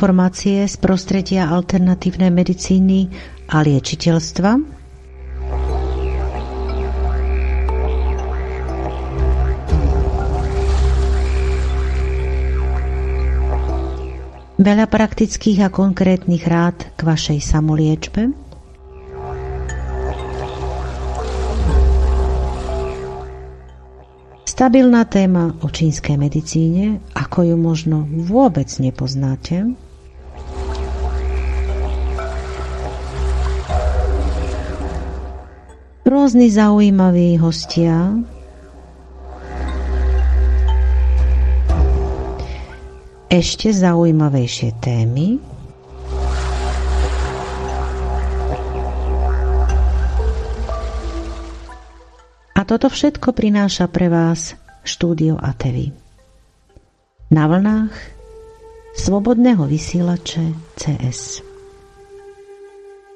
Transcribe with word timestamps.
informácie 0.00 0.64
z 0.64 0.80
prostredia 0.80 1.52
alternatívnej 1.52 2.32
medicíny 2.32 3.12
a 3.52 3.60
liečiteľstva 3.60 4.80
Veľa 14.56 14.88
praktických 14.88 15.60
a 15.64 15.68
konkrétnych 15.68 16.48
rád 16.48 16.96
k 16.96 17.00
vašej 17.04 17.44
samoliečbe. 17.44 18.32
Stabilná 24.48 25.04
téma 25.04 25.60
o 25.60 25.68
čínskej 25.68 26.16
medicíne, 26.16 27.04
ako 27.12 27.52
ju 27.52 27.56
možno 27.60 28.08
vôbec 28.08 28.72
nepoznáte. 28.80 29.89
Rôzni 36.30 36.46
zaujímaví 36.46 37.42
hostia, 37.42 38.14
ešte 43.26 43.74
zaujímavejšie 43.74 44.78
témy. 44.78 45.42
A 52.54 52.60
toto 52.62 52.86
všetko 52.86 53.34
prináša 53.34 53.90
pre 53.90 54.06
vás 54.06 54.54
štúdio 54.86 55.34
ATV. 55.34 55.90
Na 57.34 57.50
vlnách 57.50 57.94
slobodného 58.94 59.66
vysielače 59.66 60.78
CS. 60.78 61.42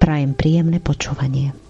Prajem 0.02 0.34
príjemné 0.34 0.82
počúvanie. 0.82 1.63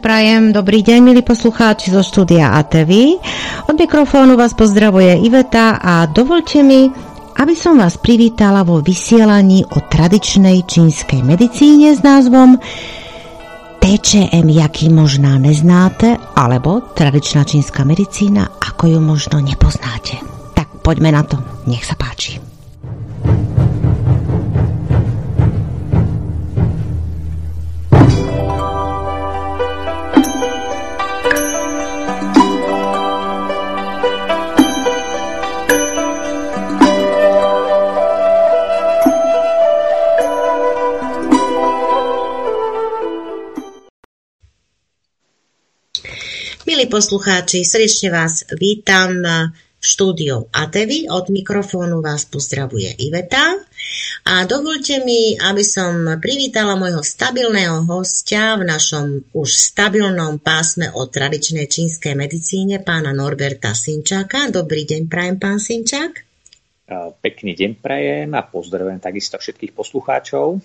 Prajem 0.00 0.56
dobrý 0.56 0.80
deň, 0.80 0.98
milí 1.04 1.20
poslucháči 1.20 1.92
zo 1.92 2.00
štúdia 2.00 2.56
ATV. 2.56 3.20
Od 3.68 3.76
mikrofónu 3.76 4.32
vás 4.32 4.56
pozdravuje 4.56 5.20
Iveta 5.28 5.76
a 5.76 6.08
dovolte 6.08 6.64
mi, 6.64 6.88
aby 7.36 7.52
som 7.52 7.76
vás 7.76 8.00
privítala 8.00 8.64
vo 8.64 8.80
vysielaní 8.80 9.60
o 9.68 9.76
tradičnej 9.84 10.64
čínskej 10.64 11.20
medicíne 11.20 11.92
s 11.92 12.00
názvom 12.00 12.56
TČM, 13.84 14.48
jaký 14.48 14.88
možná 14.88 15.36
neznáte, 15.36 16.16
alebo 16.32 16.80
tradičná 16.96 17.44
čínska 17.44 17.84
medicína, 17.84 18.56
ako 18.56 18.96
ju 18.96 19.00
možno 19.04 19.36
nepoznáte. 19.44 20.16
Tak 20.56 20.80
poďme 20.80 21.12
na 21.12 21.28
to, 21.28 21.36
nech 21.68 21.84
sa 21.84 21.92
poslucháči, 47.00 47.64
srdečne 47.64 48.12
vás 48.12 48.44
vítam 48.60 49.24
v 49.56 49.80
štúdiu 49.80 50.52
ATV. 50.52 51.08
Od 51.08 51.32
mikrofónu 51.32 52.04
vás 52.04 52.28
pozdravuje 52.28 52.92
Iveta. 52.92 53.56
A 54.28 54.44
dovolte 54.44 55.00
mi, 55.00 55.32
aby 55.32 55.64
som 55.64 56.20
privítala 56.20 56.76
môjho 56.76 57.00
stabilného 57.00 57.88
hostia 57.88 58.52
v 58.60 58.68
našom 58.68 59.32
už 59.32 59.48
stabilnom 59.48 60.44
pásme 60.44 60.92
o 60.92 61.08
tradičnej 61.08 61.72
čínskej 61.72 62.12
medicíne, 62.12 62.84
pána 62.84 63.16
Norberta 63.16 63.72
Sinčáka. 63.72 64.52
Dobrý 64.52 64.84
deň, 64.84 65.08
prajem, 65.08 65.40
pán 65.40 65.56
Sinčák. 65.56 66.12
Pekný 67.24 67.56
deň 67.56 67.80
prajem 67.80 68.28
a 68.36 68.44
pozdravujem 68.44 69.00
takisto 69.00 69.40
všetkých 69.40 69.72
poslucháčov. 69.72 70.60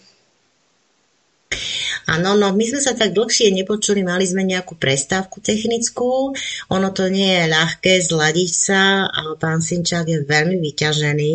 Áno, 2.05 2.38
no 2.38 2.53
my 2.53 2.66
sme 2.69 2.81
sa 2.81 2.93
tak 2.93 3.17
dlhšie 3.17 3.49
nepočuli, 3.49 4.05
mali 4.05 4.29
sme 4.29 4.45
nejakú 4.45 4.77
prestávku 4.77 5.41
technickú, 5.41 6.38
ono 6.69 6.88
to 6.93 7.09
nie 7.09 7.25
je 7.25 7.49
ľahké 7.49 7.93
zladiť 7.97 8.51
sa, 8.53 9.09
ale 9.09 9.33
pán 9.41 9.57
Sinčák 9.57 10.05
je 10.05 10.21
veľmi 10.21 10.61
vyťažený. 10.61 11.33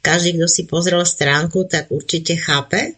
Každý, 0.00 0.40
kto 0.40 0.46
si 0.48 0.64
pozrel 0.64 1.04
stránku, 1.04 1.68
tak 1.68 1.92
určite 1.92 2.40
chápe. 2.40 2.96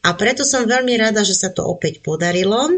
A 0.00 0.16
preto 0.16 0.48
som 0.48 0.64
veľmi 0.64 0.96
rada, 0.96 1.20
že 1.28 1.36
sa 1.36 1.52
to 1.52 1.64
opäť 1.68 2.00
podarilo 2.00 2.72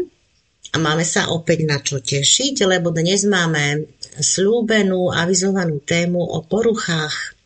a 0.75 0.77
máme 0.83 1.07
sa 1.07 1.31
opäť 1.31 1.63
na 1.63 1.79
čo 1.79 2.03
tešiť, 2.03 2.67
lebo 2.67 2.91
dnes 2.91 3.23
máme 3.23 3.87
slúbenú, 4.19 5.07
avizovanú 5.07 5.79
tému 5.79 6.19
o 6.19 6.43
poruchách 6.43 7.36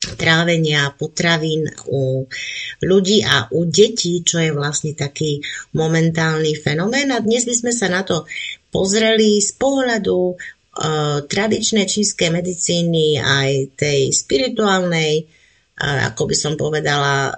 trávenia 0.00 0.96
potravín 0.96 1.68
u 1.92 2.24
ľudí 2.80 3.20
a 3.20 3.52
u 3.52 3.68
detí, 3.68 4.24
čo 4.24 4.40
je 4.40 4.56
vlastne 4.56 4.96
taký 4.96 5.44
momentálny 5.76 6.56
fenomén. 6.56 7.12
A 7.12 7.20
dnes 7.20 7.44
by 7.44 7.54
sme 7.54 7.72
sa 7.76 7.92
na 7.92 8.00
to 8.00 8.24
pozreli 8.72 9.36
z 9.44 9.52
pohľadu 9.60 10.18
e, 10.32 10.34
tradičnej 11.28 11.84
čínskej 11.84 12.32
medicíny 12.32 13.20
aj 13.20 13.76
tej 13.76 14.08
spirituálnej, 14.08 15.12
e, 15.20 15.24
ako 15.76 16.22
by 16.24 16.36
som 16.36 16.56
povedala, 16.56 17.28
e, 17.28 17.32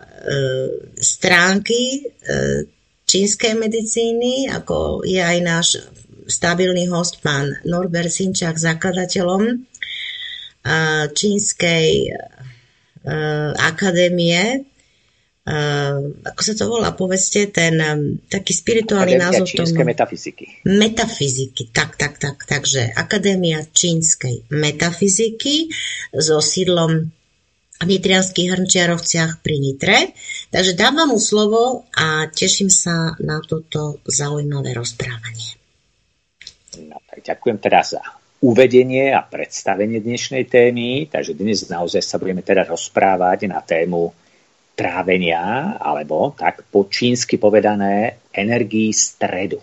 stránky 1.02 1.98
e, 1.98 2.00
čínskej 3.10 3.58
medicíny, 3.58 4.54
ako 4.54 5.02
je 5.02 5.18
aj 5.18 5.38
náš 5.42 5.68
stabilný 6.30 6.86
host 6.86 7.18
pán 7.26 7.58
Norbert 7.66 8.14
Sinčák, 8.14 8.54
zakladateľom 8.54 9.50
e, 9.50 9.54
čínskej 11.10 11.86
uh, 13.04 13.50
akadémie, 13.58 14.66
uh, 15.46 15.98
ako 16.26 16.40
sa 16.42 16.52
to 16.54 16.64
volá, 16.70 16.94
povedzte, 16.94 17.50
ten 17.50 17.74
um, 17.78 18.18
taký 18.30 18.54
spirituálny 18.54 19.18
Akadémia 19.18 19.26
názov 19.30 19.46
čínskej 19.50 19.86
metafyziky. 19.86 20.44
Metafyziky, 20.66 21.62
tak, 21.74 21.98
tak, 21.98 22.18
tak. 22.18 22.42
Takže 22.46 22.94
Akadémia 22.94 23.62
čínskej 23.66 24.50
metafyziky 24.50 25.70
so 26.14 26.38
sídlom 26.38 27.10
v 27.82 27.90
Nitrianských 27.90 28.54
hrnčiarovciach 28.54 29.42
pri 29.42 29.58
Nitre. 29.58 30.14
Takže 30.54 30.78
dávam 30.78 31.10
mu 31.10 31.18
slovo 31.18 31.90
a 31.98 32.30
teším 32.30 32.70
sa 32.70 33.18
na 33.18 33.42
toto 33.42 33.98
zaujímavé 34.06 34.70
rozprávanie. 34.78 35.58
No, 36.86 37.02
tak 37.10 37.26
ďakujem 37.26 37.58
teraz 37.58 37.98
za 37.98 38.21
uvedenie 38.42 39.14
a 39.14 39.22
predstavenie 39.22 40.02
dnešnej 40.02 40.50
témy, 40.50 41.06
takže 41.06 41.38
dnes 41.38 41.62
naozaj 41.70 42.02
sa 42.02 42.18
budeme 42.18 42.42
teda 42.42 42.66
rozprávať 42.66 43.46
na 43.46 43.62
tému 43.62 44.10
trávenia, 44.74 45.78
alebo 45.78 46.34
tak 46.34 46.66
po 46.66 46.90
čínsky 46.90 47.38
povedané 47.38 48.18
energii 48.34 48.90
stredu, 48.90 49.62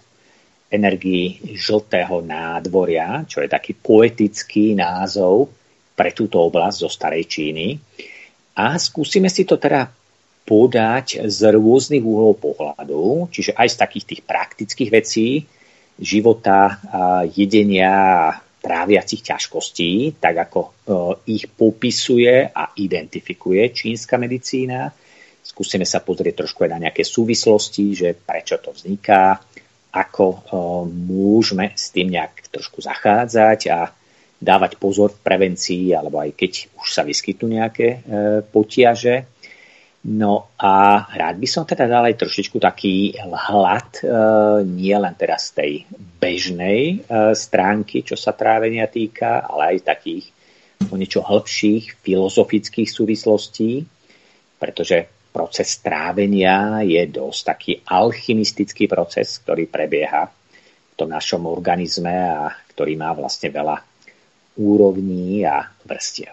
energii 0.71 1.59
žltého 1.59 2.23
nádvoria, 2.23 3.27
čo 3.27 3.43
je 3.43 3.51
taký 3.51 3.75
poetický 3.75 4.79
názov 4.79 5.51
pre 5.91 6.15
túto 6.15 6.39
oblasť 6.39 6.77
zo 6.79 6.87
starej 6.87 7.27
Číny. 7.27 7.75
A 8.55 8.79
skúsime 8.79 9.27
si 9.27 9.43
to 9.43 9.59
teda 9.59 9.91
podať 10.47 11.27
z 11.27 11.39
rôznych 11.51 11.99
úhlov 11.99 12.39
pohľadu, 12.39 13.27
čiže 13.27 13.59
aj 13.59 13.67
z 13.75 13.75
takých 13.75 14.05
tých 14.07 14.21
praktických 14.23 14.89
vecí, 14.89 15.43
života, 15.99 16.79
jedenia 17.35 18.39
tráviacich 18.59 19.23
ťažkostí, 19.23 20.19
tak 20.19 20.35
ako 20.49 20.59
e, 20.59 20.69
ich 21.31 21.47
popisuje 21.47 22.51
a 22.51 22.75
identifikuje 22.75 23.71
čínska 23.71 24.19
medicína. 24.19 24.91
Skúsime 25.39 25.87
sa 25.87 26.03
pozrieť 26.03 26.43
trošku 26.43 26.67
aj 26.67 26.71
na 26.75 26.79
nejaké 26.87 27.07
súvislosti, 27.07 27.85
že 27.95 28.09
prečo 28.13 28.59
to 28.59 28.75
vzniká, 28.75 29.39
ako 29.95 30.25
e, 30.27 30.39
môžeme 30.91 31.71
s 31.73 31.89
tým 31.95 32.11
nejak 32.11 32.51
trošku 32.51 32.83
zachádzať 32.83 33.59
a 33.71 33.79
dávať 34.39 34.79
pozor 34.79 35.11
v 35.15 35.23
prevencii, 35.23 35.91
alebo 35.91 36.19
aj 36.19 36.31
keď 36.35 36.51
už 36.79 36.87
sa 36.87 37.03
vyskytnú 37.03 37.59
nejaké 37.59 37.87
e, 37.87 37.97
potiaže. 38.43 39.38
No 39.99 40.55
a 40.55 41.03
rád 41.11 41.43
by 41.43 41.47
som 41.47 41.67
teda 41.67 41.83
dal 41.83 42.07
aj 42.07 42.23
trošičku 42.23 42.55
taký 42.55 43.19
hľad, 43.19 43.99
e, 43.99 44.03
nie 44.63 44.95
len 44.95 45.11
teraz 45.19 45.51
tej 45.51 45.83
bežnej 45.91 47.03
e, 47.03 47.35
stránky, 47.35 48.07
čo 48.07 48.15
sa 48.15 48.31
trávenia 48.31 48.87
týka, 48.87 49.43
ale 49.43 49.75
aj 49.75 49.91
takých 49.91 50.31
o 50.87 50.95
niečo 50.95 51.19
hĺbších 51.19 51.99
filozofických 51.99 52.87
súvislostí, 52.87 53.83
pretože 54.55 55.03
proces 55.35 55.83
trávenia 55.83 56.79
je 56.87 57.03
dosť 57.11 57.41
taký 57.43 57.73
alchymistický 57.83 58.87
proces, 58.87 59.43
ktorý 59.43 59.67
prebieha 59.67 60.31
v 60.31 60.93
tom 60.95 61.11
našom 61.11 61.43
organizme 61.43 62.15
a 62.15 62.55
ktorý 62.71 62.95
má 62.95 63.11
vlastne 63.11 63.51
veľa 63.51 63.83
úrovní 64.63 65.43
a 65.43 65.67
vrstiev. 65.83 66.31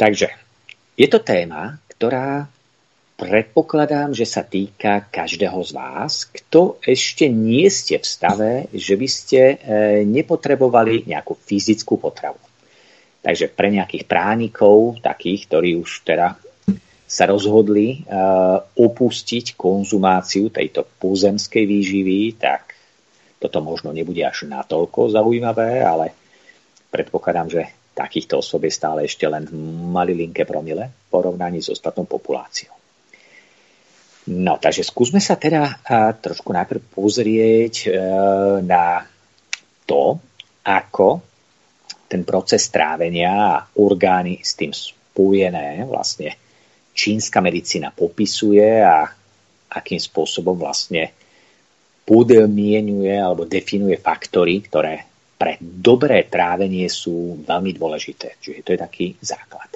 Takže 0.00 0.28
je 0.96 1.08
to 1.08 1.20
téma, 1.20 1.76
ktorá 2.00 2.48
predpokladám, 3.20 4.16
že 4.16 4.24
sa 4.24 4.40
týka 4.40 5.04
každého 5.12 5.60
z 5.60 5.76
vás, 5.76 6.24
kto 6.32 6.80
ešte 6.80 7.28
nie 7.28 7.68
ste 7.68 8.00
v 8.00 8.06
stave, 8.08 8.52
že 8.72 8.96
by 8.96 9.04
ste 9.04 9.40
e, 9.44 9.56
nepotrebovali 10.08 11.04
nejakú 11.04 11.36
fyzickú 11.36 12.00
potravu. 12.00 12.40
Takže 13.20 13.52
pre 13.52 13.68
nejakých 13.68 14.08
pránikov, 14.08 14.96
takých, 15.04 15.44
ktorí 15.44 15.76
už 15.76 16.08
teda 16.08 16.40
sa 17.04 17.28
rozhodli 17.28 18.00
e, 18.00 18.16
opustiť 18.80 19.60
konzumáciu 19.60 20.48
tejto 20.48 20.88
pozemskej 20.96 21.68
výživy, 21.68 22.40
tak 22.40 22.72
toto 23.36 23.60
možno 23.60 23.92
nebude 23.92 24.24
až 24.24 24.48
natoľko 24.48 25.12
zaujímavé, 25.12 25.84
ale 25.84 26.16
predpokladám, 26.88 27.60
že 27.60 27.79
takýchto 28.00 28.40
osob 28.40 28.64
je 28.64 28.72
stále 28.72 29.04
ešte 29.04 29.28
len 29.28 29.44
malilinké 29.92 30.48
promile 30.48 30.88
v 30.88 31.06
porovnaní 31.12 31.60
s 31.60 31.68
ostatnou 31.68 32.08
populáciou. 32.08 32.72
No, 34.30 34.56
takže 34.56 34.84
skúsme 34.84 35.20
sa 35.20 35.36
teda 35.36 35.84
trošku 36.20 36.52
najprv 36.52 36.80
pozrieť 36.92 37.74
e, 37.84 37.90
na 38.64 39.04
to, 39.84 40.16
ako 40.64 41.20
ten 42.06 42.22
proces 42.24 42.68
trávenia 42.72 43.32
a 43.32 43.64
orgány 43.80 44.38
s 44.40 44.54
tým 44.54 44.70
spojené 44.70 45.82
vlastne 45.88 46.36
čínska 46.94 47.40
medicína 47.40 47.90
popisuje 47.90 48.82
a 48.82 49.08
akým 49.70 49.98
spôsobom 49.98 50.58
vlastne 50.58 51.10
podmienuje 52.06 53.14
alebo 53.14 53.46
definuje 53.46 53.94
faktory, 53.98 54.58
ktoré 54.66 55.09
pre 55.40 55.56
dobré 55.64 56.28
trávenie 56.28 56.84
sú 56.92 57.40
veľmi 57.48 57.72
dôležité. 57.72 58.36
Čiže 58.36 58.60
to 58.60 58.72
je 58.76 58.84
taký 58.84 59.06
základ. 59.24 59.72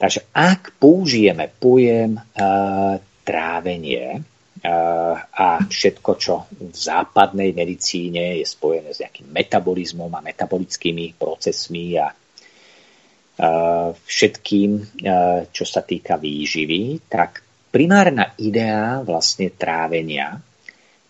Takže 0.00 0.32
ak 0.32 0.80
použijeme 0.80 1.52
pojem 1.52 2.16
uh, 2.16 2.96
trávenie 3.28 4.18
uh, 4.18 5.14
a 5.20 5.60
všetko, 5.60 6.10
čo 6.16 6.48
v 6.48 6.72
západnej 6.72 7.52
medicíne 7.52 8.40
je 8.40 8.46
spojené 8.48 8.96
s 8.96 9.04
nejakým 9.04 9.28
metabolizmom 9.28 10.08
a 10.08 10.24
metabolickými 10.24 11.14
procesmi 11.20 12.00
a 12.00 12.08
uh, 12.08 13.92
všetkým, 13.92 14.70
uh, 14.80 15.46
čo 15.52 15.68
sa 15.68 15.84
týka 15.84 16.16
výživy, 16.16 17.04
tak 17.06 17.44
primárna 17.68 18.32
idea 18.40 19.04
vlastne 19.04 19.52
trávenia 19.52 20.40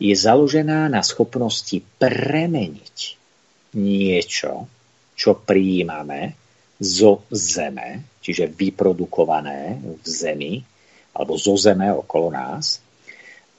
je 0.02 0.14
založená 0.18 0.90
na 0.90 0.98
schopnosti 1.06 1.78
premeniť 2.02 2.96
niečo, 3.78 4.66
čo 5.14 5.38
prijímame 5.38 6.34
zo 6.82 7.22
zeme, 7.30 8.18
čiže 8.18 8.50
vyprodukované 8.50 9.78
v 9.78 10.02
zemi 10.02 10.58
alebo 11.14 11.38
zo 11.38 11.54
zeme 11.54 11.86
okolo 11.94 12.34
nás 12.34 12.82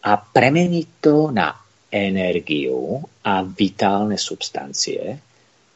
a 0.04 0.19
premeniť 0.19 0.88
to 1.00 1.31
na 1.31 1.56
energiu 1.88 3.00
a 3.24 3.40
vitálne 3.48 4.19
substancie, 4.19 5.16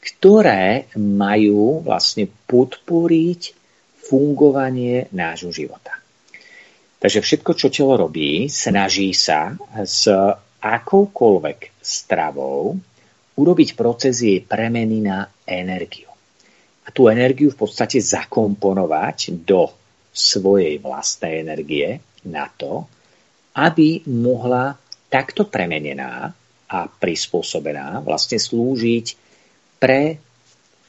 ktoré 0.04 0.92
majú 1.00 1.80
vlastne 1.80 2.28
podporiť 2.28 3.42
fungovanie 4.04 5.08
nášho 5.16 5.56
života. 5.56 5.96
Takže 6.98 7.22
všetko, 7.22 7.52
čo 7.54 7.68
telo 7.70 7.94
robí, 8.10 8.50
snaží 8.50 9.14
sa 9.14 9.54
s 9.86 10.10
akoukoľvek 10.76 11.80
stravou 11.80 12.76
urobiť 13.38 13.70
proces 13.78 14.26
jej 14.26 14.42
premeny 14.42 15.00
na 15.06 15.30
energiu. 15.46 16.10
A 16.84 16.92
tú 16.92 17.08
energiu 17.08 17.54
v 17.54 17.60
podstate 17.60 18.02
zakomponovať 18.02 19.46
do 19.46 19.70
svojej 20.10 20.82
vlastnej 20.82 21.46
energie 21.46 22.02
na 22.26 22.50
to, 22.50 22.90
aby 23.54 24.02
mohla 24.10 24.74
takto 25.08 25.46
premenená 25.46 26.34
a 26.68 26.80
prispôsobená 26.90 28.04
vlastne 28.04 28.42
slúžiť 28.42 29.06
pre 29.80 30.20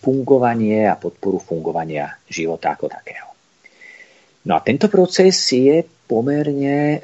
fungovanie 0.01 0.89
a 0.89 0.99
podporu 0.99 1.39
fungovania 1.39 2.19
života 2.27 2.75
ako 2.75 2.87
takého. 2.89 3.28
No 4.49 4.57
a 4.57 4.65
tento 4.65 4.89
proces 4.89 5.37
je 5.53 5.85
pomerne 6.09 6.97
e, 6.97 6.99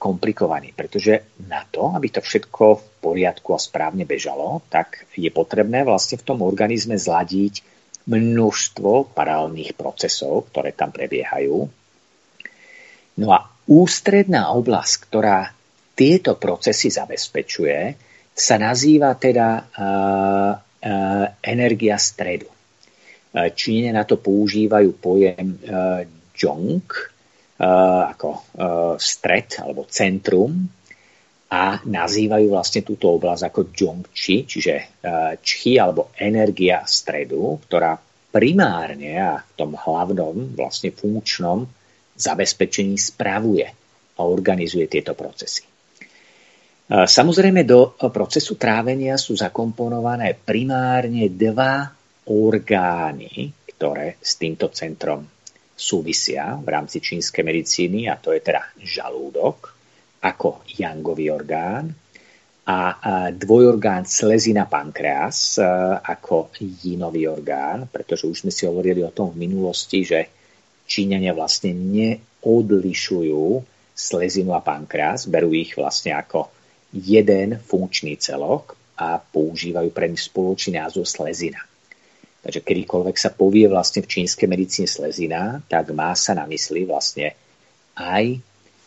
komplikovaný, 0.00 0.72
pretože 0.72 1.36
na 1.44 1.60
to, 1.68 1.92
aby 1.92 2.08
to 2.08 2.24
všetko 2.24 2.64
v 2.80 2.84
poriadku 3.04 3.52
a 3.52 3.60
správne 3.60 4.08
bežalo, 4.08 4.64
tak 4.72 5.04
je 5.12 5.28
potrebné 5.28 5.84
vlastne 5.84 6.16
v 6.16 6.24
tom 6.24 6.40
organizme 6.40 6.96
zladiť 6.96 7.60
množstvo 8.08 9.12
paralelných 9.12 9.76
procesov, 9.76 10.48
ktoré 10.48 10.72
tam 10.72 10.88
prebiehajú. 10.88 11.68
No 13.20 13.26
a 13.28 13.44
ústredná 13.68 14.56
oblasť, 14.56 14.94
ktorá 15.04 15.52
tieto 15.92 16.40
procesy 16.40 16.88
zabezpečuje, 16.88 17.92
sa 18.32 18.56
nazýva 18.56 19.16
teda 19.16 19.48
uh, 19.64 20.52
uh, 20.52 21.24
energia 21.40 21.96
stredu. 21.96 22.48
Číne 23.36 23.92
na 23.92 24.08
to 24.08 24.16
používajú 24.16 24.96
pojem 24.96 25.60
Jong, 26.36 26.84
Eh, 27.56 28.02
ako 28.12 28.28
eh, 28.36 28.94
stred 29.00 29.64
alebo 29.64 29.88
centrum 29.88 30.68
a 31.48 31.80
nazývajú 31.88 32.52
vlastne 32.52 32.84
túto 32.84 33.16
oblasť 33.16 33.48
ako 33.48 33.60
Zhongqi, 33.72 34.44
čiže 34.44 35.00
Čchi 35.40 35.72
eh, 35.72 35.80
alebo 35.80 36.12
energia 36.20 36.84
stredu, 36.84 37.56
ktorá 37.64 37.96
primárne 38.28 39.16
a 39.16 39.40
v 39.40 39.52
tom 39.56 39.72
hlavnom 39.72 40.52
vlastne 40.52 40.92
funkčnom 40.92 41.64
zabezpečení 42.12 43.00
spravuje 43.00 43.72
a 44.16 44.20
organizuje 44.20 44.84
tieto 44.92 45.16
procesy. 45.16 45.64
Samozrejme 46.92 47.64
do 47.64 47.96
procesu 48.12 48.60
trávenia 48.60 49.16
sú 49.16 49.32
zakomponované 49.32 50.36
primárne 50.36 51.32
dva 51.32 51.88
orgány, 52.28 53.48
ktoré 53.72 54.20
s 54.20 54.36
týmto 54.36 54.68
centrom 54.68 55.24
súvisia 55.76 56.56
v 56.56 56.68
rámci 56.72 57.04
čínskej 57.04 57.44
medicíny 57.44 58.08
a 58.08 58.16
to 58.16 58.32
je 58.32 58.40
teda 58.40 58.64
žalúdok 58.80 59.76
ako 60.24 60.64
jangový 60.64 61.30
orgán 61.30 61.92
a 62.66 62.98
dvojorgán 63.30 64.10
slezina 64.10 64.66
pankreas 64.66 65.54
e, 65.54 65.62
ako 66.02 66.50
jinový 66.58 67.30
orgán, 67.30 67.86
pretože 67.86 68.26
už 68.26 68.42
sme 68.42 68.50
si 68.50 68.66
hovorili 68.66 69.06
o 69.06 69.14
tom 69.14 69.30
v 69.30 69.46
minulosti, 69.46 70.02
že 70.02 70.26
Číňania 70.86 71.30
vlastne 71.30 71.70
neodlišujú 71.78 73.46
slezinu 73.94 74.50
a 74.54 74.66
pankreas, 74.66 75.30
berú 75.30 75.54
ich 75.54 75.78
vlastne 75.78 76.18
ako 76.18 76.50
jeden 76.90 77.58
funkčný 77.62 78.18
celok 78.18 78.74
a 78.98 79.18
používajú 79.18 79.90
pre 79.94 80.10
nich 80.10 80.26
spoločný 80.26 80.82
názov 80.82 81.06
slezina. 81.06 81.62
Takže 82.46 82.62
kedykoľvek 82.62 83.16
sa 83.18 83.34
povie 83.34 83.66
vlastne 83.66 84.06
v 84.06 84.10
čínskej 84.14 84.46
medicíne 84.46 84.86
slezina, 84.86 85.58
tak 85.66 85.90
má 85.90 86.14
sa 86.14 86.30
na 86.38 86.46
mysli 86.46 86.86
vlastne 86.86 87.34
aj 87.98 88.38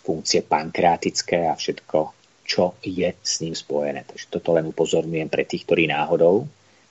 funkcie 0.07 0.47
pankreatické 0.47 1.51
a 1.51 1.59
všetko, 1.59 1.99
čo 2.47 2.79
je 2.79 3.11
s 3.19 3.43
ním 3.43 3.51
spojené. 3.51 4.07
Takže 4.07 4.31
toto 4.31 4.55
len 4.55 4.71
upozorňujem 4.71 5.27
pre 5.27 5.43
tých, 5.43 5.67
ktorí 5.67 5.91
náhodou 5.91 6.47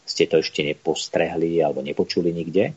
ste 0.08 0.25
to 0.25 0.40
ešte 0.40 0.64
nepostrehli 0.64 1.60
alebo 1.60 1.84
nepočuli 1.84 2.32
nikde. 2.32 2.72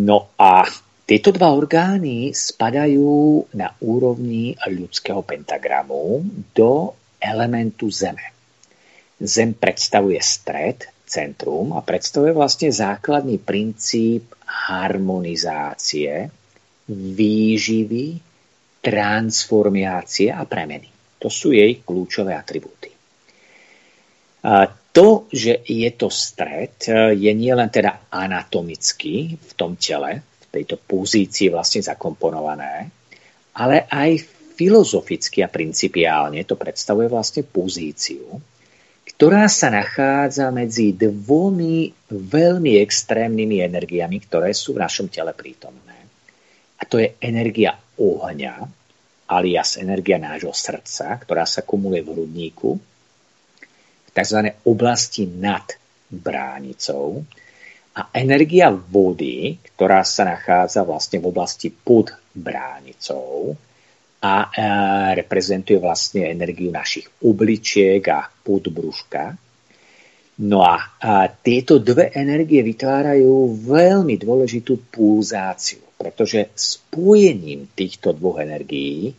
No 0.00 0.32
a 0.40 0.64
tieto 1.04 1.30
dva 1.30 1.52
orgány 1.52 2.32
spadajú 2.32 3.44
na 3.54 3.70
úrovni 3.84 4.56
ľudského 4.56 5.20
pentagramu 5.22 6.24
do 6.56 6.96
elementu 7.20 7.92
Zeme. 7.92 8.34
Zem 9.20 9.54
predstavuje 9.54 10.18
stred, 10.20 10.88
centrum 11.06 11.72
a 11.78 11.80
predstavuje 11.80 12.34
vlastne 12.34 12.68
základný 12.68 13.38
princíp 13.38 14.34
harmonizácie, 14.44 16.28
výživy, 16.90 18.06
transformácie 18.82 20.30
a 20.30 20.42
premeny. 20.46 20.90
To 21.22 21.30
sú 21.30 21.50
jej 21.54 21.82
kľúčové 21.82 22.34
atribúty. 22.34 22.90
A 24.46 24.70
to, 24.70 25.26
že 25.28 25.66
je 25.66 25.90
to 25.98 26.06
stred, 26.06 26.78
je 27.18 27.32
nielen 27.34 27.66
teda 27.68 28.06
anatomicky 28.08 29.34
v 29.34 29.52
tom 29.58 29.74
tele, 29.74 30.22
v 30.22 30.46
tejto 30.48 30.78
pozícii 30.78 31.50
vlastne 31.50 31.82
zakomponované, 31.82 32.88
ale 33.58 33.90
aj 33.90 34.22
filozoficky 34.56 35.44
a 35.44 35.52
principiálne 35.52 36.46
to 36.48 36.56
predstavuje 36.56 37.12
vlastne 37.12 37.44
pozíciu, 37.44 38.40
ktorá 39.16 39.48
sa 39.48 39.72
nachádza 39.72 40.52
medzi 40.52 40.92
dvomi 40.92 41.88
veľmi 42.12 42.76
extrémnymi 42.84 43.64
energiami, 43.64 44.20
ktoré 44.28 44.52
sú 44.52 44.76
v 44.76 44.84
našom 44.84 45.08
tele 45.08 45.32
prítomné. 45.32 45.96
A 46.76 46.84
to 46.84 47.00
je 47.00 47.16
energia 47.24 47.80
ohňa, 47.96 48.60
alias 49.32 49.80
energia 49.80 50.20
nášho 50.20 50.52
srdca, 50.52 51.16
ktorá 51.16 51.48
sa 51.48 51.64
kumuluje 51.64 52.04
v 52.04 52.12
hrudníku, 52.12 52.70
v 52.76 54.10
tzv. 54.12 54.52
oblasti 54.68 55.24
nad 55.24 55.64
bránicou, 56.12 57.24
a 57.96 58.12
energia 58.12 58.68
vody, 58.68 59.56
ktorá 59.72 60.04
sa 60.04 60.28
nachádza 60.28 60.84
vlastne 60.84 61.16
v 61.16 61.32
oblasti 61.32 61.72
pod 61.72 62.12
bránicou, 62.36 63.56
a 64.22 64.48
reprezentuje 65.12 65.76
vlastne 65.76 66.32
energiu 66.32 66.72
našich 66.72 67.08
obličiek 67.22 68.02
a 68.08 68.26
podbruška. 68.28 69.36
No 70.36 70.60
a 70.60 70.76
tieto 71.40 71.80
dve 71.80 72.12
energie 72.12 72.60
vytvárajú 72.60 73.56
veľmi 73.64 74.20
dôležitú 74.20 74.92
pulzáciu, 74.92 75.80
pretože 75.96 76.52
spojením 76.52 77.72
týchto 77.72 78.12
dvoch 78.12 78.44
energií, 78.44 79.16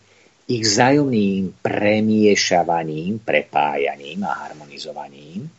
ich 0.47 0.63
vzájomným 0.63 1.59
premiešavaním, 1.59 3.19
prepájaním 3.19 4.23
a 4.23 4.45
harmonizovaním 4.45 5.49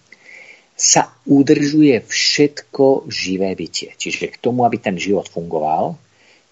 sa 0.78 1.10
udržuje 1.26 2.06
všetko 2.06 3.10
živé 3.10 3.58
bytie. 3.58 3.98
Čiže 3.98 4.30
k 4.30 4.40
tomu, 4.40 4.62
aby 4.62 4.78
ten 4.78 4.94
život 4.94 5.26
fungoval, 5.26 5.98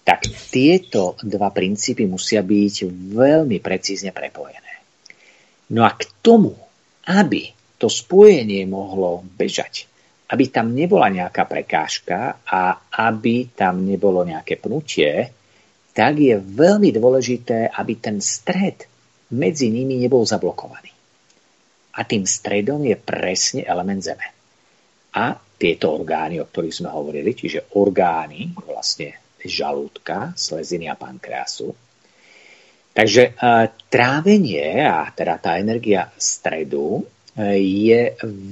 tak 0.07 0.31
tieto 0.47 1.19
dva 1.19 1.51
princípy 1.51 2.07
musia 2.07 2.39
byť 2.39 2.87
veľmi 3.11 3.59
precízne 3.59 4.15
prepojené. 4.15 4.79
No 5.75 5.83
a 5.83 5.91
k 5.91 6.07
tomu, 6.23 6.55
aby 7.11 7.51
to 7.75 7.91
spojenie 7.91 8.63
mohlo 8.71 9.19
bežať, 9.35 9.83
aby 10.31 10.47
tam 10.47 10.71
nebola 10.71 11.11
nejaká 11.11 11.43
prekážka 11.43 12.39
a 12.47 12.87
aby 13.11 13.51
tam 13.51 13.83
nebolo 13.83 14.23
nejaké 14.23 14.55
pnutie, 14.55 15.27
tak 15.91 16.23
je 16.23 16.39
veľmi 16.39 16.95
dôležité, 16.95 17.67
aby 17.75 17.99
ten 17.99 18.23
stred 18.23 18.87
medzi 19.35 19.67
nimi 19.67 19.99
nebol 19.99 20.23
zablokovaný. 20.23 20.95
A 21.99 22.07
tým 22.07 22.23
stredom 22.23 22.79
je 22.87 22.95
presne 22.95 23.67
element 23.67 23.99
Zeme. 23.99 24.27
A 25.19 25.35
tieto 25.35 25.91
orgány, 25.91 26.39
o 26.39 26.47
ktorých 26.47 26.77
sme 26.79 26.95
hovorili, 26.95 27.35
čiže 27.35 27.75
orgány 27.75 28.55
vlastne 28.55 29.26
žalúdka, 29.47 30.35
sleziny 30.35 30.91
a 30.91 30.95
pankreasu. 30.99 31.73
Takže 32.97 33.23
e, 33.29 33.31
trávenie 33.93 34.81
a 34.81 35.05
teda 35.13 35.37
tá 35.37 35.61
energia 35.61 36.09
stredu 36.17 37.05
e, 37.37 37.61
je 37.61 38.01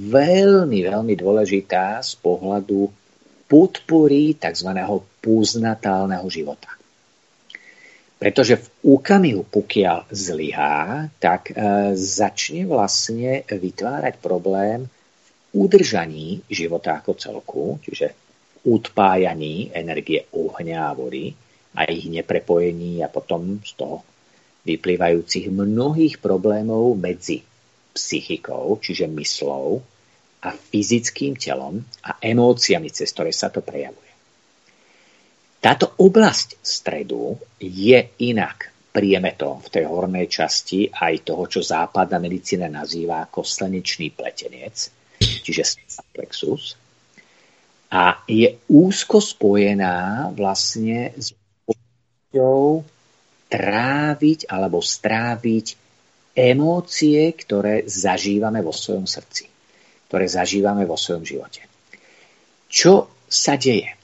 veľmi, 0.06 0.86
veľmi 0.86 1.14
dôležitá 1.18 1.98
z 1.98 2.14
pohľadu 2.22 2.86
podpory 3.50 4.38
tzv. 4.38 4.70
poznatálneho 5.18 6.26
života. 6.30 6.70
Pretože 8.16 8.56
v 8.56 8.96
úkamihu, 8.96 9.42
pokiaľ 9.50 10.14
zlyhá, 10.14 11.10
tak 11.18 11.50
e, 11.50 11.54
začne 11.98 12.70
vlastne 12.70 13.42
vytvárať 13.50 14.14
problém 14.22 14.86
v 14.86 14.90
udržaní 15.52 16.46
života 16.46 17.02
ako 17.02 17.12
celku, 17.18 17.64
čiže 17.82 18.25
utpájaní 18.66 19.70
energie 19.70 20.26
ohňa 20.34 20.90
a 20.90 20.96
vody 20.98 21.30
a 21.78 21.86
ich 21.86 22.10
neprepojení 22.10 23.00
a 23.00 23.08
potom 23.08 23.62
z 23.62 23.72
toho 23.78 24.02
vyplývajúcich 24.66 25.46
mnohých 25.54 26.18
problémov 26.18 26.98
medzi 26.98 27.46
psychikou, 27.94 28.82
čiže 28.82 29.06
myslou 29.06 29.78
a 30.42 30.50
fyzickým 30.52 31.38
telom 31.38 31.80
a 32.02 32.18
emóciami, 32.18 32.90
cez 32.90 33.14
ktoré 33.14 33.30
sa 33.30 33.48
to 33.48 33.62
prejavuje. 33.62 34.10
Táto 35.62 35.96
oblasť 36.02 36.60
stredu 36.60 37.38
je 37.62 37.98
inak 38.22 38.74
priemetom 38.92 39.60
v 39.60 39.72
tej 39.72 39.84
hornej 39.86 40.26
časti 40.26 40.88
aj 40.88 41.26
toho, 41.26 41.44
čo 41.46 41.60
západná 41.60 42.16
medicína 42.16 42.68
nazýva 42.70 43.26
ako 43.26 43.44
slnečný 43.44 44.12
pletenec, 44.14 44.76
čiže 45.18 45.78
plexus, 46.14 46.85
a 47.90 48.22
je 48.26 48.58
úzko 48.66 49.22
spojená 49.22 50.28
vlastne 50.34 51.14
s 51.14 51.32
možnosťou 51.66 52.82
tráviť 53.46 54.50
alebo 54.50 54.82
stráviť 54.82 55.66
emócie, 56.36 57.32
ktoré 57.32 57.86
zažívame 57.86 58.60
vo 58.60 58.74
svojom 58.74 59.06
srdci, 59.06 59.46
ktoré 60.10 60.26
zažívame 60.26 60.84
vo 60.84 60.98
svojom 60.98 61.24
živote. 61.24 61.64
Čo 62.66 63.08
sa 63.30 63.54
deje? 63.56 63.94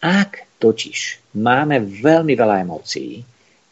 Ak 0.00 0.60
totiž 0.60 1.32
máme 1.40 1.80
veľmi 1.80 2.36
veľa 2.36 2.62
emócií 2.62 3.24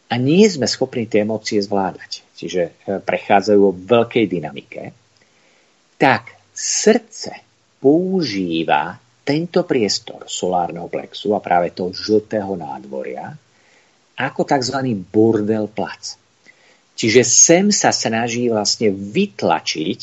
a 0.09 0.17
nie 0.17 0.45
sme 0.49 0.65
schopní 0.65 1.05
tie 1.05 1.21
emócie 1.21 1.61
zvládať, 1.61 2.25
čiže 2.33 2.61
e, 2.65 2.71
prechádzajú 2.97 3.59
vo 3.61 3.71
veľkej 3.73 4.25
dynamike, 4.25 4.83
tak 6.01 6.33
srdce 6.53 7.45
používa 7.77 8.97
tento 9.29 9.61
priestor 9.61 10.25
solárneho 10.25 10.89
plexu 10.89 11.37
a 11.37 11.39
práve 11.43 11.69
toho 11.69 11.93
žltého 11.93 12.57
nádvoria 12.57 13.29
ako 14.17 14.41
tzv. 14.41 14.81
bordel 15.05 15.69
plac. 15.69 16.17
Čiže 16.97 17.21
sem 17.21 17.69
sa 17.69 17.93
snaží 17.93 18.49
vlastne 18.49 18.89
vytlačiť 18.89 19.99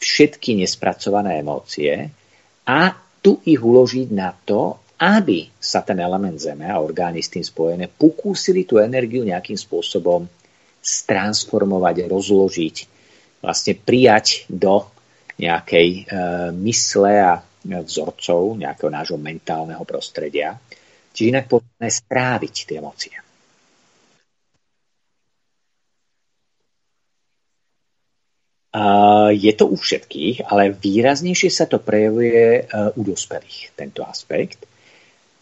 všetky 0.00 0.64
nespracované 0.64 1.44
emócie 1.44 2.08
a 2.64 2.96
tu 3.20 3.36
ich 3.44 3.60
uložiť 3.60 4.08
na 4.16 4.32
to, 4.32 4.80
aby 4.96 5.52
sa 5.60 5.84
ten 5.84 6.00
element 6.00 6.40
Zeme 6.40 6.64
a 6.64 6.80
orgány 6.80 7.20
s 7.20 7.28
tým 7.28 7.44
spojené 7.44 7.84
pokúsili 7.84 8.64
tú 8.64 8.80
energiu 8.80 9.28
nejakým 9.28 9.60
spôsobom 9.60 10.24
stransformovať, 10.80 12.08
rozložiť, 12.08 12.76
vlastne 13.44 13.76
prijať 13.76 14.48
do 14.48 14.88
nejakej 15.36 15.88
e, 15.88 16.02
mysle 16.64 17.12
a 17.20 17.44
vzorcov 17.64 18.56
nejakého 18.56 18.90
nášho 18.90 19.18
mentálneho 19.20 19.84
prostredia. 19.84 20.56
Čiže 21.12 21.30
inak 21.36 21.46
povedané 21.50 21.90
stráviť 21.90 22.54
tie 22.66 22.78
emócie. 22.78 23.16
Je 29.34 29.52
to 29.58 29.66
u 29.66 29.74
všetkých, 29.74 30.46
ale 30.46 30.70
výraznejšie 30.70 31.50
sa 31.50 31.66
to 31.66 31.82
prejavuje 31.82 32.62
e, 32.62 32.62
u 32.94 33.02
dospelých, 33.02 33.74
tento 33.74 34.06
aspekt. 34.06 34.62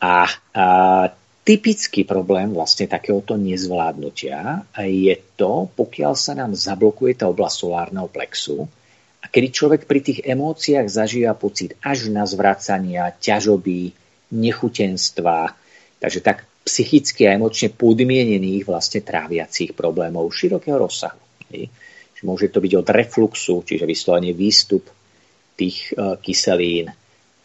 A, 0.00 0.24
a 0.56 0.66
typický 1.44 2.08
problém 2.08 2.56
vlastne 2.56 2.88
takéhoto 2.88 3.36
nezvládnutia 3.36 4.64
je 4.80 5.16
to, 5.36 5.68
pokiaľ 5.76 6.12
sa 6.16 6.32
nám 6.40 6.56
zablokuje 6.56 7.20
tá 7.20 7.28
oblasť 7.28 7.56
solárneho 7.68 8.08
plexu, 8.08 8.64
kedy 9.38 9.54
človek 9.54 9.82
pri 9.86 10.02
tých 10.02 10.26
emóciách 10.26 10.90
zažíva 10.90 11.30
pocit 11.38 11.78
až 11.78 12.10
na 12.10 12.26
zvracania, 12.26 13.14
ťažoby, 13.22 13.94
nechutenstva, 14.34 15.54
takže 16.02 16.26
tak 16.26 16.42
psychicky 16.66 17.30
a 17.30 17.38
emočne 17.38 17.70
podmienených 17.70 18.66
vlastne 18.66 18.98
tráviacich 18.98 19.78
problémov 19.78 20.26
širokého 20.34 20.82
rozsahu. 20.82 21.22
Môže 22.26 22.50
to 22.50 22.58
byť 22.58 22.72
od 22.82 22.88
refluxu, 22.90 23.62
čiže 23.62 23.86
vyslovene 23.86 24.34
výstup 24.34 24.90
tých 25.54 25.94
e, 25.94 26.18
kyselín, 26.18 26.90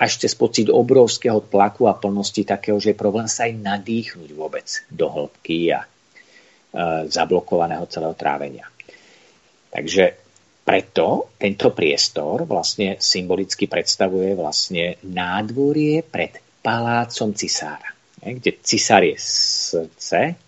až 0.02 0.18
cez 0.18 0.34
pocit 0.34 0.74
obrovského 0.74 1.46
tlaku 1.46 1.86
a 1.86 1.94
plnosti 1.94 2.42
takého, 2.42 2.82
že 2.82 2.98
je 2.98 2.98
problém 2.98 3.30
sa 3.30 3.46
aj 3.46 3.54
nadýchnuť 3.54 4.30
vôbec 4.34 4.66
do 4.90 5.14
hĺbky 5.14 5.78
a 5.78 5.86
e, 5.86 5.88
zablokovaného 7.06 7.86
celého 7.86 8.18
trávenia. 8.18 8.66
Takže 9.70 10.23
preto 10.64 11.36
tento 11.36 11.76
priestor 11.76 12.48
vlastne 12.48 12.96
symbolicky 12.96 13.68
predstavuje 13.68 14.32
vlastne 14.32 14.96
nádvorie 15.04 16.08
pred 16.08 16.40
palácom 16.64 17.36
cisára, 17.36 17.92
kde 18.24 18.64
cisár 18.64 19.04
je 19.04 19.20
srdce. 19.20 20.40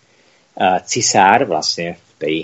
Cisár 0.88 1.44
vlastne 1.44 2.00
v 2.00 2.12
tej 2.16 2.36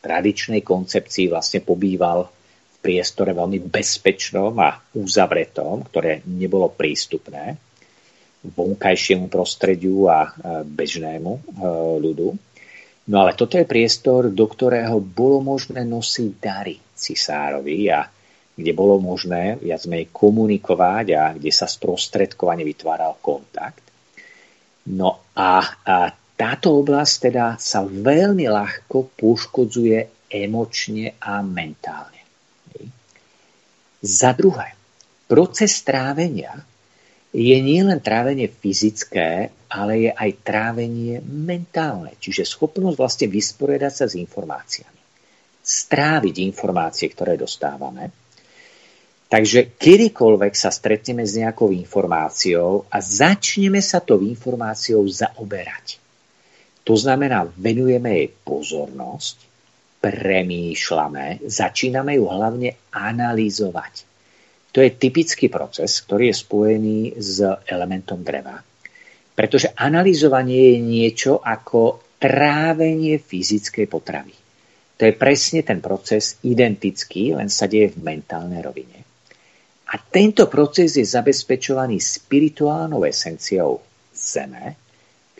tradičnej 0.00 0.64
koncepcii 0.64 1.28
vlastne 1.28 1.60
pobýval 1.60 2.24
v 2.24 2.76
priestore 2.80 3.36
veľmi 3.36 3.60
bezpečnom 3.60 4.56
a 4.56 4.80
uzavretom, 4.96 5.84
ktoré 5.84 6.24
nebolo 6.24 6.72
prístupné 6.72 7.60
vonkajšiemu 8.40 9.28
prostrediu 9.28 10.08
a 10.08 10.32
bežnému 10.62 11.32
e, 11.34 11.40
ľudu. 11.98 12.28
No 13.08 13.24
ale 13.24 13.32
toto 13.32 13.56
je 13.56 13.64
priestor, 13.64 14.28
do 14.28 14.44
ktorého 14.44 15.00
bolo 15.00 15.40
možné 15.40 15.80
nosiť 15.88 16.30
dary 16.36 16.76
cisárovi 16.92 17.88
a 17.88 18.04
kde 18.58 18.72
bolo 18.74 19.00
možné 19.00 19.56
viac 19.56 19.86
menej 19.88 20.12
komunikovať 20.12 21.06
a 21.14 21.22
kde 21.32 21.48
sa 21.48 21.64
sprostredkovane 21.64 22.66
vytváral 22.66 23.16
kontakt. 23.22 23.86
No 24.92 25.32
a, 25.32 25.62
a 25.88 25.96
táto 26.36 26.82
oblasť 26.82 27.14
teda 27.30 27.46
sa 27.56 27.86
veľmi 27.86 28.44
ľahko 28.50 29.14
poškodzuje 29.16 30.28
emočne 30.28 31.16
a 31.16 31.40
mentálne. 31.40 32.22
Za 33.98 34.30
druhé, 34.36 34.78
proces 35.26 35.82
trávenia 35.82 36.54
je 37.32 37.56
nielen 37.60 38.00
trávenie 38.00 38.48
fyzické, 38.48 39.52
ale 39.68 40.08
je 40.08 40.10
aj 40.12 40.30
trávenie 40.44 41.20
mentálne, 41.20 42.16
čiže 42.16 42.48
schopnosť 42.48 42.96
vlastne 42.96 43.26
vysporiadať 43.28 43.92
sa 43.92 44.06
s 44.08 44.16
informáciami 44.16 44.98
stráviť 45.68 46.40
informácie, 46.48 47.12
ktoré 47.12 47.36
dostávame. 47.36 48.08
Takže 49.28 49.76
kedykoľvek 49.76 50.56
sa 50.56 50.72
stretneme 50.72 51.28
s 51.28 51.36
nejakou 51.36 51.68
informáciou 51.68 52.88
a 52.88 52.96
začneme 53.04 53.84
sa 53.84 54.00
tou 54.00 54.24
informáciou 54.24 55.04
zaoberať. 55.04 56.00
To 56.88 56.96
znamená, 56.96 57.44
venujeme 57.44 58.24
jej 58.24 58.28
pozornosť, 58.32 59.36
premýšľame, 60.00 61.44
začíname 61.44 62.16
ju 62.16 62.24
hlavne 62.24 62.72
analyzovať. 62.88 64.08
To 64.78 64.86
je 64.86 64.94
typický 64.94 65.50
proces, 65.50 66.06
ktorý 66.06 66.30
je 66.30 66.38
spojený 66.38 67.18
s 67.18 67.42
elementom 67.66 68.22
dreva. 68.22 68.62
Pretože 69.34 69.74
analyzovanie 69.74 70.70
je 70.70 70.78
niečo 70.78 71.42
ako 71.42 72.14
trávenie 72.22 73.18
fyzickej 73.18 73.90
potravy. 73.90 74.38
To 74.94 75.02
je 75.02 75.18
presne 75.18 75.66
ten 75.66 75.82
proces 75.82 76.38
identický, 76.46 77.34
len 77.34 77.50
sa 77.50 77.66
deje 77.66 77.90
v 77.90 78.06
mentálnej 78.06 78.62
rovine. 78.62 79.02
A 79.90 79.98
tento 79.98 80.46
proces 80.46 80.94
je 80.94 81.02
zabezpečovaný 81.02 81.98
spirituálnou 81.98 83.02
esenciou 83.02 83.82
Zeme, 84.14 84.78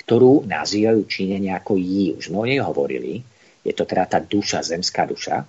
ktorú 0.03 0.51
nazývajú 0.51 1.07
Číňania 1.07 1.63
ako 1.63 1.79
Jí. 1.79 2.19
Už 2.19 2.35
sme 2.35 2.43
o 2.43 2.49
nej 2.51 2.59
hovorili. 2.59 3.23
Je 3.63 3.71
to 3.71 3.87
teda 3.87 4.03
tá 4.11 4.19
duša, 4.19 4.67
zemská 4.67 5.07
duša, 5.07 5.47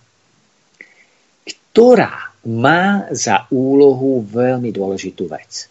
ktorá 1.73 2.28
má 2.47 3.11
za 3.11 3.49
úlohu 3.51 4.23
veľmi 4.23 4.71
dôležitú 4.71 5.27
vec. 5.27 5.67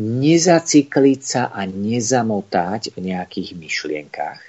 Nezacykliť 0.00 1.20
sa 1.20 1.42
a 1.52 1.68
nezamotať 1.68 2.96
v 2.96 3.12
nejakých 3.12 3.50
myšlienkach, 3.52 4.40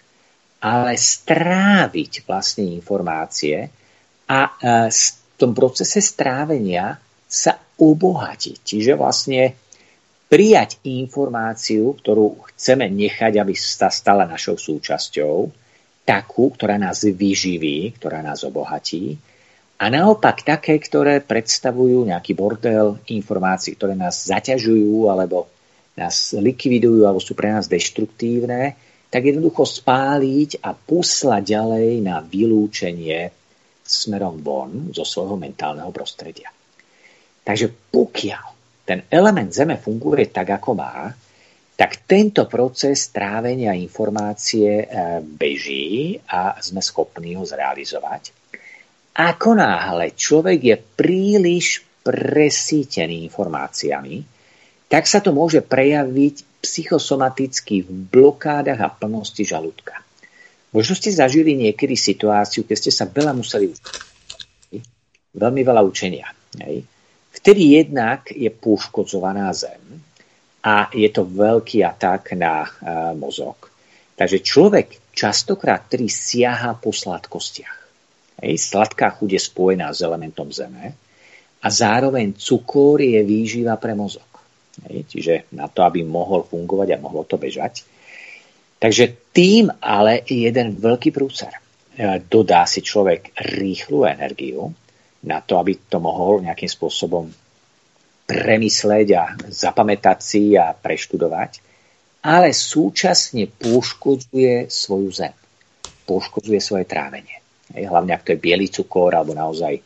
ale 0.64 0.96
stráviť 0.96 2.24
vlastne 2.24 2.64
informácie 2.72 3.68
a 4.32 4.40
e, 4.48 4.52
v 4.88 5.36
tom 5.36 5.52
procese 5.52 6.00
strávenia 6.00 6.96
sa 7.28 7.60
obohatiť. 7.76 8.58
Čiže 8.64 8.96
vlastne 8.96 9.52
prijať 10.32 10.80
informáciu, 10.88 11.92
ktorú 12.00 12.48
chceme 12.56 12.88
nechať, 12.88 13.44
aby 13.44 13.52
sa 13.52 13.92
stala 13.92 14.24
našou 14.24 14.56
súčasťou, 14.56 15.52
takú, 16.08 16.44
ktorá 16.56 16.80
nás 16.80 17.04
vyživí, 17.04 17.92
ktorá 18.00 18.24
nás 18.24 18.48
obohatí, 18.48 19.20
a 19.84 19.92
naopak 19.92 20.48
také, 20.48 20.80
ktoré 20.80 21.20
predstavujú 21.20 22.08
nejaký 22.08 22.32
bordel 22.32 23.04
informácií, 23.12 23.76
ktoré 23.76 24.00
nás 24.00 24.32
zaťažujú 24.32 25.12
alebo 25.12 25.52
nás 26.00 26.32
likvidujú 26.32 27.04
alebo 27.04 27.20
sú 27.20 27.36
pre 27.36 27.52
nás 27.52 27.68
deštruktívne, 27.68 28.80
tak 29.12 29.28
jednoducho 29.28 29.68
spáliť 29.68 30.64
a 30.64 30.72
poslať 30.72 31.44
ďalej 31.60 32.00
na 32.00 32.24
vylúčenie 32.24 33.28
smerom 33.84 34.40
von 34.40 34.96
zo 34.96 35.04
svojho 35.04 35.36
mentálneho 35.36 35.92
prostredia. 35.92 36.48
Takže 37.44 37.92
pokiaľ 37.92 38.46
ten 38.88 39.04
element 39.12 39.52
Zeme 39.52 39.76
funguje 39.76 40.32
tak, 40.32 40.64
ako 40.64 40.80
má, 40.80 41.12
tak 41.76 42.08
tento 42.08 42.48
proces 42.48 43.12
trávenia 43.12 43.76
informácie 43.76 44.70
e, 44.80 44.86
beží 45.20 46.16
a 46.24 46.56
sme 46.64 46.80
schopní 46.80 47.36
ho 47.36 47.44
zrealizovať. 47.44 48.43
Ako 49.14 49.54
náhle 49.54 50.18
človek 50.18 50.60
je 50.62 50.76
príliš 50.78 51.86
presítený 52.02 53.30
informáciami, 53.30 54.26
tak 54.90 55.06
sa 55.06 55.22
to 55.22 55.30
môže 55.30 55.62
prejaviť 55.62 56.62
psychosomaticky 56.62 57.86
v 57.86 57.90
blokádach 58.10 58.80
a 58.82 58.90
plnosti 58.90 59.46
žalúdka. 59.46 60.02
Možno 60.74 60.98
ste 60.98 61.14
zažili 61.14 61.54
niekedy 61.54 61.94
situáciu, 61.94 62.66
keď 62.66 62.78
ste 62.78 62.92
sa 62.92 63.06
veľa 63.06 63.38
museli 63.38 63.70
veľmi 65.34 65.62
veľa 65.62 65.82
učenia. 65.86 66.30
Hej. 66.62 66.86
Vtedy 67.34 67.78
jednak 67.78 68.30
je 68.30 68.50
poškodzovaná 68.50 69.50
zem 69.54 69.82
a 70.66 70.90
je 70.94 71.10
to 71.10 71.26
veľký 71.26 71.82
atak 71.82 72.38
na 72.38 72.66
uh, 72.66 72.70
mozog. 73.18 73.70
Takže 74.14 74.46
človek 74.46 75.14
častokrát, 75.14 75.90
ktorý 75.90 76.06
siaha 76.06 76.78
po 76.78 76.94
sladkostiach. 76.94 77.83
Hej. 78.44 78.60
Sladká 78.60 79.16
chuť 79.16 79.40
je 79.40 79.42
spojená 79.42 79.88
s 79.96 80.04
elementom 80.04 80.52
zeme 80.52 80.92
a 81.64 81.68
zároveň 81.72 82.36
cukor 82.36 83.00
je 83.00 83.24
výživa 83.24 83.80
pre 83.80 83.96
mozog. 83.96 84.28
Hej, 84.92 85.08
čiže 85.08 85.34
na 85.56 85.72
to, 85.72 85.88
aby 85.88 86.04
mohol 86.04 86.44
fungovať 86.44 86.98
a 86.98 87.02
mohlo 87.02 87.24
to 87.24 87.40
bežať. 87.40 87.88
Takže 88.84 89.32
tým 89.32 89.72
ale 89.80 90.28
je 90.28 90.44
jeden 90.44 90.76
veľký 90.76 91.16
prúcer. 91.16 91.56
E, 91.56 92.20
dodá 92.28 92.68
si 92.68 92.84
človek 92.84 93.32
rýchlu 93.56 94.04
energiu 94.04 94.76
na 95.24 95.40
to, 95.40 95.56
aby 95.56 95.80
to 95.88 96.04
mohol 96.04 96.44
nejakým 96.44 96.68
spôsobom 96.68 97.32
premysleť 98.28 99.08
a 99.16 99.24
zapamätať 99.48 100.18
si 100.20 100.44
a 100.60 100.76
preštudovať, 100.76 101.64
ale 102.28 102.52
súčasne 102.52 103.48
poškodzuje 103.48 104.68
svoju 104.68 105.10
zem. 105.12 105.36
Poškodzuje 106.04 106.60
svoje 106.60 106.84
trávenie. 106.84 107.43
Hlavne 107.74 108.14
ak 108.14 108.24
to 108.24 108.34
je 108.38 108.44
biely 108.44 108.70
cukor 108.70 109.14
alebo 109.18 109.34
naozaj 109.34 109.82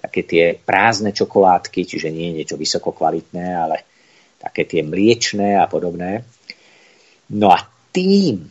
také 0.00 0.20
tie 0.24 0.44
prázdne 0.56 1.12
čokoládky, 1.12 1.84
čiže 1.84 2.08
nie 2.12 2.32
je 2.32 2.36
niečo 2.42 2.56
vysoko 2.56 2.92
kvalitné, 2.92 3.46
ale 3.52 3.76
také 4.40 4.64
tie 4.64 4.80
mliečné 4.80 5.60
a 5.60 5.68
podobné. 5.68 6.24
No 7.36 7.52
a 7.52 7.60
tým 7.92 8.48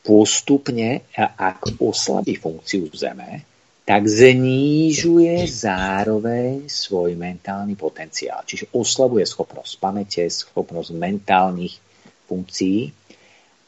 postupne, 0.00 1.04
ak 1.16 1.76
oslabí 1.76 2.40
funkciu 2.40 2.88
Zeme, 2.96 3.44
tak 3.84 4.06
znižuje 4.06 5.44
zároveň 5.50 6.70
svoj 6.70 7.18
mentálny 7.18 7.74
potenciál. 7.74 8.46
Čiže 8.46 8.70
oslabuje 8.72 9.26
schopnosť 9.26 9.72
pamäte, 9.82 10.22
schopnosť 10.30 10.94
mentálnych 10.94 11.74
funkcií 12.30 12.86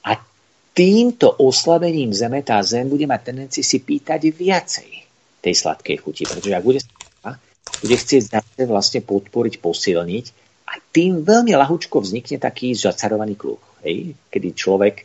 a 0.07 0.15
týmto 0.73 1.29
oslabením 1.41 2.13
Zeme 2.13 2.41
tá 2.41 2.61
Zem 2.65 2.89
bude 2.89 3.05
mať 3.05 3.33
tendenciu 3.33 3.65
si 3.65 3.81
pýtať 3.81 4.33
viacej 4.33 4.91
tej 5.45 5.55
sladkej 5.55 5.97
chuti, 6.01 6.25
pretože 6.25 6.55
ak 6.55 6.65
bude, 6.65 6.81
bude 7.83 7.97
chcieť 7.97 8.23
zase 8.41 8.63
vlastne 8.65 9.01
podporiť, 9.05 9.61
posilniť, 9.61 10.27
a 10.73 10.81
tým 10.81 11.21
veľmi 11.21 11.53
ľahučko 11.53 12.01
vznikne 12.01 12.41
taký 12.41 12.73
zacarovaný 12.73 13.37
kruh, 13.37 13.61
hej? 13.85 14.17
kedy 14.33 14.49
človek 14.57 15.05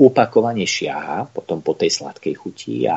opakovane 0.00 0.64
šiaha 0.64 1.28
potom 1.28 1.60
po 1.60 1.76
tej 1.76 1.92
sladkej 1.92 2.34
chuti 2.36 2.88
a 2.88 2.96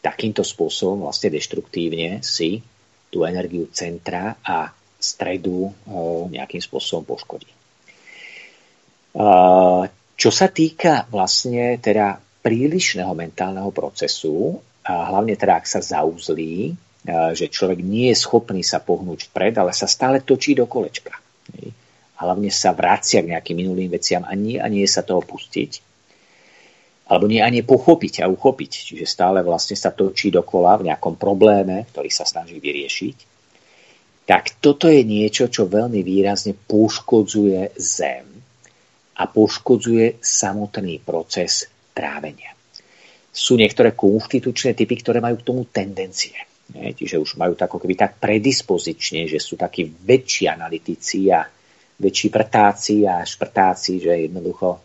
takýmto 0.00 0.40
spôsobom 0.40 1.04
vlastne 1.04 1.28
deštruktívne 1.28 2.24
si 2.24 2.64
tú 3.12 3.28
energiu 3.28 3.68
centra 3.68 4.40
a 4.40 4.72
stredu 4.96 5.68
e, 5.68 5.72
nejakým 6.32 6.60
spôsobom 6.60 7.04
poškodí. 7.04 7.52
E, 10.20 10.22
čo 10.22 10.28
sa 10.28 10.52
týka 10.52 11.08
vlastne 11.08 11.80
teda 11.80 12.20
prílišného 12.44 13.16
mentálneho 13.16 13.72
procesu, 13.72 14.60
a 14.84 15.08
hlavne 15.08 15.32
teda 15.32 15.56
ak 15.60 15.66
sa 15.68 15.80
zauzlí, 15.80 16.76
že 17.32 17.48
človek 17.48 17.80
nie 17.80 18.12
je 18.12 18.20
schopný 18.20 18.60
sa 18.60 18.76
pohnúť 18.84 19.32
vpred, 19.32 19.56
ale 19.56 19.72
sa 19.72 19.88
stále 19.88 20.20
točí 20.20 20.52
do 20.52 20.68
kolečka. 20.68 21.16
A 22.16 22.28
hlavne 22.28 22.52
sa 22.52 22.76
vracia 22.76 23.24
k 23.24 23.32
nejakým 23.32 23.56
minulým 23.56 23.88
veciam 23.88 24.20
a 24.28 24.36
nie, 24.36 24.60
a 24.60 24.68
nie 24.68 24.84
sa 24.84 25.00
toho 25.00 25.24
pustiť. 25.24 25.88
alebo 27.10 27.26
nie 27.26 27.42
ani 27.42 27.66
pochopiť 27.66 28.22
a 28.22 28.30
uchopiť, 28.30 28.70
čiže 28.70 29.06
stále 29.08 29.42
vlastne 29.42 29.74
sa 29.74 29.90
točí 29.90 30.30
dokola 30.30 30.78
v 30.78 30.92
nejakom 30.92 31.18
probléme, 31.18 31.90
ktorý 31.90 32.06
sa 32.06 32.22
snaží 32.22 32.62
vyriešiť, 32.62 33.16
tak 34.30 34.62
toto 34.62 34.86
je 34.86 35.02
niečo, 35.02 35.50
čo 35.50 35.66
veľmi 35.66 36.06
výrazne 36.06 36.54
poškodzuje 36.54 37.74
zem 37.74 38.29
a 39.20 39.28
poškodzuje 39.28 40.24
samotný 40.24 41.04
proces 41.04 41.68
trávenia. 41.92 42.56
Sú 43.28 43.60
niektoré 43.60 43.92
konštitučné 43.92 44.72
typy, 44.72 44.96
ktoré 45.04 45.20
majú 45.20 45.36
k 45.38 45.46
tomu 45.46 45.62
tendencie. 45.68 46.34
Čiže 46.72 47.20
už 47.20 47.36
majú 47.36 47.52
tak, 47.52 47.68
keby 47.68 47.94
tak 47.98 48.16
predispozične, 48.16 49.28
že 49.28 49.36
sú 49.36 49.60
takí 49.60 49.84
väčší 49.84 50.48
analytici 50.48 51.28
a 51.28 51.44
väčší 52.00 52.32
prtáci 52.32 53.04
a 53.04 53.20
šprtáci, 53.20 54.00
že 54.00 54.30
jednoducho 54.30 54.80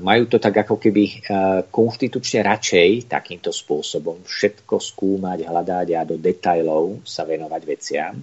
majú 0.00 0.24
to 0.24 0.40
tak 0.40 0.64
ako 0.64 0.80
keby 0.80 1.20
konštitučne 1.68 2.40
radšej 2.40 3.12
takýmto 3.12 3.52
spôsobom 3.52 4.24
všetko 4.24 4.80
skúmať, 4.80 5.44
hľadať 5.44 5.88
a 5.92 6.08
do 6.08 6.16
detajlov 6.16 7.04
sa 7.04 7.28
venovať 7.28 7.62
veciam. 7.68 8.16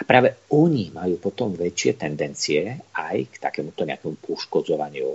A 0.00 0.02
práve 0.08 0.48
oni 0.56 0.88
majú 0.88 1.20
potom 1.20 1.52
väčšie 1.52 2.00
tendencie 2.00 2.80
aj 2.96 3.16
k 3.28 3.34
takémuto 3.36 3.84
nejakému 3.84 4.16
poškodzovaniu 4.24 5.12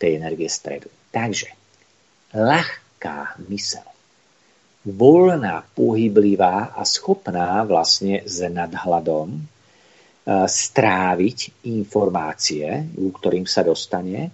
tej 0.00 0.16
energie 0.16 0.48
stredu. 0.48 0.88
Takže 1.12 1.52
ľahká 2.32 3.36
mysel, 3.52 3.84
voľná, 4.88 5.60
pohyblivá 5.76 6.72
a 6.72 6.82
schopná 6.88 7.60
vlastne 7.68 8.24
s 8.24 8.40
nadhľadom 8.40 9.36
stráviť 10.30 11.68
informácie, 11.68 12.64
u 12.96 13.12
ktorým 13.12 13.44
sa 13.44 13.60
dostane, 13.60 14.32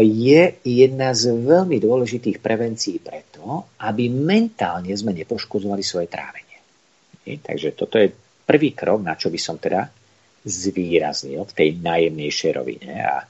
je 0.00 0.42
jedna 0.62 1.10
z 1.10 1.22
veľmi 1.34 1.82
dôležitých 1.82 2.38
prevencií 2.38 3.02
preto, 3.02 3.66
aby 3.82 4.06
mentálne 4.06 4.94
sme 4.94 5.10
nepoškozovali 5.10 5.82
svoje 5.82 6.06
trávenie. 6.06 6.43
Takže 7.24 7.72
toto 7.72 7.96
je 7.96 8.12
prvý 8.44 8.76
krok, 8.76 9.00
na 9.00 9.16
čo 9.16 9.32
by 9.32 9.40
som 9.40 9.56
teda 9.56 9.88
zvýraznil 10.44 11.40
v 11.40 11.56
tej 11.56 11.68
najjemnejšej 11.80 12.52
rovine 12.52 12.92
a 13.00 13.24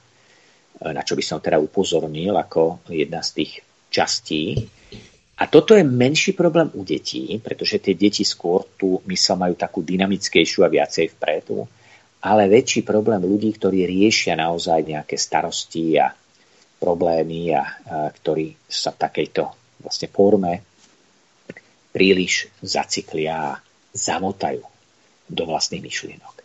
na 0.91 1.01
čo 1.07 1.15
by 1.15 1.23
som 1.23 1.39
teda 1.39 1.55
upozornil 1.55 2.35
ako 2.35 2.83
jedna 2.91 3.23
z 3.23 3.29
tých 3.39 3.51
častí. 3.87 4.59
A 5.39 5.47
toto 5.47 5.75
je 5.75 5.87
menší 5.87 6.35
problém 6.35 6.67
u 6.75 6.83
detí, 6.83 7.39
pretože 7.39 7.79
tie 7.79 7.95
deti 7.95 8.27
skôr 8.27 8.67
tú 8.75 8.99
mysel 9.07 9.39
majú 9.39 9.55
takú 9.55 9.79
dynamickejšiu 9.79 10.67
a 10.67 10.71
viacej 10.71 11.15
vpredu 11.15 11.63
ale 12.25 12.49
väčší 12.49 12.81
problém 12.81 13.21
ľudí, 13.21 13.53
ktorí 13.53 13.85
riešia 13.85 14.33
naozaj 14.33 14.81
nejaké 14.81 15.13
starosti 15.13 16.01
a 16.01 16.09
problémy 16.81 17.53
a, 17.53 17.61
a 17.61 17.63
ktorí 18.09 18.57
sa 18.65 18.89
v 18.89 19.01
takejto 19.05 19.43
vlastne 19.85 20.09
forme 20.09 20.65
príliš 21.93 22.49
zaciklia 22.65 23.53
a 23.53 23.61
zamotajú 23.95 24.61
do 25.25 25.43
vlastných 25.47 25.81
myšlienok. 25.81 26.35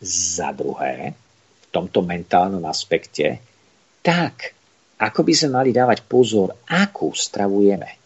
Za 0.00 0.56
druhé, 0.56 1.12
v 1.12 1.66
tomto 1.68 2.00
mentálnom 2.00 2.64
aspekte, 2.64 3.38
tak, 4.00 4.56
ako 4.98 5.20
by 5.22 5.32
sme 5.36 5.50
mali 5.60 5.70
dávať 5.70 6.02
pozor, 6.08 6.64
akú 6.66 7.12
stravujeme. 7.12 8.00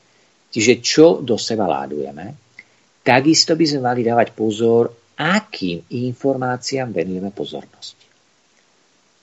Čiže 0.53 0.85
čo 0.85 1.07
do 1.25 1.40
seba 1.40 1.64
ládujeme, 1.64 2.37
takisto 3.01 3.57
by 3.57 3.64
sme 3.64 3.81
mali 3.87 4.05
dávať 4.05 4.37
pozor, 4.37 4.92
akým 5.16 5.88
informáciám 5.88 6.92
venujeme 6.92 7.31
pozornosť. 7.33 7.97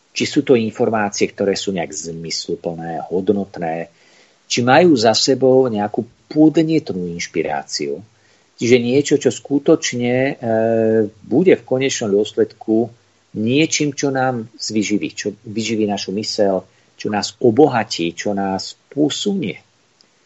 Či 0.10 0.24
sú 0.26 0.42
to 0.42 0.58
informácie, 0.58 1.30
ktoré 1.30 1.54
sú 1.54 1.70
nejak 1.76 1.94
zmysluplné, 1.94 3.06
hodnotné, 3.14 3.94
či 4.50 4.66
majú 4.66 4.98
za 4.98 5.14
sebou 5.14 5.70
nejakú 5.70 6.02
podnetnú 6.26 7.14
inšpiráciu. 7.14 8.02
Čiže 8.60 8.76
niečo, 8.84 9.16
čo 9.16 9.32
skutočne 9.32 10.16
e, 10.20 10.34
bude 11.08 11.56
v 11.56 11.64
konečnom 11.64 12.12
dôsledku 12.12 12.92
niečím, 13.40 13.96
čo 13.96 14.12
nám 14.12 14.52
zvyživí, 14.60 15.16
čo 15.16 15.32
vyživí 15.48 15.88
našu 15.88 16.12
mysel, 16.20 16.68
čo 17.00 17.08
nás 17.08 17.40
obohatí, 17.40 18.12
čo 18.12 18.36
nás 18.36 18.76
posunie 18.92 19.64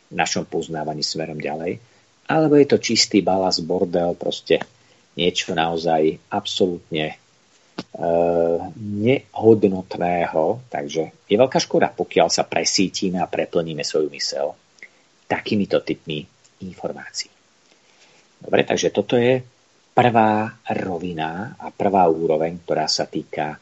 v 0.09 0.17
našom 0.17 0.49
poznávaní 0.49 1.05
smerom 1.05 1.37
ďalej. 1.37 1.77
Alebo 2.25 2.57
je 2.57 2.65
to 2.65 2.81
čistý 2.81 3.21
balas, 3.21 3.61
bordel, 3.61 4.17
proste 4.17 4.65
niečo 5.13 5.53
naozaj 5.53 6.33
absolútne 6.33 7.13
e, 7.13 7.15
nehodnotného. 8.81 10.73
Takže 10.73 11.03
je 11.29 11.35
veľká 11.37 11.59
škoda, 11.61 11.93
pokiaľ 11.93 12.33
sa 12.33 12.49
presítime 12.49 13.21
a 13.21 13.29
preplníme 13.29 13.85
svoju 13.85 14.09
mysel 14.09 14.57
takýmito 15.29 15.85
typmi 15.85 16.25
informácií. 16.65 17.32
Dobre, 18.43 18.67
takže 18.67 18.91
toto 18.91 19.15
je 19.15 19.39
prvá 19.95 20.51
rovina 20.83 21.55
a 21.55 21.71
prvá 21.71 22.09
úroveň, 22.11 22.59
ktorá 22.65 22.89
sa 22.91 23.07
týka 23.07 23.55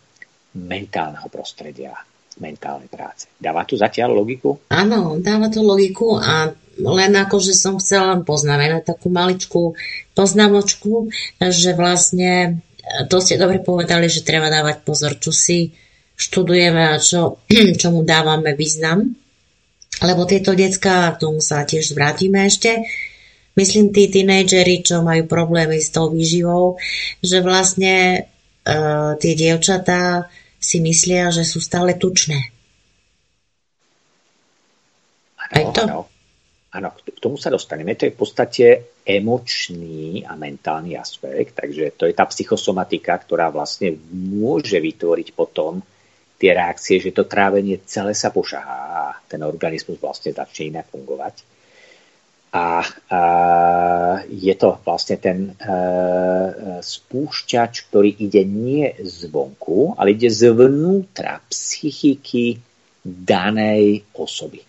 mentálneho 0.58 1.28
prostredia, 1.30 1.94
mentálnej 2.40 2.90
práce. 2.90 3.30
Dáva 3.38 3.68
tu 3.68 3.78
zatiaľ 3.78 4.18
logiku? 4.18 4.58
Áno, 4.74 5.20
dáva 5.22 5.52
to 5.54 5.62
logiku 5.62 6.18
a 6.18 6.50
len 6.82 7.14
ako, 7.14 7.38
že 7.44 7.54
som 7.54 7.78
chcela 7.78 8.18
poznamenať 8.24 8.96
takú 8.96 9.12
maličkú 9.12 9.76
poznámočku, 10.16 11.12
že 11.38 11.72
vlastne 11.76 12.64
to 13.12 13.22
ste 13.22 13.38
dobre 13.38 13.62
povedali, 13.62 14.10
že 14.10 14.26
treba 14.26 14.50
dávať 14.50 14.82
pozor, 14.82 15.20
čo 15.20 15.30
si 15.30 15.72
študujeme 16.18 16.96
a 16.96 16.98
čo, 16.98 17.44
čomu 17.82 18.02
dávame 18.08 18.56
význam. 18.58 19.14
Lebo 20.02 20.26
tieto 20.26 20.58
decka, 20.58 21.14
k 21.14 21.22
tomu 21.22 21.44
sa 21.44 21.62
tiež 21.62 21.94
vrátime 21.94 22.50
ešte, 22.50 22.82
myslím 23.58 23.92
tí 23.92 24.08
tínejdžeri, 24.08 24.86
čo 24.86 25.04
majú 25.04 25.28
problémy 25.28 25.80
s 25.80 25.92
tou 25.92 26.12
výživou, 26.12 26.80
že 27.20 27.44
vlastne 27.44 28.28
uh, 28.68 29.18
tie 29.20 29.34
dievčatá 29.36 30.32
si 30.62 30.78
myslia, 30.80 31.34
že 31.34 31.42
sú 31.42 31.58
stále 31.58 31.98
tučné. 31.98 32.54
Aj 35.52 35.64
to? 35.76 35.84
Ano. 35.84 36.00
Áno, 36.72 36.96
k 36.96 37.20
tomu 37.20 37.36
sa 37.36 37.52
dostaneme. 37.52 38.00
To 38.00 38.08
je 38.08 38.16
v 38.16 38.20
podstate 38.20 38.66
emočný 39.04 40.24
a 40.24 40.40
mentálny 40.40 40.96
aspekt, 40.96 41.60
takže 41.60 42.00
to 42.00 42.08
je 42.08 42.16
tá 42.16 42.24
psychosomatika, 42.32 43.20
ktorá 43.20 43.52
vlastne 43.52 44.00
môže 44.16 44.80
vytvoriť 44.80 45.36
potom 45.36 45.84
tie 46.40 46.56
reakcie, 46.56 47.04
že 47.04 47.12
to 47.12 47.28
trávenie 47.28 47.84
celé 47.84 48.16
sa 48.16 48.32
pošahá 48.32 48.80
a 48.88 49.04
ten 49.28 49.44
organizmus 49.44 50.00
vlastne 50.00 50.32
začne 50.32 50.72
inak 50.72 50.88
fungovať. 50.88 51.51
A, 52.52 52.84
a 52.84 53.22
je 54.28 54.54
to 54.60 54.76
vlastne 54.84 55.16
ten 55.24 55.56
e, 55.56 55.72
spúšťač, 56.84 57.88
ktorý 57.88 58.12
ide 58.20 58.44
nie 58.44 58.92
zvonku, 59.00 59.96
ale 59.96 60.12
ide 60.20 60.28
zvnútra 60.28 61.40
psychiky 61.48 62.60
danej 63.08 64.04
osoby. 64.12 64.68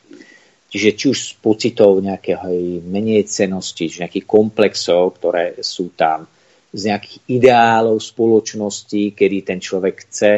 Čiže 0.72 0.90
či 0.96 1.04
už 1.10 1.18
z 1.20 1.32
pocitov 1.42 2.00
nejakého 2.00 2.48
menej 2.88 3.28
cenosti, 3.28 3.92
či 3.92 4.00
nejakých 4.00 4.24
komplexov, 4.24 5.20
ktoré 5.20 5.60
sú 5.60 5.92
tam, 5.92 6.24
z 6.72 6.88
nejakých 6.88 7.18
ideálov 7.28 8.00
spoločnosti, 8.00 9.12
kedy 9.12 9.36
ten 9.44 9.60
človek 9.60 10.08
chce 10.08 10.32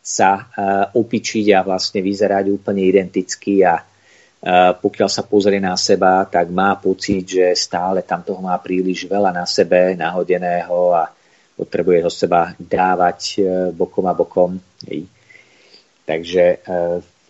sa 0.00 0.30
uh, 0.40 0.44
opičiť 0.96 1.52
a 1.52 1.60
vlastne 1.60 2.00
vyzerať 2.00 2.48
úplne 2.48 2.80
identicky 2.80 3.60
a 3.60 3.84
pokiaľ 4.80 5.08
sa 5.08 5.24
pozrie 5.24 5.56
na 5.56 5.72
seba, 5.72 6.28
tak 6.28 6.52
má 6.52 6.76
pocit, 6.76 7.24
že 7.24 7.56
stále 7.56 8.04
tam 8.04 8.20
toho 8.20 8.44
má 8.44 8.60
príliš 8.60 9.08
veľa 9.08 9.32
na 9.32 9.48
sebe 9.48 9.96
nahodeného 9.96 10.92
a 10.92 11.08
potrebuje 11.56 11.98
ho 12.04 12.10
seba 12.12 12.52
dávať 12.60 13.20
uh, 13.40 13.46
bokom 13.72 14.04
a 14.04 14.12
bokom. 14.12 14.52
Takže 16.04 16.60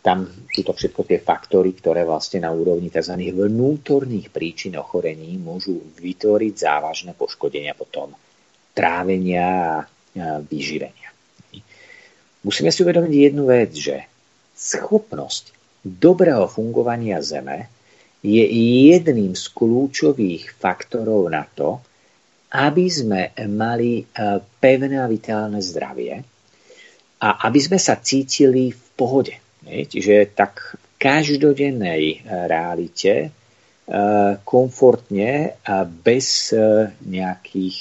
tam 0.05 0.29
sú 0.53 0.61
to 0.67 0.77
všetko 0.77 1.07
tie 1.09 1.23
faktory, 1.23 1.73
ktoré 1.73 2.05
vlastne 2.05 2.45
na 2.45 2.53
úrovni 2.53 2.93
tzv. 2.93 3.17
vnútorných 3.33 4.29
príčin 4.29 4.77
ochorení 4.77 5.39
môžu 5.41 5.81
vytvoriť 5.97 6.55
závažné 6.59 7.17
poškodenia 7.17 7.73
potom 7.73 8.13
trávenia 8.75 9.47
a 9.47 9.87
vyživenia. 10.45 11.09
Musíme 12.45 12.69
si 12.69 12.85
uvedomiť 12.85 13.13
jednu 13.15 13.49
vec, 13.49 13.73
že 13.73 14.05
schopnosť 14.53 15.64
dobrého 15.85 16.49
fungovania 16.49 17.21
Zeme 17.21 17.69
je 18.25 18.41
jedným 18.89 19.37
z 19.37 19.45
kľúčových 19.53 20.57
faktorov 20.57 21.29
na 21.29 21.45
to, 21.45 21.85
aby 22.57 22.87
sme 22.89 23.37
mali 23.53 24.01
e, 24.01 24.05
pevné 24.41 24.97
a 24.97 25.07
vitálne 25.07 25.61
zdravie 25.61 26.25
a 27.21 27.29
aby 27.49 27.61
sme 27.61 27.79
sa 27.81 27.97
cítili 28.01 28.73
v 28.73 28.85
pohode. 28.97 29.35
Čiže 29.65 30.37
tak 30.37 30.77
v 30.77 30.85
každodennej 31.01 32.03
eh, 32.13 32.19
realite 32.49 33.13
eh, 33.25 34.33
komfortne 34.45 35.57
a 35.65 35.89
bez 35.89 36.53
nejakých 37.05 37.79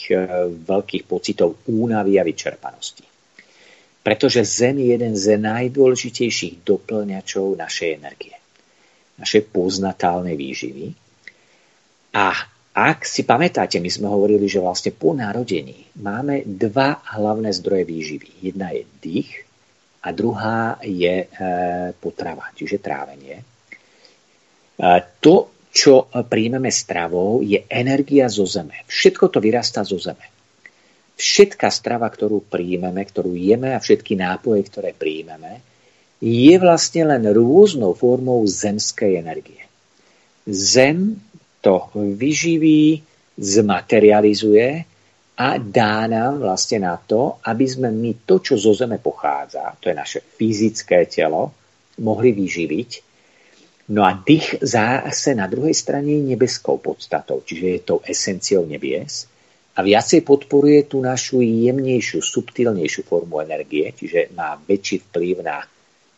veľkých 0.63 1.03
pocitov 1.03 1.63
únavy 1.67 2.19
a 2.19 2.23
vyčerpanosti. 2.23 3.12
Pretože 4.03 4.43
Zen 4.43 4.83
je 4.83 4.91
jeden 4.91 5.15
z 5.15 5.39
najdôležitejších 5.39 6.67
doplňačov 6.67 7.55
našej 7.55 7.89
energie, 8.03 8.35
našej 9.15 9.47
poznatálnej 9.47 10.35
výživy. 10.35 10.91
A 12.13 12.35
ak 12.73 13.07
si 13.07 13.23
pamätáte, 13.23 13.79
my 13.79 13.87
sme 13.87 14.11
hovorili, 14.11 14.49
že 14.51 14.59
vlastne 14.59 14.91
po 14.91 15.15
narodení 15.15 15.87
máme 16.03 16.43
dva 16.43 16.99
hlavné 17.15 17.55
zdroje 17.55 17.85
výživy. 17.87 18.29
Jedna 18.49 18.75
je 18.75 18.83
dých 18.99 19.31
a 20.03 20.11
druhá 20.11 20.81
je 20.81 21.23
e, 21.23 21.27
potrava, 21.95 22.49
čiže 22.57 22.83
trávenie. 22.83 23.39
E, 23.39 23.45
to, 25.21 25.53
čo 25.69 26.09
príjmeme 26.09 26.73
stravou, 26.73 27.45
je 27.45 27.61
energia 27.69 28.25
zo 28.25 28.43
zeme. 28.43 28.83
Všetko 28.89 29.29
to 29.29 29.37
vyrastá 29.37 29.85
zo 29.85 30.01
zeme. 30.01 30.32
Všetká 31.13 31.69
strava, 31.69 32.09
ktorú 32.09 32.41
príjmeme, 32.49 33.05
ktorú 33.05 33.37
jeme 33.37 33.77
a 33.77 33.83
všetky 33.83 34.17
nápoje, 34.17 34.65
ktoré 34.65 34.97
príjmeme, 34.97 35.61
je 36.23 36.55
vlastne 36.55 37.03
len 37.03 37.23
rôznou 37.29 37.93
formou 37.93 38.41
zemskej 38.47 39.19
energie. 39.19 39.61
Zem 40.47 41.19
to 41.59 41.91
vyživí, 41.95 43.03
zmaterializuje 43.37 44.85
a 45.33 45.47
dá 45.57 46.05
nám 46.05 46.45
vlastne 46.45 46.85
na 46.85 46.95
to, 46.95 47.41
aby 47.43 47.65
sme 47.65 47.89
my 47.89 48.25
to, 48.29 48.37
čo 48.39 48.53
zo 48.55 48.77
Zeme 48.77 49.01
pochádza, 49.01 49.73
to 49.81 49.89
je 49.89 49.95
naše 49.97 50.19
fyzické 50.21 51.09
telo, 51.09 51.49
mohli 51.99 52.31
vyživiť. 52.33 52.91
No 53.91 54.05
a 54.05 54.15
dých 54.15 54.63
zase 54.63 55.35
na 55.35 55.49
druhej 55.49 55.75
strane 55.75 56.13
je 56.13 56.29
nebeskou 56.35 56.79
podstatou, 56.79 57.41
čiže 57.43 57.65
je 57.67 57.79
tou 57.83 57.99
esenciou 58.05 58.63
nebies 58.63 59.27
a 59.73 59.79
viacej 59.81 60.21
podporuje 60.21 60.85
tú 60.85 61.01
našu 61.01 61.41
jemnejšiu, 61.41 62.21
subtilnejšiu 62.21 63.01
formu 63.09 63.41
energie, 63.41 63.89
čiže 63.89 64.29
má 64.37 64.53
väčší 64.57 65.09
vplyv 65.09 65.35
na 65.41 65.65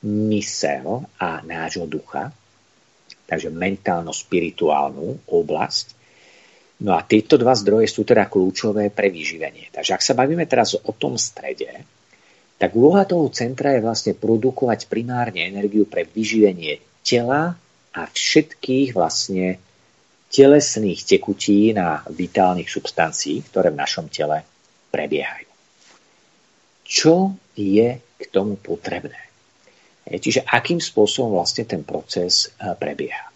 mysel 0.06 1.08
a 1.20 1.39
nášho 1.41 1.88
ducha 1.88 2.36
takže 3.26 3.50
mentálno-spirituálnu 3.50 5.26
oblasť. 5.30 5.88
No 6.86 6.94
a 6.94 7.02
tieto 7.02 7.39
dva 7.39 7.56
zdroje 7.58 7.89
sú 7.89 8.06
teda 8.06 8.30
kľúčové 8.30 8.94
pre 8.94 9.10
vyživenie. 9.10 9.74
Takže 9.74 9.96
ak 9.98 10.06
sa 10.06 10.13
bavíme 10.13 10.46
teraz 10.46 10.78
o 10.78 10.91
tom 10.94 11.18
strede, 11.18 11.72
tak 12.56 12.72
úloha 12.76 13.04
toho 13.04 13.28
centra 13.34 13.76
je 13.76 13.84
vlastne 13.84 14.13
produkovať 14.15 14.88
primárne 14.88 15.44
energiu 15.44 15.88
pre 15.88 16.08
vyživenie 16.08 16.80
tela 17.04 17.56
a 17.96 18.02
všetkých 18.08 18.96
vlastne 18.96 19.60
telesných 20.36 21.08
tekutín 21.08 21.80
a 21.80 22.04
vitálnych 22.12 22.67
substancií, 22.67 23.39
ktoré 23.48 23.71
v 23.71 23.80
našom 23.80 24.12
tele 24.12 24.43
prebiehajú. 24.91 25.48
Čo 26.84 27.39
je 27.56 27.88
k 28.04 28.24
tomu 28.36 28.60
potrebné? 28.60 29.32
Čiže 30.06 30.43
akým 30.43 30.84
spôsobom 30.84 31.39
vlastne 31.39 31.63
ten 31.63 31.82
proces 31.88 32.52
e, 32.52 32.76
prebieha. 32.78 33.32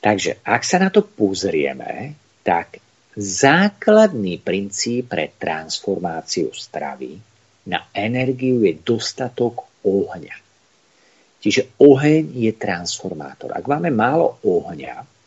Takže 0.00 0.40
ak 0.42 0.62
sa 0.64 0.82
na 0.82 0.88
to 0.90 1.04
pozrieme, 1.04 2.16
tak 2.42 2.82
základný 3.14 4.40
princíp 4.42 5.14
pre 5.14 5.30
transformáciu 5.36 6.50
stravy 6.50 7.20
na 7.68 7.86
energiu 7.92 8.64
je 8.64 8.72
dostatok 8.82 9.68
ohňa. 9.84 10.36
Čiže 11.38 11.78
oheň 11.78 12.34
je 12.34 12.52
transformátor. 12.58 13.54
Ak 13.54 13.68
máme 13.70 13.94
málo 13.94 14.42
ohňa, 14.42 15.17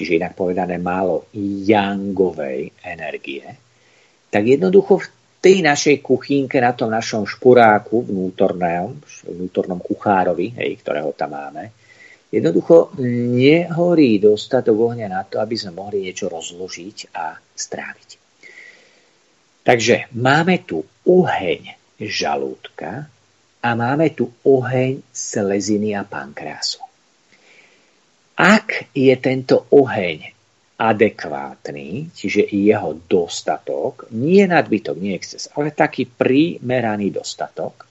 čiže 0.00 0.16
inak 0.16 0.32
povedané 0.32 0.80
málo 0.80 1.28
yangovej 1.36 2.72
energie, 2.80 3.44
tak 4.32 4.48
jednoducho 4.48 5.04
v 5.04 5.10
tej 5.44 5.60
našej 5.60 6.00
kuchynke, 6.00 6.56
na 6.56 6.72
tom 6.72 6.88
našom 6.88 7.28
špuráku 7.28 8.08
vnútornom, 8.08 8.96
vnútornom 9.28 9.80
kuchárovi, 9.84 10.56
hej, 10.56 10.80
ktorého 10.80 11.12
tam 11.12 11.36
máme, 11.36 11.68
jednoducho 12.32 12.96
nehorí 13.36 14.16
dostatok 14.16 14.76
ohňa 14.76 15.08
na 15.12 15.20
to, 15.28 15.36
aby 15.36 15.56
sme 15.56 15.76
mohli 15.76 16.08
niečo 16.08 16.32
rozložiť 16.32 17.12
a 17.12 17.36
stráviť. 17.36 18.10
Takže 19.60 20.16
máme 20.16 20.64
tu 20.64 20.80
oheň 21.04 21.76
žalúdka 22.00 23.12
a 23.60 23.68
máme 23.76 24.16
tu 24.16 24.32
oheň 24.44 25.04
sleziny 25.12 25.92
a 25.92 26.08
pankrásu. 26.08 26.89
Ak 28.40 28.88
je 28.96 29.12
tento 29.20 29.68
oheň 29.68 30.32
adekvátny, 30.80 32.08
čiže 32.16 32.48
jeho 32.48 32.96
dostatok, 33.04 34.08
nie 34.16 34.48
nadbytok, 34.48 34.96
nie 34.96 35.12
exces, 35.12 35.52
ale 35.52 35.76
taký 35.76 36.08
primeraný 36.08 37.12
dostatok, 37.12 37.84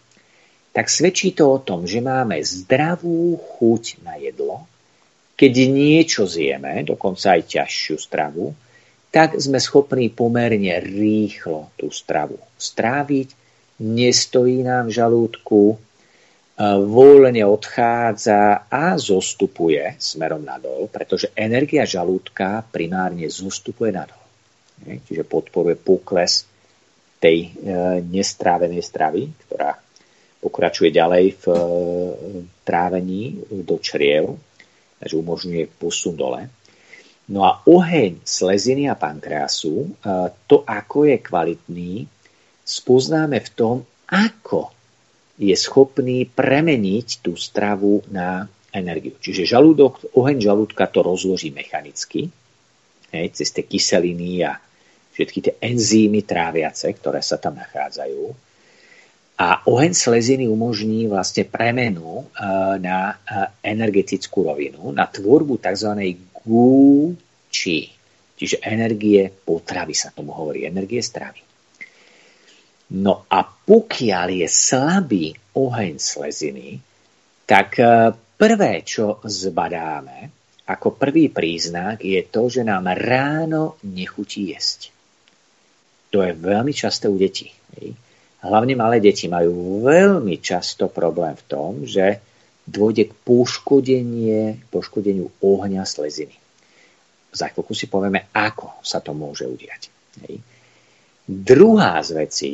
tak 0.74 0.90
svedčí 0.90 1.38
to 1.38 1.54
o 1.54 1.62
tom, 1.62 1.86
že 1.86 2.02
máme 2.02 2.42
zdravú 2.42 3.38
chuť 3.38 4.02
na 4.02 4.18
jedlo, 4.18 4.66
keď 5.38 5.54
niečo 5.70 6.26
zjeme, 6.26 6.82
dokonca 6.82 7.38
aj 7.38 7.46
ťažšiu 7.46 7.96
stravu, 8.02 8.50
tak 9.14 9.38
sme 9.38 9.62
schopní 9.62 10.10
pomerne 10.10 10.82
rýchlo 10.82 11.70
tú 11.78 11.94
stravu 11.94 12.42
stráviť, 12.58 13.38
nestojí 13.86 14.66
nám 14.66 14.90
v 14.90 14.98
žalúdku, 14.98 15.78
voľne 16.60 17.40
odchádza 17.48 18.68
a 18.68 19.00
zostupuje 19.00 19.96
smerom 19.96 20.44
nadol, 20.44 20.92
pretože 20.92 21.32
energia 21.32 21.88
žalúdka 21.88 22.68
primárne 22.68 23.32
zostupuje 23.32 23.96
nadol. 23.96 24.20
Čiže 24.84 25.24
podporuje 25.24 25.80
pokles 25.80 26.44
tej 27.20 27.48
e, 27.48 27.50
nestrávenej 28.04 28.80
stravy, 28.80 29.28
ktorá 29.48 29.76
pokračuje 30.40 30.92
ďalej 30.92 31.26
v 31.40 31.46
e, 31.52 31.60
trávení 32.64 33.44
do 33.64 33.76
čriev, 33.80 34.40
takže 35.00 35.20
umožňuje 35.20 35.64
posun 35.80 36.16
dole. 36.16 36.48
No 37.30 37.44
a 37.44 37.60
oheň 37.68 38.24
sleziny 38.24 38.88
a 38.88 38.96
pankreasu, 38.96 39.84
e, 39.84 39.88
to 40.48 40.64
ako 40.64 41.12
je 41.12 41.18
kvalitný, 41.20 41.94
spoznáme 42.64 43.44
v 43.44 43.50
tom, 43.52 43.76
ako 44.08 44.79
je 45.40 45.56
schopný 45.56 46.28
premeniť 46.28 47.24
tú 47.24 47.40
stravu 47.40 48.04
na 48.12 48.52
energiu. 48.76 49.16
Čiže 49.18 49.48
žalúdok, 49.48 50.12
oheň 50.14 50.38
žalúdka 50.44 50.86
to 50.92 51.00
rozloží 51.00 51.50
mechanicky, 51.50 52.28
hej, 53.16 53.28
cez 53.34 53.50
tie 53.56 53.64
kyseliny 53.64 54.44
a 54.44 54.60
všetky 55.16 55.40
tie 55.40 55.54
enzymy 55.64 56.28
tráviace, 56.28 56.92
ktoré 56.92 57.24
sa 57.24 57.40
tam 57.40 57.58
nachádzajú. 57.58 58.52
A 59.40 59.64
oheň 59.64 59.96
sleziny 59.96 60.52
umožní 60.52 61.08
vlastne 61.08 61.48
premenu 61.48 62.28
e, 62.28 62.44
na 62.84 63.16
e, 63.16 63.48
energetickú 63.64 64.44
rovinu, 64.44 64.92
na 64.92 65.08
tvorbu 65.08 65.56
tzv. 65.64 65.96
gúči, 66.44 67.88
čiže 68.36 68.60
energie 68.68 69.32
potravy 69.32 69.96
sa 69.96 70.12
tomu 70.12 70.36
hovorí, 70.36 70.68
energie 70.68 71.00
stravy. 71.00 71.49
No 72.90 73.30
a 73.30 73.46
pokiaľ 73.46 74.28
je 74.46 74.48
slabý 74.50 75.26
oheň 75.54 76.02
sleziny, 76.02 76.82
tak 77.46 77.78
e, 77.78 78.14
prvé, 78.18 78.82
čo 78.82 79.22
zbadáme, 79.22 80.34
ako 80.70 80.98
prvý 80.98 81.30
príznak, 81.30 82.02
je 82.02 82.22
to, 82.30 82.50
že 82.50 82.66
nám 82.66 82.90
ráno 82.94 83.78
nechutí 83.86 84.54
jesť. 84.54 84.94
To 86.14 86.26
je 86.26 86.34
veľmi 86.34 86.74
časté 86.74 87.06
u 87.06 87.18
detí. 87.18 87.54
Hlavne 88.40 88.74
malé 88.74 89.02
deti 89.02 89.30
majú 89.30 89.86
veľmi 89.86 90.42
často 90.42 90.90
problém 90.90 91.38
v 91.38 91.46
tom, 91.46 91.72
že 91.86 92.22
dôjde 92.70 93.10
k 93.10 93.14
poškodenie, 93.26 94.70
poškodeniu 94.70 95.30
ohňa 95.42 95.84
sleziny. 95.86 96.38
Za 97.34 97.50
chvíľku 97.50 97.74
si 97.74 97.86
povieme, 97.86 98.30
ako 98.34 98.82
sa 98.82 99.02
to 99.02 99.14
môže 99.14 99.46
udiať. 99.46 99.90
Hej. 100.26 100.42
Druhá 101.30 102.02
z 102.02 102.10
vecí, 102.18 102.54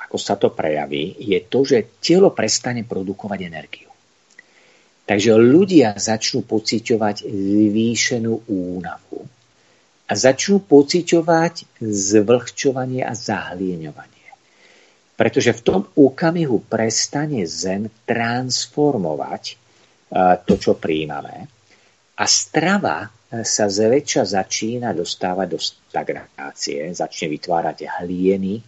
ako 0.00 0.16
sa 0.16 0.40
to 0.40 0.48
prejaví, 0.48 1.20
je 1.20 1.36
to, 1.44 1.68
že 1.68 2.00
telo 2.00 2.32
prestane 2.32 2.80
produkovať 2.80 3.40
energiu. 3.44 3.92
Takže 5.04 5.36
ľudia 5.36 5.92
začnú 6.00 6.48
pociťovať 6.48 7.28
zvýšenú 7.28 8.48
únavu 8.48 9.20
a 10.08 10.12
začnú 10.16 10.64
pociťovať 10.64 11.76
zvlhčovanie 11.84 13.04
a 13.04 13.12
zahlieňovanie. 13.12 14.32
Pretože 15.12 15.52
v 15.52 15.64
tom 15.64 15.80
okamihu 15.92 16.64
prestane 16.64 17.44
zen 17.44 17.92
transformovať 18.08 19.44
e, 19.52 19.54
to, 20.48 20.54
čo 20.56 20.72
príjmame 20.80 21.55
a 22.16 22.24
strava 22.24 23.12
sa 23.42 23.66
zväčša 23.66 24.22
začína 24.24 24.94
dostávať 24.94 25.46
do 25.50 25.58
stagnácie, 25.58 26.94
začne 26.94 27.26
vytvárať 27.28 27.90
hlieny, 28.00 28.62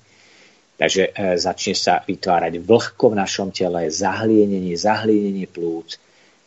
takže 0.75 1.15
e, 1.15 1.39
začne 1.39 1.75
sa 1.79 2.03
vytvárať 2.03 2.59
vlhko 2.59 3.15
v 3.15 3.19
našom 3.19 3.49
tele, 3.55 3.87
zahlienenie, 3.87 4.75
zahlienenie 4.75 5.47
plúc. 5.47 5.97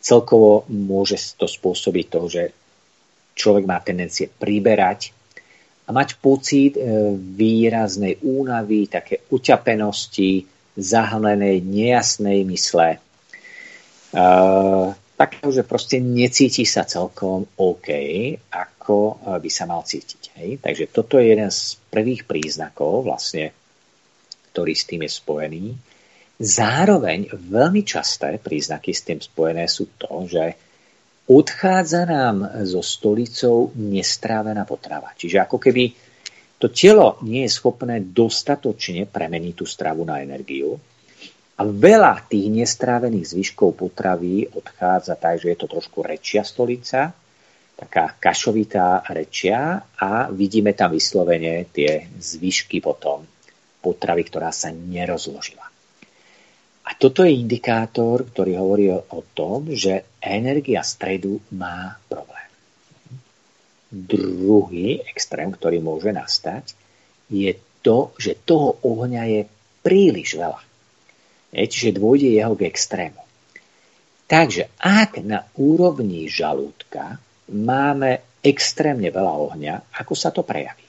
Celkovo 0.04 0.68
môže 0.68 1.16
to 1.40 1.48
spôsobiť 1.48 2.06
to, 2.12 2.22
že 2.28 2.44
človek 3.34 3.64
má 3.64 3.80
tendencie 3.80 4.28
priberať 4.28 5.16
a 5.88 5.96
mať 5.96 6.20
pocit 6.20 6.76
e, 6.76 6.84
výraznej 7.16 8.20
únavy, 8.22 8.92
také 8.92 9.24
uťapenosti, 9.32 10.46
zahalenej, 10.76 11.64
nejasnej 11.64 12.48
mysle. 12.48 13.00
Uh, 14.12 14.92
takého, 15.22 15.54
že 15.54 15.62
proste 15.62 16.02
necíti 16.02 16.66
sa 16.66 16.82
celkom 16.82 17.46
OK, 17.62 17.90
ako 18.50 19.22
by 19.38 19.50
sa 19.54 19.70
mal 19.70 19.86
cítiť. 19.86 20.22
Hej? 20.42 20.50
Takže 20.58 20.90
toto 20.90 21.22
je 21.22 21.30
jeden 21.30 21.54
z 21.54 21.78
prvých 21.94 22.26
príznakov, 22.26 23.06
vlastne, 23.06 23.54
ktorý 24.50 24.74
s 24.74 24.90
tým 24.90 25.06
je 25.06 25.12
spojený. 25.14 25.66
Zároveň 26.42 27.30
veľmi 27.38 27.86
časté 27.86 28.42
príznaky 28.42 28.90
s 28.90 29.06
tým 29.06 29.22
spojené 29.22 29.70
sú 29.70 29.94
to, 29.94 30.26
že 30.26 30.58
odchádza 31.30 32.10
nám 32.10 32.66
zo 32.66 32.82
stolicou 32.82 33.70
nestrávená 33.78 34.66
potrava. 34.66 35.14
Čiže 35.14 35.38
ako 35.38 35.62
keby 35.62 35.94
to 36.58 36.74
telo 36.74 37.22
nie 37.22 37.46
je 37.46 37.54
schopné 37.54 38.02
dostatočne 38.02 39.06
premeniť 39.06 39.54
tú 39.54 39.70
stravu 39.70 40.02
na 40.02 40.26
energiu 40.26 40.82
a 41.62 41.70
veľa 41.70 42.26
tých 42.26 42.50
nestrávených 42.50 43.38
zvyškov 43.38 43.78
potravy 43.78 44.50
odchádza 44.50 45.14
tak, 45.14 45.38
že 45.38 45.54
je 45.54 45.58
to 45.62 45.70
trošku 45.70 46.02
rečia 46.02 46.42
stolica, 46.42 47.14
taká 47.78 48.18
kašovitá 48.18 49.06
rečia 49.14 49.78
a 50.02 50.26
vidíme 50.34 50.74
tam 50.74 50.98
vyslovene 50.98 51.70
tie 51.70 52.10
zvyšky 52.18 52.82
potom 52.82 53.22
potravy, 53.78 54.26
ktorá 54.26 54.50
sa 54.50 54.74
nerozložila. 54.74 55.70
A 56.82 56.98
toto 56.98 57.22
je 57.22 57.38
indikátor, 57.38 58.26
ktorý 58.26 58.58
hovorí 58.58 58.90
o 58.90 59.22
tom, 59.38 59.70
že 59.70 60.18
energia 60.18 60.82
stredu 60.82 61.38
má 61.54 61.94
problém 62.10 62.50
druhý 63.92 65.04
extrém, 65.04 65.52
ktorý 65.52 65.84
môže 65.84 66.16
nastať, 66.16 66.74
je 67.28 67.52
to, 67.84 68.16
že 68.16 68.40
toho 68.48 68.80
ohňa 68.88 69.24
je 69.28 69.42
príliš 69.84 70.40
veľa. 70.40 70.71
Je, 71.52 71.68
čiže 71.68 72.00
dôjde 72.00 72.32
jeho 72.32 72.56
k 72.56 72.68
extrému. 72.68 73.22
Takže 74.32 74.72
ak 74.80 75.20
na 75.28 75.44
úrovni 75.60 76.32
žalúdka 76.32 77.20
máme 77.52 78.24
extrémne 78.40 79.12
veľa 79.12 79.34
ohňa, 79.52 79.76
ako 80.00 80.14
sa 80.16 80.32
to 80.32 80.48
prejaví? 80.48 80.88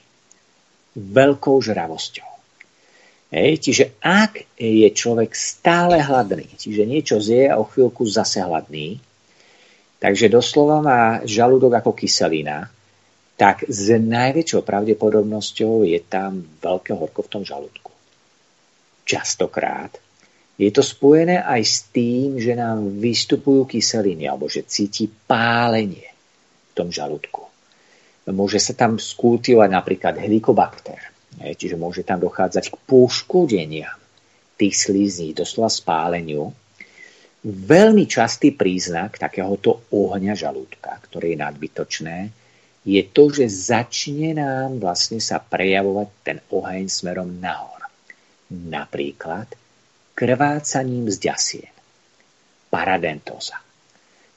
Veľkou 0.94 1.58
žravosťou. 1.58 2.30
Hej, 3.32 3.64
čiže 3.64 3.84
ak 4.04 4.60
je 4.60 4.88
človek 4.92 5.32
stále 5.32 5.98
hladný, 5.98 6.52
čiže 6.54 6.84
niečo 6.84 7.16
zje 7.16 7.48
a 7.48 7.56
o 7.58 7.64
chvíľku 7.64 8.04
zase 8.04 8.44
hladný, 8.44 9.00
takže 9.98 10.28
doslova 10.28 10.84
má 10.84 11.02
žalúdok 11.24 11.80
ako 11.80 11.96
kyselina, 11.96 12.68
tak 13.40 13.64
s 13.66 13.88
najväčšou 13.88 14.62
pravdepodobnosťou 14.62 15.88
je 15.88 15.98
tam 16.04 16.44
veľké 16.60 16.92
horko 16.92 17.24
v 17.24 17.32
tom 17.32 17.42
žalúdku. 17.42 17.90
Častokrát 19.08 19.96
je 20.60 20.70
to 20.70 20.84
spojené 20.84 21.40
aj 21.40 21.62
s 21.64 21.76
tým, 21.88 22.36
že 22.36 22.52
nám 22.52 23.00
vystupujú 23.00 23.64
kyseliny 23.64 24.28
alebo 24.28 24.46
že 24.52 24.68
cíti 24.68 25.08
pálenie 25.08 26.12
v 26.68 26.72
tom 26.76 26.92
žalúdku. 26.92 27.48
Môže 28.30 28.62
sa 28.62 28.76
tam 28.76 29.02
skultivovať 29.02 29.70
napríklad 29.72 30.14
helikobakter, 30.20 31.00
čiže 31.42 31.74
môže 31.74 32.06
tam 32.06 32.22
dochádzať 32.22 32.70
k 32.70 32.76
poškodeniam 32.86 33.98
tých 34.54 34.78
slízní, 34.78 35.34
doslova 35.34 35.72
spáleniu. 35.72 36.54
Veľmi 37.42 38.06
častý 38.06 38.54
príznak 38.54 39.18
takéhoto 39.18 39.90
ohňa 39.90 40.38
žalúdka, 40.38 41.02
ktoré 41.10 41.34
je 41.34 41.42
nadbytočné, 41.42 42.18
je 42.86 43.02
to, 43.10 43.30
že 43.34 43.46
začne 43.50 44.38
nám 44.38 44.78
vlastne 44.78 45.18
sa 45.18 45.42
prejavovať 45.42 46.08
ten 46.22 46.38
oheň 46.50 46.86
smerom 46.86 47.42
nahor. 47.42 47.82
Napríklad 48.50 49.50
krvácaním 50.12 51.08
z 51.08 51.16
ďasien. 51.18 51.72
Paradentoza. 52.68 53.60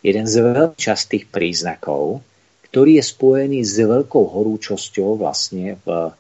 Jeden 0.04 0.28
z 0.28 0.36
veľmi 0.44 0.78
častých 0.78 1.28
príznakov, 1.28 2.22
ktorý 2.70 3.00
je 3.00 3.04
spojený 3.04 3.60
s 3.64 3.80
veľkou 3.80 4.24
horúčosťou 4.36 5.20
vlastne 5.20 5.80
v 5.84 6.12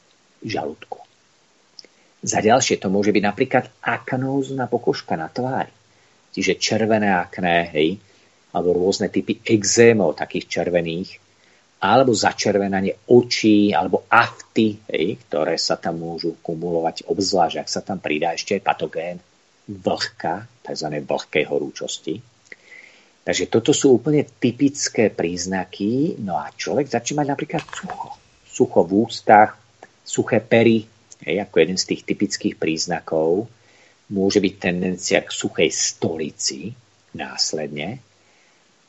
žalúdku. 0.43 1.03
Za 2.25 2.41
ďalšie 2.41 2.81
to 2.81 2.89
môže 2.89 3.13
byť 3.13 3.23
napríklad 3.23 3.65
aknózna 3.85 4.65
pokožka 4.65 5.13
na 5.13 5.29
tvári. 5.29 5.69
Čiže 6.33 6.59
červené 6.59 7.13
akné, 7.13 7.69
hej, 7.75 7.89
alebo 8.55 8.75
rôzne 8.75 9.13
typy 9.13 9.45
exémov 9.45 10.17
takých 10.17 10.49
červených, 10.49 11.21
alebo 11.85 12.15
začervenanie 12.15 13.05
očí, 13.11 13.75
alebo 13.75 14.09
afty, 14.09 14.79
hej, 14.89 15.21
ktoré 15.27 15.59
sa 15.59 15.77
tam 15.77 16.01
môžu 16.01 16.39
kumulovať, 16.41 17.05
obzvlášť 17.05 17.61
ak 17.61 17.69
sa 17.69 17.85
tam 17.85 18.01
pridá 18.01 18.33
ešte 18.33 18.57
patogén 18.57 19.21
vlhka, 19.69 20.45
tzv. 20.61 20.87
vlhkej 21.01 21.43
horúčosti. 21.49 22.21
Takže 23.25 23.49
toto 23.49 23.73
sú 23.73 23.97
úplne 23.97 24.21
typické 24.21 25.09
príznaky. 25.09 26.21
No 26.21 26.37
a 26.37 26.53
človek 26.53 26.85
začne 26.93 27.25
mať 27.25 27.27
napríklad 27.33 27.63
sucho. 27.73 28.13
Sucho 28.45 28.85
v 28.85 28.91
ústach, 29.09 29.57
suché 30.05 30.39
pery, 30.45 30.85
hej, 31.25 31.41
ako 31.41 31.55
jeden 31.57 31.77
z 31.81 31.89
tých 31.89 32.01
typických 32.05 32.55
príznakov. 32.61 33.49
Môže 34.13 34.37
byť 34.37 34.53
tendencia 34.61 35.25
k 35.25 35.33
suchej 35.33 35.73
stolici 35.73 36.69
následne. 37.17 37.97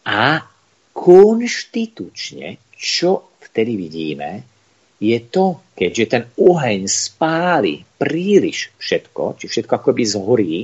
A 0.05 0.45
konštitučne 0.93 2.61
čo 2.77 3.33
vtedy 3.41 3.73
vidíme, 3.81 4.45
je 4.97 5.19
to, 5.21 5.61
keďže 5.77 6.05
ten 6.09 6.23
oheň 6.41 6.89
spáli 6.89 7.85
príliš 8.01 8.73
všetko, 8.81 9.37
či 9.37 9.45
všetko 9.49 9.73
akoby 9.77 10.03
zhorí, 10.09 10.57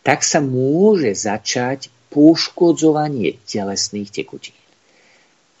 tak 0.00 0.24
sa 0.24 0.40
môže 0.40 1.12
začať 1.12 1.92
poškodzovanie 2.08 3.36
telesných 3.44 4.08
tekutín. 4.08 4.56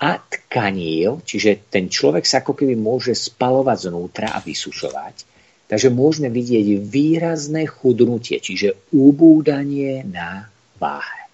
A 0.00 0.16
tkanív, 0.16 1.26
čiže 1.26 1.68
ten 1.68 1.90
človek 1.92 2.24
sa 2.24 2.40
ako 2.40 2.56
keby 2.56 2.78
môže 2.78 3.12
spalovať 3.12 3.92
znútra 3.92 4.32
a 4.32 4.40
vysušovať, 4.40 5.26
takže 5.68 5.92
môžeme 5.92 6.32
vidieť 6.32 6.80
výrazné 6.80 7.68
chudnutie, 7.68 8.40
čiže 8.40 8.88
ubúdanie 8.94 10.06
na 10.06 10.48
váhe 10.80 11.28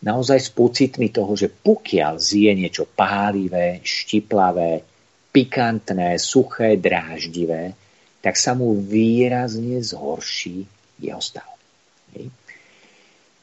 naozaj 0.00 0.40
s 0.40 0.50
pocitmi 0.52 1.12
toho, 1.12 1.36
že 1.36 1.52
pokiaľ 1.52 2.16
zje 2.16 2.52
niečo 2.56 2.88
pálivé, 2.88 3.84
štiplavé, 3.84 4.89
pikantné, 5.30 6.18
suché, 6.18 6.76
dráždivé, 6.76 7.74
tak 8.20 8.36
sa 8.36 8.52
mu 8.52 8.76
výrazne 8.76 9.80
zhorší 9.80 10.66
jeho 11.00 11.22
stav. 11.22 11.48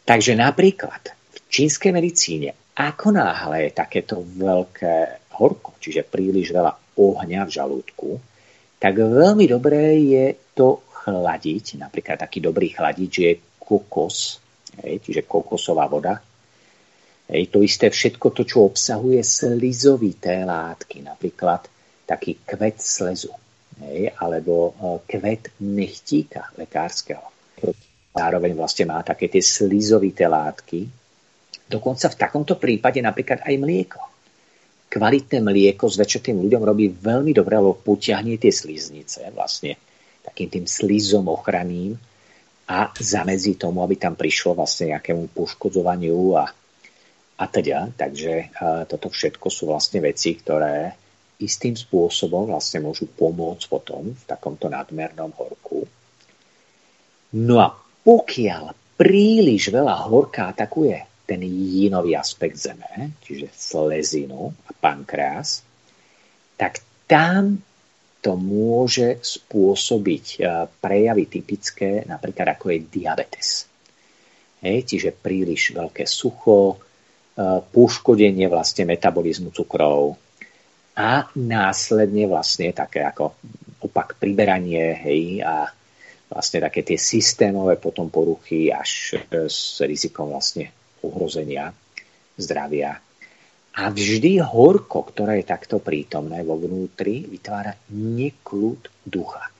Takže 0.07 0.35
napríklad 0.35 1.01
v 1.11 1.37
čínskej 1.49 1.91
medicíne, 1.91 2.53
ako 2.77 3.15
náhle 3.15 3.67
je 3.67 3.71
takéto 3.73 4.21
veľké 4.21 5.25
horko, 5.39 5.75
čiže 5.81 6.05
príliš 6.05 6.53
veľa 6.53 6.99
ohňa 6.99 7.41
v 7.47 7.53
žalúdku, 7.55 8.09
tak 8.77 8.93
veľmi 9.01 9.49
dobré 9.49 9.97
je 9.97 10.25
to 10.53 10.85
chladiť. 11.03 11.81
Napríklad 11.81 12.21
taký 12.21 12.43
dobrý 12.43 12.69
chladič 12.69 13.13
je 13.17 13.31
kokos, 13.57 14.37
čiže 14.77 15.25
kokosová 15.25 15.89
voda, 15.89 16.21
Hej, 17.27 17.51
to 17.51 17.59
isté 17.59 17.91
všetko 17.91 18.31
to, 18.31 18.47
čo 18.47 18.63
obsahuje 18.71 19.19
slizovité 19.19 20.47
látky, 20.47 21.03
napríklad 21.03 21.67
taký 22.07 22.39
kvet 22.47 22.79
slezu, 22.79 23.35
hej, 23.83 24.15
alebo 24.15 24.71
e, 24.71 24.73
kvet 25.03 25.59
nechtíka 25.59 26.55
lekárskeho. 26.55 27.27
Zároveň 28.15 28.55
vlastne 28.55 28.89
má 28.89 29.03
také 29.03 29.27
tie 29.29 29.43
slizovité 29.43 30.25
látky. 30.25 30.87
Dokonca 31.67 32.09
v 32.09 32.17
takomto 32.17 32.55
prípade 32.55 33.03
napríklad 33.03 33.43
aj 33.43 33.55
mlieko. 33.59 34.01
Kvalitné 34.87 35.43
mlieko 35.43 35.85
zväčša 35.91 36.31
tým 36.31 36.41
ľuďom 36.47 36.63
robí 36.63 36.87
veľmi 36.89 37.35
dobre, 37.35 37.59
lebo 37.59 37.75
potiahne 37.75 38.39
tie 38.39 38.49
sliznice 38.49 39.27
vlastne 39.35 39.75
takým 40.23 40.47
tým 40.47 40.65
slizom 40.65 41.27
ochranným 41.27 41.93
a 42.71 42.89
zamedzí 42.95 43.59
tomu, 43.59 43.83
aby 43.83 43.99
tam 43.99 44.15
prišlo 44.15 44.55
vlastne 44.55 44.95
nejakému 44.95 45.35
poškodzovaniu 45.35 46.39
a 46.39 46.47
a 47.37 47.45
teda. 47.45 47.93
Takže 47.93 48.57
toto 48.89 49.13
všetko 49.13 49.47
sú 49.53 49.69
vlastne 49.69 50.01
veci, 50.01 50.33
ktoré 50.33 50.97
istým 51.37 51.77
spôsobom 51.77 52.49
vlastne 52.49 52.81
môžu 52.81 53.05
pomôcť 53.05 53.65
potom 53.69 54.09
v 54.09 54.23
takomto 54.25 54.69
nadmernom 54.69 55.29
horku. 55.37 55.85
No 57.37 57.55
a 57.61 57.69
pokiaľ 57.77 58.97
príliš 58.97 59.69
veľa 59.69 60.09
horka 60.09 60.49
atakuje 60.49 60.97
ten 61.27 61.43
jínový 61.45 62.17
aspekt 62.17 62.57
Zeme, 62.57 63.19
čiže 63.21 63.51
slezinu 63.53 64.49
a 64.65 64.71
pankreas, 64.73 65.61
tak 66.57 66.81
tam 67.05 67.61
to 68.23 68.33
môže 68.33 69.21
spôsobiť 69.21 70.41
prejavy 70.81 71.29
typické, 71.29 72.01
napríklad 72.07 72.57
ako 72.57 72.73
je 72.73 72.79
diabetes. 72.89 73.49
Hej, 74.65 74.89
čiže 74.89 75.13
príliš 75.13 75.77
veľké 75.77 76.09
sucho, 76.09 76.81
poškodenie 77.69 78.49
vlastne 78.49 78.89
metabolizmu 78.89 79.53
cukrov 79.53 80.17
a 80.97 81.29
následne 81.37 82.25
vlastne 82.25 82.73
také 82.73 83.05
ako 83.05 83.37
opak 83.85 84.17
priberanie 84.17 84.97
hej, 84.97 85.45
a 85.45 85.69
vlastne 86.25 86.65
také 86.65 86.81
tie 86.81 86.97
systémové 86.97 87.77
potom 87.77 88.09
poruchy 88.09 88.73
až 88.73 89.21
s 89.29 89.77
rizikom 89.85 90.33
vlastne 90.33 90.73
ohrozenia 91.05 91.69
zdravia. 92.33 92.97
A 93.77 93.93
vždy 93.93 94.41
horko, 94.41 95.05
ktoré 95.05 95.45
je 95.45 95.53
takto 95.53 95.77
prítomné 95.77 96.41
vo 96.41 96.57
vnútri, 96.57 97.29
vytvára 97.29 97.77
neklud 97.93 98.89
ducha. 99.05 99.53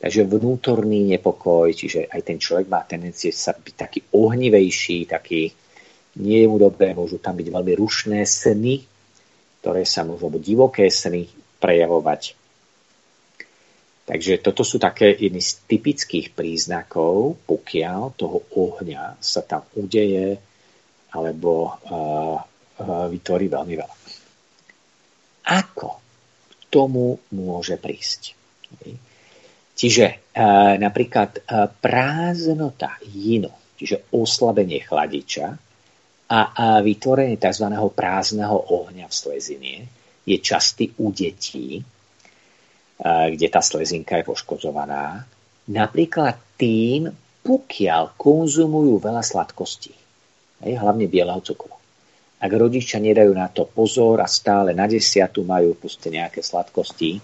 Takže 0.00 0.24
vnútorný 0.24 1.04
nepokoj, 1.12 1.68
čiže 1.76 2.08
aj 2.08 2.20
ten 2.24 2.40
človek 2.40 2.72
má 2.72 2.80
tendencie 2.88 3.36
sa 3.36 3.52
byť 3.52 3.74
taký 3.76 4.00
ohnivejší, 4.16 5.04
taký 5.12 5.52
nie 6.24 6.38
je 6.40 6.48
mu 6.48 6.56
dobré, 6.56 6.96
môžu 6.96 7.20
tam 7.20 7.36
byť 7.36 7.48
veľmi 7.52 7.72
rušné 7.76 8.24
sny, 8.24 8.93
ktoré 9.64 9.88
sa 9.88 10.04
môžu, 10.04 10.28
alebo 10.28 10.44
divoké 10.44 10.92
sny 10.92 11.24
prejavovať. 11.56 12.36
Takže 14.04 14.44
toto 14.44 14.60
sú 14.60 14.76
také 14.76 15.16
jedny 15.16 15.40
z 15.40 15.64
typických 15.64 16.36
príznakov, 16.36 17.40
pokiaľ 17.48 18.12
toho 18.12 18.44
ohňa 18.52 19.16
sa 19.24 19.40
tam 19.40 19.64
udeje 19.72 20.36
alebo 21.16 21.72
uh, 21.72 22.36
uh, 22.36 23.08
vytvorí 23.08 23.48
veľmi 23.48 23.74
veľa. 23.80 23.96
Ako 25.48 25.88
k 26.44 26.52
tomu 26.68 27.16
môže 27.32 27.80
prísť? 27.80 28.36
Čiže 29.72 30.04
uh, 30.36 30.76
napríklad 30.76 31.40
uh, 31.40 31.72
prázdnota 31.72 33.00
jinu, 33.08 33.48
čiže 33.80 34.12
oslabenie 34.12 34.84
chladiča 34.84 35.56
a, 36.28 36.40
a 36.54 36.66
vytvorenie 36.80 37.36
tzv. 37.36 37.66
prázdneho 37.92 38.56
ohňa 38.56 39.06
v 39.08 39.14
slezine 39.14 39.74
je 40.24 40.36
častý 40.40 40.88
u 41.00 41.12
detí, 41.12 41.84
kde 43.04 43.46
tá 43.52 43.60
slezinka 43.60 44.16
je 44.16 44.24
poškozovaná. 44.24 45.20
Napríklad 45.68 46.56
tým, 46.56 47.12
pokiaľ 47.44 48.16
konzumujú 48.16 48.96
veľa 49.04 49.20
sladkostí, 49.20 49.92
hlavne 50.64 51.04
bieleho 51.04 51.44
cukru. 51.44 51.76
Ak 52.40 52.52
rodičia 52.52 53.00
nedajú 53.00 53.32
na 53.36 53.52
to 53.52 53.68
pozor 53.68 54.20
a 54.20 54.28
stále 54.28 54.72
na 54.72 54.88
desiatu 54.88 55.44
majú 55.44 55.76
proste 55.76 56.08
nejaké 56.08 56.40
sladkosti, 56.40 57.20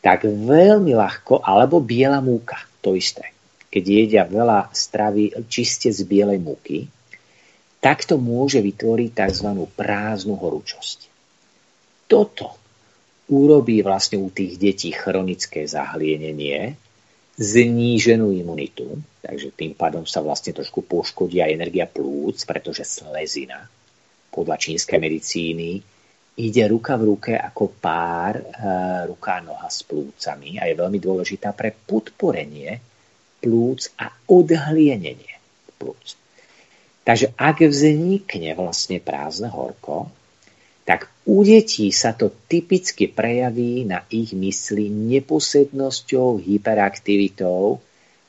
tak 0.00 0.24
veľmi 0.26 0.96
ľahko, 0.96 1.44
alebo 1.44 1.80
biela 1.84 2.24
múka, 2.24 2.56
to 2.80 2.96
isté. 2.96 3.32
Keď 3.72 3.84
jedia 3.84 4.24
veľa 4.24 4.72
stravy 4.72 5.32
čiste 5.48 5.88
z 5.92 6.04
bielej 6.04 6.40
múky, 6.40 6.88
tak 7.82 8.06
to 8.06 8.14
môže 8.14 8.62
vytvoriť 8.62 9.10
tzv. 9.10 9.48
prázdnu 9.74 10.38
horúčosť. 10.38 11.10
Toto 12.06 12.54
urobí 13.26 13.82
vlastne 13.82 14.22
u 14.22 14.30
tých 14.30 14.54
detí 14.54 14.94
chronické 14.94 15.66
zahlienenie, 15.66 16.78
zníženú 17.34 18.30
imunitu, 18.30 19.02
takže 19.18 19.50
tým 19.50 19.74
pádom 19.74 20.06
sa 20.06 20.22
vlastne 20.22 20.54
trošku 20.54 20.86
poškodí 20.86 21.42
aj 21.42 21.58
energia 21.58 21.90
plúc, 21.90 22.38
pretože 22.46 22.86
slezina 22.86 23.66
podľa 24.30 24.56
čínskej 24.62 24.98
medicíny 25.02 25.82
ide 26.38 26.64
ruka 26.70 26.94
v 26.96 27.02
ruke 27.12 27.32
ako 27.34 27.76
pár 27.82 28.40
e, 28.40 28.44
ruka 29.10 29.42
noha 29.44 29.68
s 29.68 29.84
plúcami 29.84 30.56
a 30.56 30.70
je 30.70 30.78
veľmi 30.78 30.96
dôležitá 30.96 31.52
pre 31.52 31.74
podporenie 31.74 32.80
plúc 33.42 33.92
a 34.00 34.08
odhlienenie 34.30 35.36
plúc. 35.76 36.21
Takže 37.02 37.34
ak 37.34 37.66
vznikne 37.66 38.54
vlastne 38.54 39.02
prázdne 39.02 39.50
horko, 39.50 40.06
tak 40.86 41.10
u 41.26 41.46
detí 41.46 41.90
sa 41.94 42.14
to 42.14 42.30
typicky 42.50 43.06
prejaví 43.06 43.86
na 43.86 44.02
ich 44.10 44.34
mysli 44.34 44.90
neposednosťou, 44.90 46.42
hyperaktivitou 46.42 47.78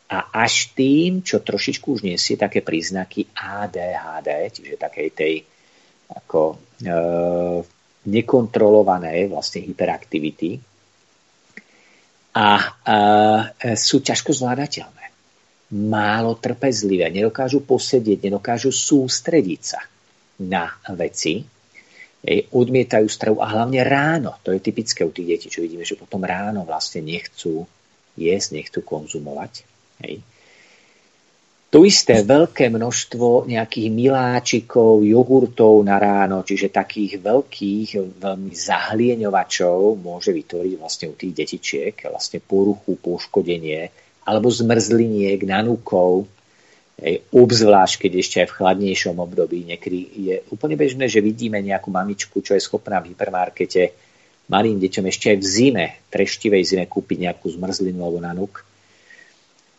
a 0.10 0.18
až 0.46 0.70
tým, 0.78 1.26
čo 1.26 1.42
trošičku 1.42 1.98
už 1.98 2.02
nesie 2.06 2.38
také 2.38 2.62
príznaky 2.62 3.34
ADHD, 3.34 4.30
čiže 4.54 4.76
takej 4.78 5.10
tej 5.10 5.34
ako 6.14 6.42
e, 6.54 6.56
nekontrolovanej 8.06 9.34
vlastne 9.34 9.66
hyperaktivity 9.66 10.62
a 12.38 12.48
e, 12.62 12.66
sú 13.74 14.06
ťažko 14.06 14.38
zvládateľné. 14.38 15.03
Málo 15.74 16.38
trpezlivé, 16.38 17.10
nedokážu 17.10 17.66
posedieť, 17.66 18.30
nedokážu 18.30 18.70
sústrediť 18.70 19.62
sa 19.66 19.82
na 20.46 20.70
veci, 20.94 21.42
odmietajú 22.54 23.08
stravu 23.10 23.42
a 23.44 23.52
hlavne 23.52 23.82
ráno. 23.84 24.38
To 24.46 24.54
je 24.54 24.62
typické 24.62 25.04
u 25.04 25.12
tých 25.12 25.28
detí, 25.28 25.48
čo 25.50 25.66
vidíme, 25.66 25.84
že 25.84 26.00
potom 26.00 26.24
ráno 26.24 26.64
vlastne 26.64 27.04
nechcú 27.04 27.68
jesť, 28.16 28.50
nechcú 28.56 28.80
konzumovať. 28.86 29.66
Hej. 30.06 30.24
To 31.74 31.82
isté 31.90 32.22
veľké 32.22 32.70
množstvo 32.70 33.50
nejakých 33.50 33.90
miláčikov, 33.90 35.02
jogurtov 35.02 35.82
na 35.82 35.98
ráno, 35.98 36.46
čiže 36.46 36.70
takých 36.70 37.18
veľkých, 37.18 38.22
veľmi 38.22 38.54
zahlieňovačov 38.54 39.98
môže 39.98 40.38
vytvoriť 40.38 40.74
vlastne 40.78 41.10
u 41.10 41.18
tých 41.18 41.34
detičiek 41.34 41.98
vlastne 42.14 42.46
poruchu, 42.46 42.94
poškodenie 43.02 43.90
alebo 44.24 44.48
zmrzliniek, 44.48 45.44
nanúkov, 45.44 46.28
obzvlášť, 47.34 48.08
keď 48.08 48.12
ešte 48.16 48.38
aj 48.40 48.48
v 48.48 48.58
chladnejšom 48.62 49.18
období 49.18 49.68
niekedy 49.68 50.00
je 50.14 50.36
úplne 50.54 50.80
bežné, 50.80 51.12
že 51.12 51.26
vidíme 51.26 51.60
nejakú 51.60 51.92
mamičku, 51.92 52.40
čo 52.40 52.56
je 52.56 52.64
schopná 52.64 53.04
v 53.04 53.12
hypermarkete 53.12 53.92
malým 54.52 54.80
deťom 54.80 55.06
ešte 55.08 55.32
aj 55.32 55.38
v 55.40 55.46
zime, 55.46 55.86
treštivej 56.12 56.64
zime 56.64 56.86
kúpiť 56.88 57.18
nejakú 57.30 57.48
zmrzlinu 57.48 58.00
alebo 58.04 58.20
nanuk. 58.20 58.54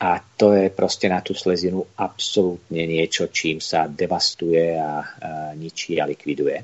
A 0.01 0.21
to 0.21 0.53
je 0.53 0.69
proste 0.69 1.09
na 1.09 1.25
tú 1.25 1.33
slezinu 1.33 1.81
absolútne 1.97 2.85
niečo, 2.85 3.31
čím 3.31 3.63
sa 3.63 3.89
devastuje 3.89 4.77
a, 4.77 4.85
a 4.85 4.97
ničí 5.57 5.97
a 5.97 6.05
likviduje. 6.05 6.61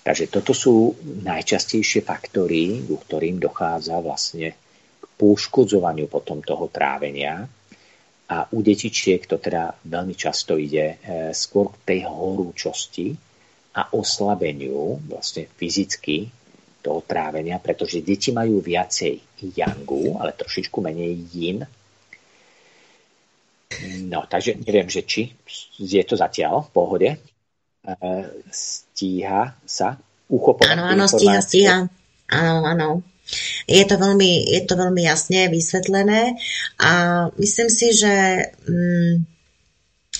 Takže 0.00 0.32
toto 0.32 0.52
sú 0.56 0.96
najčastejšie 1.24 2.04
faktory, 2.04 2.84
ku 2.84 2.96
ktorým 3.00 3.36
dochádza 3.36 4.00
vlastne 4.00 4.56
poškodzovaniu 5.20 6.08
potom 6.08 6.40
toho 6.40 6.72
trávenia 6.72 7.44
a 8.30 8.36
u 8.56 8.64
detičiek 8.64 9.28
to 9.28 9.36
teda 9.36 9.76
veľmi 9.84 10.16
často 10.16 10.56
ide 10.56 10.96
e, 10.96 10.96
skôr 11.36 11.74
k 11.74 11.76
tej 11.82 12.00
horúčosti 12.08 13.12
a 13.76 13.92
oslabeniu 13.92 14.96
vlastne 15.04 15.50
fyzicky 15.50 16.30
toho 16.80 17.04
trávenia, 17.04 17.60
pretože 17.60 18.00
deti 18.00 18.32
majú 18.32 18.64
viacej 18.64 19.44
yangu, 19.52 20.16
ale 20.16 20.32
trošičku 20.32 20.80
menej 20.80 21.12
yin. 21.34 21.58
No, 24.08 24.24
takže 24.24 24.56
neviem, 24.64 24.88
že 24.88 25.04
či 25.04 25.36
je 25.76 26.02
to 26.06 26.16
zatiaľ 26.16 26.64
v 26.64 26.70
pohode. 26.72 27.10
E, 27.10 27.18
stíha 28.48 29.58
sa 29.66 29.98
uchopovať. 30.30 30.70
Áno, 30.70 30.84
áno, 30.86 31.04
stíha, 31.10 31.40
stíha. 31.42 31.76
Áno, 32.30 32.62
áno. 32.62 32.88
Je 33.70 33.84
to 33.86 33.94
veľmi, 33.94 34.50
je 34.50 34.62
to 34.66 34.74
veľmi 34.74 35.02
jasne 35.06 35.46
vysvetlené 35.46 36.34
a 36.82 36.92
myslím 37.38 37.68
si, 37.70 37.94
že 37.94 38.14
mm, 38.66 39.14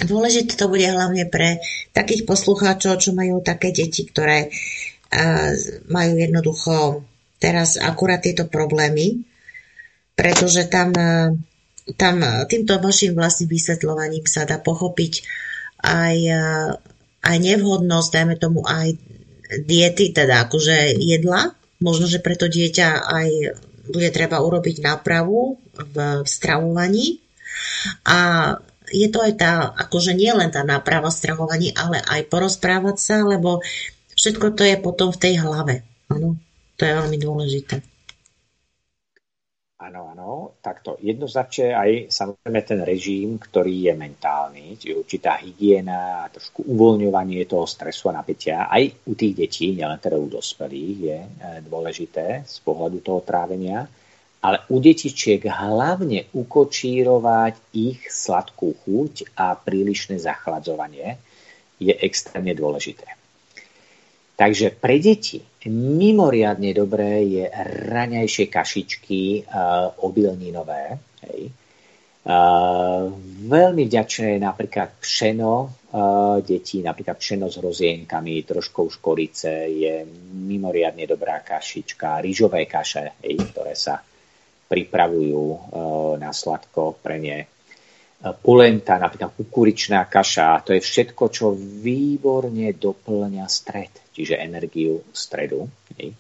dôležité 0.07 0.55
to 0.55 0.71
bude 0.71 0.87
hlavne 0.87 1.27
pre 1.27 1.59
takých 1.91 2.25
poslucháčov, 2.25 3.03
čo 3.03 3.11
majú 3.13 3.43
také 3.43 3.75
deti, 3.75 4.07
ktoré 4.07 4.49
uh, 4.49 5.51
majú 5.91 6.15
jednoducho 6.17 7.05
teraz 7.43 7.77
akurát 7.81 8.23
tieto 8.23 8.47
problémy, 8.47 9.27
pretože 10.15 10.71
tam, 10.71 10.95
uh, 10.95 11.35
tam 11.99 12.23
týmto 12.47 12.79
vašim 12.79 13.17
vlastným 13.19 13.51
vysvetľovaním 13.51 14.25
sa 14.31 14.47
dá 14.47 14.63
pochopiť 14.63 15.13
aj, 15.83 16.17
uh, 16.31 16.71
aj 17.27 17.37
nevhodnosť, 17.37 18.09
dajme 18.15 18.37
tomu 18.39 18.63
aj 18.63 18.95
diety, 19.67 20.15
teda 20.15 20.47
akože 20.47 20.95
jedla, 21.03 21.60
Možno, 21.81 22.05
že 22.07 22.21
preto 22.21 22.47
dieťa 22.47 22.89
aj 23.09 23.29
bude 23.91 24.09
treba 24.13 24.39
urobiť 24.39 24.85
nápravu 24.85 25.59
v 25.75 25.97
stravovaní. 26.29 27.19
A 28.07 28.19
je 28.91 29.09
to 29.11 29.23
aj 29.23 29.33
tá, 29.39 29.53
akože 29.75 30.13
nie 30.15 30.31
len 30.31 30.51
tá 30.51 30.63
náprava 30.67 31.11
stravovaní, 31.11 31.75
ale 31.75 32.03
aj 32.03 32.29
porozprávať 32.31 32.97
sa, 32.99 33.17
lebo 33.25 33.63
všetko 34.19 34.55
to 34.55 34.63
je 34.67 34.77
potom 34.79 35.09
v 35.11 35.21
tej 35.21 35.35
hlave. 35.41 35.75
Áno, 36.11 36.37
to 36.77 36.83
je 36.85 36.93
veľmi 36.93 37.19
dôležité. 37.19 37.90
Áno, 39.81 40.13
áno, 40.13 40.61
takto. 40.61 41.01
Jednoznačne 41.01 41.73
aj 41.73 42.13
samozrejme 42.13 42.61
ten 42.69 42.81
režim, 42.85 43.41
ktorý 43.41 43.89
je 43.89 43.95
mentálny, 43.97 44.77
čiže 44.77 45.01
určitá 45.01 45.41
hygiena, 45.41 46.29
trošku 46.29 46.69
uvoľňovanie 46.69 47.49
toho 47.49 47.65
stresu 47.65 48.13
a 48.13 48.21
napätia, 48.21 48.69
aj 48.69 49.09
u 49.09 49.17
tých 49.17 49.33
detí, 49.41 49.73
nielen 49.73 49.97
teda 49.97 50.21
u 50.21 50.29
dospelých, 50.29 50.97
je 51.01 51.19
e, 51.25 51.29
dôležité 51.65 52.45
z 52.45 52.57
pohľadu 52.61 53.01
toho 53.01 53.25
trávenia, 53.25 53.89
ale 54.45 54.69
u 54.69 54.85
detičiek 54.85 55.41
hlavne 55.49 56.29
ukočírovať 56.37 57.73
ich 57.73 58.05
sladkú 58.05 58.77
chuť 58.85 59.33
a 59.33 59.57
prílišné 59.57 60.21
zachladzovanie 60.21 61.17
je 61.81 61.97
extrémne 62.05 62.53
dôležité. 62.53 63.17
Takže 64.37 64.77
pre 64.77 65.01
deti 65.01 65.41
mimoriadne 65.69 66.73
dobré 66.73 67.27
je 67.29 67.45
raňajšie 67.93 68.49
kašičky 68.49 69.45
uh, 69.45 69.93
obilninové. 70.07 70.97
Hej. 71.21 71.53
veľmi 73.49 73.83
vďačné 73.85 74.37
je 74.37 74.41
napríklad 74.41 74.89
pšeno 75.01 75.53
detí, 76.41 76.81
napríklad 76.81 77.19
pšeno 77.19 77.51
s 77.51 77.59
hrozienkami, 77.59 78.47
troškou 78.47 78.87
škorice, 78.89 79.67
je 79.69 80.07
mimoriadne 80.33 81.05
dobrá 81.05 81.43
kašička, 81.43 82.23
rýžové 82.23 82.65
kaše, 82.65 83.21
ktoré 83.21 83.75
sa 83.75 83.99
pripravujú 84.71 85.45
na 86.23 86.31
sladko 86.31 87.03
pre 87.03 87.19
ne. 87.19 87.39
Polenta, 88.21 89.01
napríklad 89.01 89.33
kukuričná 89.33 90.05
kaša, 90.05 90.61
to 90.61 90.77
je 90.77 90.85
všetko, 90.85 91.25
čo 91.33 91.57
výborne 91.57 92.69
doplňa 92.77 93.49
stred, 93.49 94.13
čiže 94.13 94.37
energiu 94.37 95.01
stredu. 95.09 95.65
Hej 95.97 96.13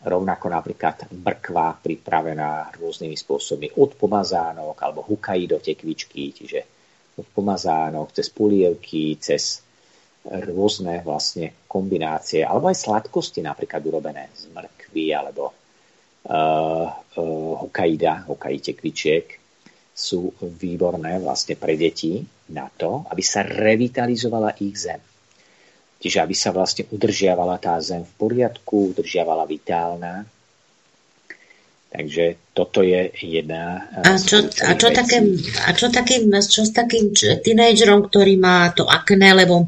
rovnako 0.00 0.48
napríklad 0.48 1.12
brkva 1.12 1.76
pripravená 1.76 2.72
rôznymi 2.80 3.16
spôsobmi 3.16 3.76
od 3.76 4.00
pomazánok 4.00 4.76
alebo 4.80 5.04
hukají 5.04 5.44
do 5.44 5.60
tekvičky, 5.60 6.32
čiže 6.32 6.60
od 7.20 7.26
pomazánok 7.36 8.16
cez 8.16 8.32
polievky, 8.32 9.20
cez 9.20 9.60
rôzne 10.24 11.00
vlastne 11.04 11.64
kombinácie, 11.68 12.44
alebo 12.44 12.68
aj 12.68 12.80
sladkosti 12.80 13.40
napríklad 13.44 13.80
urobené 13.84 14.28
z 14.36 14.52
mrkvy 14.52 15.16
alebo 15.16 15.48
uh, 15.48 16.32
uh, 16.32 17.52
hokaida, 17.60 18.28
hokají 18.28 18.60
tekvičiek 18.60 19.39
sú 20.00 20.32
výborné 20.40 21.20
vlastne 21.20 21.60
pre 21.60 21.76
deti 21.76 22.24
na 22.56 22.72
to, 22.72 23.04
aby 23.12 23.20
sa 23.20 23.44
revitalizovala 23.44 24.56
ich 24.64 24.80
zem. 24.80 25.00
Čiže 26.00 26.24
aby 26.24 26.32
sa 26.32 26.56
vlastne 26.56 26.88
udržiavala 26.88 27.60
tá 27.60 27.76
zem 27.84 28.00
v 28.00 28.12
poriadku, 28.16 28.96
udržiavala 28.96 29.44
vitálna. 29.44 30.24
Takže 31.92 32.54
toto 32.56 32.80
je 32.80 33.12
jedna 33.18 33.90
a 34.00 34.14
čo, 34.14 34.46
a 34.46 34.72
čo, 34.78 34.94
takým, 34.94 35.34
a 35.66 35.70
čo, 35.74 35.90
takým, 35.90 36.30
čo 36.38 36.62
s 36.62 36.70
takým 36.70 37.10
tínejdžerom, 37.18 38.06
ktorý 38.06 38.38
má 38.38 38.70
to 38.70 38.86
akné, 38.86 39.34
lebo 39.34 39.66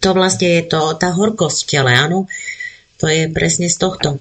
to 0.00 0.10
vlastne 0.16 0.48
je 0.48 0.62
to, 0.66 0.96
tá 0.98 1.12
horkosť 1.12 1.58
v 1.62 1.68
tele, 1.70 1.92
áno? 1.92 2.18
To 2.98 3.06
je 3.06 3.28
presne 3.28 3.68
z 3.68 3.76
tohto. 3.76 4.16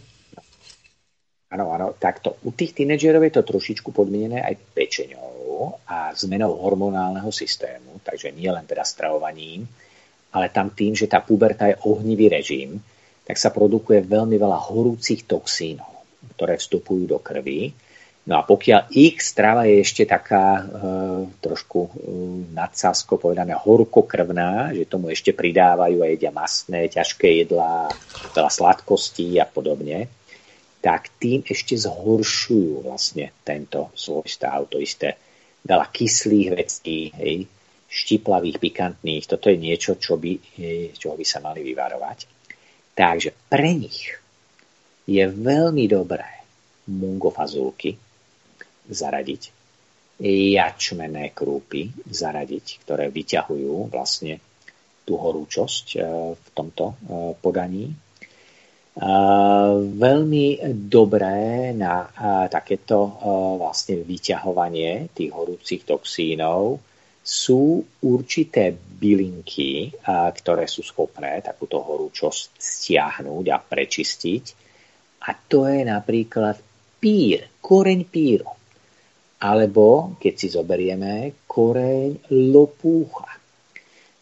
Áno, 1.56 1.72
áno, 1.72 1.96
takto. 1.96 2.36
U 2.44 2.52
tých 2.52 2.76
tínedžerov 2.76 3.24
je 3.24 3.40
to 3.40 3.48
trošičku 3.48 3.96
podmienené 3.96 4.44
aj 4.44 4.60
pečeňou 4.76 5.80
a 5.88 6.12
zmenou 6.12 6.52
hormonálneho 6.60 7.32
systému, 7.32 8.04
takže 8.04 8.36
nie 8.36 8.52
len 8.52 8.68
teda 8.68 8.84
stravovaním, 8.84 9.64
ale 10.36 10.52
tam 10.52 10.76
tým, 10.76 11.00
že 11.00 11.08
tá 11.08 11.24
puberta 11.24 11.72
je 11.72 11.80
ohnivý 11.88 12.28
režim, 12.28 12.76
tak 13.24 13.40
sa 13.40 13.56
produkuje 13.56 14.04
veľmi 14.04 14.36
veľa 14.36 14.68
horúcich 14.68 15.24
toxínov, 15.24 16.04
ktoré 16.36 16.60
vstupujú 16.60 17.08
do 17.08 17.24
krvi. 17.24 17.72
No 18.28 18.36
a 18.36 18.44
pokiaľ 18.44 18.92
ich 18.92 19.24
strava 19.24 19.64
je 19.64 19.80
ešte 19.80 20.04
taká 20.04 20.60
e, 20.60 20.64
trošku 21.40 21.80
e, 21.88 21.90
nadsázko 22.52 23.16
povedané 23.16 23.56
horkokrvná, 23.56 24.76
že 24.76 24.92
tomu 24.92 25.08
ešte 25.08 25.32
pridávajú 25.32 26.04
a 26.04 26.12
jedia 26.12 26.36
masné, 26.36 26.92
ťažké 26.92 27.48
jedlá, 27.48 27.88
veľa 28.36 28.52
sladkostí 28.52 29.40
a 29.40 29.48
podobne, 29.48 30.12
tak 30.86 31.18
tým 31.18 31.42
ešte 31.42 31.74
zhoršujú 31.74 32.86
vlastne 32.86 33.34
tento 33.42 33.90
svoj 33.98 34.30
stav. 34.30 34.70
To 34.70 34.78
isté 34.78 35.18
veľa 35.66 35.90
kyslých 35.90 36.50
vecí, 36.54 37.10
hej, 37.18 37.50
štiplavých, 37.90 38.62
pikantných. 38.62 39.26
Toto 39.26 39.50
je 39.50 39.58
niečo, 39.58 39.98
čo 39.98 40.22
by, 40.22 40.38
čoho 40.94 41.18
by 41.18 41.26
sa 41.26 41.42
mali 41.42 41.66
vyvarovať. 41.66 42.30
Takže 42.94 43.34
pre 43.50 43.74
nich 43.74 44.14
je 45.10 45.26
veľmi 45.26 45.90
dobré 45.90 46.46
mungofazulky 46.86 47.98
zaradiť, 48.86 49.42
jačmené 50.22 51.34
krúpy 51.34 51.90
zaradiť, 52.08 52.86
ktoré 52.86 53.10
vyťahujú 53.10 53.90
vlastne 53.90 54.38
tú 55.06 55.22
horúčosť 55.22 55.86
e, 55.96 56.00
v 56.34 56.48
tomto 56.56 56.86
e, 56.90 56.96
podaní. 57.38 57.94
E, 58.96 59.10
veľmi 59.92 60.46
dobré 60.88 61.72
na 61.76 62.08
takéto 62.48 63.20
vlastne 63.60 64.00
vyťahovanie 64.00 65.12
tých 65.12 65.32
horúcich 65.36 65.84
toxínov 65.84 66.80
sú 67.26 67.82
určité 68.06 68.70
bylinky, 68.72 69.90
ktoré 70.06 70.70
sú 70.70 70.86
schopné 70.86 71.42
takúto 71.42 71.82
horúčosť 71.82 72.54
stiahnuť 72.54 73.46
a 73.50 73.58
prečistiť. 73.58 74.44
A 75.26 75.34
to 75.34 75.66
je 75.66 75.82
napríklad 75.82 76.62
pír, 77.02 77.50
koreň 77.66 78.02
píru. 78.06 78.50
Alebo, 79.42 80.16
keď 80.22 80.34
si 80.38 80.48
zoberieme, 80.54 81.46
koreň 81.50 82.30
lopúcha. 82.54 83.35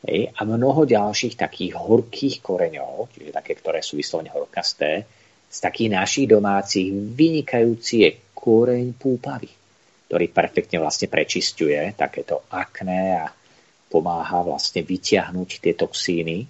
Hej, 0.04 0.36
a 0.36 0.42
mnoho 0.44 0.84
ďalších 0.84 1.40
takých 1.40 1.80
horkých 1.80 2.44
koreňov, 2.44 3.16
čiže 3.16 3.32
také, 3.32 3.56
ktoré 3.56 3.80
sú 3.80 3.96
vyslovene 3.96 4.36
horkasté, 4.36 5.08
z 5.48 5.58
takých 5.64 5.96
našich 5.96 6.28
domácich 6.28 6.92
vynikajúci 6.92 7.96
je 8.04 8.10
koreň 8.36 8.92
púpavy 9.00 9.64
ktorý 10.14 10.30
perfektne 10.30 10.78
vlastne 10.78 11.10
prečistuje 11.10 11.74
takéto 11.98 12.46
akné 12.54 13.18
a 13.18 13.34
pomáha 13.90 14.46
vlastne 14.46 14.86
vyťahnuť 14.86 15.50
tie 15.58 15.74
toxíny. 15.74 16.46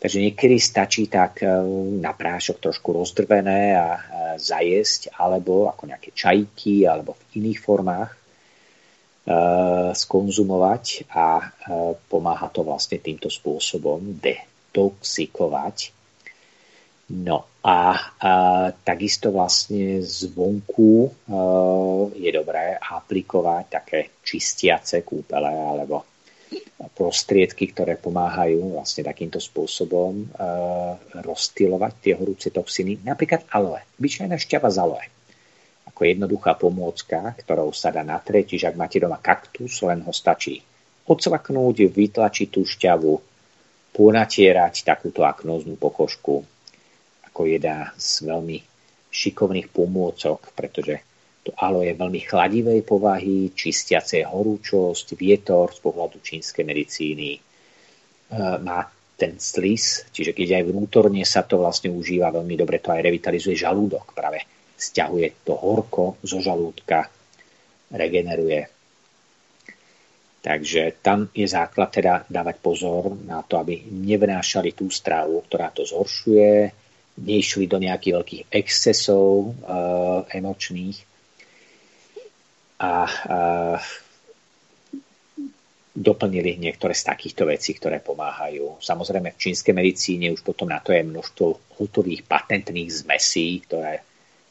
Takže 0.00 0.24
niekedy 0.24 0.56
stačí 0.56 1.04
tak 1.04 1.44
e, 1.44 1.52
na 2.00 2.16
prášok 2.16 2.64
trošku 2.64 2.96
rozdrvené 2.96 3.76
a 3.76 3.88
e, 3.92 4.00
zajesť, 4.40 5.12
alebo 5.20 5.68
ako 5.68 5.84
nejaké 5.84 6.16
čajky, 6.16 6.88
alebo 6.88 7.12
v 7.12 7.44
iných 7.44 7.60
formách 7.60 8.16
skonzumovať 9.92 11.04
a 11.12 11.52
pomáha 12.08 12.48
to 12.48 12.64
vlastne 12.64 12.96
týmto 12.96 13.28
spôsobom 13.28 14.16
detoxikovať 14.24 15.92
No 17.08 17.48
a, 17.64 17.96
a 18.20 18.32
takisto 18.84 19.32
vlastne 19.32 20.04
zvonku 20.04 21.08
e, 21.08 21.10
je 22.20 22.30
dobré 22.36 22.76
aplikovať 22.76 23.64
také 23.64 24.00
čistiace 24.20 25.00
kúpele 25.00 25.48
alebo 25.48 26.04
prostriedky, 26.92 27.72
ktoré 27.72 27.96
pomáhajú 27.96 28.76
vlastne 28.76 29.08
takýmto 29.08 29.40
spôsobom 29.40 30.20
e, 30.20 30.26
rozstylovať 31.24 31.92
tie 31.96 32.12
horúce 32.12 32.52
toxiny. 32.52 33.00
Napríklad 33.00 33.48
aloe, 33.56 33.80
obyčajná 33.96 34.36
šťava 34.36 34.68
z 34.68 34.76
aloe. 34.76 35.04
Ako 35.98 36.06
jednoduchá 36.06 36.54
pomôcka, 36.54 37.34
ktorou 37.42 37.74
sa 37.74 37.90
dá 37.90 38.06
natrieť, 38.06 38.54
čiže 38.54 38.70
ak 38.70 38.78
máte 38.78 39.02
doma 39.02 39.18
kaktus, 39.18 39.82
len 39.82 40.06
ho 40.06 40.14
stačí 40.14 40.62
odsvaknúť, 41.10 41.90
vytlačiť 41.90 42.48
tú 42.54 42.62
šťavu, 42.62 43.12
ponatierať 43.98 44.86
takúto 44.86 45.26
aknóznu 45.26 45.74
pokožku, 45.74 46.46
ako 47.26 47.40
jedna 47.50 47.90
z 47.98 48.30
veľmi 48.30 48.62
šikovných 49.10 49.74
pomôcok, 49.74 50.54
pretože 50.54 51.02
to 51.42 51.50
alo 51.58 51.82
je 51.82 51.98
veľmi 51.98 52.22
chladivej 52.22 52.86
povahy, 52.86 53.50
čistiace 53.50 54.22
horúčosť, 54.22 55.18
vietor 55.18 55.74
z 55.74 55.82
pohľadu 55.82 56.22
čínskej 56.22 56.62
medicíny. 56.62 57.30
E, 57.34 57.40
má 58.62 58.86
ten 59.18 59.34
slis, 59.42 60.06
čiže 60.14 60.30
keď 60.30 60.62
aj 60.62 60.64
vnútorne 60.70 61.26
sa 61.26 61.42
to 61.42 61.58
vlastne 61.58 61.90
užíva 61.90 62.30
veľmi 62.30 62.54
dobre, 62.54 62.78
to 62.78 62.94
aj 62.94 63.02
revitalizuje 63.02 63.58
žalúdok, 63.58 64.14
práve 64.14 64.46
stiahuje 64.78 65.42
to 65.42 65.58
horko 65.58 66.16
zo 66.22 66.38
žalúdka, 66.38 67.10
regeneruje. 67.90 68.70
Takže 70.38 71.02
tam 71.02 71.26
je 71.34 71.50
základ 71.50 71.90
teda 71.90 72.22
dávať 72.30 72.56
pozor 72.62 73.10
na 73.26 73.42
to, 73.42 73.58
aby 73.58 73.90
nevnášali 73.90 74.70
tú 74.70 74.86
strávu, 74.86 75.42
ktorá 75.50 75.74
to 75.74 75.82
zhoršuje, 75.82 76.70
nešli 77.18 77.66
do 77.66 77.82
nejakých 77.82 78.14
veľkých 78.14 78.42
excesov 78.54 79.50
uh, 79.50 80.22
emočných 80.30 80.98
a 82.78 82.92
uh, 83.02 83.82
doplnili 85.98 86.62
niektoré 86.62 86.94
z 86.94 87.10
takýchto 87.10 87.42
vecí, 87.50 87.74
ktoré 87.74 87.98
pomáhajú. 87.98 88.78
Samozrejme 88.78 89.34
v 89.34 89.40
čínskej 89.42 89.74
medicíne 89.74 90.30
už 90.30 90.46
potom 90.46 90.70
na 90.70 90.78
to 90.78 90.94
je 90.94 91.02
množstvo 91.02 91.74
hotových 91.82 92.22
patentných 92.22 93.02
zmesí, 93.02 93.66
ktoré 93.66 94.06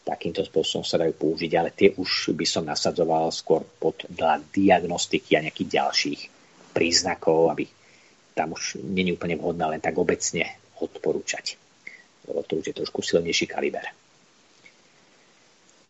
takýmto 0.08 0.47
spôsobom 0.47 0.88
sa 0.88 0.95
dajú 0.95 1.12
použiť, 1.20 1.51
ale 1.60 1.76
tie 1.76 1.91
už 1.91 2.32
by 2.32 2.45
som 2.47 2.64
nasadzoval 2.64 3.28
skôr 3.36 3.68
pod 3.68 4.08
diagnostiky 4.55 5.36
a 5.36 5.43
nejakých 5.43 5.84
ďalších 5.84 6.22
príznakov, 6.72 7.51
aby 7.51 7.68
tam 8.32 8.55
už 8.55 8.80
není 8.80 9.12
úplne 9.12 9.36
vhodné 9.36 9.76
len 9.76 9.82
tak 9.84 9.99
obecne 9.99 10.47
odporúčať 10.80 11.68
lebo 12.28 12.43
to 12.43 12.60
už 12.60 12.66
je 12.68 12.76
trošku 12.76 12.99
silnejší 13.01 13.47
kaliber. 13.47 13.88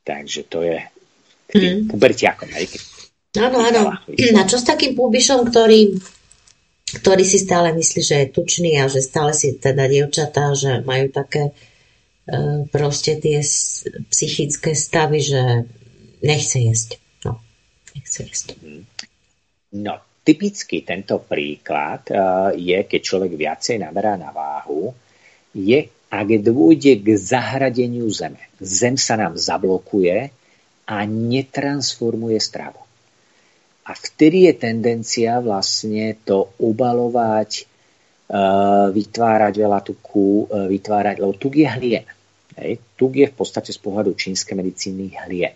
Takže 0.05 0.41
to 0.47 0.63
je 0.63 0.77
k 1.49 1.51
tým 1.51 1.73
mm. 1.83 1.87
pubertiakom. 1.91 2.47
Áno, 3.37 3.57
áno. 3.59 3.81
A 3.91 4.41
čo 4.47 4.57
s 4.61 4.65
takým 4.65 4.95
púbišom, 4.95 5.49
ktorý, 5.51 5.99
ktorý 7.03 7.23
si 7.27 7.41
stále 7.41 7.75
myslí, 7.75 8.01
že 8.01 8.15
je 8.23 8.33
tučný 8.33 8.79
a 8.79 8.87
že 8.87 9.03
stále 9.03 9.35
si 9.35 9.57
teda 9.59 9.89
dievčatá, 9.89 10.55
že 10.55 10.79
majú 10.85 11.11
také 11.11 11.51
proste 12.67 13.15
tie 13.23 13.39
psychické 14.11 14.75
stavy, 14.75 15.19
že 15.23 15.41
nechce 16.19 16.59
jesť. 16.59 16.99
No. 17.23 17.39
Mhm. 17.95 18.83
No, 19.83 19.93
typicky 20.23 20.83
tento 20.83 21.23
príklad 21.23 22.07
uh, 22.11 22.51
je, 22.51 22.83
keď 22.83 23.01
človek 23.03 23.31
viacej 23.35 23.79
naberá 23.83 24.19
na 24.19 24.35
váhu, 24.35 24.91
je, 25.55 25.87
ak 26.07 26.27
dôjde 26.39 27.03
k 27.03 27.07
zahradeniu 27.19 28.07
zeme. 28.11 28.39
Zem 28.63 28.95
sa 28.95 29.19
nám 29.19 29.35
zablokuje 29.35 30.31
a 30.87 30.97
netransformuje 31.03 32.39
stravu. 32.39 32.79
A 33.87 33.91
vtedy 33.95 34.51
je 34.51 34.53
tendencia 34.55 35.39
vlastne 35.39 36.15
to 36.27 36.51
obalovať, 36.59 37.67
uh, 38.31 38.87
vytvárať 38.91 39.53
veľa 39.63 39.79
tuku, 39.83 40.47
vytvárať, 40.51 41.15
lebo 41.23 41.35
tuk 41.35 41.55
je 41.55 41.67
hlien. 41.67 42.07
Hej. 42.57 42.81
Tuk 42.97 43.13
je 43.13 43.29
v 43.29 43.35
podstate 43.37 43.69
z 43.69 43.79
pohľadu 43.81 44.17
čínskej 44.17 44.57
medicíny 44.57 45.13
hlien. 45.25 45.53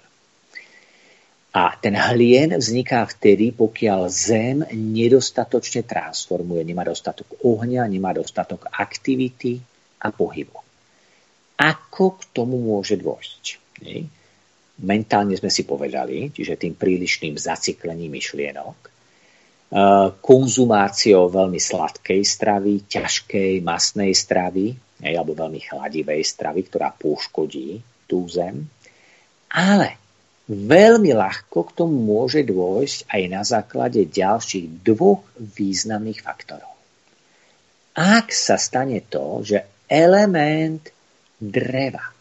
A 1.51 1.75
ten 1.75 1.99
hlien 1.99 2.55
vzniká 2.55 3.03
vtedy, 3.03 3.51
pokiaľ 3.51 4.07
zem 4.07 4.63
nedostatočne 4.71 5.83
transformuje, 5.83 6.63
nemá 6.63 6.87
dostatok 6.87 7.27
ohňa, 7.43 7.83
nemá 7.91 8.15
dostatok 8.15 8.71
aktivity 8.71 9.59
a 9.99 10.15
pohybu. 10.15 10.55
Ako 11.59 12.15
k 12.15 12.21
tomu 12.31 12.55
môže 12.55 12.95
dôjsť? 12.95 13.59
Mentálne 14.81 15.35
sme 15.35 15.51
si 15.51 15.67
povedali, 15.67 16.31
čiže 16.31 16.55
tým 16.55 16.73
prílišným 16.73 17.35
zacyklením 17.35 18.15
myšlienok, 18.15 18.90
konzumáciou 20.19 21.31
veľmi 21.31 21.55
sladkej 21.55 22.21
stravy, 22.27 22.83
ťažkej 22.91 23.63
masnej 23.63 24.11
stravy, 24.11 24.75
alebo 24.99 25.31
veľmi 25.31 25.63
chladivej 25.63 26.21
stravy, 26.27 26.67
ktorá 26.67 26.91
poškodí 26.91 27.79
tú 28.03 28.27
zem. 28.27 28.67
Ale 29.47 29.95
veľmi 30.51 31.15
ľahko 31.15 31.71
k 31.71 31.75
tomu 31.75 32.03
môže 32.03 32.43
dôjsť 32.43 33.07
aj 33.07 33.21
na 33.31 33.41
základe 33.47 34.03
ďalších 34.03 34.83
dvoch 34.83 35.23
významných 35.39 36.19
faktorov. 36.19 36.75
Ak 37.95 38.35
sa 38.35 38.59
stane 38.59 39.03
to, 39.07 39.39
že 39.43 39.87
element 39.87 40.83
dreva, 41.39 42.11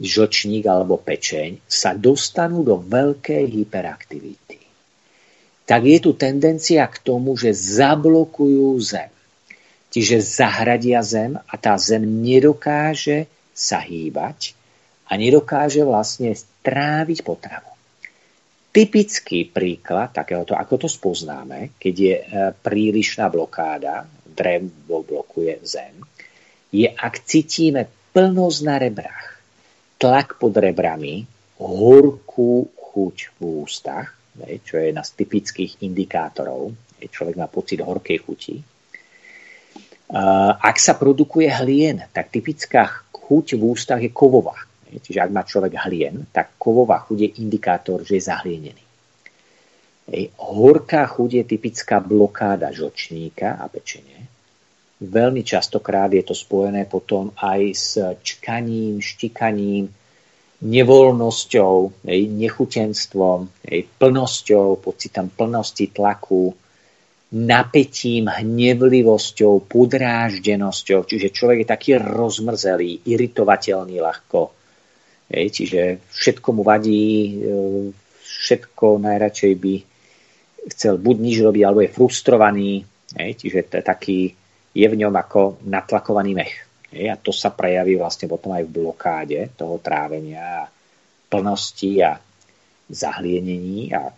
žočník 0.00 0.64
alebo 0.68 1.00
pečeň 1.00 1.64
sa 1.68 1.96
dostanú 1.96 2.64
do 2.64 2.80
veľkej 2.80 3.44
hyperaktivity, 3.48 4.59
tak 5.70 5.86
je 5.86 6.02
tu 6.02 6.18
tendencia 6.18 6.82
k 6.90 6.98
tomu, 6.98 7.38
že 7.38 7.54
zablokujú 7.54 8.74
zem. 8.82 9.06
Čiže 9.94 10.18
zahradia 10.18 10.98
zem 11.06 11.38
a 11.38 11.54
tá 11.54 11.78
zem 11.78 12.02
nedokáže 12.02 13.30
sa 13.54 13.78
hýbať 13.78 14.58
a 15.06 15.14
nedokáže 15.14 15.86
vlastne 15.86 16.34
stráviť 16.34 17.22
potravu. 17.22 17.70
Typický 18.74 19.46
príklad 19.46 20.10
takéhoto, 20.10 20.58
ako 20.58 20.86
to 20.86 20.88
spoznáme, 20.90 21.78
keď 21.78 21.94
je 21.94 22.14
e, 22.18 22.24
prílišná 22.54 23.30
blokáda, 23.30 24.06
drevo 24.26 25.06
blokuje 25.06 25.58
zem, 25.62 26.02
je 26.74 26.86
ak 26.86 27.22
cítime 27.22 27.86
plnosť 28.10 28.60
na 28.66 28.78
rebrách, 28.78 29.26
tlak 29.98 30.34
pod 30.38 30.54
rebrami, 30.54 31.26
horkú 31.58 32.70
chuť 32.74 33.16
v 33.38 33.66
ústach, 33.66 34.19
čo 34.38 34.78
je 34.78 34.84
jedna 34.90 35.02
z 35.02 35.10
typických 35.18 35.82
indikátorov, 35.82 36.74
človek 37.00 37.34
má 37.36 37.48
pocit 37.50 37.80
horkej 37.80 38.18
chuti, 38.22 38.56
ak 40.60 40.76
sa 40.82 40.98
produkuje 40.98 41.46
hlien, 41.46 42.02
tak 42.10 42.34
typická 42.34 43.06
chuť 43.14 43.54
v 43.54 43.62
ústach 43.62 44.02
je 44.02 44.10
kovová. 44.10 44.58
Čiže 44.90 45.22
ak 45.22 45.30
má 45.30 45.46
človek 45.46 45.78
hlien, 45.86 46.26
tak 46.34 46.58
kovová 46.58 46.98
chuť 47.06 47.18
je 47.22 47.30
indikátor, 47.46 48.02
že 48.02 48.18
je 48.18 48.26
zahlienený. 48.26 48.84
Horká 50.34 51.06
chuť 51.06 51.30
je 51.38 51.44
typická 51.46 52.02
blokáda 52.02 52.74
žočníka 52.74 53.62
a 53.62 53.70
pečenie. 53.70 54.26
Veľmi 54.98 55.46
častokrát 55.46 56.10
je 56.10 56.26
to 56.26 56.34
spojené 56.34 56.90
potom 56.90 57.30
aj 57.38 57.60
s 57.70 57.94
čkaním, 58.18 58.98
štikaním, 58.98 59.86
nevoľnosťou, 60.60 62.04
nechutenstvom, 62.12 63.38
plnosťou, 63.96 64.66
pocitom 64.76 65.32
plnosti, 65.32 65.88
tlaku, 65.88 66.52
napätím, 67.30 68.28
hnevlivosťou, 68.28 69.64
podráždenosťou. 69.64 71.00
Čiže 71.06 71.32
človek 71.32 71.64
je 71.64 71.72
taký 71.72 71.90
rozmrzelý, 71.96 73.06
iritovateľný 73.06 73.96
ľahko. 74.02 74.40
Hej, 75.30 75.46
čiže 75.54 75.80
všetko 76.10 76.48
mu 76.50 76.62
vadí, 76.66 77.06
e, 77.06 77.32
všetko 78.20 78.98
najradšej 78.98 79.54
by 79.54 79.74
chcel 80.74 80.98
buď 80.98 81.16
nič 81.22 81.36
robiť, 81.38 81.62
alebo 81.62 81.80
je 81.86 81.94
frustrovaný. 81.94 82.82
Hej, 83.14 83.46
čiže 83.46 83.80
taký, 83.80 84.34
je 84.74 84.86
v 84.90 84.98
ňom 84.98 85.14
ako 85.14 85.62
natlakovaný 85.70 86.34
mech. 86.34 86.69
A 86.90 87.14
to 87.18 87.30
sa 87.30 87.54
prejaví 87.54 87.94
vlastne 87.94 88.26
potom 88.26 88.50
aj 88.50 88.66
v 88.66 88.74
blokáde 88.82 89.40
toho 89.54 89.78
trávenia 89.78 90.66
a 90.66 90.70
plnosti 91.30 92.02
a 92.02 92.18
zahlienení 92.90 93.94
a 93.94 94.10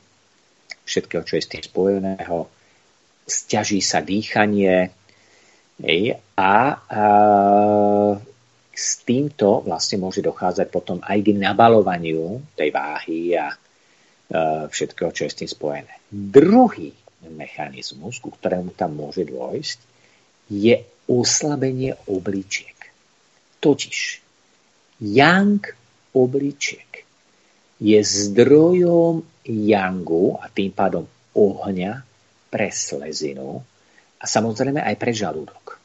všetkého, 0.88 1.22
čo 1.24 1.36
je 1.36 1.44
s 1.44 1.52
tým 1.52 1.62
spojeného 1.62 2.48
stiaží 3.26 3.78
sa 3.80 4.02
dýchanie 4.02 4.90
a, 6.38 6.54
s 8.72 8.90
týmto 9.02 9.62
vlastne 9.66 9.98
môže 9.98 10.22
dochádzať 10.22 10.66
potom 10.70 10.98
aj 11.02 11.18
k 11.22 11.28
nabalovaniu 11.36 12.40
tej 12.54 12.70
váhy 12.70 13.34
a, 13.34 13.50
a 13.50 13.50
všetkého, 14.70 15.10
čo 15.10 15.26
je 15.26 15.30
s 15.32 15.38
tým 15.44 15.50
spojené. 15.50 15.92
Druhý 16.08 16.94
mechanizmus, 17.22 18.18
ku 18.18 18.30
ktorému 18.30 18.74
tam 18.74 18.98
môže 18.98 19.26
dôjsť, 19.26 19.78
je 20.50 20.76
oslabenie 21.08 21.98
obličiek. 22.06 22.76
Totiž 23.62 23.98
yang 25.02 25.62
obličiek 26.14 26.90
je 27.82 27.98
zdrojom 27.98 29.26
yangu 29.48 30.38
a 30.38 30.46
tým 30.46 30.70
pádom 30.70 31.04
ohňa 31.34 32.06
pre 32.46 32.68
slezinu 32.70 33.58
a 34.20 34.24
samozrejme 34.28 34.78
aj 34.78 34.96
pre 35.00 35.10
žalúdok. 35.10 35.82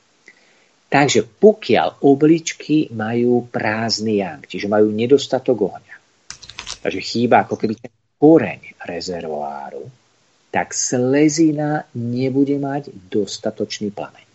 Takže 0.87 1.25
pokiaľ 1.25 2.05
obličky 2.05 2.93
majú 2.95 3.49
prázdny 3.49 4.23
yang, 4.23 4.39
čiže 4.45 4.71
majú 4.71 4.87
nedostatok 4.93 5.57
ohňa, 5.73 5.95
takže 6.85 7.01
chýba 7.03 7.43
ako 7.43 7.59
keby 7.59 7.75
ten 7.75 7.91
koreň 8.21 8.77
rezervoáru, 8.87 9.83
tak 10.47 10.71
slezina 10.71 11.83
nebude 11.97 12.55
mať 12.55 12.93
dostatočný 13.11 13.91
plameň. 13.91 14.26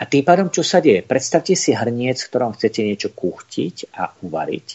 A 0.00 0.08
tým 0.08 0.24
pádom, 0.24 0.48
čo 0.48 0.64
sa 0.64 0.80
deje? 0.80 1.04
Predstavte 1.04 1.52
si 1.52 1.76
hrniec, 1.76 2.16
v 2.24 2.28
ktorom 2.32 2.56
chcete 2.56 2.80
niečo 2.80 3.12
kuchtiť 3.12 3.92
a 3.92 4.08
uvariť. 4.24 4.66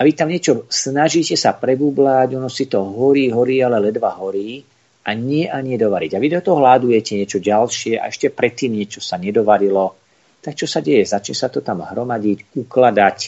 A 0.00 0.08
vy 0.08 0.16
tam 0.16 0.32
niečo 0.32 0.64
snažíte 0.72 1.36
sa 1.36 1.52
prebúblať, 1.52 2.40
ono 2.40 2.48
si 2.48 2.64
to 2.64 2.80
horí, 2.80 3.28
horí, 3.28 3.60
ale 3.60 3.92
ledva 3.92 4.16
horí 4.16 4.64
a 5.04 5.12
nie 5.12 5.44
a 5.44 5.60
nedovariť. 5.60 6.16
A 6.16 6.22
vy 6.22 6.28
do 6.32 6.40
toho 6.40 6.64
hľadujete 6.64 7.20
niečo 7.20 7.44
ďalšie 7.44 8.00
a 8.00 8.08
ešte 8.08 8.32
predtým 8.32 8.72
niečo 8.72 9.04
sa 9.04 9.20
nedovarilo. 9.20 10.00
Tak 10.40 10.56
čo 10.56 10.64
sa 10.64 10.80
deje? 10.80 11.04
Začne 11.04 11.36
sa 11.36 11.52
to 11.52 11.60
tam 11.60 11.84
hromadiť, 11.84 12.56
ukladať 12.56 13.18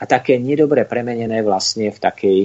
a 0.00 0.08
také 0.08 0.40
nedobre 0.40 0.88
premenené 0.88 1.44
vlastne 1.44 1.92
v 1.92 1.98
takej 2.00 2.38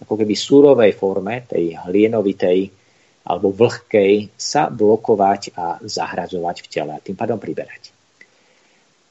ako 0.00 0.14
keby 0.16 0.32
súrovej 0.32 0.92
forme, 0.96 1.44
tej 1.44 1.76
hlienovitej 1.76 2.79
alebo 3.24 3.52
vlhkej, 3.52 4.32
sa 4.34 4.72
blokovať 4.72 5.52
a 5.54 5.78
zahradzovať 5.80 6.56
v 6.64 6.70
tele 6.70 6.92
a 6.96 7.02
tým 7.02 7.16
pádom 7.16 7.36
priberať. 7.36 7.92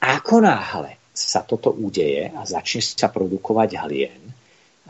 Ako 0.00 0.42
náhle 0.42 0.98
sa 1.12 1.44
toto 1.44 1.70
udeje 1.70 2.32
a 2.32 2.42
začne 2.48 2.80
sa 2.80 3.12
produkovať 3.12 3.76
hlien, 3.86 4.22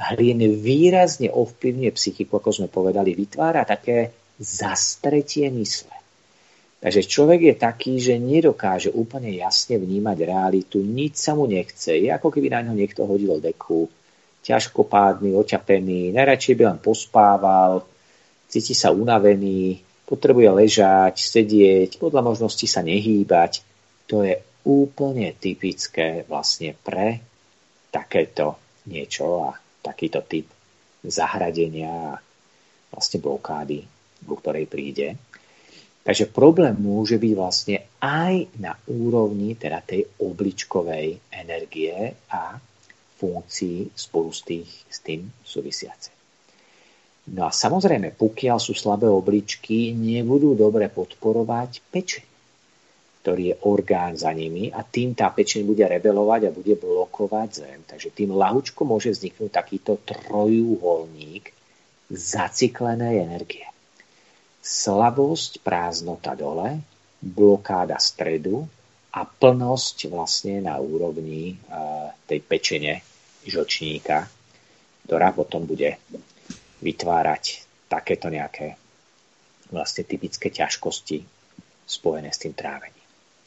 hlien 0.00 0.40
výrazne 0.56 1.28
ovplyvňuje 1.28 1.90
psychiku, 1.92 2.40
ako 2.40 2.50
sme 2.54 2.68
povedali, 2.72 3.12
vytvára 3.12 3.68
také 3.68 4.14
zastretie 4.40 5.52
mysle. 5.52 5.92
Takže 6.80 7.04
človek 7.04 7.40
je 7.44 7.54
taký, 7.60 7.94
že 8.00 8.16
nedokáže 8.16 8.88
úplne 8.88 9.28
jasne 9.36 9.76
vnímať 9.76 10.18
realitu, 10.24 10.80
nič 10.80 11.20
sa 11.20 11.36
mu 11.36 11.44
nechce. 11.44 11.92
Je 11.92 12.08
ako 12.08 12.32
keby 12.32 12.48
na 12.48 12.64
ňo 12.64 12.72
niekto 12.72 13.04
hodil 13.04 13.36
deku, 13.36 13.84
ťažkopádny, 14.40 15.36
oťapený, 15.36 16.16
najradšej 16.16 16.56
by 16.56 16.62
len 16.64 16.78
pospával, 16.80 17.84
cíti 18.50 18.74
sa 18.74 18.90
unavený, 18.90 19.78
potrebuje 20.10 20.50
ležať, 20.50 21.22
sedieť, 21.22 22.02
podľa 22.02 22.26
možnosti 22.26 22.66
sa 22.66 22.82
nehýbať. 22.82 23.62
To 24.10 24.26
je 24.26 24.42
úplne 24.66 25.30
typické 25.38 26.26
vlastne 26.26 26.74
pre 26.74 27.22
takéto 27.94 28.58
niečo 28.90 29.46
a 29.46 29.54
takýto 29.80 30.26
typ 30.26 30.50
zahradenia 31.06 32.18
a 32.18 32.20
vlastne 32.90 33.22
blokády, 33.22 33.86
ku 34.26 34.34
ktorej 34.34 34.66
príde. 34.66 35.14
Takže 36.00 36.32
problém 36.32 36.74
môže 36.74 37.20
byť 37.20 37.32
vlastne 37.38 37.76
aj 38.02 38.50
na 38.58 38.74
úrovni 38.90 39.54
teda 39.54 39.78
tej 39.84 40.10
obličkovej 40.18 41.22
energie 41.30 42.18
a 42.34 42.58
funkcií 43.20 43.94
spolu 43.94 44.32
s, 44.32 44.40
tých, 44.42 44.70
s 44.88 44.98
tým 45.04 45.28
súvisiace. 45.44 46.19
No 47.30 47.46
a 47.46 47.54
samozrejme, 47.54 48.18
pokiaľ 48.18 48.58
sú 48.58 48.74
slabé 48.74 49.06
obličky, 49.06 49.94
nebudú 49.94 50.58
dobre 50.58 50.90
podporovať 50.90 51.78
pečeň, 51.94 52.26
ktorý 53.22 53.54
je 53.54 53.56
orgán 53.70 54.18
za 54.18 54.34
nimi 54.34 54.74
a 54.74 54.82
tým 54.82 55.14
tá 55.14 55.30
pečeň 55.30 55.62
bude 55.62 55.86
rebelovať 55.86 56.50
a 56.50 56.56
bude 56.56 56.74
blokovať 56.74 57.48
zem. 57.54 57.78
Takže 57.86 58.10
tým 58.10 58.34
lahučko 58.34 58.82
môže 58.82 59.14
vzniknúť 59.14 59.50
takýto 59.52 60.02
trojúholník 60.02 61.54
zaciklenej 62.10 63.22
energie. 63.22 63.66
Slabosť, 64.60 65.62
prázdnota 65.62 66.34
dole, 66.34 66.82
blokáda 67.22 68.02
stredu 68.02 68.66
a 69.14 69.22
plnosť 69.22 70.10
vlastne 70.10 70.66
na 70.66 70.82
úrovni 70.82 71.54
uh, 71.54 72.10
tej 72.26 72.42
pečene 72.42 73.06
žočníka, 73.46 74.26
ktorá 75.06 75.30
potom 75.30 75.62
bude 75.62 75.94
vytvárať 76.80 77.44
takéto 77.88 78.28
nejaké 78.28 78.76
vlastne 79.70 80.02
typické 80.02 80.50
ťažkosti 80.50 81.22
spojené 81.86 82.30
s 82.30 82.42
tým 82.42 82.54
trávením. 82.54 83.00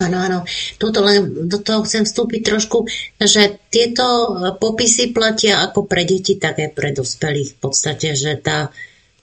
Áno, 0.03 0.17
áno. 0.19 0.39
Tuto 0.75 0.99
len 0.99 1.47
do 1.47 1.59
toho 1.63 1.85
chcem 1.87 2.03
vstúpiť 2.03 2.41
trošku, 2.43 2.89
že 3.21 3.61
tieto 3.71 4.35
popisy 4.59 5.15
platia 5.15 5.63
ako 5.63 5.87
pre 5.87 6.03
deti, 6.03 6.35
tak 6.35 6.59
aj 6.59 6.69
pre 6.75 6.91
dospelých 6.91 7.55
v 7.55 7.57
podstate, 7.61 8.11
že 8.11 8.35
tá, 8.41 8.73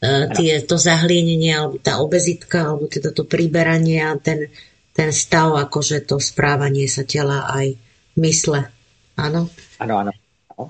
e, 0.01 0.31
tie, 0.33 0.63
to 0.65 0.81
zahlienenie, 0.81 1.53
alebo 1.53 1.77
tá 1.77 2.01
obezitka, 2.01 2.73
alebo 2.73 2.89
teda 2.89 3.13
to 3.13 3.29
priberanie 3.29 4.01
a 4.01 4.17
ten, 4.17 4.49
ten 4.97 5.11
stav, 5.13 5.53
akože 5.69 6.07
to 6.09 6.17
správanie 6.17 6.89
sa 6.89 7.05
tela 7.05 7.45
aj 7.51 7.77
mysle. 8.17 8.73
Áno? 9.21 9.53
Áno, 9.83 9.95
áno. 10.01 10.13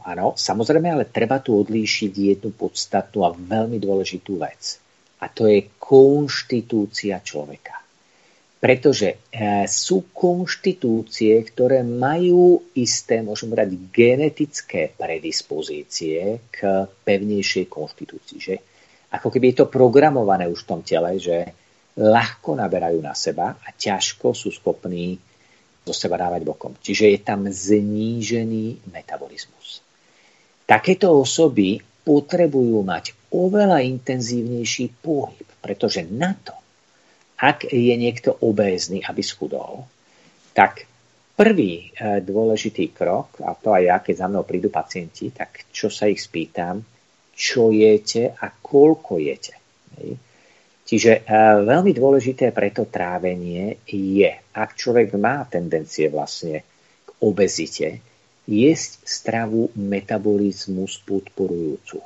Áno, 0.06 0.38
samozrejme, 0.38 0.94
ale 0.94 1.10
treba 1.10 1.42
tu 1.42 1.58
odlíšiť 1.58 2.12
jednu 2.14 2.54
podstatnú 2.54 3.26
a 3.26 3.34
veľmi 3.34 3.82
dôležitú 3.82 4.38
vec. 4.38 4.78
A 5.20 5.28
to 5.28 5.50
je 5.50 5.66
konštitúcia 5.76 7.18
človeka. 7.20 7.80
Pretože 8.60 9.16
e, 9.32 9.64
sú 9.64 10.12
konštitúcie, 10.12 11.32
ktoré 11.48 11.80
majú 11.80 12.60
isté, 12.76 13.24
môžem 13.24 13.48
povedať, 13.48 13.72
genetické 13.88 14.92
predispozície 14.92 16.44
k 16.52 16.84
pevnejšej 16.84 17.66
konštitúcii. 17.72 18.38
Že? 18.38 18.56
Ako 19.16 19.32
keby 19.32 19.52
je 19.52 19.64
to 19.64 19.72
programované 19.72 20.44
už 20.44 20.68
v 20.68 20.70
tom 20.76 20.80
tele, 20.84 21.16
že 21.16 21.56
ľahko 21.96 22.60
naberajú 22.60 23.00
na 23.00 23.16
seba 23.16 23.56
a 23.56 23.68
ťažko 23.72 24.36
sú 24.36 24.52
schopní 24.52 25.16
zo 25.84 25.94
seba 25.96 26.20
dávať 26.20 26.42
bokom. 26.44 26.72
Čiže 26.78 27.10
je 27.12 27.18
tam 27.20 27.48
znížený 27.48 28.90
metabolizmus. 28.92 29.80
Takéto 30.68 31.10
osoby 31.18 31.82
potrebujú 32.06 32.80
mať 32.86 33.12
oveľa 33.34 33.82
intenzívnejší 33.82 35.02
pohyb, 35.02 35.46
pretože 35.58 36.06
na 36.06 36.36
to, 36.38 36.54
ak 37.40 37.66
je 37.70 37.94
niekto 37.96 38.36
obézny, 38.44 39.02
aby 39.02 39.22
schudol, 39.24 39.88
tak 40.52 40.84
prvý 41.34 41.88
e, 41.90 42.20
dôležitý 42.20 42.92
krok, 42.92 43.40
a 43.40 43.56
to 43.56 43.72
aj 43.72 43.82
ja, 43.82 43.96
keď 44.04 44.14
za 44.14 44.26
mnou 44.28 44.44
prídu 44.44 44.68
pacienti, 44.68 45.32
tak 45.32 45.64
čo 45.72 45.88
sa 45.88 46.04
ich 46.04 46.20
spýtam, 46.20 46.84
čo 47.32 47.72
jete 47.72 48.36
a 48.36 48.52
koľko 48.52 49.16
jete. 49.16 49.56
Čiže 50.90 51.22
e, 51.22 51.34
veľmi 51.62 51.94
dôležité 51.94 52.50
pre 52.50 52.74
to 52.74 52.90
trávenie 52.90 53.78
je, 53.86 54.26
ak 54.50 54.74
človek 54.74 55.14
má 55.14 55.46
tendencie 55.46 56.10
vlastne 56.10 56.66
k 57.06 57.08
obezite, 57.22 58.02
jesť 58.50 59.06
stravu 59.06 59.70
metabolizmus 59.78 60.98
podporujúcu. 61.06 62.02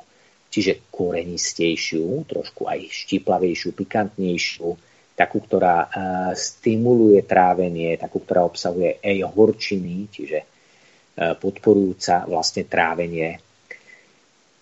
Čiže 0.53 0.85
korenistejšiu, 0.93 2.29
trošku 2.29 2.69
aj 2.69 2.85
štiplavejšiu, 2.85 3.73
pikantnejšiu, 3.73 4.69
takú, 5.17 5.41
ktorá 5.41 5.77
uh, 5.81 5.89
stimuluje 6.37 7.25
trávenie, 7.25 7.97
takú, 7.97 8.21
ktorá 8.21 8.45
obsahuje 8.45 9.01
aj 9.01 9.25
horčiny, 9.35 10.07
čiže 10.13 10.39
uh, 10.45 11.33
podporujúca 11.35 12.29
vlastne 12.29 12.69
trávenie. 12.69 13.41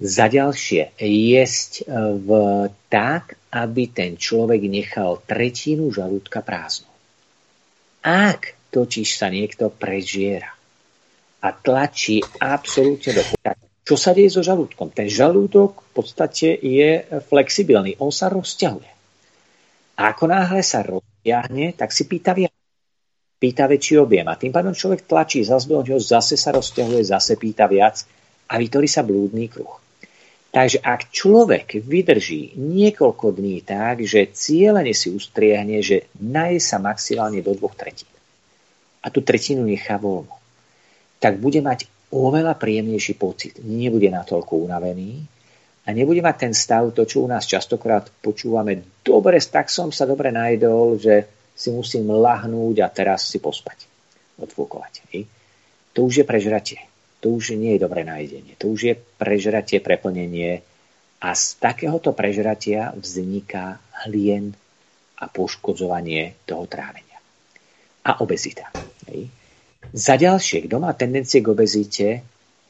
Za 0.04 0.28
ďalšie, 0.28 0.99
jesť 0.99 1.88
uh, 1.88 2.12
v, 2.20 2.30
tak, 2.91 3.39
aby 3.56 3.88
ten 3.88 4.20
človek 4.20 4.60
nechal 4.68 5.24
tretinu 5.24 5.88
žalúdka 5.95 6.43
prázdnu. 6.43 6.91
Ak 8.04 8.60
totiž 8.76 9.16
sa 9.16 9.32
niekto 9.32 9.72
prežiera 9.72 10.51
a 11.39 11.47
tlačí 11.56 12.20
absolútne 12.43 13.16
do 13.16 13.24
čo 13.84 13.99
sa 13.99 14.16
deje 14.16 14.32
so 14.32 14.39
žalúdkom? 14.39 14.95
Ten 14.95 15.12
žalúdok 15.12 15.84
v 15.84 15.89
podstate 15.91 16.56
je 16.56 17.04
flexibilný, 17.28 17.99
on 17.99 18.16
sa 18.16 18.32
rozťahuje. 18.32 18.91
A 19.99 20.01
ako 20.16 20.32
náhle 20.32 20.64
sa 20.64 20.88
roztiahne, 20.88 21.76
tak 21.76 21.91
si 21.91 22.08
pýta 22.08 22.32
viac. 22.32 22.56
Pýta 23.43 23.68
väčší 23.68 23.99
objem. 23.99 24.24
A 24.32 24.39
tým 24.39 24.56
pádom 24.56 24.72
človek 24.72 25.04
tlačí 25.04 25.43
zase 25.43 25.68
do 25.68 25.84
ňoho, 25.84 25.99
zase 25.99 26.39
sa 26.39 26.56
rozťahuje, 26.56 27.12
zase 27.12 27.36
pýta 27.36 27.68
viac 27.68 28.08
a 28.47 28.56
vytvorí 28.56 28.88
sa 28.88 29.04
blúdny 29.04 29.51
kruh. 29.51 29.83
Takže 30.54 30.86
ak 30.86 31.10
človek 31.10 31.82
vydrží 31.82 32.54
niekoľko 32.54 33.34
dní 33.34 33.66
tak, 33.66 34.06
že 34.06 34.30
cieľene 34.30 34.93
si 34.93 35.10
ustriehne, 35.10 35.82
že 35.82 36.06
naje 36.22 36.62
sa 36.62 36.78
maximálne 36.78 37.41
do 37.41 37.58
dvoch 37.58 37.74
tretín 37.74 38.10
a 39.01 39.10
tú 39.10 39.26
tretinu 39.26 39.66
nechá 39.66 39.97
voľno, 39.97 40.38
tak 41.18 41.41
bude 41.41 41.58
mať 41.58 41.89
oveľa 42.14 42.54
príjemnejší 42.54 43.18
pocit. 43.18 43.58
Nebude 43.66 44.14
natoľko 44.14 44.62
unavený, 44.70 45.26
a 45.84 45.91
nebude 45.91 46.24
mať 46.24 46.47
ten 46.47 46.54
stav, 46.56 46.95
to 46.95 47.04
čo 47.04 47.26
u 47.26 47.28
nás 47.28 47.43
častokrát 47.43 48.08
počúvame, 48.24 49.04
dobre, 49.04 49.36
tak 49.43 49.68
som 49.68 49.91
sa 49.91 50.08
dobre 50.08 50.32
najdol, 50.32 50.95
že 50.95 51.28
si 51.51 51.76
musím 51.76 52.08
lahnúť 52.08 52.80
a 52.80 52.88
teraz 52.88 53.28
si 53.28 53.43
pospať, 53.43 53.84
odfúkovať. 54.39 55.04
To 55.93 56.08
už 56.08 56.24
je 56.24 56.26
prežratie. 56.26 56.80
To 57.24 57.40
už 57.40 57.56
nie 57.56 57.80
je 57.80 57.84
dobré 57.88 58.04
najdenie. 58.04 58.60
To 58.60 58.76
už 58.76 58.80
je 58.84 58.96
prežratie, 59.00 59.80
preplnenie 59.80 60.60
a 61.24 61.32
z 61.32 61.56
takéhoto 61.56 62.12
prežratia 62.12 62.92
vzniká 63.00 63.80
hlien 64.04 64.52
a 65.16 65.32
poškodzovanie 65.32 66.36
toho 66.44 66.68
trávenia. 66.68 67.16
A 68.04 68.20
obezita. 68.20 68.68
Hej. 69.08 69.32
Za 69.96 70.20
ďalšie, 70.20 70.68
kto 70.68 70.84
má 70.84 70.92
tendencie 70.92 71.40
k 71.40 71.48
obezite, 71.48 72.08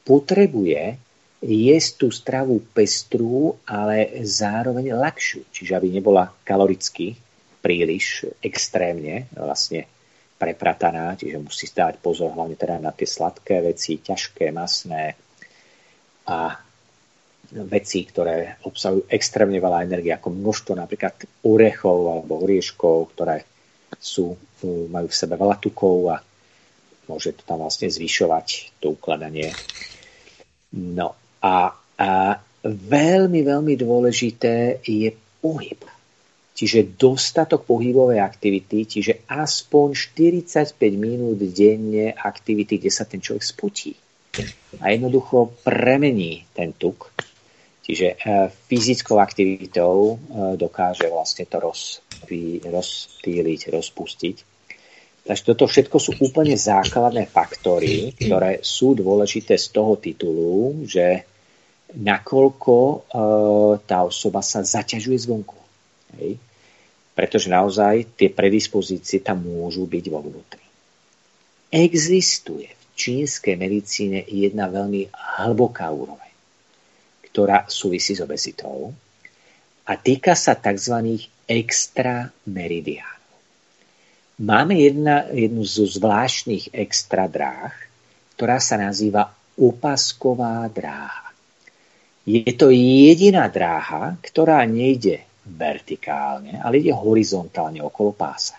potrebuje 0.06 1.02
jesť 1.42 1.90
tú 1.98 2.08
stravu 2.14 2.62
pestrú, 2.72 3.58
ale 3.66 4.22
zároveň 4.22 4.94
ľahšiu, 4.94 5.50
čiže 5.50 5.74
aby 5.74 5.90
nebola 5.90 6.30
kaloricky 6.46 7.18
príliš 7.58 8.30
extrémne 8.38 9.26
vlastne 9.34 9.90
preprataná, 10.44 11.16
čiže 11.16 11.40
musí 11.40 11.64
dávať 11.72 12.04
pozor 12.04 12.36
hlavne 12.36 12.60
teda 12.60 12.76
na 12.76 12.92
tie 12.92 13.08
sladké 13.08 13.64
veci, 13.64 14.04
ťažké, 14.04 14.52
masné 14.52 15.16
a 16.28 16.52
veci, 17.64 18.04
ktoré 18.04 18.60
obsahujú 18.68 19.08
extrémne 19.08 19.56
veľa 19.56 19.88
energie, 19.88 20.12
ako 20.12 20.28
množstvo 20.36 20.72
napríklad 20.76 21.14
orechov 21.48 21.98
alebo 22.12 22.44
orieškov, 22.44 22.96
ktoré 23.16 23.40
sú, 23.96 24.36
majú 24.92 25.08
v 25.08 25.16
sebe 25.16 25.40
veľa 25.40 25.56
tukov 25.56 25.96
a 26.12 26.16
môže 27.08 27.32
to 27.36 27.42
tam 27.48 27.64
vlastne 27.64 27.88
zvyšovať 27.88 28.76
to 28.84 28.96
ukladanie. 28.96 29.52
No 30.76 31.16
a, 31.40 31.72
a 31.96 32.10
veľmi, 32.64 33.40
veľmi 33.44 33.74
dôležité 33.80 34.84
je 34.84 35.12
pohyb. 35.40 35.93
Čiže 36.54 36.94
dostatok 36.94 37.66
pohybovej 37.66 38.22
aktivity, 38.22 38.86
čiže 38.86 39.26
aspoň 39.26 40.14
45 40.14 40.78
minút 40.94 41.42
denne 41.42 42.14
aktivity, 42.14 42.78
kde 42.78 42.94
sa 42.94 43.02
ten 43.02 43.18
človek 43.18 43.42
spotí. 43.42 43.98
A 44.78 44.94
jednoducho 44.94 45.50
premení 45.66 46.46
ten 46.54 46.70
tuk. 46.74 47.10
Čiže 47.84 48.14
e, 48.14 48.16
fyzickou 48.70 49.18
aktivitou 49.18 50.14
e, 50.14 50.16
dokáže 50.54 51.10
vlastne 51.10 51.42
to 51.44 51.58
rozptýliť, 51.58 53.60
rozpustiť. 53.74 54.36
Takže 55.24 55.42
toto 55.42 55.64
všetko 55.64 55.96
sú 55.96 56.12
úplne 56.20 56.54
základné 56.54 57.32
faktory, 57.32 58.12
ktoré 58.12 58.60
sú 58.60 58.92
dôležité 58.92 59.56
z 59.56 59.66
toho 59.72 59.96
titulu, 59.96 60.84
že 60.84 61.24
nakoľko 61.96 62.74
uh, 62.76 63.00
tá 63.88 64.04
osoba 64.04 64.44
sa 64.44 64.60
zaťažuje 64.60 65.24
zvonku. 65.24 65.63
Hej? 66.18 66.38
Pretože 67.14 67.50
naozaj 67.50 68.18
tie 68.18 68.28
predispozície 68.30 69.22
tam 69.22 69.46
môžu 69.46 69.86
byť 69.86 70.04
vo 70.10 70.20
vnútri. 70.22 70.64
Existuje 71.70 72.70
v 72.70 72.84
čínskej 72.94 73.54
medicíne 73.58 74.22
jedna 74.26 74.70
veľmi 74.70 75.10
hlboká 75.10 75.90
úroveň, 75.90 76.32
ktorá 77.30 77.66
súvisí 77.66 78.14
s 78.14 78.22
obezitou 78.22 78.94
a 79.84 79.92
týka 79.98 80.32
sa 80.38 80.54
tzv. 80.56 81.26
extrameridiánov. 81.44 83.12
Máme 84.40 84.74
jedna, 84.80 85.30
jednu 85.30 85.62
zo 85.62 85.86
zvláštnych 85.86 86.74
extra 86.74 87.30
dráh, 87.30 87.70
ktorá 88.34 88.58
sa 88.58 88.74
nazýva 88.74 89.30
opasková 89.54 90.66
dráha. 90.66 91.30
Je 92.26 92.50
to 92.56 92.72
jediná 92.74 93.46
dráha, 93.46 94.18
ktorá 94.24 94.64
nejde 94.66 95.22
vertikálne, 95.44 96.60
ale 96.60 96.80
ide 96.80 96.92
horizontálne 96.96 97.84
okolo 97.84 98.16
pása. 98.16 98.56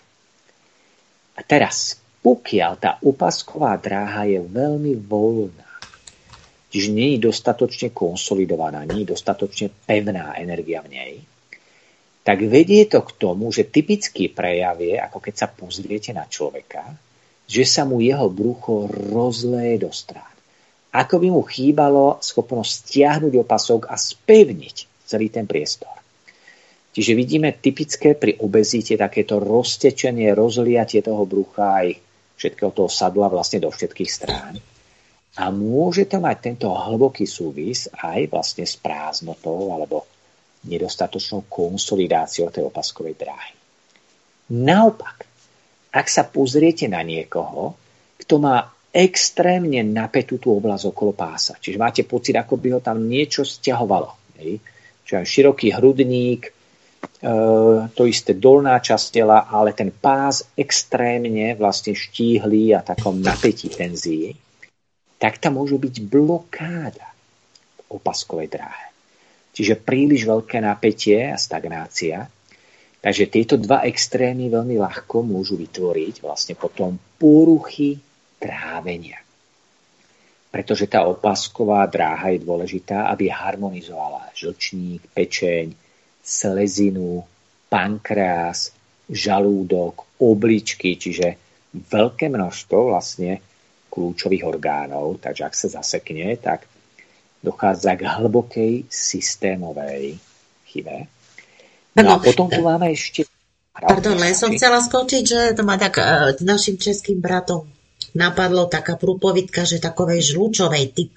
A 1.36 1.40
teraz, 1.44 1.98
pokiaľ 2.22 2.72
tá 2.80 2.90
upasková 3.02 3.76
dráha 3.76 4.24
je 4.24 4.40
veľmi 4.40 4.96
voľná, 5.04 5.72
čiže 6.72 6.94
nie 6.94 7.16
je 7.16 7.28
dostatočne 7.28 7.92
konsolidovaná, 7.92 8.86
nie 8.88 9.04
je 9.04 9.12
dostatočne 9.12 9.68
pevná 9.84 10.38
energia 10.38 10.80
v 10.80 10.88
nej, 10.94 11.12
tak 12.26 12.42
vedie 12.42 12.90
to 12.90 13.06
k 13.06 13.10
tomu, 13.22 13.54
že 13.54 13.70
typický 13.70 14.26
prejav 14.26 14.82
je, 14.82 14.98
ako 14.98 15.22
keď 15.22 15.34
sa 15.38 15.46
pozriete 15.46 16.10
na 16.10 16.26
človeka, 16.26 16.82
že 17.46 17.62
sa 17.62 17.86
mu 17.86 18.02
jeho 18.02 18.26
brucho 18.26 18.90
rozleje 18.90 19.86
do 19.86 19.94
strán. 19.94 20.34
Ako 20.90 21.22
by 21.22 21.28
mu 21.30 21.46
chýbalo 21.46 22.18
schopnosť 22.18 22.70
stiahnuť 22.82 23.32
opasok 23.46 23.80
a 23.86 23.94
spevniť 23.94 25.06
celý 25.06 25.30
ten 25.30 25.46
priestor. 25.46 26.05
Čiže 26.96 27.12
vidíme 27.12 27.52
typické 27.52 28.16
pri 28.16 28.40
obezite 28.40 28.96
takéto 28.96 29.36
roztečenie, 29.36 30.32
rozliatie 30.32 31.04
toho 31.04 31.28
brucha 31.28 31.84
aj 31.84 31.88
všetkého 32.40 32.72
toho 32.72 32.88
sadla 32.88 33.28
vlastne 33.28 33.60
do 33.60 33.68
všetkých 33.68 34.08
strán. 34.08 34.56
A 35.36 35.52
môže 35.52 36.08
to 36.08 36.24
mať 36.24 36.36
tento 36.40 36.72
hlboký 36.72 37.28
súvis 37.28 37.92
aj 37.92 38.32
vlastne 38.32 38.64
s 38.64 38.80
prázdnotou 38.80 39.76
alebo 39.76 40.08
nedostatočnou 40.64 41.44
konsolidáciou 41.52 42.48
tej 42.48 42.64
opaskovej 42.64 43.12
dráhy. 43.12 43.52
Naopak, 44.56 45.28
ak 45.92 46.06
sa 46.08 46.24
pozriete 46.24 46.88
na 46.88 47.04
niekoho, 47.04 47.76
kto 48.16 48.40
má 48.40 48.72
extrémne 48.88 49.84
napätú 49.84 50.40
tú 50.40 50.56
oblasť 50.56 50.88
okolo 50.88 51.12
pása, 51.12 51.60
čiže 51.60 51.76
máte 51.76 52.08
pocit, 52.08 52.32
ako 52.40 52.56
by 52.56 52.68
ho 52.72 52.80
tam 52.80 53.04
niečo 53.04 53.44
stiahovalo. 53.44 54.16
Hej? 54.40 54.64
Čiže 55.04 55.28
široký 55.28 55.76
hrudník, 55.76 56.55
to 57.96 58.02
isté 58.04 58.36
dolná 58.36 58.76
časť 58.78 59.06
tela, 59.12 59.48
ale 59.48 59.72
ten 59.72 59.88
pás 59.88 60.44
extrémne 60.54 61.56
vlastne 61.56 61.96
štíhlý 61.96 62.76
a 62.76 62.84
takom 62.84 63.18
napätí 63.18 63.72
tenzii, 63.72 64.36
tak 65.16 65.40
tam 65.40 65.56
môže 65.56 65.80
byť 65.80 65.94
blokáda 66.06 67.08
v 67.80 67.80
opaskovej 67.96 68.52
dráhe. 68.52 68.86
Čiže 69.56 69.80
príliš 69.80 70.28
veľké 70.28 70.60
napätie 70.60 71.32
a 71.32 71.40
stagnácia. 71.40 72.28
Takže 73.00 73.24
tieto 73.32 73.54
dva 73.56 73.86
extrémy 73.88 74.52
veľmi 74.52 74.76
ľahko 74.76 75.24
môžu 75.24 75.56
vytvoriť 75.56 76.20
vlastne 76.20 76.52
potom 76.58 77.00
poruchy 77.16 77.96
trávenia. 78.36 79.16
Pretože 80.52 80.84
tá 80.90 81.08
opasková 81.08 81.86
dráha 81.88 82.36
je 82.36 82.44
dôležitá, 82.44 83.08
aby 83.08 83.32
harmonizovala 83.32 84.28
žlčník, 84.36 85.08
pečeň, 85.16 85.85
slezinu, 86.26 87.22
pankreas, 87.70 88.74
žalúdok, 89.06 90.18
obličky, 90.18 90.98
čiže 90.98 91.38
veľké 91.70 92.26
množstvo 92.26 92.90
vlastne 92.90 93.38
kľúčových 93.86 94.42
orgánov. 94.42 95.22
Takže 95.22 95.42
ak 95.46 95.54
sa 95.54 95.68
zasekne, 95.70 96.34
tak 96.42 96.66
dochádza 97.38 97.94
k 97.94 98.02
hlbokej 98.10 98.90
systémovej 98.90 100.18
chybe. 100.66 101.06
No 101.94 102.18
a 102.18 102.18
potom 102.18 102.50
tu 102.50 102.60
máme 102.60 102.90
ešte... 102.90 103.24
Pardon, 103.76 104.18
ja 104.18 104.34
som 104.34 104.50
chcela 104.50 104.82
skočiť, 104.82 105.22
že 105.22 105.40
to 105.54 105.62
má 105.62 105.78
tak 105.78 106.00
uh, 106.00 106.32
našim 106.42 106.80
českým 106.80 107.22
bratom 107.22 107.68
napadlo 108.16 108.64
taká 108.66 108.96
prúpovidka, 108.96 109.68
že 109.68 109.76
takovej 109.76 110.32
žlúčovej 110.34 110.96
typ. 110.96 111.14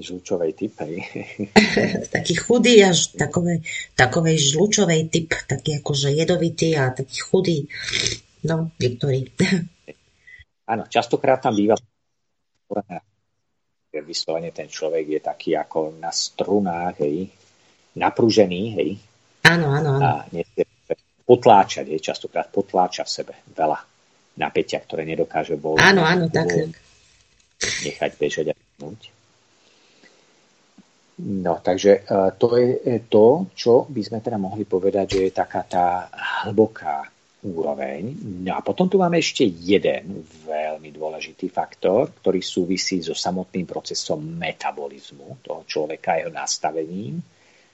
Žlúčovej 0.00 0.52
typ, 0.56 0.74
hej. 0.82 1.04
taký 2.16 2.34
chudý 2.40 2.80
až 2.80 3.12
takovej, 3.14 3.60
takovej 3.92 4.36
žlúčovej 4.40 5.12
typ, 5.12 5.36
taký 5.44 5.84
akože 5.84 6.08
jedovitý 6.16 6.72
a 6.80 6.90
taký 6.90 7.18
chudý. 7.20 7.68
No, 8.48 8.72
niektorý. 8.80 9.28
Áno, 10.70 10.86
častokrát 10.88 11.42
tam 11.44 11.52
býva 11.52 11.76
vyslovene 13.98 14.54
ten 14.54 14.70
človek 14.70 15.18
je 15.18 15.20
taký 15.20 15.58
ako 15.58 15.98
na 15.98 16.14
strunách, 16.14 17.02
hej, 17.02 17.26
napružený, 17.98 18.62
hej. 18.78 18.90
Áno, 19.50 19.74
áno, 19.74 19.98
áno. 19.98 20.02
A 20.06 20.30
potláčať, 21.26 21.90
hej, 21.90 21.98
častokrát 21.98 22.46
potláča 22.54 23.02
v 23.02 23.10
sebe 23.10 23.34
veľa 23.50 23.78
napätia, 24.38 24.78
ktoré 24.78 25.02
nedokáže 25.02 25.58
bol. 25.58 25.74
Áno, 25.82 26.06
áno, 26.06 26.30
tak. 26.30 26.70
Nechať 27.60 28.10
bežať 28.14 28.46
a 28.50 28.54
vnúť. 28.78 29.19
No, 31.20 31.60
takže 31.60 32.08
uh, 32.08 32.32
to 32.38 32.56
je 32.56 33.04
to, 33.08 33.52
čo 33.52 33.84
by 33.84 34.00
sme 34.00 34.18
teda 34.24 34.40
mohli 34.40 34.64
povedať, 34.64 35.06
že 35.16 35.20
je 35.28 35.32
taká 35.36 35.62
tá 35.68 36.08
hlboká 36.44 37.04
úroveň. 37.40 38.16
No 38.44 38.56
a 38.56 38.60
potom 38.60 38.88
tu 38.88 39.00
máme 39.00 39.16
ešte 39.16 39.48
jeden 39.48 40.24
veľmi 40.44 40.92
dôležitý 40.92 41.48
faktor, 41.48 42.12
ktorý 42.20 42.40
súvisí 42.44 43.00
so 43.00 43.16
samotným 43.16 43.64
procesom 43.64 44.20
metabolizmu 44.20 45.40
toho 45.40 45.64
človeka, 45.64 46.20
jeho 46.20 46.32
nastavením. 46.32 47.20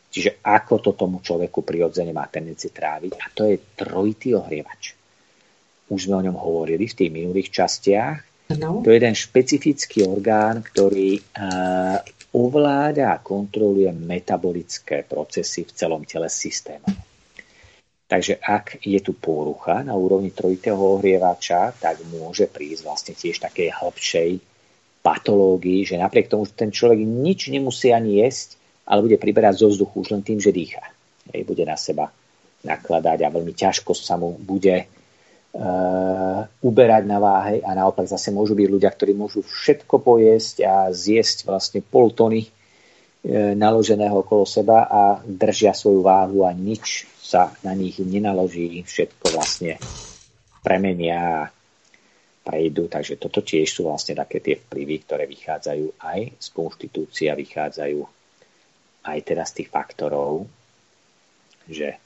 Čiže 0.06 0.38
ako 0.42 0.74
to 0.78 0.90
tomu 0.94 1.18
človeku 1.18 1.66
prirodzene 1.66 2.14
má 2.14 2.30
tendencie 2.30 2.70
tráviť. 2.70 3.12
A 3.18 3.26
to 3.34 3.42
je 3.50 3.58
trojitý 3.74 4.38
ohrievač. 4.38 4.94
Už 5.90 6.06
sme 6.06 6.18
o 6.18 6.24
ňom 6.30 6.38
hovorili 6.38 6.86
v 6.86 6.96
tých 7.02 7.10
minulých 7.10 7.50
častiach. 7.50 8.18
No. 8.54 8.86
To 8.86 8.94
je 8.94 9.02
jeden 9.02 9.18
špecifický 9.18 10.06
orgán, 10.06 10.62
ktorý 10.62 11.18
uh, 11.18 11.98
ovláda 12.36 13.16
a 13.16 13.22
kontroluje 13.24 13.88
metabolické 13.96 15.02
procesy 15.08 15.64
v 15.64 15.72
celom 15.72 16.04
tele 16.04 16.28
systému. 16.28 16.84
Takže 18.06 18.38
ak 18.38 18.86
je 18.86 19.00
tu 19.02 19.18
porucha 19.18 19.82
na 19.82 19.98
úrovni 19.98 20.30
trojitého 20.30 20.78
ohrievača, 20.78 21.74
tak 21.74 22.06
môže 22.06 22.46
prísť 22.46 22.82
vlastne 22.86 23.14
tiež 23.18 23.42
takej 23.42 23.74
hĺbšej 23.74 24.30
patológii, 25.02 25.82
že 25.82 25.98
napriek 25.98 26.30
tomu, 26.30 26.46
že 26.46 26.54
ten 26.54 26.70
človek 26.70 27.02
nič 27.02 27.50
nemusí 27.50 27.90
ani 27.90 28.22
jesť, 28.22 28.58
ale 28.86 29.02
bude 29.02 29.18
priberať 29.18 29.66
zo 29.66 29.66
vzduchu 29.74 30.06
už 30.06 30.08
len 30.14 30.22
tým, 30.22 30.38
že 30.38 30.54
dýcha. 30.54 30.86
Hej, 31.34 31.42
bude 31.42 31.66
na 31.66 31.74
seba 31.74 32.14
nakladať 32.62 33.26
a 33.26 33.32
veľmi 33.34 33.54
ťažko 33.54 33.90
sa 33.94 34.14
mu 34.14 34.38
bude 34.38 34.86
uberať 36.60 37.08
na 37.08 37.16
váhe 37.16 37.64
a 37.64 37.72
naopak 37.72 38.04
zase 38.04 38.28
môžu 38.28 38.52
byť 38.52 38.68
ľudia, 38.68 38.92
ktorí 38.92 39.16
môžu 39.16 39.40
všetko 39.40 40.04
pojesť 40.04 40.56
a 40.68 40.74
zjesť 40.92 41.48
vlastne 41.48 41.80
pol 41.80 42.12
tony 42.12 42.44
uh, 42.44 42.50
naloženého 43.56 44.20
okolo 44.20 44.44
seba 44.44 44.84
a 44.84 45.02
držia 45.24 45.72
svoju 45.72 46.04
váhu 46.04 46.44
a 46.44 46.52
nič 46.52 47.08
sa 47.18 47.50
na 47.66 47.74
nich 47.74 47.98
nenaloží, 47.98 48.84
všetko 48.86 49.34
vlastne 49.34 49.80
premenia 50.62 51.18
a 51.18 51.50
prejdú. 52.46 52.86
Takže 52.86 53.18
toto 53.18 53.42
tiež 53.42 53.66
sú 53.66 53.90
vlastne 53.90 54.14
také 54.14 54.38
tie 54.38 54.54
vplyvy, 54.54 54.96
ktoré 55.02 55.26
vychádzajú 55.26 55.98
aj 55.98 56.20
z 56.38 56.46
konštitúcia, 56.54 57.34
vychádzajú 57.34 57.98
aj 59.06 59.18
teraz 59.26 59.50
z 59.50 59.62
tých 59.62 59.68
faktorov, 59.74 60.46
že 61.66 61.98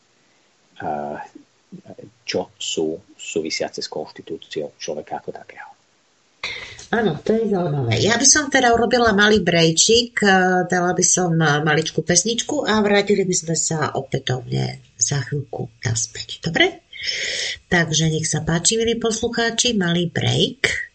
čo 2.27 2.55
sú 2.59 2.99
súvisiace 3.15 3.83
s 3.83 3.89
konštitúciou 3.91 4.75
človeka 4.79 5.23
ako 5.23 5.31
takého. 5.31 5.71
Áno, 6.91 7.23
to 7.23 7.39
je 7.39 7.47
zaujímavé. 7.47 8.03
Ja 8.03 8.19
by 8.19 8.27
som 8.27 8.51
teda 8.51 8.75
urobila 8.75 9.15
malý 9.15 9.47
brejčik, 9.47 10.27
dala 10.67 10.91
by 10.91 11.05
som 11.07 11.39
maličku 11.39 12.03
pesničku 12.03 12.67
a 12.67 12.83
vrátili 12.83 13.23
by 13.23 13.37
sme 13.37 13.55
sa 13.55 13.95
opätovne 13.95 14.83
za 14.99 15.23
chvíľku 15.23 15.71
naspäť. 15.87 16.43
Dobre? 16.43 16.91
Takže 17.71 18.11
nech 18.11 18.27
sa 18.27 18.43
páči, 18.43 18.75
milí 18.75 18.99
poslucháči, 18.99 19.79
malý 19.79 20.11
break. 20.11 20.90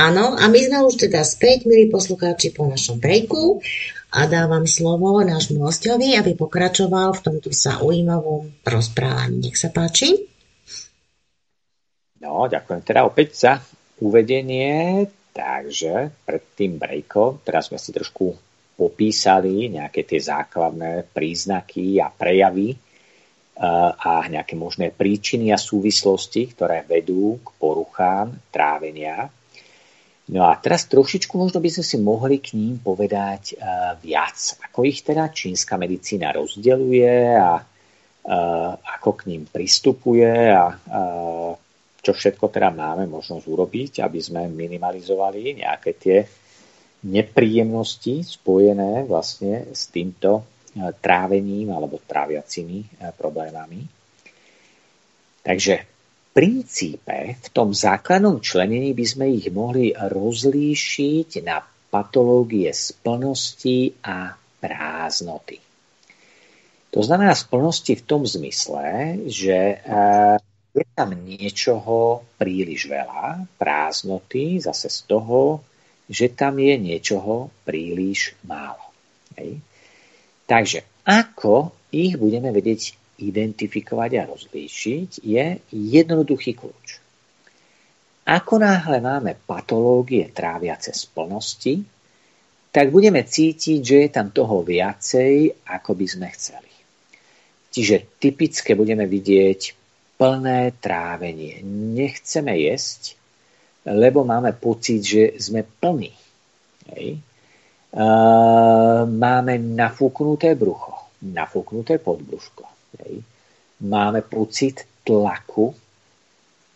Áno, 0.00 0.32
a 0.32 0.48
my 0.48 0.56
sme 0.64 0.80
už 0.80 0.96
teda 0.96 1.20
späť, 1.20 1.68
milí 1.68 1.92
poslucháči, 1.92 2.56
po 2.56 2.64
našom 2.64 2.96
breaku 2.96 3.60
a 4.16 4.24
dávam 4.24 4.64
slovo 4.64 5.20
nášmu 5.20 5.60
hostovi, 5.60 6.16
aby 6.16 6.32
pokračoval 6.40 7.12
v 7.12 7.20
tomto 7.20 7.52
zaujímavom 7.52 8.48
rozprávaní. 8.64 9.44
Nech 9.44 9.60
sa 9.60 9.68
páči. 9.68 10.24
No, 12.24 12.48
ďakujem 12.48 12.80
teda 12.80 13.04
opäť 13.04 13.28
za 13.36 13.52
uvedenie. 14.00 15.04
Takže 15.36 16.24
pred 16.24 16.44
tým 16.56 16.80
breakom, 16.80 17.44
teraz 17.44 17.68
sme 17.68 17.76
si 17.76 17.92
trošku 17.92 18.32
popísali 18.80 19.68
nejaké 19.68 20.08
tie 20.08 20.16
základné 20.16 21.12
príznaky 21.12 22.00
a 22.00 22.08
prejavy 22.08 22.72
a 24.00 24.24
nejaké 24.32 24.56
možné 24.56 24.96
príčiny 24.96 25.52
a 25.52 25.60
súvislosti, 25.60 26.56
ktoré 26.56 26.88
vedú 26.88 27.36
k 27.44 27.48
poruchám 27.60 28.32
trávenia 28.48 29.28
No 30.30 30.46
a 30.46 30.54
teraz 30.62 30.86
trošičku 30.86 31.34
možno 31.34 31.58
by 31.58 31.70
sme 31.74 31.84
si 31.84 31.96
mohli 31.98 32.38
k 32.38 32.54
ním 32.54 32.78
povedať 32.78 33.58
uh, 33.58 33.98
viac, 33.98 34.62
ako 34.62 34.86
ich 34.86 35.02
teda 35.02 35.26
čínska 35.34 35.74
medicína 35.74 36.30
rozdeluje 36.30 37.34
a 37.34 37.58
uh, 37.58 38.72
ako 38.78 39.10
k 39.18 39.20
ním 39.34 39.42
pristupuje 39.50 40.30
a 40.54 40.70
uh, 40.70 41.50
čo 41.98 42.12
všetko 42.14 42.46
teda 42.46 42.70
máme 42.70 43.10
možnosť 43.10 43.44
urobiť, 43.44 43.92
aby 44.06 44.20
sme 44.22 44.46
minimalizovali 44.46 45.60
nejaké 45.66 45.90
tie 45.98 46.22
nepríjemnosti 47.10 48.22
spojené 48.24 49.04
vlastne 49.04 49.68
s 49.72 49.88
týmto 49.92 50.46
trávením 51.00 51.74
alebo 51.74 52.00
tráviacimi 52.00 53.04
problémami. 53.18 53.84
Takže 55.44 55.99
princípe, 56.30 57.36
v 57.42 57.48
tom 57.50 57.74
základnom 57.74 58.38
členení 58.38 58.94
by 58.94 59.04
sme 59.06 59.26
ich 59.34 59.50
mohli 59.50 59.90
rozlíšiť 59.94 61.30
na 61.42 61.58
patológie 61.90 62.70
splnosti 62.70 63.98
a 64.06 64.34
prázdnoty. 64.62 65.58
To 66.90 67.00
znamená 67.02 67.34
splnosti 67.34 67.98
v 67.98 68.06
tom 68.06 68.26
zmysle, 68.26 69.18
že 69.26 69.78
eh, 69.78 70.36
je 70.70 70.84
tam 70.94 71.14
niečoho 71.14 72.22
príliš 72.38 72.86
veľa, 72.86 73.46
prázdnoty 73.58 74.62
zase 74.62 74.86
z 74.86 75.00
toho, 75.10 75.66
že 76.10 76.30
tam 76.34 76.58
je 76.58 76.74
niečoho 76.78 77.50
príliš 77.66 78.34
málo. 78.46 78.82
Hej. 79.38 79.62
Takže 80.46 80.82
ako 81.06 81.74
ich 81.94 82.18
budeme 82.18 82.50
vedieť 82.54 82.99
identifikovať 83.20 84.10
a 84.16 84.28
rozlíšiť, 84.28 85.10
je 85.20 85.46
jednoduchý 85.70 86.52
kľúč. 86.56 86.88
Ako 88.30 88.62
náhle 88.62 89.02
máme 89.02 89.34
patológie 89.44 90.30
tráviace 90.30 90.94
z 90.94 91.04
plnosti, 91.10 91.74
tak 92.70 92.94
budeme 92.94 93.26
cítiť, 93.26 93.80
že 93.82 93.96
je 94.06 94.08
tam 94.14 94.30
toho 94.30 94.62
viacej, 94.62 95.66
ako 95.66 95.90
by 95.98 96.06
sme 96.06 96.28
chceli. 96.30 96.70
Čiže 97.70 98.18
typické 98.22 98.78
budeme 98.78 99.10
vidieť 99.10 99.60
plné 100.14 100.78
trávenie. 100.78 101.62
Nechceme 101.66 102.54
jesť, 102.54 103.18
lebo 103.86 104.22
máme 104.22 104.54
pocit, 104.54 105.02
že 105.02 105.22
sme 105.42 105.66
plní. 105.66 106.14
Hej. 106.94 107.18
máme 109.06 109.54
nafúknuté 109.58 110.54
brucho, 110.54 110.94
nafúknuté 111.22 111.98
podbruško. 111.98 112.79
Hej. 112.98 113.22
Máme 113.86 114.26
pocit 114.26 114.84
tlaku, 115.06 115.72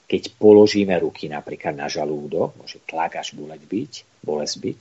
keď 0.05 0.23
položíme 0.37 0.95
ruky 1.01 1.27
napríklad 1.27 1.75
na 1.75 1.91
žalúdok, 1.91 2.55
môže 2.61 2.79
tlak 2.87 3.19
až 3.19 3.35
boleť 3.35 3.63
byť, 3.65 3.93
bolesť 4.23 4.57
byť, 4.61 4.81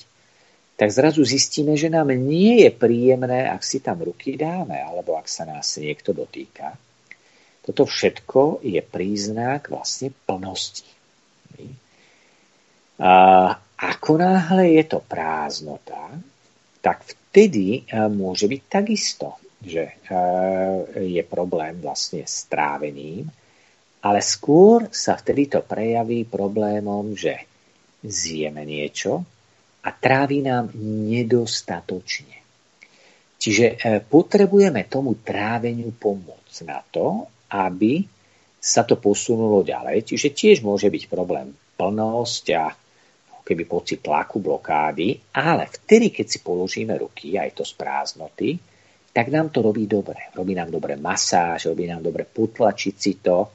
tak 0.74 0.90
zrazu 0.90 1.22
zistíme, 1.22 1.78
že 1.78 1.92
nám 1.92 2.10
nie 2.12 2.66
je 2.66 2.72
príjemné, 2.74 3.46
ak 3.46 3.62
si 3.62 3.78
tam 3.78 4.02
ruky 4.02 4.34
dáme, 4.34 4.80
alebo 4.82 5.16
ak 5.16 5.30
sa 5.30 5.46
nás 5.46 5.78
niekto 5.78 6.18
dotýka. 6.18 6.74
Toto 7.64 7.86
všetko 7.88 8.66
je 8.66 8.82
príznak 8.82 9.70
vlastne 9.70 10.12
plnosti. 10.26 10.90
A 13.00 13.14
ako 13.80 14.12
náhle 14.18 14.80
je 14.80 14.84
to 14.88 15.00
prázdnota, 15.04 16.20
tak 16.84 17.04
vtedy 17.06 17.88
môže 18.12 18.50
byť 18.50 18.62
takisto 18.68 19.40
že 19.64 19.84
eh, 19.88 19.98
je 21.00 21.24
problém 21.24 21.80
vlastne 21.80 22.28
s 22.28 22.46
trávením, 22.52 23.28
ale 24.04 24.20
skôr 24.20 24.92
sa 24.92 25.16
vtedy 25.16 25.48
to 25.48 25.64
prejaví 25.64 26.28
problémom, 26.28 27.16
že 27.16 27.48
zjeme 28.04 28.68
niečo 28.68 29.24
a 29.84 29.90
trávi 29.96 30.44
nám 30.44 30.76
nedostatočne. 31.10 32.38
Čiže 33.40 33.66
eh, 33.66 34.00
potrebujeme 34.04 34.88
tomu 34.92 35.16
tráveniu 35.24 35.96
pomôcť 35.96 36.58
na 36.68 36.84
to, 36.84 37.28
aby 37.52 38.04
sa 38.64 38.88
to 38.88 38.96
posunulo 38.96 39.64
ďalej. 39.64 40.08
Čiže 40.08 40.32
tiež 40.32 40.58
môže 40.64 40.88
byť 40.88 41.04
problém 41.12 41.52
plnosť 41.76 42.46
a 42.56 42.72
keby 43.44 43.68
pocit 43.68 44.00
tlaku, 44.00 44.40
blokády, 44.40 45.20
ale 45.36 45.68
vtedy, 45.68 46.16
keď 46.16 46.26
si 46.32 46.40
položíme 46.40 46.96
ruky, 46.96 47.36
aj 47.36 47.60
to 47.60 47.64
z 47.68 47.76
prázdnoty, 47.76 48.56
tak 49.14 49.30
nám 49.30 49.54
to 49.54 49.62
robí 49.62 49.86
dobre. 49.86 50.34
Robí 50.34 50.58
nám 50.58 50.74
dobre 50.74 50.98
masáž, 50.98 51.70
robí 51.70 51.86
nám 51.86 52.02
dobre 52.02 52.26
potlačiť 52.26 52.96
si 52.98 53.22
to, 53.22 53.54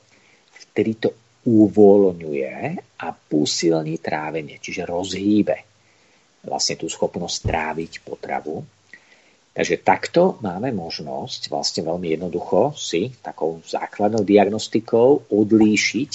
vtedy 0.70 0.92
to 1.02 1.10
uvoľňuje 1.50 2.54
a 3.02 3.06
posilní 3.10 3.98
trávenie, 3.98 4.62
čiže 4.62 4.86
rozhýbe 4.86 5.56
vlastne 6.46 6.78
tú 6.78 6.86
schopnosť 6.86 7.36
tráviť 7.42 7.92
potravu. 8.06 8.62
Takže 9.50 9.82
takto 9.82 10.38
máme 10.38 10.70
možnosť 10.70 11.50
vlastne 11.50 11.82
veľmi 11.82 12.14
jednoducho 12.14 12.78
si 12.78 13.10
takou 13.18 13.58
základnou 13.66 14.22
diagnostikou 14.22 15.26
odlíšiť 15.26 16.10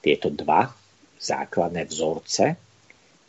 tieto 0.00 0.32
dva 0.32 0.72
základné 1.20 1.84
vzorce 1.84 2.56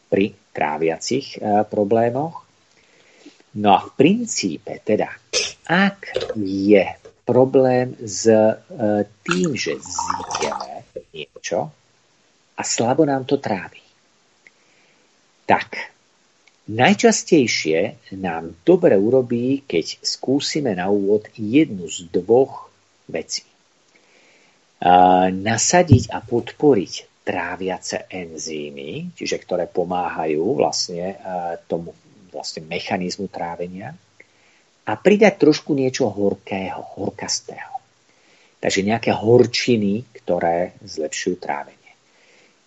pri 0.08 0.32
tráviacich 0.56 1.36
eh, 1.36 1.68
problémoch 1.68 2.47
No 3.58 3.74
a 3.74 3.82
v 3.82 3.92
princípe 3.98 4.78
teda, 4.86 5.10
ak 5.66 6.14
je 6.38 6.86
problém 7.26 7.98
s 7.98 8.30
e, 8.30 8.54
tým, 9.26 9.58
že 9.58 9.82
zjeme 9.82 10.86
niečo 11.10 11.74
a 12.54 12.62
slabo 12.62 13.02
nám 13.02 13.26
to 13.26 13.42
trávi, 13.42 13.82
tak 15.50 15.90
najčastejšie 16.70 18.14
nám 18.22 18.62
dobre 18.62 18.94
urobí, 18.94 19.66
keď 19.66 20.06
skúsime 20.06 20.78
na 20.78 20.94
úvod 20.94 21.26
jednu 21.34 21.90
z 21.90 22.14
dvoch 22.14 22.70
vecí. 23.10 23.48
Nasadiť 25.34 26.14
a 26.14 26.22
podporiť 26.22 26.94
tráviace 27.26 28.06
enzymy, 28.08 29.12
čiže 29.18 29.42
ktoré 29.42 29.66
pomáhajú 29.68 30.56
vlastne 30.56 31.12
e, 31.12 31.16
tomu 31.68 31.92
vlastne 32.38 32.62
mechanizmu 32.70 33.26
trávenia 33.34 33.98
a 34.86 34.94
pridať 34.94 35.42
trošku 35.42 35.74
niečo 35.74 36.08
horkého, 36.14 36.80
horkastého. 36.96 37.82
Takže 38.62 38.86
nejaké 38.86 39.12
horčiny, 39.12 40.06
ktoré 40.22 40.78
zlepšujú 40.86 41.36
trávenie. 41.42 41.94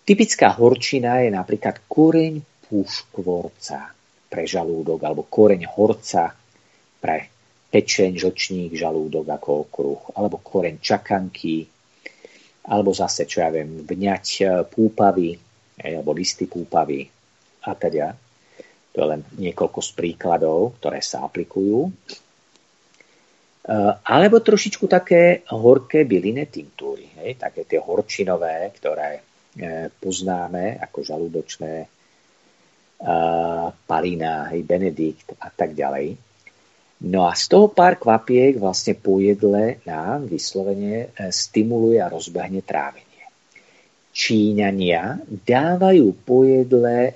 Typická 0.03 0.51
horčina 0.51 1.23
je 1.23 1.31
napríklad 1.31 1.87
koreň 1.87 2.43
púškvorca 2.67 3.95
pre 4.27 4.43
žalúdok 4.47 4.99
alebo 5.03 5.27
koreň 5.27 5.67
horca 5.67 6.35
pre 6.99 7.31
pečeň, 7.71 8.19
žočník, 8.19 8.75
žalúdok 8.75 9.25
ako 9.31 9.49
okruh, 9.67 10.01
alebo 10.19 10.43
koreň 10.43 10.83
čakanky, 10.83 11.63
alebo 12.67 12.91
zase, 12.91 13.23
čo 13.23 13.41
ja 13.41 13.49
viem, 13.49 13.87
vňať 13.87 14.25
púpavy, 14.67 15.39
alebo 15.79 16.11
listy 16.11 16.45
púpavy 16.51 17.07
a 17.65 17.71
teda. 17.73 18.11
To 18.91 18.97
je 18.99 19.07
len 19.07 19.21
niekoľko 19.39 19.79
z 19.79 19.89
príkladov, 19.95 20.75
ktoré 20.79 20.99
sa 20.99 21.23
aplikujú. 21.23 21.87
E, 21.87 21.91
alebo 24.03 24.43
trošičku 24.43 24.89
také 24.91 25.47
horké 25.47 26.03
bylinné 26.03 26.51
tinktúry, 26.51 27.07
hej, 27.23 27.39
také 27.39 27.63
tie 27.63 27.79
horčinové, 27.79 28.67
ktoré 28.75 29.09
e, 29.15 29.21
poznáme 29.95 30.75
ako 30.83 31.07
žalúdočné 31.07 31.73
e, 31.79 31.87
palina, 33.87 34.51
hej, 34.51 34.61
benedikt 34.67 35.39
a 35.39 35.47
tak 35.47 35.71
ďalej. 35.71 36.19
No 37.01 37.25
a 37.25 37.33
z 37.33 37.47
toho 37.47 37.71
pár 37.71 37.97
kvapiek 37.97 38.59
vlastne 38.59 38.93
po 38.93 39.17
jedle 39.23 39.81
nám 39.87 40.29
vyslovene 40.29 41.09
stimuluje 41.33 41.97
a 41.97 42.11
rozbehne 42.11 42.61
trávenie. 42.61 43.25
Číňania 44.13 45.17
dávajú 45.25 46.13
po 46.21 46.45
jedle 46.45 47.15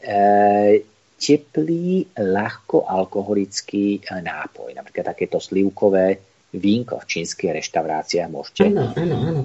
teplý, 1.25 2.05
ľahko 2.21 2.85
alkoholický 2.85 3.97
eh, 3.97 4.21
nápoj. 4.21 4.77
Napríklad 4.77 5.17
takéto 5.17 5.41
slivkové 5.41 6.21
vínko 6.53 7.01
v 7.01 7.09
čínskych 7.09 7.51
reštauráciách 7.51 8.29
môžete. 8.29 8.69
Áno, 8.69 8.93
áno, 8.93 9.15
áno. 9.25 9.41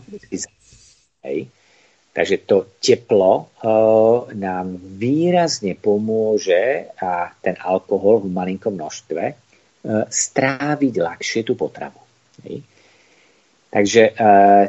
Hej. 1.25 1.49
Takže 2.11 2.37
to 2.43 2.75
teplo 2.83 3.55
uh, 3.63 4.27
nám 4.35 4.75
výrazne 4.99 5.79
pomôže 5.79 6.91
a 6.99 7.31
ten 7.39 7.55
alkohol 7.55 8.27
v 8.27 8.35
malinkom 8.35 8.75
množstve 8.75 9.23
uh, 9.31 10.05
stráviť 10.11 10.95
ľahšie 10.99 11.41
tú 11.47 11.55
potravu. 11.55 12.03
Hej. 12.43 12.67
Takže 13.71 14.03
uh, 14.11 14.15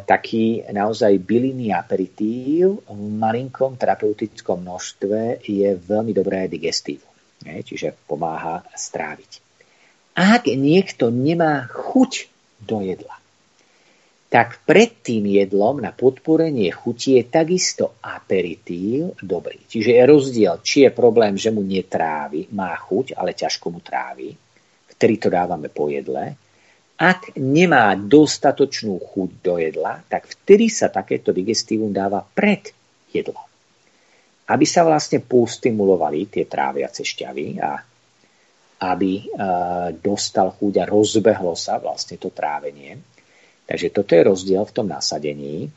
taký 0.06 0.62
naozaj 0.70 1.18
bylinný 1.26 1.74
aperitív 1.74 2.86
v 2.86 3.02
malinkom 3.18 3.74
terapeutickom 3.74 4.62
množstve 4.62 5.42
je 5.42 5.74
veľmi 5.74 6.14
dobré 6.14 6.46
digestívu. 6.46 7.06
Hej, 7.42 7.74
čiže 7.74 7.98
pomáha 8.06 8.62
stráviť. 8.78 9.42
Ak 10.14 10.46
niekto 10.46 11.10
nemá 11.10 11.66
chuť 11.66 12.30
do 12.62 12.86
jedla, 12.86 13.18
tak 14.32 14.64
pred 14.64 15.02
tým 15.04 15.28
jedlom 15.28 15.84
na 15.84 15.92
podporenie 15.92 16.72
chuti 16.72 17.20
je 17.20 17.28
takisto 17.28 18.00
aperitív 18.00 19.18
dobrý. 19.20 19.60
Čiže 19.68 19.92
je 19.98 20.04
rozdiel, 20.08 20.56
či 20.64 20.88
je 20.88 20.92
problém, 20.96 21.36
že 21.36 21.52
mu 21.52 21.60
netrávi, 21.60 22.48
má 22.56 22.72
chuť, 22.80 23.18
ale 23.20 23.36
ťažko 23.36 23.68
mu 23.74 23.84
trávi, 23.84 24.32
vtedy 24.96 25.20
to 25.20 25.28
dávame 25.28 25.68
po 25.68 25.92
jedle. 25.92 26.32
Ak 27.02 27.34
nemá 27.34 27.98
dostatočnú 27.98 29.02
chuť 29.02 29.30
do 29.42 29.58
jedla, 29.58 30.06
tak 30.06 30.30
vtedy 30.30 30.70
sa 30.70 30.94
takéto 30.94 31.34
digestívum 31.34 31.90
dáva 31.90 32.22
pred 32.22 32.70
jedlom. 33.10 33.42
Aby 34.46 34.66
sa 34.70 34.86
vlastne 34.86 35.18
postimulovali 35.18 36.30
tie 36.30 36.46
tráviace 36.46 37.02
šťavy 37.02 37.48
a 37.58 37.72
aby 38.82 39.12
e, 39.18 39.24
dostal 39.98 40.54
chuť 40.54 40.74
a 40.82 40.86
rozbehlo 40.86 41.58
sa 41.58 41.82
vlastne 41.82 42.22
to 42.22 42.30
trávenie 42.30 43.02
Takže 43.72 43.88
toto 43.96 44.12
je 44.20 44.28
rozdiel 44.28 44.64
v 44.68 44.76
tom 44.76 44.88
nasadení. 44.92 45.72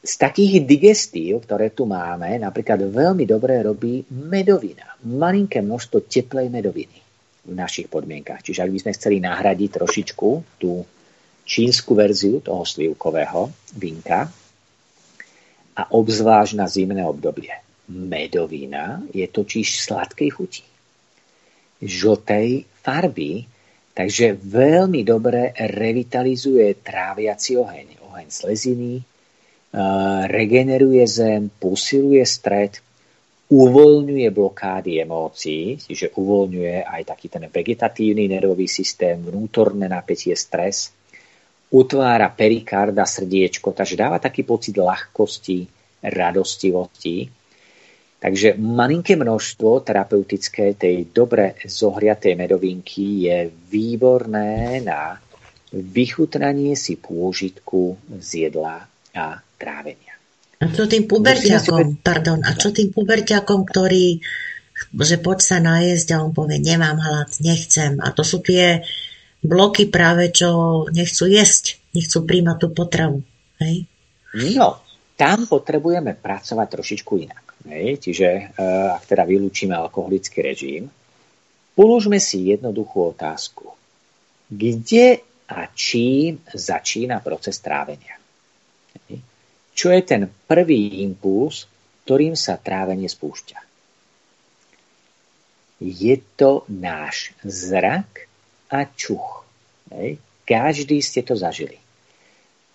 Z 0.00 0.14
takých 0.16 0.64
digestív, 0.64 1.44
ktoré 1.44 1.68
tu 1.68 1.84
máme, 1.84 2.40
napríklad 2.40 2.80
veľmi 2.88 3.28
dobre 3.28 3.60
robí 3.60 4.08
medovina. 4.08 4.96
Malinké 5.04 5.60
množstvo 5.60 6.08
teplej 6.08 6.48
medoviny 6.48 7.07
v 7.48 7.54
našich 7.56 7.88
podmienkach. 7.88 8.44
Čiže 8.44 8.68
ak 8.68 8.70
by 8.70 8.78
sme 8.84 8.96
chceli 8.96 9.16
nahradiť 9.24 9.70
trošičku 9.80 10.28
tú 10.60 10.84
čínsku 11.48 11.96
verziu 11.96 12.44
toho 12.44 12.62
slivkového 12.68 13.48
vinka 13.80 14.28
a 15.72 15.82
obzvlášť 15.88 16.52
na 16.60 16.68
zimné 16.68 17.02
obdobie. 17.08 17.50
Medovina 17.88 19.00
je 19.16 19.24
totiž 19.24 19.80
sladkej 19.80 20.28
chuti. 20.28 20.64
Žltej 21.80 22.68
farby 22.84 23.48
Takže 23.98 24.38
veľmi 24.38 25.02
dobre 25.02 25.50
revitalizuje 25.58 26.70
tráviaci 26.86 27.58
oheň, 27.58 27.98
oheň 28.06 28.28
sleziny, 28.30 29.02
regeneruje 30.30 31.02
zem, 31.02 31.50
posiluje 31.50 32.22
stred, 32.22 32.78
uvoľňuje 33.48 34.28
blokády 34.28 35.00
emócií, 35.00 35.80
čiže 35.80 36.12
uvoľňuje 36.20 36.84
aj 36.84 37.02
taký 37.08 37.26
ten 37.32 37.48
vegetatívny 37.48 38.28
nervový 38.28 38.68
systém, 38.68 39.16
vnútorné 39.16 39.88
napätie, 39.88 40.36
stres, 40.36 40.92
utvára 41.72 42.28
perikarda, 42.28 43.08
srdiečko, 43.08 43.72
takže 43.72 43.96
dáva 43.96 44.20
taký 44.20 44.44
pocit 44.44 44.76
ľahkosti, 44.76 45.64
radostivosti 46.04 47.38
Takže 48.18 48.58
malinké 48.58 49.14
množstvo 49.14 49.86
terapeutické 49.86 50.74
tej 50.74 51.06
dobre 51.14 51.54
zohriatej 51.62 52.34
medovinky 52.34 53.30
je 53.30 53.46
výborné 53.70 54.82
na 54.82 55.14
vychutnanie 55.70 56.74
si 56.74 56.98
pôžitku 56.98 57.94
z 58.18 58.50
jedla 58.50 58.90
a 59.14 59.38
trávenia. 59.54 60.07
A 60.58 60.66
čo 60.74 60.90
tým 60.90 61.06
puberťakom, 61.06 62.02
pardon, 62.02 62.42
a 62.42 62.50
čo 62.58 62.74
tým 62.74 62.90
puberťakom, 62.90 63.62
ktorý 63.62 64.18
že 64.94 65.18
poď 65.18 65.38
sa 65.42 65.58
najesť 65.58 66.14
a 66.14 66.22
on 66.22 66.30
povie, 66.30 66.62
nemám 66.62 67.02
hlad, 67.02 67.30
nechcem. 67.42 67.98
A 67.98 68.14
to 68.14 68.22
sú 68.22 68.38
tie 68.38 68.86
bloky 69.42 69.90
práve, 69.90 70.30
čo 70.30 70.84
nechcú 70.90 71.26
jesť, 71.26 71.82
nechcú 71.94 72.22
príjmať 72.22 72.56
tú 72.62 72.68
potravu. 72.70 73.18
Hej? 73.58 73.86
No, 74.54 74.78
tam 75.18 75.50
potrebujeme 75.50 76.14
pracovať 76.14 76.66
trošičku 76.70 77.12
inak. 77.18 77.44
Hej, 77.68 78.06
čiže 78.06 78.28
e, 78.28 78.42
ak 78.94 79.02
teda 79.04 79.26
vylúčime 79.26 79.74
alkoholický 79.74 80.46
režim, 80.46 80.86
položme 81.74 82.22
si 82.22 82.54
jednoduchú 82.54 83.12
otázku. 83.12 83.74
Kde 84.48 85.20
a 85.50 85.68
čím 85.74 86.38
začína 86.48 87.18
proces 87.20 87.58
trávenia? 87.58 88.14
Hej. 89.10 89.20
Čo 89.78 89.94
je 89.94 90.02
ten 90.02 90.26
prvý 90.26 91.06
impuls, 91.06 91.70
ktorým 92.02 92.34
sa 92.34 92.58
trávenie 92.58 93.06
spúšťa? 93.06 93.58
Je 95.78 96.18
to 96.34 96.66
náš 96.66 97.30
zrak 97.46 98.26
a 98.74 98.90
čuch. 98.90 99.46
Hej. 99.94 100.18
Každý 100.42 100.98
ste 100.98 101.22
to 101.22 101.38
zažili. 101.38 101.78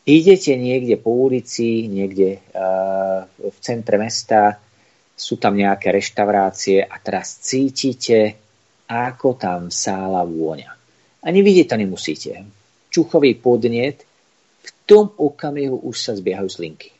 Idete 0.08 0.56
niekde 0.56 0.96
po 0.96 1.12
ulici, 1.28 1.92
niekde 1.92 2.40
uh, 2.56 3.28
v 3.28 3.58
centre 3.60 4.00
mesta, 4.00 4.64
sú 5.12 5.36
tam 5.36 5.60
nejaké 5.60 5.92
reštaurácie 5.92 6.88
a 6.88 6.96
teraz 7.04 7.36
cítite, 7.44 8.40
ako 8.88 9.36
tam 9.36 9.68
sála 9.68 10.24
vôňa. 10.24 10.72
Ani 11.24 11.40
vidieť 11.44 11.68
to 11.68 11.76
nemusíte. 11.80 12.32
Čuchový 12.88 13.36
podnet, 13.36 14.08
tom 14.84 15.12
okamihu 15.16 15.80
už 15.88 15.96
sa 16.00 16.14
zbiehajú 16.16 16.50
slinky. 16.50 16.92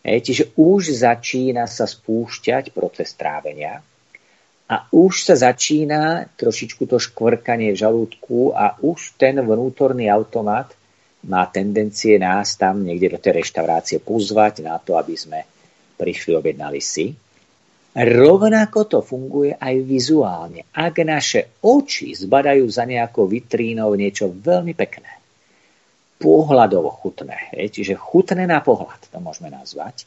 E, 0.00 0.20
čiže 0.20 0.56
už 0.56 0.96
začína 0.96 1.68
sa 1.68 1.84
spúšťať 1.84 2.72
proces 2.72 3.12
trávenia 3.12 3.84
a 4.70 4.76
už 4.94 5.28
sa 5.28 5.34
začína 5.36 6.30
trošičku 6.38 6.86
to 6.86 6.96
škvrkanie 6.96 7.74
v 7.74 7.80
žalúdku 7.80 8.54
a 8.56 8.80
už 8.80 9.20
ten 9.20 9.36
vnútorný 9.42 10.08
automat 10.08 10.72
má 11.28 11.44
tendencie 11.52 12.16
nás 12.16 12.56
tam 12.56 12.80
niekde 12.80 13.12
do 13.12 13.18
tej 13.20 13.44
reštaurácie 13.44 14.00
pozvať 14.00 14.64
na 14.64 14.80
to, 14.80 14.96
aby 14.96 15.12
sme 15.12 15.44
prišli, 16.00 16.32
objednali 16.32 16.80
si. 16.80 17.12
Rovnako 17.92 18.80
to 18.88 18.98
funguje 19.04 19.52
aj 19.52 19.74
vizuálne. 19.84 20.64
Ak 20.72 20.96
naše 21.04 21.60
oči 21.60 22.16
zbadajú 22.16 22.64
za 22.70 22.88
nejakou 22.88 23.28
vitrínou 23.28 23.92
niečo 23.98 24.32
veľmi 24.32 24.72
pekné, 24.72 25.19
pohľadovo 26.20 26.92
chutné, 26.92 27.48
čiže 27.72 27.96
chutné 27.96 28.44
na 28.44 28.60
pohľad, 28.60 29.08
to 29.08 29.18
môžeme 29.24 29.48
nazvať, 29.48 30.04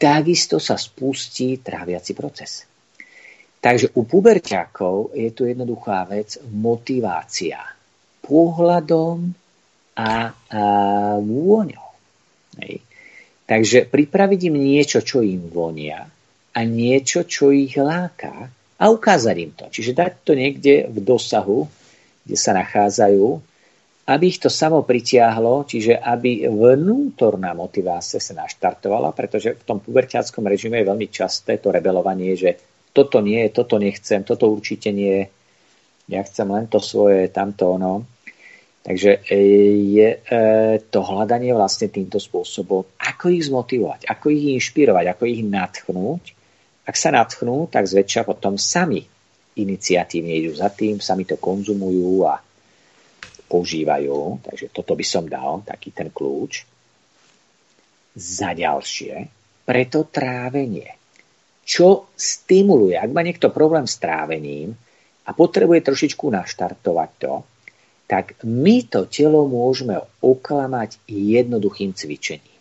takisto 0.00 0.56
sa 0.56 0.80
spustí 0.80 1.60
tráviaci 1.60 2.16
proces. 2.16 2.64
Takže 3.58 3.92
u 3.98 4.06
puberťákov 4.06 5.18
je 5.18 5.28
tu 5.34 5.44
jednoduchá 5.44 6.06
vec 6.06 6.38
motivácia. 6.46 7.58
Pohľadom 8.22 9.34
a, 9.98 10.08
a 10.08 10.12
vôňou. 11.18 11.88
Hej. 12.62 12.80
Takže 13.48 13.90
pripraviť 13.90 14.40
im 14.52 14.56
niečo, 14.62 15.02
čo 15.02 15.26
im 15.26 15.50
vonia 15.50 16.06
a 16.54 16.60
niečo, 16.62 17.26
čo 17.26 17.50
ich 17.50 17.74
láka 17.74 18.46
a 18.78 18.84
ukázať 18.86 19.36
im 19.42 19.52
to. 19.58 19.66
Čiže 19.66 19.96
dať 19.96 20.12
to 20.22 20.32
niekde 20.38 20.86
v 20.86 20.98
dosahu, 21.02 21.66
kde 22.22 22.36
sa 22.38 22.54
nachádzajú, 22.54 23.26
aby 24.08 24.24
ich 24.32 24.40
to 24.40 24.48
samo 24.48 24.88
pritiahlo, 24.88 25.68
čiže 25.68 26.00
aby 26.00 26.48
vnútorná 26.48 27.52
motivácia 27.52 28.16
sa 28.16 28.32
naštartovala, 28.40 29.12
pretože 29.12 29.52
v 29.60 29.62
tom 29.68 29.78
puberťáckom 29.84 30.48
režime 30.48 30.80
je 30.80 30.88
veľmi 30.88 31.08
časté 31.12 31.60
to 31.60 31.68
rebelovanie, 31.68 32.32
že 32.32 32.56
toto 32.96 33.20
nie, 33.20 33.44
toto 33.52 33.76
nechcem, 33.76 34.24
toto 34.24 34.48
určite 34.48 34.96
nie, 34.96 35.28
ja 36.08 36.20
chcem 36.24 36.48
len 36.48 36.72
to 36.72 36.80
svoje, 36.80 37.28
tamto 37.28 37.76
ono. 37.76 38.08
Takže 38.80 39.28
e, 39.28 39.36
je 39.92 40.08
e, 40.16 40.18
to 40.88 41.04
hľadanie 41.04 41.52
vlastne 41.52 41.92
týmto 41.92 42.16
spôsobom, 42.16 42.96
ako 42.96 43.24
ich 43.28 43.44
zmotivovať, 43.52 44.08
ako 44.08 44.32
ich 44.32 44.56
inšpirovať, 44.56 45.04
ako 45.12 45.24
ich 45.28 45.44
natchnúť. 45.44 46.22
Ak 46.88 46.96
sa 46.96 47.12
natchnú, 47.12 47.68
tak 47.68 47.84
zväčša 47.84 48.24
potom 48.24 48.56
sami 48.56 49.04
iniciatívne 49.60 50.32
idú 50.32 50.56
za 50.56 50.72
tým, 50.72 50.96
sami 50.96 51.28
to 51.28 51.36
konzumujú 51.36 52.24
a 52.24 52.40
používajú. 53.48 54.44
Takže 54.44 54.68
toto 54.70 54.92
by 54.92 55.04
som 55.04 55.24
dal, 55.24 55.64
taký 55.64 55.90
ten 55.90 56.12
kľúč. 56.12 56.68
Za 58.14 58.52
ďalšie, 58.52 59.14
preto 59.64 60.06
trávenie. 60.06 60.94
Čo 61.64 62.12
stimuluje? 62.16 62.96
Ak 62.96 63.12
má 63.12 63.20
niekto 63.20 63.52
problém 63.52 63.84
s 63.84 64.00
trávením 64.00 64.72
a 65.28 65.30
potrebuje 65.36 65.84
trošičku 65.84 66.28
naštartovať 66.32 67.10
to, 67.20 67.34
tak 68.08 68.40
my 68.40 68.88
to 68.88 69.04
telo 69.04 69.44
môžeme 69.44 70.00
oklamať 70.24 70.96
jednoduchým 71.12 71.92
cvičením. 71.92 72.56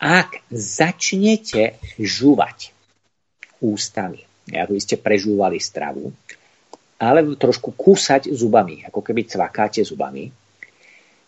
Ak 0.00 0.40
začnete 0.48 1.76
žúvať 2.00 2.72
ústami, 3.60 4.24
ako 4.50 4.72
by 4.74 4.80
ste 4.82 4.96
prežúvali 4.98 5.60
stravu, 5.60 6.10
alebo 7.02 7.34
trošku 7.34 7.74
kúsať 7.74 8.30
zubami, 8.30 8.86
ako 8.86 9.02
keby 9.02 9.26
cvakáte 9.26 9.82
zubami, 9.82 10.30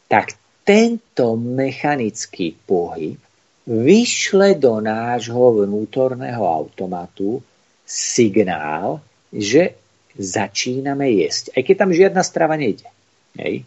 tak 0.06 0.38
tento 0.62 1.34
mechanický 1.34 2.54
pohyb 2.54 3.18
vyšle 3.66 4.54
do 4.54 4.78
nášho 4.78 5.66
vnútorného 5.66 6.46
automatu 6.46 7.42
signál, 7.82 9.02
že 9.34 9.74
začíname 10.14 11.10
jesť. 11.10 11.58
Aj 11.58 11.62
keď 11.66 11.74
tam 11.74 11.90
žiadna 11.90 12.22
strava 12.22 12.54
nejde. 12.54 12.86
Hej. 13.34 13.66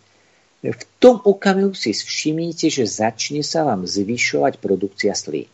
V 0.64 0.84
tom 0.98 1.22
okamihu 1.22 1.76
si 1.76 1.94
všimnite, 1.94 2.72
že 2.72 2.88
začne 2.88 3.44
sa 3.44 3.68
vám 3.68 3.86
zvyšovať 3.86 4.58
produkcia 4.58 5.14
slín. 5.14 5.52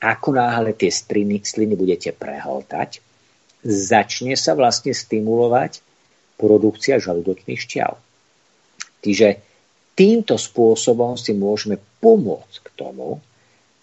Ako 0.00 0.34
náhle 0.34 0.72
tie 0.74 0.88
sliny, 0.88 1.44
sliny 1.44 1.74
budete 1.76 2.10
prehltať, 2.14 3.11
začne 3.62 4.34
sa 4.34 4.58
vlastne 4.58 4.90
stimulovať 4.90 5.80
produkcia 6.34 6.98
žalúdočných 6.98 7.60
šťav. 7.62 7.92
Čiže 9.02 9.28
týmto 9.94 10.34
spôsobom 10.34 11.14
si 11.14 11.34
môžeme 11.34 11.78
pomôcť 11.78 12.56
k 12.62 12.68
tomu, 12.74 13.18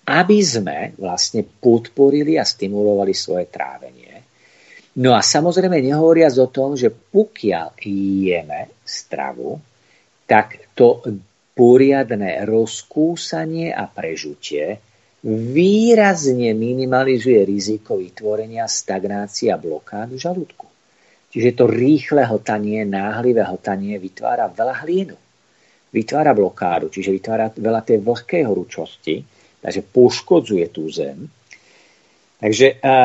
aby 0.10 0.39
sme 0.41 0.97
vlastne 0.97 1.45
podporili 1.45 2.35
a 2.35 2.43
stimulovali 2.43 3.14
svoje 3.14 3.47
trávenie. 3.47 4.26
No 4.99 5.14
a 5.15 5.22
samozrejme 5.22 5.80
nehovoriac 5.80 6.34
o 6.41 6.51
tom, 6.51 6.73
že 6.76 6.89
pokiaľ 6.91 7.77
jeme 8.26 8.73
stravu, 8.84 9.61
tak 10.26 10.73
to 10.76 10.99
poriadne 11.53 12.43
rozkúsanie 12.43 13.69
a 13.69 13.85
prežutie 13.85 14.81
výrazne 15.25 16.55
minimalizuje 16.55 17.43
riziko 17.43 17.99
vytvorenia 17.99 18.63
stagnácie 18.71 19.51
a 19.51 19.59
blokádu 19.59 20.15
žalúdku. 20.15 20.67
Čiže 21.29 21.49
to 21.53 21.65
rýchle 21.69 22.25
hltanie, 22.25 22.87
náhlivé 22.87 23.45
hltanie 23.45 23.99
vytvára 24.01 24.49
veľa 24.49 24.75
hlienu. 24.87 25.17
Vytvára 25.89 26.33
blokádu, 26.33 26.89
čiže 26.89 27.13
vytvára 27.13 27.53
veľa 27.53 27.81
tej 27.85 28.01
vlhkej 28.01 28.43
horúčosti, 28.45 29.21
takže 29.61 29.81
poškodzuje 29.85 30.65
tú 30.69 30.89
zem. 30.89 31.29
Takže 32.39 32.77
e, 32.77 32.95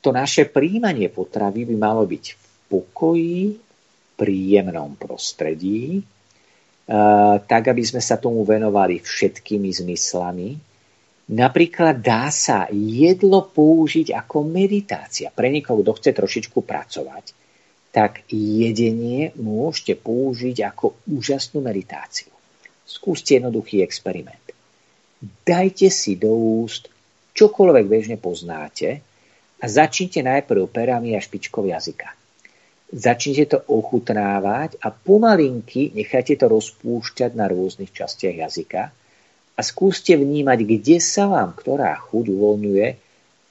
to 0.00 0.10
naše 0.10 0.48
príjmanie 0.48 1.12
potravy 1.12 1.68
by 1.68 1.76
malo 1.76 2.02
byť 2.08 2.24
v 2.32 2.44
pokoji, 2.68 3.40
príjemnom 4.16 4.96
prostredí, 4.96 6.00
e, 6.00 6.02
tak 7.44 7.62
aby 7.70 7.82
sme 7.84 8.00
sa 8.00 8.16
tomu 8.16 8.44
venovali 8.44 9.00
všetkými 9.00 9.68
zmyslami, 9.72 10.48
Napríklad 11.30 12.02
dá 12.02 12.26
sa 12.34 12.66
jedlo 12.74 13.46
použiť 13.46 14.10
ako 14.10 14.42
meditácia. 14.50 15.30
Pre 15.30 15.46
niekoho, 15.46 15.78
kto 15.86 15.92
chce 15.94 16.10
trošičku 16.18 16.58
pracovať, 16.66 17.24
tak 17.94 18.26
jedenie 18.34 19.30
môžete 19.38 19.94
použiť 19.94 20.56
ako 20.74 20.98
úžasnú 21.06 21.62
meditáciu. 21.62 22.34
Skúste 22.82 23.38
jednoduchý 23.38 23.86
experiment. 23.86 24.42
Dajte 25.22 25.86
si 25.94 26.18
do 26.18 26.34
úst 26.66 26.90
čokoľvek 27.38 27.86
bežne 27.86 28.16
poznáte 28.18 28.98
a 29.62 29.64
začnite 29.70 30.26
najprv 30.26 30.66
perami 30.66 31.14
a 31.14 31.22
špičkou 31.22 31.62
jazyka. 31.62 32.10
Začnite 32.90 33.44
to 33.54 33.58
ochutnávať 33.70 34.82
a 34.82 34.90
pomalinky 34.90 35.94
nechajte 35.94 36.34
to 36.34 36.50
rozpúšťať 36.50 37.38
na 37.38 37.46
rôznych 37.46 37.94
častiach 37.94 38.50
jazyka 38.50 38.90
a 39.60 39.66
skúste 39.66 40.16
vnímať, 40.16 40.64
kde 40.64 40.96
sa 41.04 41.28
vám 41.28 41.52
ktorá 41.52 41.92
chuť 42.00 42.24
uvoľňuje, 42.32 42.86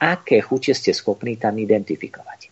aké 0.01 0.41
chute 0.41 0.73
ste 0.73 0.89
schopní 0.89 1.37
tam 1.37 1.53
identifikovať. 1.61 2.49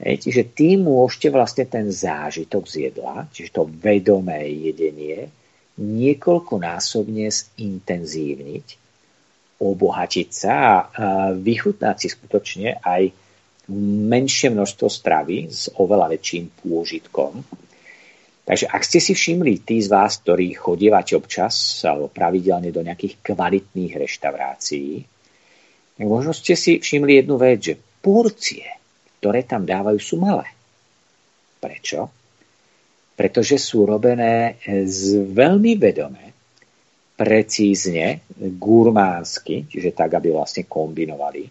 Hej, 0.00 0.16
čiže 0.24 0.56
tým 0.56 0.88
môžete 0.88 1.28
vlastne 1.28 1.68
ten 1.68 1.92
zážitok 1.92 2.64
z 2.64 2.88
jedla, 2.88 3.28
čiže 3.28 3.52
to 3.52 3.68
vedomé 3.68 4.48
jedenie, 4.48 5.28
niekoľkonásobne 5.76 7.28
zintenzívniť, 7.28 8.66
obohatiť 9.62 10.28
sa 10.32 10.56
a 10.56 10.80
vychutnať 11.36 11.96
si 12.00 12.08
skutočne 12.08 12.82
aj 12.82 13.12
menšie 14.10 14.50
množstvo 14.50 14.88
stravy 14.90 15.46
s 15.46 15.70
oveľa 15.76 16.18
väčším 16.18 16.50
pôžitkom, 16.66 17.44
Takže 18.42 18.66
ak 18.66 18.82
ste 18.82 18.98
si 18.98 19.14
všimli, 19.14 19.62
tí 19.62 19.78
z 19.78 19.86
vás, 19.86 20.18
ktorí 20.18 20.58
chodievate 20.58 21.14
občas 21.14 21.54
alebo 21.86 22.10
pravidelne 22.10 22.74
do 22.74 22.82
nejakých 22.82 23.22
kvalitných 23.22 23.94
reštaurácií, 23.94 24.90
tak 25.94 26.06
možno 26.10 26.34
ste 26.34 26.58
si 26.58 26.82
všimli 26.82 27.22
jednu 27.22 27.38
vec, 27.38 27.58
že 27.62 27.74
porcie, 27.78 28.66
ktoré 29.22 29.46
tam 29.46 29.62
dávajú, 29.62 29.98
sú 30.02 30.18
malé. 30.18 30.50
Prečo? 31.62 32.10
Pretože 33.14 33.62
sú 33.62 33.86
robené 33.86 34.58
z 34.66 35.22
veľmi 35.22 35.78
vedomé, 35.78 36.34
precízne, 37.14 38.26
gurmánsky, 38.34 39.70
čiže 39.70 39.94
tak, 39.94 40.18
aby 40.18 40.34
vlastne 40.34 40.66
kombinovali 40.66 41.46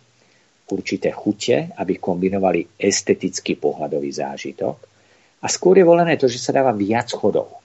určité 0.71 1.15
chute, 1.15 1.71
aby 1.79 1.95
kombinovali 1.95 2.75
estetický 2.75 3.55
pohľadový 3.55 4.11
zážitok 4.11 4.90
a 5.41 5.47
skôr 5.49 5.81
je 5.81 5.85
volené 5.85 6.15
to, 6.21 6.29
že 6.29 6.37
sa 6.37 6.53
dáva 6.53 6.69
viac 6.71 7.09
chodov. 7.09 7.57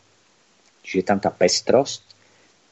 Čiže 0.81 0.99
je 1.03 1.07
tam 1.07 1.21
tá 1.21 1.29
pestrosť 1.29 2.03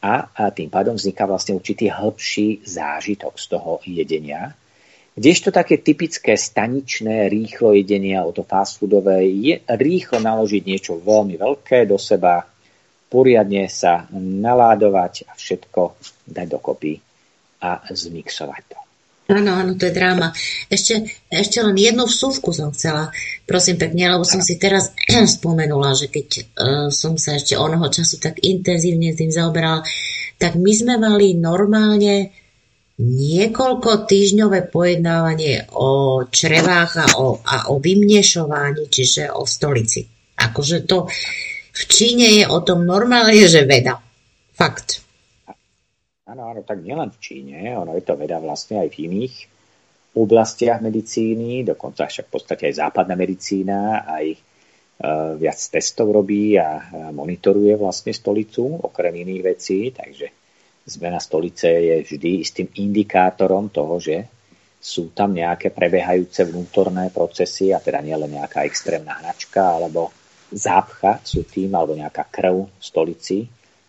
a, 0.01 0.33
a 0.33 0.43
tým 0.53 0.73
pádom 0.73 0.97
vzniká 0.97 1.29
vlastne 1.29 1.57
určitý 1.57 1.93
hĺbší 1.93 2.65
zážitok 2.65 3.37
z 3.37 3.47
toho 3.53 3.73
jedenia. 3.85 4.57
Kdežto 5.15 5.55
také 5.55 5.79
typické 5.79 6.35
staničné 6.35 7.31
rýchlo 7.31 7.71
jedenie 7.71 8.19
alebo 8.19 8.35
to 8.35 8.43
fast 8.43 8.83
foodové 8.83 9.23
je 9.31 9.63
rýchlo 9.63 10.19
naložiť 10.19 10.63
niečo 10.67 10.99
veľmi 10.99 11.39
veľké 11.39 11.87
do 11.87 11.95
seba, 11.95 12.43
poriadne 13.07 13.71
sa 13.71 14.11
naládovať 14.11 15.31
a 15.31 15.39
všetko 15.39 15.81
dať 16.27 16.47
dokopy 16.51 16.99
a 17.63 17.79
zmixovať 17.95 18.63
to. 18.67 18.84
Áno, 19.25 19.57
áno, 19.57 19.73
to 19.81 19.89
je 19.89 19.97
dráma. 19.97 20.37
Ešte, 20.69 21.09
ešte 21.33 21.65
len 21.65 21.73
jednu 21.81 22.05
vsúvku 22.05 22.53
som 22.53 22.77
chcela, 22.77 23.09
prosím 23.49 23.81
pekne, 23.81 24.13
lebo 24.13 24.21
som 24.21 24.45
si 24.45 24.61
teraz 24.61 24.93
spomenula, 25.41 25.97
že 25.97 26.13
keď 26.13 26.29
uh, 26.29 26.45
som 26.93 27.17
sa 27.17 27.41
ešte 27.41 27.57
onoho 27.57 27.89
času 27.89 28.21
tak 28.21 28.45
intenzívne 28.45 29.17
tým 29.17 29.33
zaoberala, 29.33 29.81
tak 30.37 30.61
my 30.61 30.73
sme 30.77 31.01
mali 31.01 31.41
normálne 31.41 32.37
niekoľko 33.01 34.07
týždňové 34.07 34.71
pojednávanie 34.71 35.73
o 35.75 36.23
črevách 36.29 36.93
a 37.01 37.07
o, 37.19 37.41
a 37.43 37.57
o 37.73 37.81
vymnešovaní, 37.81 38.87
čiže 38.93 39.33
o 39.35 39.49
stolici. 39.49 40.05
Akože 40.37 40.85
to 40.85 41.09
v 41.75 41.83
Číne 41.91 42.29
je 42.39 42.45
o 42.47 42.63
tom 42.63 42.87
normálne, 42.87 43.49
že 43.51 43.67
veda. 43.67 43.99
Fakt. 44.55 45.04
Áno, 46.35 46.51
áno, 46.51 46.67
tak 46.67 46.83
nielen 46.83 47.15
v 47.15 47.23
Číne, 47.23 47.79
ono 47.79 47.95
je 47.95 48.03
to 48.03 48.19
veda 48.19 48.43
vlastne 48.43 48.83
aj 48.83 48.91
v 48.91 49.07
iných 49.07 49.35
oblastiach 50.19 50.83
medicíny, 50.83 51.63
dokonca 51.63 52.11
však 52.11 52.27
v 52.27 52.33
podstate 52.35 52.67
aj 52.67 52.83
západná 52.83 53.15
medicína, 53.15 54.03
aj 54.03 54.27
e, 54.35 54.39
viac 55.39 55.55
testov 55.55 56.11
robí 56.11 56.59
a 56.59 56.91
monitoruje 57.15 57.79
vlastne 57.79 58.11
stolicu, 58.11 58.67
okrem 58.67 59.15
iných 59.15 59.43
vecí, 59.47 59.95
takže 59.95 60.27
zmena 60.91 61.23
stolice 61.23 61.71
je 61.71 61.97
vždy 62.03 62.31
istým 62.43 62.67
indikátorom 62.83 63.71
toho, 63.71 64.03
že 64.03 64.27
sú 64.83 65.15
tam 65.15 65.39
nejaké 65.39 65.71
prebehajúce 65.71 66.51
vnútorné 66.51 67.15
procesy 67.15 67.71
a 67.71 67.79
teda 67.79 68.03
nielen 68.03 68.43
nejaká 68.43 68.67
extrémna 68.67 69.23
hnačka 69.23 69.79
alebo 69.79 70.11
zápcha 70.51 71.23
sú 71.23 71.47
tým, 71.47 71.79
alebo 71.79 71.95
nejaká 71.95 72.27
krv 72.27 72.75
v 72.75 72.83
stolici, 72.83 73.39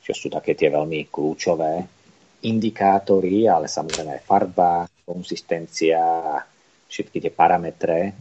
čo 0.06 0.14
sú 0.14 0.30
také 0.30 0.54
tie 0.54 0.70
veľmi 0.70 1.10
kľúčové 1.10 1.95
indikátory, 2.44 3.48
ale 3.48 3.72
samozrejme 3.72 4.20
aj 4.20 4.28
farba, 4.28 4.90
konsistencia 5.06 6.02
všetky 6.90 7.18
tie 7.22 7.32
parametre 7.34 8.00
e, 8.02 8.12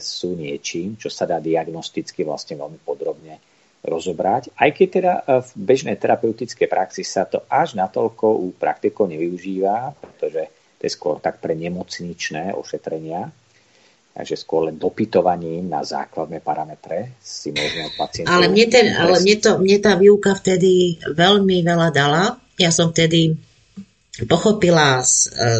sú 0.00 0.36
niečím, 0.36 0.96
čo 0.96 1.08
sa 1.08 1.24
dá 1.28 1.40
diagnosticky 1.40 2.24
vlastne 2.24 2.60
veľmi 2.60 2.80
podrobne 2.84 3.40
rozobrať. 3.84 4.56
Aj 4.56 4.70
keď 4.72 4.88
teda 4.88 5.12
e, 5.12 5.22
v 5.44 5.50
bežnej 5.56 5.96
terapeutickej 6.00 6.68
praxi 6.68 7.02
sa 7.04 7.28
to 7.28 7.44
až 7.48 7.76
natoľko 7.76 8.40
u 8.40 8.52
praktikov 8.56 9.08
nevyužíva, 9.08 9.96
pretože 10.00 10.48
to 10.80 10.82
je 10.84 10.92
skôr 10.92 11.16
tak 11.20 11.40
pre 11.40 11.56
nemocničné 11.56 12.52
ošetrenia, 12.56 13.32
takže 14.14 14.38
skôr 14.38 14.70
len 14.70 14.78
dopytovaním 14.78 15.66
na 15.66 15.82
základné 15.82 16.38
parametre 16.38 17.18
si 17.18 17.50
môžeme 17.50 17.90
pacientov... 17.98 18.30
Ale 18.30 18.46
mne, 18.46 18.66
ten, 18.70 18.94
ale 18.94 19.18
mne, 19.18 19.36
to, 19.42 19.58
mne 19.58 19.78
tá 19.82 19.98
výuka 19.98 20.38
vtedy 20.38 21.02
veľmi 21.02 21.66
veľa 21.66 21.88
dala. 21.90 22.38
Ja 22.54 22.70
som 22.70 22.94
vtedy 22.94 23.34
pochopila 24.30 25.02
e, 25.02 25.04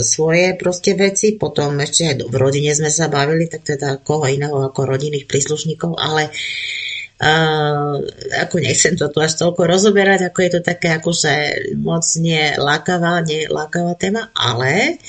svoje 0.07 0.55
proste 0.55 0.95
veci, 0.95 1.35
potom 1.35 1.75
ešte 1.83 2.23
v 2.23 2.35
rodine 2.39 2.71
sme 2.71 2.95
sa 2.95 3.11
bavili, 3.11 3.51
tak 3.51 3.67
teda 3.67 3.99
koho 4.07 4.31
iného 4.31 4.63
ako 4.63 4.87
rodinných 4.87 5.27
príslušníkov, 5.27 5.99
ale 5.99 6.31
uh, 7.19 7.99
ako 8.47 8.55
nechcem 8.63 8.95
to 8.95 9.11
tu 9.11 9.19
až 9.19 9.35
toľko 9.43 9.67
rozoberať, 9.67 10.31
ako 10.31 10.39
je 10.39 10.51
to 10.55 10.61
také 10.63 10.95
akože 10.95 11.35
moc 11.83 12.07
nie 12.23 12.55
lákavá, 12.55 13.27
nie 13.27 13.51
lákavá 13.51 13.99
téma, 13.99 14.31
ale 14.39 15.03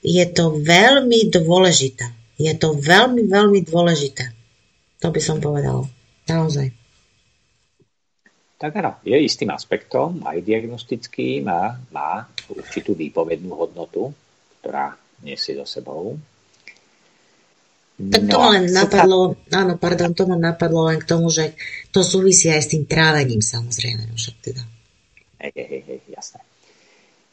je 0.00 0.24
to 0.32 0.56
veľmi 0.56 1.28
dôležité. 1.28 2.17
Je 2.38 2.52
to 2.54 2.78
veľmi, 2.78 3.26
veľmi 3.26 3.66
dôležité. 3.66 4.30
To 5.02 5.10
by 5.10 5.20
som 5.22 5.42
povedala. 5.42 5.86
Naozaj. 6.30 6.70
tak 8.58 8.74
áno, 8.74 8.98
je 9.06 9.14
istým 9.14 9.54
aspektom, 9.54 10.22
aj 10.26 10.42
diagnostickým 10.42 11.46
a 11.46 11.78
má 11.94 12.26
určitú 12.50 12.94
výpovednú 12.98 13.54
hodnotu, 13.54 14.10
ktorá 14.58 14.98
nesie 15.22 15.54
so 15.54 15.66
sebou. 15.66 16.18
Tak 17.98 18.30
to 18.30 18.34
no, 18.34 18.42
ma 18.42 18.48
len 18.54 18.66
napadlo, 18.70 19.18
tá... 19.50 19.66
áno, 19.66 19.74
pardon, 19.74 20.14
to 20.14 20.22
ma 20.30 20.38
napadlo 20.38 20.86
len 20.86 21.02
k 21.02 21.08
tomu, 21.10 21.30
že 21.34 21.58
to 21.90 22.06
súvisí 22.06 22.46
aj 22.46 22.62
s 22.62 22.70
tým 22.70 22.86
trávením 22.86 23.42
samozrejme, 23.42 24.06
no 24.06 24.14
však 24.14 24.36
teda. 24.38 24.62
Hej, 25.42 25.52
hej, 25.54 25.82
hej, 25.82 26.00
jasné. 26.14 26.42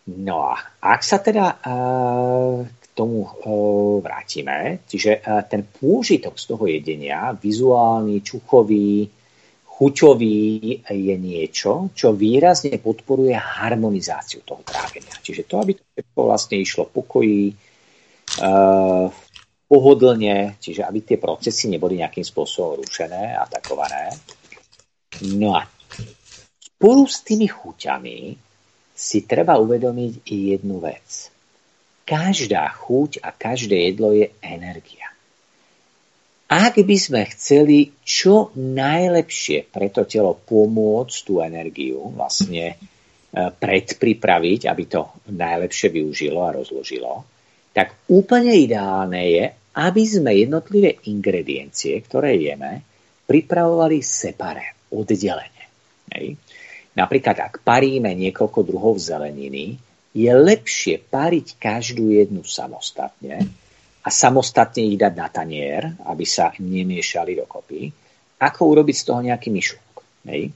No 0.06 0.45
a 0.45 0.57
ak 0.82 1.02
sa 1.02 1.18
teda 1.22 1.57
uh, 1.65 2.65
k 2.65 2.85
tomu 2.95 3.27
uh, 3.27 3.99
vrátime, 3.99 4.88
čiže 4.88 5.19
uh, 5.19 5.43
ten 5.43 5.67
pôžitok 5.67 6.39
z 6.39 6.45
toho 6.47 6.63
jedenia, 6.65 7.35
vizuálny, 7.35 8.23
čuchový, 8.23 9.11
chuťový 9.76 10.39
je 10.88 11.15
niečo, 11.19 11.91
čo 11.91 12.15
výrazne 12.15 12.80
podporuje 12.80 13.35
harmonizáciu 13.35 14.47
toho 14.47 14.63
trávenia. 14.63 15.11
Čiže 15.19 15.43
to, 15.43 15.59
aby 15.59 15.76
to 15.76 16.22
vlastne 16.23 16.55
išlo 16.55 16.88
pokojí, 16.88 17.51
uh, 17.51 19.11
pohodlne, 19.67 20.55
čiže 20.63 20.88
aby 20.88 20.99
tie 21.03 21.17
procesy 21.19 21.67
neboli 21.67 21.99
nejakým 21.99 22.23
spôsobom 22.23 22.80
rušené, 22.80 23.35
atakované. 23.35 24.15
No 25.35 25.59
a 25.59 25.67
spolu 26.63 27.03
s 27.03 27.27
tými 27.27 27.51
chuťami 27.51 28.17
si 28.95 29.27
treba 29.27 29.59
uvedomiť 29.59 30.13
i 30.31 30.55
jednu 30.55 30.80
vec. 30.80 31.35
Každá 32.06 32.69
chuť 32.69 33.26
a 33.26 33.34
každé 33.34 33.90
jedlo 33.91 34.14
je 34.14 34.30
energia. 34.45 35.10
Ak 36.45 36.77
by 36.77 36.98
sme 37.02 37.26
chceli 37.34 37.90
čo 38.06 38.53
najlepšie 38.53 39.65
pre 39.73 39.90
to 39.90 40.06
telo 40.06 40.38
pomôcť 40.38 41.15
tú 41.26 41.41
energiu 41.41 42.14
vlastne 42.14 42.65
e, 42.69 42.76
predpripraviť, 43.34 44.69
aby 44.69 44.84
to 44.86 45.10
najlepšie 45.34 45.90
využilo 45.90 46.45
a 46.45 46.53
rozložilo, 46.53 47.26
tak 47.73 47.98
úplne 48.14 48.53
ideálne 48.53 49.22
je, 49.26 49.45
aby 49.82 50.03
sme 50.06 50.38
jednotlivé 50.38 51.02
ingrediencie, 51.10 51.98
ktoré 52.06 52.38
jeme, 52.38 52.86
pripravovali 53.26 53.99
separé, 54.06 54.77
oddelenie. 54.94 55.65
Hej. 56.14 56.38
Napríklad, 56.95 57.36
ak 57.41 57.53
paríme 57.65 58.14
niekoľko 58.15 58.64
druhov 58.64 58.95
zeleniny, 59.02 59.76
je 60.15 60.31
lepšie 60.31 61.03
pariť 61.11 61.59
každú 61.59 62.15
jednu 62.15 62.47
samostatne, 62.47 63.43
a 64.05 64.09
samostatne 64.13 64.85
ich 64.85 65.01
dať 65.01 65.13
na 65.17 65.27
tanier, 65.33 65.81
aby 66.05 66.25
sa 66.29 66.53
nemiešali 66.61 67.41
dokopy, 67.41 67.89
ako 68.37 68.61
urobiť 68.77 68.95
z 69.01 69.03
toho 69.03 69.19
nejaký 69.25 69.49
myšunk. 69.49 69.93
Hej. 70.29 70.53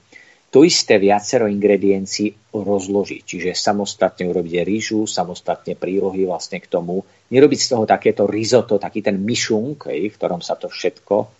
To 0.50 0.62
isté 0.66 0.98
viacero 0.98 1.46
ingrediencií 1.46 2.30
rozložiť, 2.54 3.22
čiže 3.22 3.50
samostatne 3.54 4.26
urobiť 4.26 4.66
rýžu, 4.66 5.06
samostatne 5.06 5.74
prílohy 5.78 6.26
vlastne 6.26 6.62
k 6.62 6.70
tomu, 6.70 7.02
nerobiť 7.30 7.58
z 7.58 7.68
toho 7.74 7.84
takéto 7.86 8.26
risotto, 8.26 8.78
taký 8.78 9.02
ten 9.02 9.18
myšunk, 9.18 9.90
hej, 9.90 10.10
v 10.10 10.18
ktorom 10.18 10.42
sa 10.42 10.54
to 10.58 10.66
všetko 10.70 11.30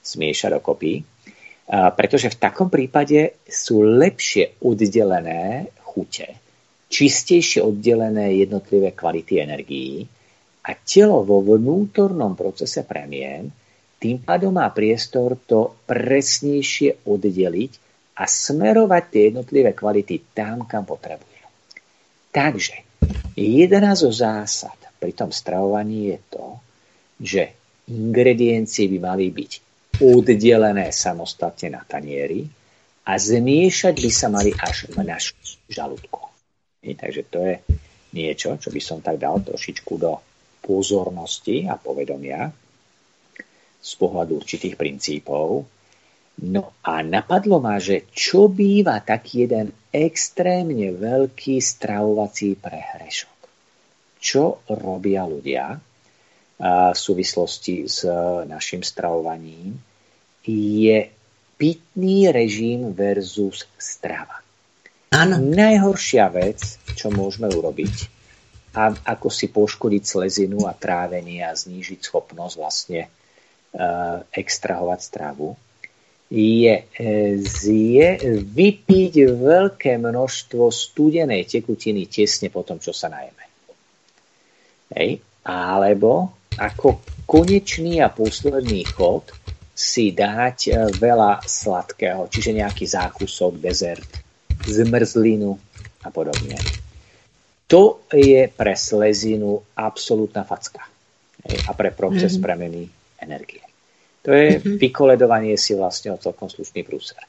smieša 0.00 0.60
dokopy, 0.60 1.04
pretože 1.68 2.32
v 2.32 2.40
takom 2.40 2.72
prípade 2.72 3.44
sú 3.48 3.84
lepšie 3.84 4.60
oddelené 4.64 5.72
chute, 5.84 6.39
čistejšie 6.90 7.62
oddelené 7.62 8.42
jednotlivé 8.42 8.90
kvality 8.90 9.38
energií, 9.38 10.04
a 10.60 10.76
telo 10.76 11.24
vo 11.24 11.40
vnútornom 11.40 12.36
procese 12.36 12.84
premien 12.84 13.48
tým 14.00 14.20
pádom 14.20 14.56
má 14.56 14.68
priestor 14.72 15.36
to 15.44 15.84
presnejšie 15.84 17.04
oddeliť 17.04 17.72
a 18.16 18.24
smerovať 18.24 19.04
tie 19.12 19.22
jednotlivé 19.32 19.76
kvality 19.76 20.32
tam, 20.32 20.64
kam 20.64 20.88
potrebuje. 20.88 21.40
Takže 22.32 22.76
jedna 23.36 23.92
zo 23.96 24.08
zásad 24.08 24.76
pri 24.96 25.12
tom 25.12 25.32
stravovaní 25.32 26.16
je 26.16 26.18
to, 26.32 26.46
že 27.20 27.42
ingrediencie 27.92 28.88
by 28.88 28.98
mali 29.00 29.32
byť 29.32 29.52
oddelené 30.00 30.92
samostatne 30.92 31.76
na 31.76 31.84
tanieri 31.84 32.48
a 33.04 33.16
zmiešať 33.16 33.94
by 34.00 34.10
sa 34.12 34.28
mali 34.32 34.52
až 34.56 34.88
v 34.88 35.04
našom 35.04 35.40
žalúdku. 35.68 36.29
Takže 36.80 37.22
to 37.28 37.38
je 37.44 37.54
niečo, 38.16 38.56
čo 38.56 38.72
by 38.72 38.80
som 38.80 39.04
tak 39.04 39.20
dal 39.20 39.44
trošičku 39.44 39.92
do 40.00 40.16
pozornosti 40.64 41.68
a 41.68 41.76
povedomia 41.76 42.48
z 43.80 43.92
pohľadu 44.00 44.40
určitých 44.40 44.80
princípov. 44.80 45.68
No 46.40 46.72
a 46.80 47.04
napadlo 47.04 47.60
ma, 47.60 47.76
že 47.76 48.08
čo 48.16 48.48
býva 48.48 48.96
taký 49.04 49.44
jeden 49.44 49.76
extrémne 49.92 50.96
veľký 50.96 51.60
stravovací 51.60 52.56
prehrešok. 52.56 53.38
Čo 54.20 54.64
robia 54.72 55.28
ľudia 55.28 55.76
v 56.60 56.96
súvislosti 56.96 57.88
s 57.88 58.04
našim 58.48 58.80
stravovaním 58.84 59.76
je 60.48 61.08
pitný 61.60 62.32
režim 62.32 62.92
versus 62.96 63.68
strava. 63.76 64.40
Áno. 65.10 65.42
Najhoršia 65.42 66.30
vec, 66.30 66.78
čo 66.94 67.10
môžeme 67.10 67.50
urobiť, 67.50 68.20
a 68.70 68.94
ako 68.94 69.26
si 69.26 69.50
poškodiť 69.50 70.02
slezinu 70.06 70.70
a 70.70 70.78
trávenie 70.78 71.42
a 71.42 71.50
znížiť 71.50 71.98
schopnosť 71.98 72.54
vlastne 72.54 73.02
e, 73.02 73.08
extrahovať 74.30 75.00
stravu, 75.02 75.58
je, 76.30 76.86
e, 76.86 77.12
je 77.66 78.08
vypiť 78.38 79.14
veľké 79.34 79.98
množstvo 79.98 80.70
studenej 80.70 81.42
tekutiny 81.50 82.06
tesne 82.06 82.46
po 82.54 82.62
tom, 82.62 82.78
čo 82.78 82.94
sa 82.94 83.10
najeme. 83.10 83.44
Hej. 84.94 85.18
Alebo 85.42 86.38
ako 86.54 87.02
konečný 87.26 87.98
a 87.98 88.14
posledný 88.14 88.86
chod 88.86 89.34
si 89.74 90.14
dať 90.14 90.58
e, 90.70 90.70
veľa 90.94 91.42
sladkého, 91.42 92.30
čiže 92.30 92.54
nejaký 92.54 92.86
zákusok, 92.86 93.58
dezert, 93.58 94.29
zmrzlinu 94.66 95.56
a 96.04 96.08
podobne 96.10 96.56
to 97.70 98.02
je 98.10 98.50
pre 98.50 98.74
slezinu 98.74 99.62
absolútna 99.78 100.42
facka. 100.42 100.82
A 101.40 101.72
pre 101.72 101.94
proces 101.94 102.34
mm-hmm. 102.34 102.42
premeny 102.42 102.82
energie. 103.22 103.62
To 104.26 104.34
je 104.34 104.58
mm-hmm. 104.58 104.76
vykoledovanie 104.76 105.54
si 105.54 105.78
vlastne 105.78 106.10
o 106.12 106.18
celkom 106.18 106.50
slušný 106.50 106.82
prúser. 106.82 107.22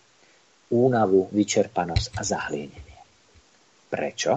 Únavu, 0.74 1.30
vyčerpanosť 1.30 2.18
a 2.18 2.22
zahlienenie. 2.26 3.00
Prečo? 3.88 4.34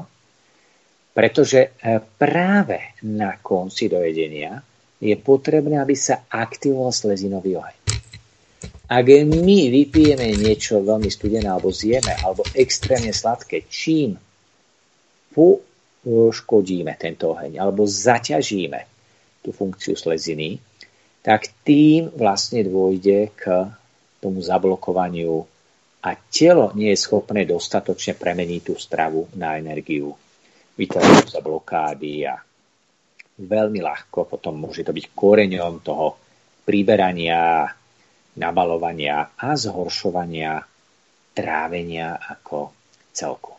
Pretože 1.15 1.73
e, 1.73 1.99
práve 2.05 3.01
na 3.09 3.41
konci 3.41 3.89
dojedenia 3.89 4.61
je 5.01 5.16
potrebné, 5.16 5.81
aby 5.81 5.97
sa 5.97 6.29
aktivoval 6.29 6.93
slezinový 6.93 7.59
oheň. 7.59 7.84
Ak 8.85 9.09
my 9.09 9.59
vypijeme 9.73 10.36
niečo 10.36 10.85
veľmi 10.85 11.09
studené 11.09 11.48
alebo 11.48 11.73
zjeme, 11.73 12.12
alebo 12.20 12.44
extrémne 12.52 13.16
sladké, 13.16 13.65
čím 13.65 14.20
po 15.32 15.65
škodíme 16.05 16.93
tento 17.01 17.32
oheň 17.32 17.56
alebo 17.56 17.89
zaťažíme 17.89 18.81
tú 19.40 19.56
funkciu 19.56 19.97
sleziny, 19.97 20.61
tak 21.24 21.48
tým 21.65 22.12
vlastne 22.12 22.61
dôjde 22.61 23.32
k 23.32 23.73
tomu 24.20 24.44
zablokovaniu 24.44 25.48
a 26.05 26.11
telo 26.28 26.69
nie 26.77 26.93
je 26.93 27.01
schopné 27.01 27.48
dostatočne 27.48 28.12
premeniť 28.20 28.61
tú 28.61 28.77
stravu 28.77 29.32
na 29.40 29.56
energiu. 29.56 30.12
Vytvárajú 30.77 31.32
sa 31.32 31.40
blokády 31.40 32.28
a 32.28 32.36
veľmi 33.40 33.81
ľahko 33.81 34.28
potom 34.28 34.61
môže 34.61 34.85
to 34.85 34.93
byť 34.93 35.16
koreňom 35.16 35.81
toho 35.81 36.20
priberania, 36.69 37.65
nabalovania 38.35 39.35
a 39.39 39.55
zhoršovania 39.55 40.62
trávenia 41.35 42.19
ako 42.19 42.70
celku. 43.15 43.59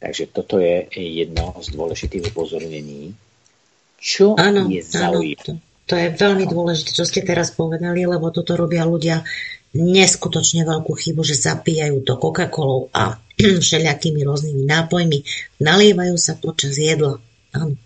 Takže 0.00 0.32
toto 0.32 0.56
je 0.56 0.88
jedno 0.96 1.52
z 1.60 1.76
dôležitých 1.76 2.32
upozornení. 2.32 3.12
Čo 4.00 4.32
áno, 4.40 4.64
je 4.72 4.80
zaujímavé? 4.80 5.44
To, 5.44 5.52
to 5.84 5.94
je 5.96 6.08
veľmi 6.16 6.44
dôležité, 6.48 6.96
čo 6.96 7.04
ste 7.04 7.20
teraz 7.20 7.52
povedali, 7.52 8.08
lebo 8.08 8.32
toto 8.32 8.56
robia 8.56 8.88
ľudia 8.88 9.20
neskutočne 9.76 10.64
veľkú 10.64 10.92
chybu, 10.96 11.20
že 11.22 11.36
zapíjajú 11.36 12.00
to 12.02 12.16
Coca-Colou 12.16 12.88
a 12.96 13.20
všelijakými 13.64 14.24
rôznymi 14.24 14.64
nápojmi, 14.64 15.18
nalievajú 15.60 16.16
sa 16.16 16.34
počas 16.40 16.80
jedla. 16.80 17.20
Áno. 17.52 17.76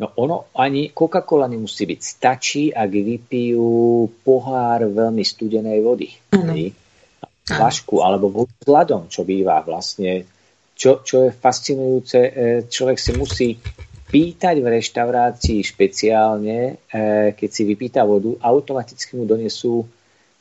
No 0.00 0.06
ono 0.16 0.48
ani 0.56 0.88
Coca-Cola 0.90 1.46
nemusí 1.50 1.84
byť. 1.84 2.00
Stačí, 2.00 2.62
ak 2.72 2.88
vypijú 2.88 4.08
pohár 4.24 4.88
veľmi 4.88 5.20
studenej 5.20 5.78
vody. 5.84 6.08
Áno. 6.32 6.56
Flašku 7.42 8.00
alebo 8.00 8.46
s 8.46 8.64
ľadom, 8.64 9.10
čo 9.10 9.26
býva 9.26 9.60
vlastne 9.66 10.24
čo, 10.72 11.04
čo 11.04 11.28
je 11.28 11.30
fascinujúce, 11.30 12.18
e, 12.18 12.30
človek 12.66 12.98
si 12.98 13.12
musí 13.14 13.48
pýtať 14.12 14.58
v 14.58 14.66
reštaurácii 14.80 15.60
špeciálne, 15.62 16.58
e, 16.58 17.02
keď 17.36 17.48
si 17.52 17.62
vypýta 17.62 18.02
vodu, 18.02 18.34
automaticky 18.40 19.14
mu 19.14 19.28
donesú 19.28 19.86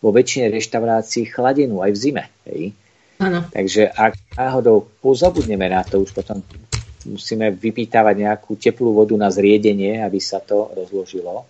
vo 0.02 0.10
väčšine 0.10 0.50
reštaurácií 0.50 1.30
chladenú 1.30 1.86
aj 1.86 1.92
v 1.94 2.00
zime. 2.00 2.24
Hej? 2.50 2.74
Ano. 3.22 3.46
Takže 3.54 3.94
ak 3.94 4.18
náhodou 4.34 4.90
pozabudneme 4.98 5.70
na 5.70 5.86
to, 5.86 6.02
už 6.02 6.10
potom 6.10 6.42
musíme 7.08 7.54
vypýtavať 7.54 8.16
nejakú 8.18 8.58
teplú 8.58 8.94
vodu 8.94 9.16
na 9.18 9.30
zriedenie, 9.32 10.02
aby 10.02 10.20
sa 10.22 10.42
to 10.42 10.74
rozložilo. 10.76 11.46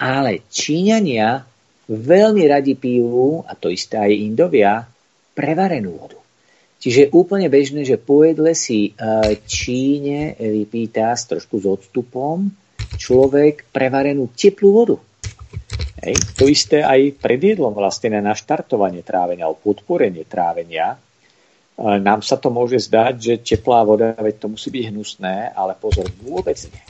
Ale 0.00 0.46
Číňania 0.48 1.44
veľmi 1.90 2.42
radi 2.46 2.78
pijú, 2.78 3.42
a 3.44 3.52
to 3.58 3.68
isté 3.68 3.98
aj 3.98 4.12
Indovia, 4.14 4.86
prevarenú 5.34 5.98
vodu. 5.98 6.18
Čiže 6.80 7.12
úplne 7.12 7.52
bežné, 7.52 7.84
že 7.84 8.00
po 8.00 8.24
jedle 8.24 8.56
si 8.56 8.88
e, 8.88 8.90
Číne 9.44 10.32
vypýta 10.40 11.12
s 11.12 11.28
trošku 11.28 11.60
s 11.60 11.66
odstupom 11.68 12.48
človek 12.96 13.68
prevarenú 13.68 14.32
teplú 14.32 14.70
vodu. 14.72 14.96
Hej. 16.00 16.16
To 16.40 16.48
isté 16.48 16.80
aj 16.80 17.20
pred 17.20 17.36
jedlom 17.36 17.76
vlastne 17.76 18.16
na 18.16 18.32
naštartovanie 18.32 19.04
trávenia 19.04 19.44
alebo 19.44 19.60
podporenie 19.60 20.24
trávenia. 20.24 20.96
Nám 21.80 22.20
sa 22.20 22.36
to 22.36 22.52
môže 22.52 22.76
zdať, 22.76 23.14
že 23.16 23.34
teplá 23.40 23.80
voda, 23.88 24.12
veď 24.12 24.36
to 24.36 24.46
musí 24.52 24.68
byť 24.68 24.84
hnusné, 24.92 25.56
ale 25.56 25.72
pozor, 25.80 26.12
vôbec 26.20 26.60
nie. 26.68 26.84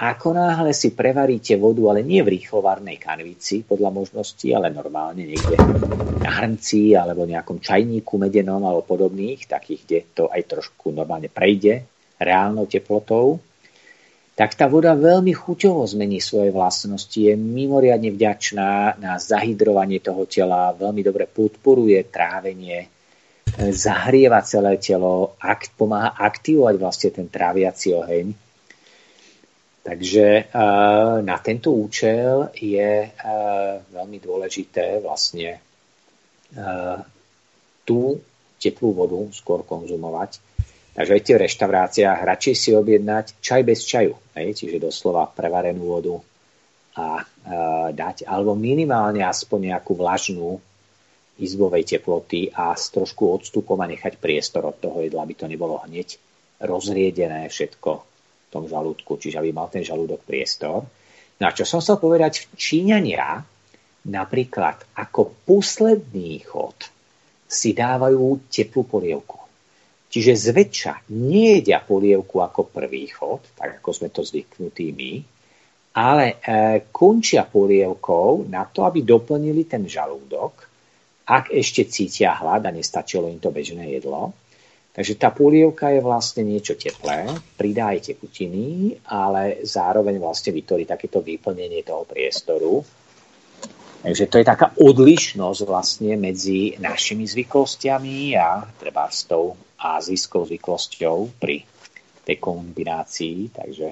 Ako 0.00 0.36
náhle 0.36 0.72
si 0.76 0.92
prevaríte 0.92 1.56
vodu, 1.56 1.92
ale 1.92 2.04
nie 2.04 2.20
v 2.20 2.36
rýchlovarnej 2.36 3.00
kanvici 3.00 3.64
podľa 3.64 3.92
možností, 3.92 4.52
ale 4.52 4.72
normálne 4.72 5.24
niekde 5.24 5.56
na 6.20 6.30
hrnci 6.40 6.92
alebo 6.92 7.24
nejakom 7.24 7.60
čajníku 7.60 8.20
medenom 8.20 8.60
alebo 8.64 8.84
podobných, 8.84 9.48
takých, 9.48 9.80
kde 9.84 9.98
to 10.12 10.24
aj 10.28 10.44
trošku 10.44 10.92
normálne 10.92 11.32
prejde 11.32 11.84
reálnou 12.20 12.68
teplotou, 12.68 13.40
tak 14.36 14.56
tá 14.56 14.68
voda 14.72 14.96
veľmi 14.96 15.36
chuťovo 15.36 15.84
zmení 15.84 16.20
svoje 16.20 16.48
vlastnosti, 16.48 17.16
je 17.16 17.36
mimoriadne 17.36 18.08
vďačná 18.08 18.96
na 19.00 19.20
zahydrovanie 19.20 20.00
toho 20.00 20.24
tela, 20.24 20.72
veľmi 20.76 21.04
dobre 21.04 21.28
podporuje 21.28 22.08
trávenie, 22.08 22.99
zahrieva 23.58 24.40
celé 24.46 24.78
telo, 24.78 25.34
akt, 25.40 25.74
pomáha 25.74 26.14
aktivovať 26.14 26.74
vlastne 26.78 27.10
ten 27.10 27.26
tráviaci 27.26 27.96
oheň. 27.96 28.26
Takže 29.80 30.52
uh, 30.52 31.24
na 31.24 31.36
tento 31.40 31.72
účel 31.72 32.52
je 32.52 33.08
uh, 33.08 33.80
veľmi 33.80 34.18
dôležité 34.20 35.00
vlastne 35.00 35.62
tú 37.86 38.18
teplú 38.58 38.90
vodu 38.90 39.22
skôr 39.30 39.62
konzumovať, 39.62 40.42
Takže 40.90 41.16
aj 41.16 41.22
v 41.22 41.42
reštauráciách 41.46 42.18
radšej 42.26 42.54
si 42.58 42.70
objednať 42.74 43.38
čaj 43.38 43.62
bez 43.62 43.86
čaju, 43.86 44.18
hej, 44.34 44.52
čiže 44.58 44.82
doslova 44.82 45.30
prevarenú 45.30 45.86
vodu 45.86 46.18
a 46.98 47.22
e, 47.22 47.24
dať, 47.94 48.26
alebo 48.26 48.58
minimálne 48.58 49.22
aspoň 49.22 49.72
nejakú 49.72 49.94
vlažnú 49.94 50.58
izbovej 51.40 51.96
teploty 51.96 52.52
a 52.52 52.76
s 52.76 52.92
trošku 52.92 53.40
odstupom 53.40 53.80
a 53.80 53.90
nechať 53.90 54.20
priestor 54.20 54.68
od 54.68 54.76
toho 54.76 55.00
jedla, 55.00 55.24
aby 55.24 55.34
to 55.34 55.48
nebolo 55.48 55.80
hneď 55.88 56.20
rozriedené 56.60 57.48
všetko 57.48 57.90
v 57.96 58.48
tom 58.52 58.68
žalúdku, 58.68 59.16
čiže 59.16 59.40
aby 59.40 59.50
mal 59.50 59.72
ten 59.72 59.80
žalúdok 59.80 60.22
priestor. 60.22 60.84
No 61.40 61.44
a 61.48 61.56
čo 61.56 61.64
som 61.64 61.80
chcel 61.80 61.96
povedať, 61.96 62.52
Číňania 62.52 63.40
napríklad 64.06 64.84
ako 64.96 65.32
posledný 65.48 66.44
chod 66.44 66.76
si 67.50 67.74
dávajú 67.74 68.46
teplú 68.52 68.86
polievku. 68.86 69.40
Čiže 70.10 70.50
zväčša 70.50 71.10
nejedia 71.14 71.82
polievku 71.82 72.42
ako 72.42 72.66
prvý 72.70 73.06
chod, 73.10 73.46
tak 73.54 73.82
ako 73.82 73.90
sme 73.94 74.08
to 74.10 74.26
zvyknutí 74.26 74.90
my, 74.90 75.12
ale 75.94 76.38
e, 76.38 76.86
končia 76.90 77.46
polievkou 77.46 78.46
na 78.46 78.66
to, 78.66 78.86
aby 78.86 79.02
doplnili 79.02 79.66
ten 79.66 79.86
žalúdok, 79.86 80.69
ak 81.30 81.54
ešte 81.54 81.86
cítia 81.86 82.34
hlad 82.34 82.66
a 82.66 82.74
nestačilo 82.74 83.30
im 83.30 83.38
to 83.38 83.54
bežné 83.54 83.94
jedlo. 83.94 84.34
Takže 84.90 85.14
tá 85.14 85.30
polievka 85.30 85.94
je 85.94 86.02
vlastne 86.02 86.42
niečo 86.42 86.74
teplé, 86.74 87.30
pridá 87.54 87.94
aj 87.94 88.10
tekutiny, 88.10 88.98
ale 89.06 89.62
zároveň 89.62 90.18
vlastne 90.18 90.50
vytvorí 90.50 90.82
takéto 90.82 91.22
vyplnenie 91.22 91.86
toho 91.86 92.02
priestoru. 92.02 92.82
Takže 94.02 94.26
to 94.26 94.42
je 94.42 94.50
taká 94.50 94.74
odlišnosť 94.74 95.60
vlastne 95.62 96.18
medzi 96.18 96.74
našimi 96.82 97.22
zvyklostiami 97.22 98.34
a 98.34 98.66
treba 98.66 99.06
s 99.06 99.30
tou 99.30 99.54
azijskou 99.78 100.50
zvyklosťou 100.50 101.38
pri 101.38 101.62
tej 102.26 102.36
kombinácii, 102.42 103.54
takže 103.54 103.88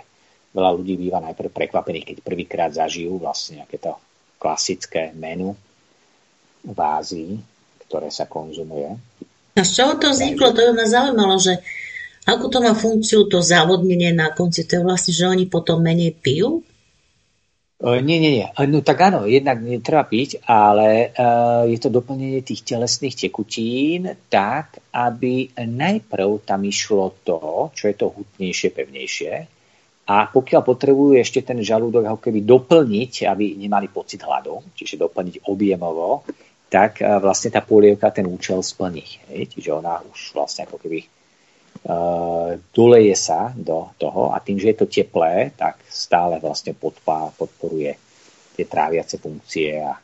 veľa 0.50 0.70
ľudí 0.74 0.98
býva 0.98 1.22
najprv 1.22 1.54
prekvapených, 1.54 2.08
keď 2.10 2.16
prvýkrát 2.26 2.70
zažijú 2.74 3.22
vlastne 3.22 3.62
nejaké 3.62 3.78
to 3.78 3.94
klasické 4.42 5.14
menu 5.14 5.54
v 6.64 6.78
Ázii, 6.78 7.32
ktoré 7.86 8.10
sa 8.10 8.26
konzumuje. 8.26 8.94
A 9.58 9.62
z 9.66 9.70
čoho 9.74 9.98
to 9.98 10.14
vzniklo? 10.14 10.54
To 10.54 10.60
by 10.70 10.72
ma 10.74 10.86
zaujímalo, 10.86 11.34
že 11.42 11.58
ako 12.28 12.52
to 12.52 12.58
má 12.60 12.76
funkciu 12.76 13.26
to 13.26 13.40
závodnenie 13.40 14.12
na 14.12 14.30
konci? 14.30 14.68
To 14.68 14.78
je 14.78 14.86
vlastne, 14.86 15.12
že 15.16 15.24
oni 15.24 15.48
potom 15.48 15.80
menej 15.80 16.14
pijú? 16.14 16.60
Nie, 17.78 18.18
nie, 18.18 18.42
nie. 18.42 18.46
No 18.66 18.82
tak 18.82 19.06
áno, 19.06 19.22
jednak 19.30 19.62
netreba 19.62 20.02
piť, 20.02 20.42
ale 20.50 21.14
uh, 21.14 21.62
je 21.62 21.78
to 21.78 21.94
doplnenie 21.94 22.42
tých 22.42 22.66
telesných 22.66 23.14
tekutín 23.14 24.18
tak, 24.26 24.82
aby 24.90 25.54
najprv 25.54 26.42
tam 26.42 26.66
išlo 26.66 27.22
to, 27.22 27.70
čo 27.70 27.86
je 27.86 27.94
to 27.94 28.10
hutnejšie, 28.10 28.74
pevnejšie. 28.74 29.32
A 30.10 30.26
pokiaľ 30.26 30.62
potrebujú 30.66 31.22
ešte 31.22 31.46
ten 31.46 31.62
žalúdok 31.62 32.02
ako 32.02 32.18
keby 32.18 32.42
doplniť, 32.42 33.30
aby 33.30 33.54
nemali 33.54 33.86
pocit 33.94 34.26
hladu, 34.26 34.58
čiže 34.74 34.98
doplniť 34.98 35.46
objemovo, 35.46 36.26
tak 36.68 37.00
uh, 37.00 37.20
vlastne 37.20 37.52
tá 37.52 37.60
polievka 37.64 38.12
ten 38.12 38.28
účel 38.28 38.60
splní. 38.60 39.04
Hej? 39.32 39.56
Čiže 39.56 39.70
ona 39.76 40.00
už 40.04 40.36
vlastne 40.36 40.68
ako 40.68 40.78
keby 40.80 41.18
Uh, 41.78 42.58
doleje 42.74 43.14
sa 43.14 43.54
do 43.54 43.94
toho 44.02 44.34
a 44.34 44.42
tým, 44.42 44.58
že 44.58 44.74
je 44.74 44.78
to 44.82 44.90
teplé, 44.90 45.54
tak 45.54 45.78
stále 45.86 46.42
vlastne 46.42 46.74
podpá, 46.74 47.30
podporuje 47.38 47.94
tie 48.58 48.66
tráviace 48.66 49.22
funkcie 49.22 49.78
a 49.78 49.94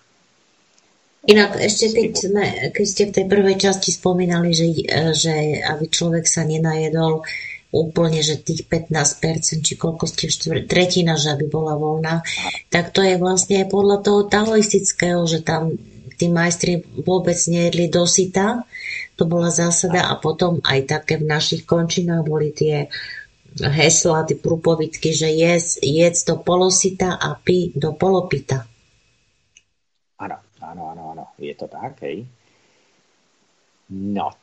Inak 1.24 1.56
ešte 1.56 1.88
keď, 1.88 2.10
sme, 2.12 2.44
keď 2.68 2.86
ste 2.86 3.04
v 3.08 3.14
tej 3.16 3.26
prvej 3.26 3.56
časti 3.56 3.90
spomínali, 3.96 4.52
že, 4.52 4.68
že 5.16 5.64
aby 5.64 5.88
človek 5.88 6.28
sa 6.28 6.44
nenajedol 6.44 7.24
úplne, 7.72 8.20
že 8.20 8.44
tých 8.44 8.68
15%, 8.68 9.64
či 9.64 9.74
koľko 9.74 10.04
ste 10.04 10.28
štvr, 10.28 10.68
tretina, 10.68 11.16
že 11.16 11.32
aby 11.32 11.48
bola 11.48 11.80
voľná, 11.80 12.20
tak 12.68 12.92
to 12.92 13.00
je 13.00 13.16
vlastne 13.16 13.64
podľa 13.66 14.04
toho 14.04 14.20
taoistického, 14.28 15.24
že 15.24 15.40
tam 15.40 15.74
tí 16.14 16.30
majstri 16.30 16.80
vôbec 17.02 17.36
nejedli 17.50 17.90
dosyta, 17.90 18.62
to 19.14 19.26
bola 19.26 19.50
zásada 19.50 20.10
a 20.10 20.18
potom 20.18 20.58
aj 20.66 20.90
také 20.90 21.22
v 21.22 21.30
našich 21.30 21.62
končinách 21.62 22.26
boli 22.26 22.50
tie 22.50 22.90
hesla, 23.54 24.26
tie 24.26 24.34
prúpovidky, 24.34 25.14
že 25.14 25.30
jedz, 25.30 25.78
jedz 25.78 26.26
do 26.26 26.42
polosita 26.42 27.14
a 27.14 27.38
pi 27.38 27.70
do 27.74 27.94
polopita. 27.94 28.66
Áno, 30.18 30.36
áno, 30.58 30.82
áno, 30.90 31.02
áno, 31.14 31.24
je 31.38 31.54
to 31.54 31.70
tak, 31.70 32.02
hej. 32.02 32.26
No, 33.94 34.34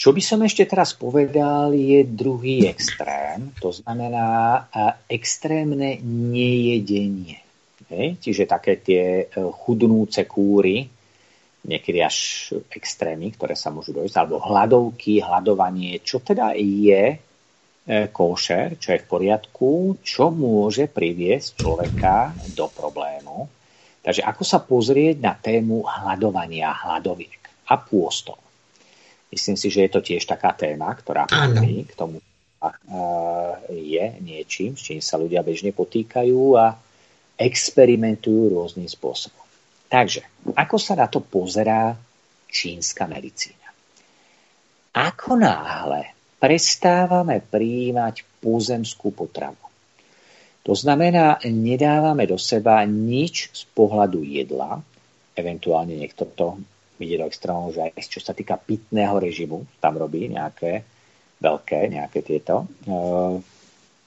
čo 0.00 0.14
by 0.14 0.22
som 0.22 0.40
ešte 0.46 0.64
teraz 0.64 0.94
povedal, 0.94 1.74
je 1.74 2.06
druhý 2.06 2.70
extrém, 2.70 3.50
to 3.58 3.74
znamená 3.74 4.64
extrémne 5.10 5.98
nejedenie. 6.00 7.42
Hej? 7.90 8.22
Čiže 8.22 8.48
také 8.48 8.78
tie 8.78 9.26
e, 9.26 9.44
chudnúce 9.50 10.24
kúry, 10.24 10.86
niekedy 11.66 12.00
až 12.00 12.50
extrémy, 12.72 13.36
ktoré 13.36 13.52
sa 13.52 13.68
môžu 13.68 13.92
dojsť, 13.92 14.16
alebo 14.16 14.40
hladovky, 14.40 15.20
hladovanie, 15.20 16.00
čo 16.00 16.24
teda 16.24 16.56
je 16.56 17.02
e, 17.12 17.16
košer, 18.08 18.80
čo 18.80 18.96
je 18.96 19.02
v 19.04 19.10
poriadku, 19.10 20.00
čo 20.00 20.32
môže 20.32 20.88
priviesť 20.88 21.48
človeka 21.60 22.32
do 22.48 22.66
problému. 22.72 23.48
Takže 24.00 24.24
ako 24.24 24.42
sa 24.44 24.64
pozrieť 24.64 25.16
na 25.20 25.36
tému 25.36 25.84
hľadovania 25.84 26.72
hladoviek 26.72 27.68
a 27.68 27.76
pôstov. 27.76 28.40
Myslím 29.30 29.60
si, 29.60 29.68
že 29.68 29.86
je 29.86 29.90
to 29.92 30.00
tiež 30.00 30.24
taká 30.26 30.56
téma, 30.56 30.90
ktorá 30.96 31.28
patrí 31.28 31.86
k 31.86 31.94
tomu 31.94 32.18
je 33.72 34.04
niečím, 34.20 34.76
s 34.76 34.84
čím 34.84 35.00
sa 35.00 35.16
ľudia 35.16 35.40
bežne 35.40 35.72
potýkajú 35.72 36.60
a 36.60 36.76
experimentujú 37.40 38.52
rôznym 38.52 38.84
spôsobom. 38.84 39.39
Takže, 39.90 40.22
ako 40.54 40.76
sa 40.78 40.94
na 40.94 41.10
to 41.10 41.18
pozerá 41.18 41.90
čínska 42.46 43.10
medicína? 43.10 43.66
Ako 44.94 45.34
náhle 45.34 46.14
prestávame 46.38 47.42
prijímať 47.42 48.22
pozemskú 48.38 49.10
potravu, 49.10 49.70
to 50.62 50.78
znamená, 50.78 51.42
nedávame 51.42 52.28
do 52.30 52.38
seba 52.38 52.86
nič 52.86 53.50
z 53.50 53.62
pohľadu 53.74 54.22
jedla, 54.22 54.78
eventuálne 55.34 55.98
niekto 55.98 56.28
to 56.30 56.60
vidie 57.00 57.16
do 57.16 57.26
extrému, 57.26 57.72
že 57.72 57.90
aj 57.90 58.06
čo 58.06 58.20
sa 58.20 58.36
týka 58.36 58.60
pitného 58.60 59.16
režimu, 59.16 59.64
tam 59.80 59.96
robí 59.96 60.28
nejaké 60.28 60.84
veľké, 61.40 61.88
nejaké 61.88 62.20
tieto 62.20 62.68
uh, 62.68 63.40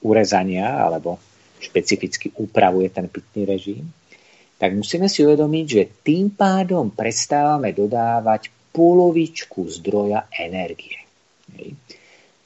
urezania 0.05 0.77
alebo 0.85 1.17
špecificky 1.57 2.37
upravuje 2.37 2.93
ten 2.93 3.09
pitný 3.09 3.49
režim 3.49 3.83
tak 4.63 4.79
musíme 4.79 5.11
si 5.11 5.27
uvedomiť, 5.27 5.65
že 5.67 5.91
tým 6.07 6.31
pádom 6.39 6.87
prestávame 6.95 7.75
dodávať 7.75 8.47
polovičku 8.71 9.67
zdroja 9.67 10.31
energie. 10.31 11.03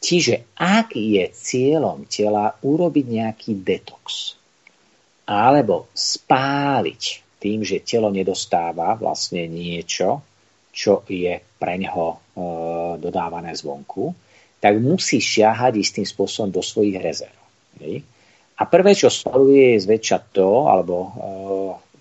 Čiže 0.02 0.58
ak 0.58 0.98
je 0.98 1.30
cieľom 1.30 2.10
tela 2.10 2.58
urobiť 2.58 3.06
nejaký 3.06 3.62
detox 3.62 4.34
alebo 5.30 5.94
spáliť 5.94 7.04
tým, 7.38 7.62
že 7.62 7.86
telo 7.86 8.10
nedostáva 8.10 8.98
vlastne 8.98 9.46
niečo, 9.46 10.26
čo 10.74 11.06
je 11.06 11.38
pre 11.62 11.78
neho 11.78 12.08
e, 12.10 12.18
dodávané 12.98 13.54
zvonku, 13.54 14.18
tak 14.58 14.82
musí 14.82 15.22
šiahať 15.22 15.86
istým 15.86 16.08
spôsobom 16.10 16.50
do 16.50 16.66
svojich 16.66 16.98
rezerv. 16.98 17.38
A 18.58 18.66
prvé, 18.66 18.98
čo 18.98 19.14
spaluje, 19.14 19.78
je 19.78 19.86
zväčšať 19.86 20.24
to, 20.34 20.66
alebo 20.66 20.96
e, 20.98 21.12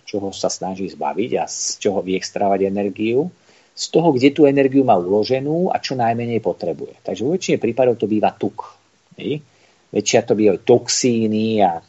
čoho 0.07 0.31
sa 0.31 0.47
snaží 0.47 0.87
zbaviť 0.87 1.31
a 1.43 1.45
z 1.51 1.83
čoho 1.83 2.01
vyextrávať 2.01 2.71
energiu, 2.71 3.29
z 3.77 3.85
toho, 3.93 4.15
kde 4.17 4.33
tú 4.33 4.49
energiu 4.49 4.87
má 4.87 4.97
uloženú 4.97 5.69
a 5.69 5.77
čo 5.83 5.99
najmenej 5.99 6.41
potrebuje. 6.41 7.05
Takže 7.05 7.27
vo 7.27 7.37
väčšine 7.37 7.59
prípadov 7.61 8.01
to 8.01 8.09
býva 8.09 8.33
tuk. 8.33 8.73
Hej. 9.21 9.45
Väčšia 9.93 10.25
to 10.25 10.33
bývajú 10.33 10.65
toxíny 10.65 11.61
a 11.61 11.77
e, 11.77 11.83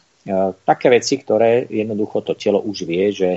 také 0.68 0.92
veci, 0.92 1.16
ktoré 1.16 1.64
jednoducho 1.64 2.20
to 2.20 2.36
telo 2.36 2.60
už 2.60 2.84
vie, 2.84 3.08
že 3.08 3.30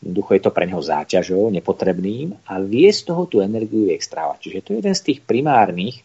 jednoducho 0.00 0.32
je 0.32 0.42
to 0.48 0.50
pre 0.56 0.64
neho 0.64 0.80
záťažou, 0.80 1.52
nepotrebným 1.52 2.32
a 2.48 2.56
vie 2.64 2.88
z 2.88 3.04
toho 3.04 3.28
tú 3.28 3.44
energiu 3.44 3.92
extrávať. 3.92 4.48
Čiže 4.48 4.60
to 4.64 4.68
je 4.72 4.78
jeden 4.80 4.96
z 4.96 5.04
tých 5.04 5.20
primárnych 5.20 6.00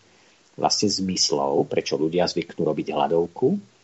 vlastne 0.59 0.91
zmyslov, 0.91 1.63
prečo 1.71 1.95
ľudia 1.95 2.27
zvyknú 2.27 2.67
robiť 2.67 2.91
hľadovku 2.91 3.74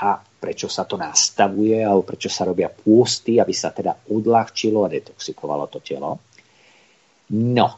a 0.00 0.16
prečo 0.18 0.66
sa 0.66 0.88
to 0.88 0.96
nastavuje 0.96 1.78
alebo 1.84 2.02
prečo 2.02 2.32
sa 2.32 2.48
robia 2.48 2.72
pôsty, 2.72 3.38
aby 3.38 3.52
sa 3.52 3.70
teda 3.70 4.08
odľahčilo 4.10 4.82
a 4.82 4.92
detoxikovalo 4.92 5.68
to 5.68 5.78
telo. 5.84 6.18
No, 7.32 7.68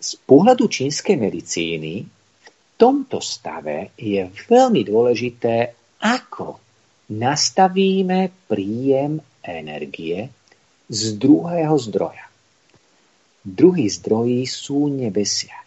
z 0.00 0.12
pohľadu 0.24 0.64
čínskej 0.66 1.20
medicíny 1.20 1.94
v 2.04 2.48
tomto 2.80 3.20
stave 3.20 3.92
je 4.00 4.24
veľmi 4.28 4.80
dôležité, 4.82 5.76
ako 6.00 6.58
nastavíme 7.12 8.48
príjem 8.48 9.20
energie 9.44 10.26
z 10.88 11.02
druhého 11.20 11.76
zdroja. 11.76 12.26
Druhý 13.40 13.88
zdrojí 13.88 14.44
sú 14.44 14.88
nebesia 14.88 15.60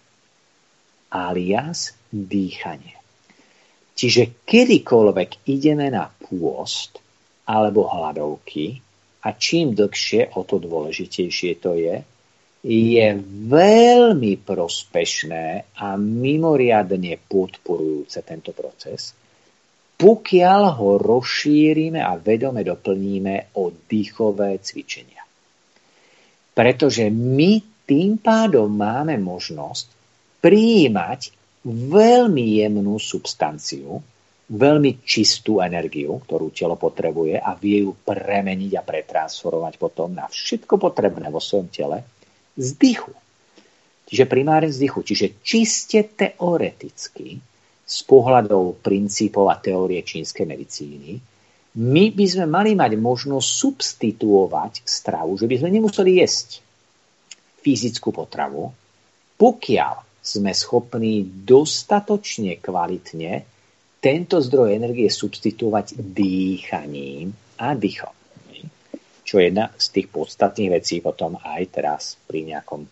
alias 1.13 1.93
dýchanie. 2.09 3.02
Čiže 3.93 4.43
kedykoľvek 4.45 5.45
ideme 5.49 5.87
na 5.93 6.09
pôst 6.09 6.97
alebo 7.45 7.85
hladovky, 7.87 8.81
a 9.23 9.29
čím 9.39 9.71
dlhšie, 9.71 10.35
o 10.35 10.43
to 10.43 10.59
dôležitejšie 10.59 11.51
to 11.63 11.79
je, 11.79 11.95
je 12.63 13.07
veľmi 13.47 14.33
prospešné 14.39 15.75
a 15.79 15.87
mimoriadne 15.99 17.19
podporujúce 17.27 18.23
tento 18.23 18.55
proces, 18.55 19.11
pokiaľ 19.99 20.61
ho 20.79 20.89
rozšírime 20.99 21.99
a 21.99 22.19
vedome 22.19 22.63
doplníme 22.63 23.55
o 23.59 23.71
dýchové 23.71 24.59
cvičenia. 24.63 25.23
Pretože 26.55 27.07
my 27.11 27.83
tým 27.83 28.19
pádom 28.19 28.71
máme 28.71 29.19
možnosť 29.19 29.87
prijímať 30.39 31.42
veľmi 31.67 32.59
jemnú 32.59 32.99
substanciu, 32.99 34.03
veľmi 34.51 35.01
čistú 35.07 35.63
energiu, 35.63 36.19
ktorú 36.19 36.51
telo 36.51 36.75
potrebuje 36.75 37.39
a 37.39 37.55
vie 37.55 37.87
ju 37.87 37.95
premeniť 37.95 38.71
a 38.75 38.85
pretransformovať 38.85 39.73
potom 39.79 40.11
na 40.11 40.27
všetko 40.27 40.75
potrebné 40.75 41.31
vo 41.31 41.39
svojom 41.39 41.71
tele 41.71 42.03
z 42.59 42.75
dychu. 42.75 43.15
Čiže 44.03 44.29
primárne 44.29 44.69
z 44.69 44.83
dychu. 44.83 44.99
Čiže 45.01 45.39
čiste 45.41 46.03
teoreticky 46.03 47.39
z 47.83 47.97
pohľadov 48.03 48.83
princípov 48.83 49.47
a 49.47 49.57
teórie 49.57 50.03
čínskej 50.03 50.45
medicíny 50.45 51.11
my 51.73 52.13
by 52.13 52.25
sme 52.29 52.45
mali 52.45 52.77
mať 52.77 52.93
možnosť 53.01 53.49
substituovať 53.49 54.85
stravu, 54.85 55.33
že 55.41 55.49
by 55.49 55.55
sme 55.57 55.69
nemuseli 55.73 56.21
jesť 56.21 56.61
fyzickú 57.65 58.13
potravu, 58.13 58.69
pokiaľ 59.41 60.12
sme 60.23 60.55
schopní 60.55 61.43
dostatočne 61.43 62.63
kvalitne 62.63 63.43
tento 63.99 64.39
zdroj 64.39 64.71
energie 64.71 65.11
substituovať 65.11 65.99
dýchaním 65.99 67.35
a 67.59 67.75
dýchom. 67.75 68.15
Čo 69.23 69.39
je 69.39 69.45
jedna 69.51 69.71
z 69.75 69.85
tých 69.91 70.07
podstatných 70.11 70.79
vecí 70.79 70.99
potom 70.99 71.35
aj 71.39 71.61
teraz 71.71 72.15
pri 72.27 72.55
nejakom 72.55 72.87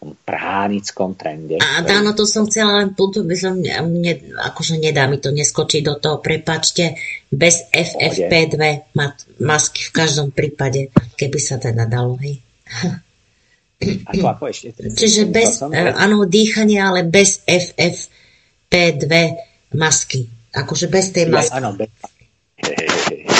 tom 0.00 0.16
pránickom 0.16 1.12
trende. 1.12 1.60
A 1.60 1.84
ktorý... 1.84 2.00
áno, 2.00 2.10
to 2.16 2.24
som 2.24 2.48
chcela 2.48 2.80
len 2.80 2.96
by 2.96 3.36
som, 3.36 3.60
mne, 3.60 4.32
akože 4.48 4.80
nedá 4.80 5.04
mi 5.04 5.20
to 5.20 5.28
neskočiť 5.28 5.84
do 5.84 6.00
toho, 6.00 6.24
prepačte, 6.24 6.96
bez 7.28 7.68
FFP2 7.68 8.96
masky 9.44 9.84
v 9.84 9.92
každom 9.92 10.32
prípade, 10.32 10.88
keby 11.20 11.36
sa 11.36 11.60
teda 11.60 11.84
dalo, 11.84 12.16
hej. 12.24 12.40
Ako, 13.80 14.26
ako 14.36 14.44
ešte? 14.52 14.76
Čiže 14.76 15.32
bez, 15.32 15.64
áno, 15.64 16.28
dýchanie, 16.28 16.78
ale 16.80 17.08
bez 17.08 17.40
FFP2 17.48 19.12
masky. 19.76 20.28
Akože 20.52 20.92
bez 20.92 21.14
tej 21.14 21.32
masky. 21.32 21.56
Áno, 21.56 21.72
bez, 21.78 21.88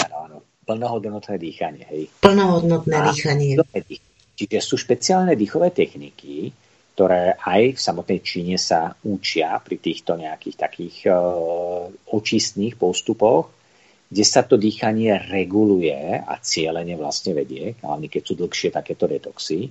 áno, 0.09 0.17
áno. 0.17 0.37
Plnohodnotné 0.65 1.37
dýchanie. 1.37 1.85
Hej. 1.91 2.03
Plnohodnotné 2.25 2.97
a, 2.97 3.05
dýchanie. 3.13 3.61
Čiže 4.39 4.59
sú 4.65 4.81
špeciálne 4.81 5.37
dýchové 5.37 5.75
techniky, 5.75 6.49
ktoré 6.97 7.37
aj 7.37 7.77
v 7.77 7.81
samotnej 7.81 8.21
Číne 8.25 8.57
sa 8.57 8.95
učia 9.05 9.61
pri 9.61 9.77
týchto 9.77 10.17
nejakých 10.17 10.57
takých 10.57 10.97
uh, 11.13 11.89
očistných 12.13 12.81
postupoch, 12.81 13.53
kde 14.11 14.25
sa 14.27 14.43
to 14.43 14.59
dýchanie 14.59 15.15
reguluje 15.31 15.95
a 16.19 16.35
cieľene 16.41 16.99
vlastne 16.99 17.37
vedie, 17.37 17.79
hlavne 17.79 18.11
keď 18.11 18.23
sú 18.27 18.35
dlhšie 18.35 18.75
takéto 18.75 19.07
detoxy 19.07 19.71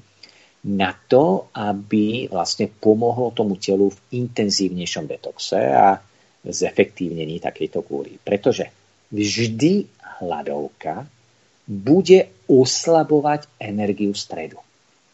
na 0.60 0.92
to, 0.92 1.48
aby 1.56 2.28
vlastne 2.28 2.68
pomohlo 2.68 3.32
tomu 3.32 3.56
telu 3.56 3.88
v 3.88 4.00
intenzívnejšom 4.20 5.08
detoxe 5.08 5.60
a 5.72 5.96
zefektívnení 6.44 7.40
takejto 7.40 7.80
kúry. 7.84 8.20
Pretože 8.20 8.68
vždy 9.12 9.88
hladovka 10.20 11.08
bude 11.70 12.28
oslabovať 12.50 13.48
energiu 13.62 14.12
stredu. 14.12 14.60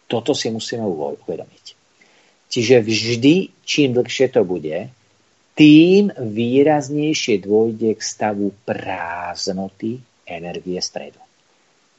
Toto 0.08 0.34
si 0.34 0.50
musíme 0.50 0.86
uvedomiť. 0.86 1.66
Čiže 2.50 2.76
vždy, 2.80 3.36
čím 3.66 3.98
dlhšie 3.98 4.32
to 4.32 4.48
bude, 4.48 4.88
tým 5.56 6.12
výraznejšie 6.16 7.42
dôjde 7.42 7.96
k 7.96 8.02
stavu 8.02 8.52
prázdnoty 8.68 10.00
energie 10.28 10.80
stredu. 10.80 11.25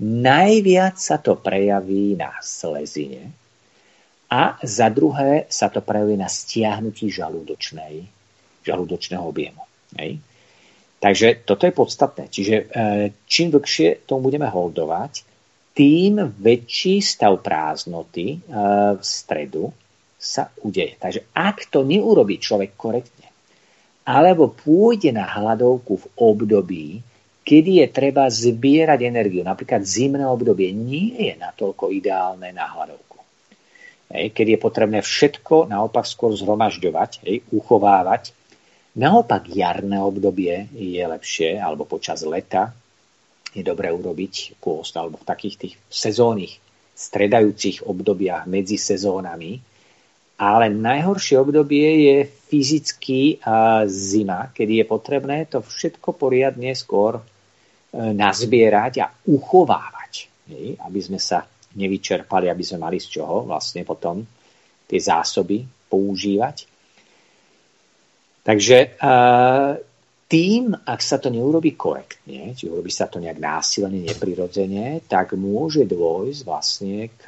Najviac 0.02 1.00
sa 1.00 1.16
to 1.16 1.40
prejaví 1.40 2.16
na 2.20 2.36
slezine 2.44 3.32
a 4.28 4.60
za 4.60 4.92
druhé 4.92 5.48
sa 5.48 5.72
to 5.72 5.80
prejaví 5.80 6.18
na 6.18 6.28
stiahnutí 6.28 7.08
žalúdočnej, 7.08 8.04
žalúdočného 8.66 9.24
objemu. 9.24 9.62
Hej. 9.96 10.20
Takže 11.00 11.46
toto 11.46 11.64
je 11.64 11.72
podstatné. 11.72 12.24
Čiže 12.28 12.54
e, 12.56 12.64
čím 13.24 13.54
dlhšie 13.54 14.08
tomu 14.08 14.28
budeme 14.28 14.50
holdovať, 14.50 15.22
tým 15.76 16.32
väčší 16.40 17.04
stav 17.04 17.40
prázdnoty 17.44 18.26
e, 18.34 18.38
v 18.96 19.02
stredu 19.04 19.70
sa 20.16 20.50
udeje. 20.64 20.96
Takže 20.98 21.30
ak 21.36 21.70
to 21.70 21.84
neurobi 21.84 22.40
človek 22.40 22.74
korektne, 22.74 23.28
alebo 24.08 24.50
pôjde 24.50 25.14
na 25.14 25.28
hladovku 25.28 26.00
v 26.00 26.06
období, 26.16 26.86
kedy 27.46 27.78
je 27.78 27.86
treba 27.94 28.26
zbierať 28.26 29.06
energiu. 29.06 29.46
Napríklad 29.46 29.86
zimné 29.86 30.26
obdobie 30.26 30.74
nie 30.74 31.14
je 31.30 31.34
natoľko 31.38 31.94
ideálne 31.94 32.50
na 32.50 32.66
hladovku. 32.66 33.22
Keď 34.10 34.46
je 34.50 34.58
potrebné 34.58 34.98
všetko 34.98 35.70
naopak 35.70 36.02
skôr 36.10 36.34
zhromažďovať, 36.34 37.22
uchovávať. 37.54 38.34
Naopak 38.98 39.46
jarné 39.46 40.02
obdobie 40.02 40.66
je 40.74 41.02
lepšie, 41.06 41.54
alebo 41.62 41.86
počas 41.86 42.26
leta 42.26 42.74
je 43.54 43.62
dobré 43.62 43.94
urobiť 43.94 44.58
pôst, 44.58 44.98
alebo 44.98 45.22
v 45.22 45.28
takých 45.30 45.56
tých 45.56 45.74
sezónnych 45.86 46.58
stredajúcich 46.96 47.86
obdobiach 47.86 48.50
medzi 48.50 48.74
sezónami. 48.74 49.62
Ale 50.36 50.68
najhoršie 50.68 51.40
obdobie 51.40 51.88
je 52.10 52.16
fyzicky 52.28 53.40
zima, 53.86 54.52
kedy 54.52 54.82
je 54.82 54.84
potrebné 54.84 55.48
to 55.48 55.64
všetko 55.64 56.12
poriadne 56.16 56.74
skôr 56.76 57.20
nazbierať 57.94 58.94
a 59.04 59.06
uchovávať, 59.30 60.12
hej, 60.50 60.74
aby 60.82 61.00
sme 61.00 61.20
sa 61.20 61.46
nevyčerpali, 61.76 62.48
aby 62.48 62.64
sme 62.64 62.88
mali 62.88 62.98
z 62.98 63.20
čoho 63.20 63.44
vlastne 63.44 63.84
potom 63.84 64.24
tie 64.88 65.00
zásoby 65.00 65.62
používať. 65.86 66.56
Takže 68.46 68.78
e, 68.78 68.88
tým, 70.26 70.62
ak 70.74 71.00
sa 71.02 71.18
to 71.18 71.28
neurobi 71.34 71.74
korektne, 71.74 72.54
či 72.54 72.70
urobí 72.70 72.90
sa 72.94 73.10
to 73.10 73.18
nejak 73.18 73.42
násilne, 73.42 74.06
neprirodzene, 74.06 75.02
tak 75.06 75.34
môže 75.34 75.82
dôjsť 75.86 76.40
vlastne 76.46 77.10
k 77.18 77.24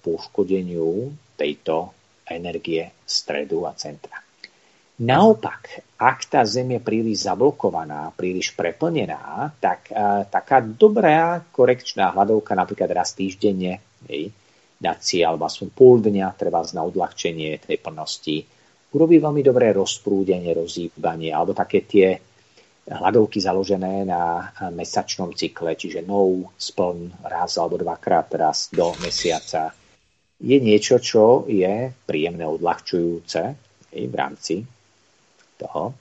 poškodeniu 0.00 1.12
tejto 1.36 1.92
energie 2.24 2.88
stredu 3.04 3.68
a 3.68 3.76
centra. 3.76 4.23
Naopak, 4.94 5.82
ak 5.98 6.30
tá 6.30 6.46
Zem 6.46 6.78
je 6.78 6.80
príliš 6.80 7.26
zablokovaná, 7.26 8.14
príliš 8.14 8.54
preplnená, 8.54 9.50
tak 9.58 9.90
uh, 9.90 10.22
taká 10.22 10.62
dobrá 10.62 11.42
korekčná 11.50 12.14
hľadovka, 12.14 12.54
napríklad 12.54 12.94
raz 12.94 13.10
týždenne, 13.10 13.82
hej, 14.06 14.30
dať 14.78 14.98
si 15.02 15.18
alebo 15.26 15.50
aspoň 15.50 15.68
pol 15.74 15.98
dňa, 15.98 16.38
treba 16.38 16.62
na 16.70 16.86
odľahčenie 16.86 17.66
tej 17.66 17.82
plnosti, 17.82 18.46
urobí 18.94 19.18
veľmi 19.18 19.42
dobré 19.42 19.74
rozprúdenie, 19.74 20.54
rozhýbanie, 20.54 21.34
alebo 21.34 21.58
také 21.58 21.82
tie 21.82 22.14
hľadovky 22.86 23.42
založené 23.42 24.06
na 24.06 24.46
mesačnom 24.70 25.34
cykle, 25.34 25.74
čiže 25.74 26.06
no 26.06 26.54
spln 26.54 27.26
raz 27.26 27.58
alebo 27.58 27.82
dvakrát 27.82 28.30
raz 28.38 28.70
do 28.70 28.94
mesiaca, 29.02 29.74
je 30.38 30.56
niečo, 30.62 31.02
čo 31.02 31.50
je 31.50 31.90
príjemné 32.06 32.46
odľahčujúce 32.46 33.42
v 33.90 34.14
rámci 34.14 34.62
toho. 35.58 35.94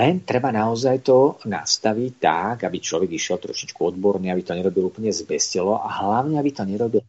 Len 0.00 0.14
treba 0.24 0.48
naozaj 0.48 0.96
to 1.04 1.36
nastaviť 1.44 2.12
tak, 2.16 2.56
aby 2.64 2.80
človek 2.80 3.10
išiel 3.12 3.36
trošičku 3.36 3.80
odborne, 3.84 4.32
aby 4.32 4.40
to 4.40 4.56
nerobil 4.56 4.88
úplne 4.88 5.12
zbestelo 5.12 5.76
a 5.76 5.88
hlavne, 6.00 6.40
aby 6.40 6.50
to 6.50 6.64
nerobil 6.64 7.04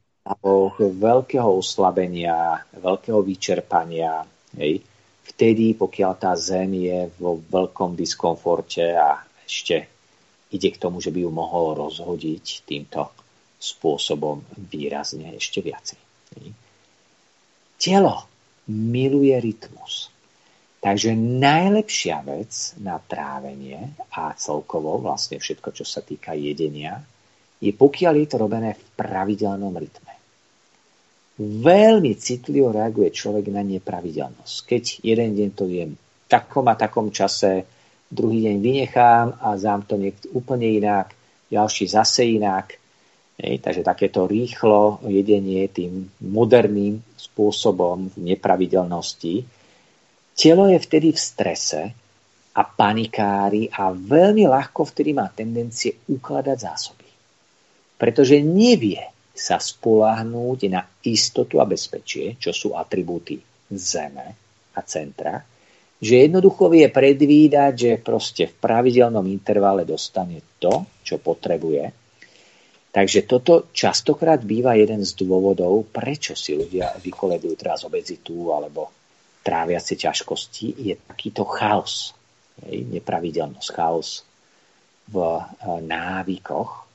veľkého 0.78 1.49
oslabenia, 1.49 2.68
veľkého 2.76 3.20
vyčerpania. 3.24 4.22
Hej 4.60 4.84
vtedy, 5.32 5.74
pokiaľ 5.74 6.12
tá 6.20 6.36
zem 6.36 6.86
je 6.86 7.08
vo 7.18 7.40
veľkom 7.40 7.95
diskomforte 7.95 8.84
a 8.94 9.24
ešte 9.48 9.88
ide 10.52 10.70
k 10.70 10.78
tomu, 10.78 10.99
že 10.99 11.10
by 11.16 11.24
ju 11.24 11.32
mohol 11.32 11.80
rozhodiť 11.80 12.68
týmto 12.68 13.16
spôsobom 13.56 14.44
výrazne 14.70 15.32
ešte 15.40 15.64
viacej. 15.64 15.98
Telo 17.80 18.28
miluje 18.68 19.34
rytmus. 19.40 20.12
Takže 20.82 21.14
najlepšia 21.14 22.26
vec 22.26 22.74
na 22.82 22.98
trávenie 22.98 23.94
a 24.18 24.34
celkovo 24.34 24.98
vlastne 24.98 25.38
všetko, 25.38 25.70
čo 25.78 25.86
sa 25.86 26.02
týka 26.02 26.34
jedenia, 26.34 26.98
je 27.62 27.70
pokiaľ 27.70 28.14
je 28.18 28.28
to 28.28 28.38
robené 28.41 28.74
v 28.74 28.84
pravidelnom 28.98 29.78
rytme 29.78 30.12
veľmi 31.41 32.14
citlivo 32.22 32.70
reaguje 32.70 33.10
človek 33.10 33.49
na 33.49 33.66
nepravidelnosť. 33.66 34.56
Keď 34.68 34.84
jeden 35.02 35.30
deň 35.34 35.49
to 35.58 35.66
jem 35.66 35.98
v 35.98 36.26
takom 36.30 36.70
a 36.70 36.78
takom 36.78 37.10
čase, 37.10 37.66
druhý 38.12 38.45
deň 38.45 38.56
vynechám 38.62 39.28
a 39.41 39.58
zám 39.58 39.90
to 39.90 39.98
niekto 39.98 40.30
úplne 40.38 40.70
inak, 40.70 41.16
ďalší 41.49 41.90
zase 41.90 42.30
inak. 42.38 42.78
Hej, 43.41 43.58
takže 43.66 43.82
takéto 43.82 44.30
rýchlo 44.30 45.02
jedenie 45.10 45.66
tým 45.72 46.06
moderným 46.22 47.02
spôsobom 47.18 48.14
v 48.14 48.36
nepravidelnosti. 48.36 49.41
Telo 50.36 50.68
je 50.72 50.80
vtedy 50.80 51.12
v 51.12 51.20
strese 51.20 51.82
a 52.52 52.62
panikári 52.68 53.72
a 53.72 53.91
veľmi 53.95 54.48
ľahko 54.48 54.84
vtedy 54.88 55.16
má 55.16 55.32
tendencie 55.32 55.95
ukladať 56.10 56.58
zásoby. 56.58 57.10
Pretože 57.95 58.41
nevie, 58.41 58.99
sa 59.32 59.58
spoláhnúť 59.58 60.60
na 60.70 60.84
istotu 61.08 61.64
a 61.64 61.66
bezpečie, 61.66 62.36
čo 62.38 62.52
sú 62.52 62.76
atribúty 62.76 63.40
Zeme 63.72 64.28
a 64.76 64.80
centra, 64.84 65.40
že 66.02 66.28
jednoducho 66.28 66.68
vie 66.70 66.90
predvídať, 66.91 67.74
že 67.74 67.91
proste 68.02 68.49
v 68.52 68.58
pravidelnom 68.58 69.24
intervale 69.30 69.88
dostane 69.88 70.41
to, 70.60 70.86
čo 71.06 71.22
potrebuje. 71.22 71.94
Takže 72.91 73.24
toto 73.24 73.72
častokrát 73.72 74.44
býva 74.44 74.76
jeden 74.76 74.99
z 75.08 75.16
dôvodov, 75.16 75.88
prečo 75.95 76.36
si 76.36 76.52
ľudia 76.52 76.99
vykoledujú 76.99 77.53
teraz 77.56 77.88
obezitu 77.88 78.52
alebo 78.52 79.01
trávia 79.41 79.81
si 79.81 79.97
ťažkosti, 79.97 80.65
je 80.77 80.95
takýto 81.01 81.45
chaos, 81.45 82.13
nepravidelnosť, 82.65 83.69
chaos 83.73 84.22
v 85.09 85.18
eh, 85.18 85.43
návykoch, 85.81 86.91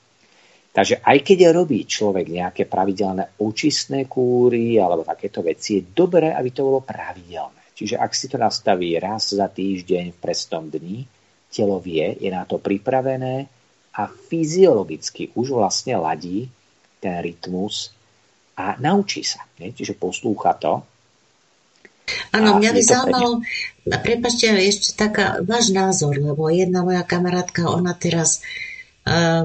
Takže 0.77 1.01
aj 1.01 1.25
keď 1.25 1.57
robí 1.57 1.89
človek 1.89 2.29
nejaké 2.29 2.69
pravidelné 2.69 3.41
očistné 3.41 4.05
kúry 4.05 4.77
alebo 4.77 5.09
takéto 5.09 5.41
veci, 5.41 5.81
je 5.81 5.89
dobré, 5.89 6.37
aby 6.37 6.53
to 6.53 6.69
bolo 6.69 6.85
pravidelné. 6.85 7.73
Čiže 7.73 7.97
ak 7.97 8.13
si 8.13 8.29
to 8.29 8.37
nastaví 8.37 8.93
raz 9.01 9.33
za 9.33 9.49
týždeň 9.49 10.13
v 10.13 10.21
prestom 10.21 10.69
dni, 10.69 11.09
telo 11.49 11.81
vie, 11.81 12.21
je 12.21 12.29
na 12.29 12.45
to 12.45 12.61
pripravené 12.61 13.49
a 13.97 14.05
fyziologicky 14.05 15.33
už 15.33 15.57
vlastne 15.57 15.97
ladí 15.97 16.53
ten 17.01 17.25
rytmus 17.25 17.97
a 18.61 18.77
naučí 18.77 19.25
sa. 19.25 19.49
Čiže 19.57 19.97
poslúcha 19.97 20.61
to. 20.61 20.85
Áno, 22.31 22.63
mňa 22.63 22.71
by 22.71 22.83
zaujímalo, 22.83 23.31
prepačte, 24.03 24.51
ešte 24.55 24.95
taká 24.95 25.43
váš 25.43 25.75
názor, 25.75 26.15
lebo 26.15 26.47
jedna 26.51 26.87
moja 26.87 27.03
kamarátka, 27.03 27.67
ona 27.67 27.95
teraz 27.95 28.43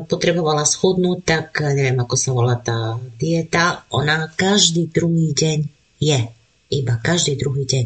potrebovala 0.09 0.65
schudnúť, 0.65 1.19
tak 1.21 1.61
neviem, 1.61 2.01
ako 2.01 2.15
sa 2.17 2.29
volá 2.33 2.57
tá 2.57 2.97
dieta, 3.21 3.85
ona 3.93 4.25
každý 4.33 4.89
druhý 4.89 5.37
deň 5.37 5.59
je. 6.01 6.19
Iba 6.71 6.97
každý 6.97 7.37
druhý 7.37 7.69
deň. 7.69 7.85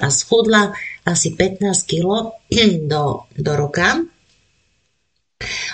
A 0.00 0.08
schudla 0.08 0.72
asi 1.04 1.36
15 1.36 1.60
kg 1.84 2.32
do, 2.92 3.28
do 3.36 3.52
roka 3.52 4.00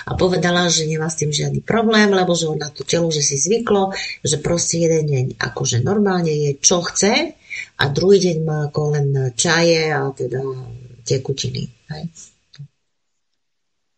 a 0.07 0.11
povedala, 0.15 0.67
že 0.67 0.87
nemá 0.87 1.07
s 1.07 1.19
tým 1.19 1.31
žiadny 1.31 1.63
problém, 1.63 2.11
lebo 2.11 2.35
že 2.35 2.51
ona 2.51 2.67
to 2.71 2.83
telo, 2.83 3.07
že 3.07 3.23
si 3.23 3.39
zvyklo, 3.39 3.95
že 4.23 4.39
proste 4.43 4.83
jeden 4.83 5.03
deň 5.07 5.25
akože 5.39 5.79
normálne 5.79 6.31
je, 6.31 6.51
čo 6.59 6.83
chce 6.83 7.36
a 7.77 7.83
druhý 7.93 8.17
deň 8.21 8.37
má 8.45 8.57
ako 8.69 8.81
len 8.93 9.07
čaje 9.37 9.93
a 9.93 10.09
teda 10.11 10.41
tekutiny. 11.07 11.63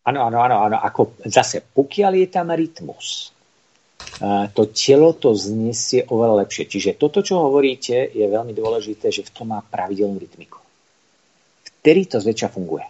Áno, 0.06 0.18
áno, 0.26 0.38
áno, 0.40 0.56
áno. 0.64 0.76
Ako 0.80 1.20
zase, 1.28 1.60
pokiaľ 1.60 2.12
je 2.24 2.28
tam 2.32 2.50
rytmus, 2.54 3.36
to 4.56 4.62
telo 4.72 5.12
to 5.16 5.36
znesie 5.36 6.04
oveľa 6.08 6.44
lepšie. 6.44 6.64
Čiže 6.68 6.96
toto, 6.96 7.20
čo 7.20 7.40
hovoríte, 7.40 8.08
je 8.12 8.24
veľmi 8.24 8.56
dôležité, 8.56 9.12
že 9.12 9.24
v 9.28 9.32
tom 9.32 9.52
má 9.52 9.60
pravidelnú 9.60 10.16
rytmiku. 10.16 10.60
Vtedy 11.80 12.08
to 12.08 12.20
zväčša 12.20 12.48
funguje. 12.52 12.84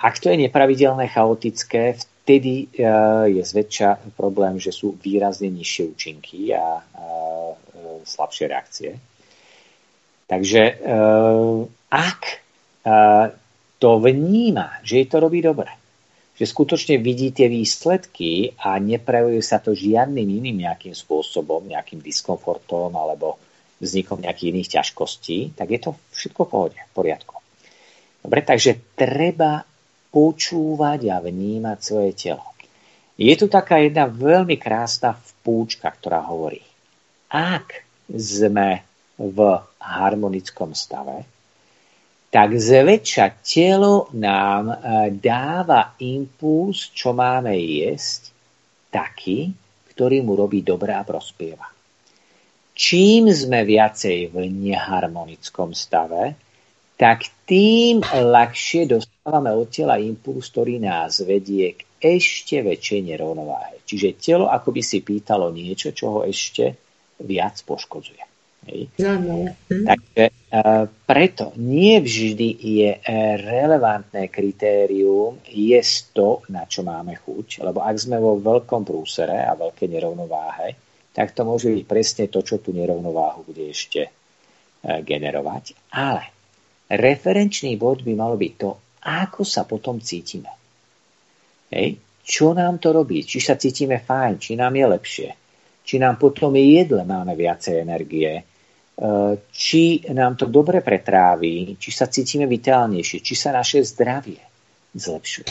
Ak 0.00 0.16
to 0.20 0.32
je 0.32 0.48
nepravidelné, 0.48 1.12
chaotické, 1.12 1.96
vtedy 1.96 2.72
je 3.28 3.42
zväčša 3.44 4.16
problém, 4.16 4.56
že 4.56 4.72
sú 4.72 4.96
výrazne 4.96 5.52
nižšie 5.52 5.84
účinky 5.92 6.56
a 6.56 6.80
slabšie 8.04 8.44
reakcie. 8.50 8.90
Takže 10.26 10.62
ak 11.92 12.20
to 13.78 13.90
vníma, 13.98 14.80
že 14.86 15.02
jej 15.02 15.08
to 15.10 15.18
robí 15.18 15.42
dobre. 15.42 15.70
Že 16.32 16.44
skutočne 16.48 16.96
vidí 17.02 17.30
tie 17.30 17.50
výsledky 17.50 18.56
a 18.56 18.80
neprejavuje 18.80 19.42
sa 19.44 19.60
to 19.60 19.76
žiadnym 19.76 20.24
iným 20.24 20.64
nejakým 20.64 20.96
spôsobom, 20.96 21.68
nejakým 21.68 22.00
diskomfortom 22.00 22.94
alebo 22.96 23.36
vznikom 23.82 24.22
nejakých 24.22 24.50
iných 24.54 24.72
ťažkostí, 24.78 25.58
tak 25.58 25.74
je 25.74 25.80
to 25.82 25.90
všetko 26.14 26.46
v 26.46 26.50
pohode, 26.50 26.78
v 26.78 26.92
poriadku. 26.94 27.34
Dobre, 28.22 28.40
takže 28.46 28.94
treba 28.94 29.66
počúvať 30.14 31.00
a 31.10 31.18
vnímať 31.18 31.78
svoje 31.82 32.14
telo. 32.14 32.46
Je 33.18 33.34
tu 33.34 33.50
taká 33.50 33.82
jedna 33.82 34.06
veľmi 34.06 34.56
krásna 34.56 35.18
vpúčka, 35.18 35.90
ktorá 35.90 36.24
hovorí, 36.30 36.62
ak 37.28 37.84
sme 38.10 38.82
v 39.18 39.38
harmonickom 39.78 40.74
stave, 40.74 41.28
tak 42.32 42.56
zväčša 42.56 43.44
telo 43.44 44.08
nám 44.16 44.72
e, 44.72 44.76
dáva 45.12 45.92
impuls, 46.00 46.88
čo 46.96 47.12
máme 47.12 47.52
jesť, 47.60 48.32
taký, 48.88 49.52
ktorý 49.92 50.24
mu 50.24 50.32
robí 50.32 50.64
dobré 50.64 50.96
a 50.96 51.04
prospieva. 51.04 51.68
Čím 52.72 53.28
sme 53.28 53.68
viacej 53.68 54.32
v 54.32 54.48
neharmonickom 54.48 55.76
stave, 55.76 56.32
tak 56.96 57.28
tým 57.44 58.00
ľahšie 58.00 58.88
dostávame 58.88 59.52
od 59.52 59.68
tela 59.68 60.00
impuls, 60.00 60.48
ktorý 60.48 60.80
nás 60.80 61.20
vedie 61.20 61.76
k 61.76 61.84
ešte 62.00 62.64
väčšej 62.64 63.00
nerovnováhe. 63.12 63.84
Čiže 63.84 64.16
telo 64.16 64.48
ako 64.48 64.72
by 64.72 64.82
si 64.82 65.04
pýtalo 65.04 65.52
niečo, 65.52 65.92
čo 65.92 66.16
ho 66.16 66.20
ešte 66.24 66.81
viac 67.22 67.58
poškodzuje. 67.64 68.22
Hej. 68.62 68.94
No, 69.02 69.18
no. 69.18 69.36
Hm. 69.66 69.84
Takže 69.90 70.24
uh, 70.30 70.86
preto 71.02 71.50
nie 71.58 71.98
vždy 71.98 72.48
je 72.62 72.90
uh, 72.94 73.02
relevantné 73.42 74.30
kritérium 74.30 75.42
jesť 75.50 76.14
to, 76.14 76.28
na 76.54 76.62
čo 76.70 76.86
máme 76.86 77.18
chuť, 77.18 77.66
lebo 77.66 77.82
ak 77.82 77.96
sme 77.98 78.22
vo 78.22 78.38
veľkom 78.38 78.86
prúsere 78.86 79.42
a 79.42 79.58
veľkej 79.58 79.88
nerovnováhe, 79.90 80.68
tak 81.10 81.34
to 81.34 81.42
môže 81.42 81.74
byť 81.74 81.84
presne 81.90 82.24
to, 82.30 82.46
čo 82.46 82.62
tú 82.62 82.70
nerovnováhu 82.70 83.42
bude 83.42 83.66
ešte 83.66 84.06
uh, 84.06 85.02
generovať. 85.02 85.74
Ale 85.90 86.42
Referenčný 86.92 87.80
bod 87.80 88.04
by 88.04 88.12
malo 88.12 88.36
byť 88.36 88.52
to, 88.60 88.70
ako 89.08 89.48
sa 89.48 89.64
potom 89.64 89.96
cítime. 90.04 90.52
Hej. 91.72 91.96
Čo 92.20 92.52
nám 92.52 92.84
to 92.84 92.92
robí? 92.92 93.24
Či 93.24 93.40
sa 93.40 93.56
cítime 93.56 93.96
fajn, 93.96 94.34
či 94.36 94.52
nám 94.60 94.76
je 94.76 94.86
lepšie, 94.86 95.28
či 95.82 95.98
nám 95.98 96.16
potom 96.16 96.54
jedle 96.54 97.02
máme 97.04 97.34
viacej 97.34 97.82
energie, 97.82 98.32
e, 98.38 98.42
či 99.50 100.06
nám 100.14 100.38
to 100.38 100.46
dobre 100.46 100.80
pretráví, 100.80 101.76
či 101.76 101.90
sa 101.90 102.06
cítime 102.06 102.46
vitálnejšie, 102.46 103.18
či 103.20 103.34
sa 103.34 103.50
naše 103.50 103.82
zdravie 103.82 104.40
zlepšuje. 104.94 105.50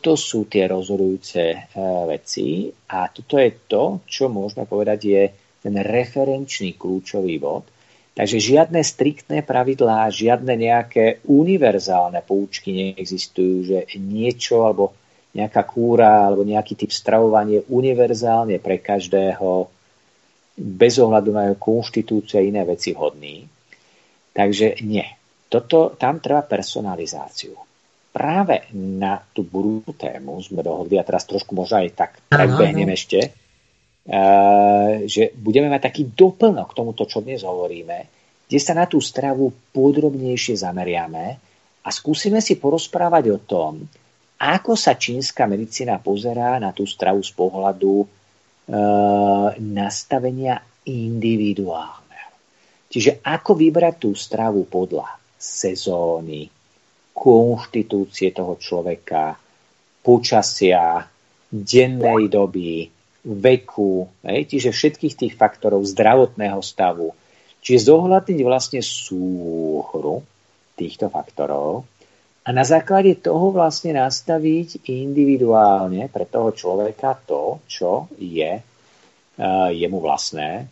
Toto 0.00 0.16
sú 0.16 0.48
tie 0.48 0.64
rozhodujúce 0.64 1.42
e, 1.52 1.58
veci 2.08 2.72
a 2.72 3.08
toto 3.12 3.36
je 3.36 3.50
to, 3.68 4.00
čo 4.08 4.32
môžeme 4.32 4.64
povedať 4.64 5.00
je 5.04 5.22
ten 5.60 5.74
referenčný 5.76 6.80
kľúčový 6.80 7.36
bod. 7.36 7.68
Takže 8.10 8.42
žiadne 8.42 8.80
striktné 8.82 9.46
pravidlá, 9.46 10.10
žiadne 10.10 10.52
nejaké 10.56 11.24
univerzálne 11.30 12.20
poučky 12.26 12.74
neexistujú, 12.74 13.56
že 13.64 13.78
niečo 13.96 14.66
alebo 14.66 14.96
nejaká 15.30 15.62
kúra 15.62 16.26
alebo 16.26 16.42
nejaký 16.42 16.74
typ 16.74 16.90
stravovania 16.90 17.62
univerzálne 17.70 18.58
pre 18.58 18.82
každého 18.82 19.70
bez 20.60 21.00
ohľadu 21.00 21.30
na 21.30 21.42
jeho 21.48 21.58
konštitúciu 21.58 22.36
a 22.36 22.44
iné 22.44 22.66
veci 22.66 22.92
vhodný. 22.92 23.46
Takže 24.34 24.82
nie. 24.84 25.06
Toto, 25.50 25.94
tam 25.96 26.22
treba 26.22 26.46
personalizáciu. 26.46 27.56
Práve 28.10 28.70
na 28.74 29.22
tú 29.22 29.46
budúcu 29.46 29.94
tému 29.94 30.42
sme 30.42 30.66
dohodli, 30.66 30.98
a 30.98 31.06
teraz 31.06 31.26
trošku 31.26 31.54
možno 31.54 31.78
aj 31.78 31.88
tak 31.94 32.10
prebehnem 32.26 32.90
ešte, 32.90 33.30
uh, 33.30 35.06
že 35.06 35.30
budeme 35.38 35.70
mať 35.70 35.82
taký 35.90 36.02
doplnok 36.10 36.74
k 36.74 36.76
tomuto, 36.76 37.06
čo 37.06 37.22
dnes 37.22 37.46
hovoríme, 37.46 37.98
kde 38.50 38.58
sa 38.58 38.74
na 38.74 38.90
tú 38.90 38.98
stravu 38.98 39.54
podrobnejšie 39.70 40.58
zameriame 40.58 41.38
a 41.86 41.88
skúsime 41.94 42.42
si 42.42 42.58
porozprávať 42.58 43.24
o 43.30 43.38
tom, 43.38 43.86
ako 44.40 44.72
sa 44.72 44.96
čínska 44.96 45.44
medicína 45.44 46.00
pozerá 46.00 46.56
na 46.56 46.72
tú 46.72 46.88
stravu 46.88 47.20
z 47.20 47.36
pohľadu 47.36 47.94
e, 48.00 48.06
nastavenia 49.60 50.64
individuálneho. 50.88 52.32
Čiže 52.88 53.20
ako 53.20 53.52
vybrať 53.52 53.94
tú 54.00 54.10
stravu 54.16 54.64
podľa 54.64 55.12
sezóny, 55.36 56.48
konštitúcie 57.12 58.32
toho 58.32 58.56
človeka, 58.56 59.36
počasia, 60.00 61.04
dennej 61.52 62.32
doby, 62.32 62.88
veku, 63.20 64.08
hej, 64.24 64.48
čiže 64.48 64.72
všetkých 64.72 65.14
tých 65.20 65.34
faktorov 65.36 65.84
zdravotného 65.84 66.64
stavu. 66.64 67.12
Čiže 67.60 67.92
zohľadniť 67.92 68.40
vlastne 68.40 68.80
súhru 68.80 70.24
týchto 70.80 71.12
faktorov 71.12 71.84
a 72.40 72.48
na 72.56 72.64
základe 72.64 73.20
toho 73.20 73.52
vlastne 73.52 74.00
nastaviť 74.00 74.88
individuálne 74.88 76.08
pre 76.08 76.24
toho 76.24 76.56
človeka 76.56 77.20
to, 77.28 77.60
čo 77.68 78.08
je 78.16 78.50
uh, 78.56 79.68
jemu 79.68 79.98
vlastné 80.00 80.64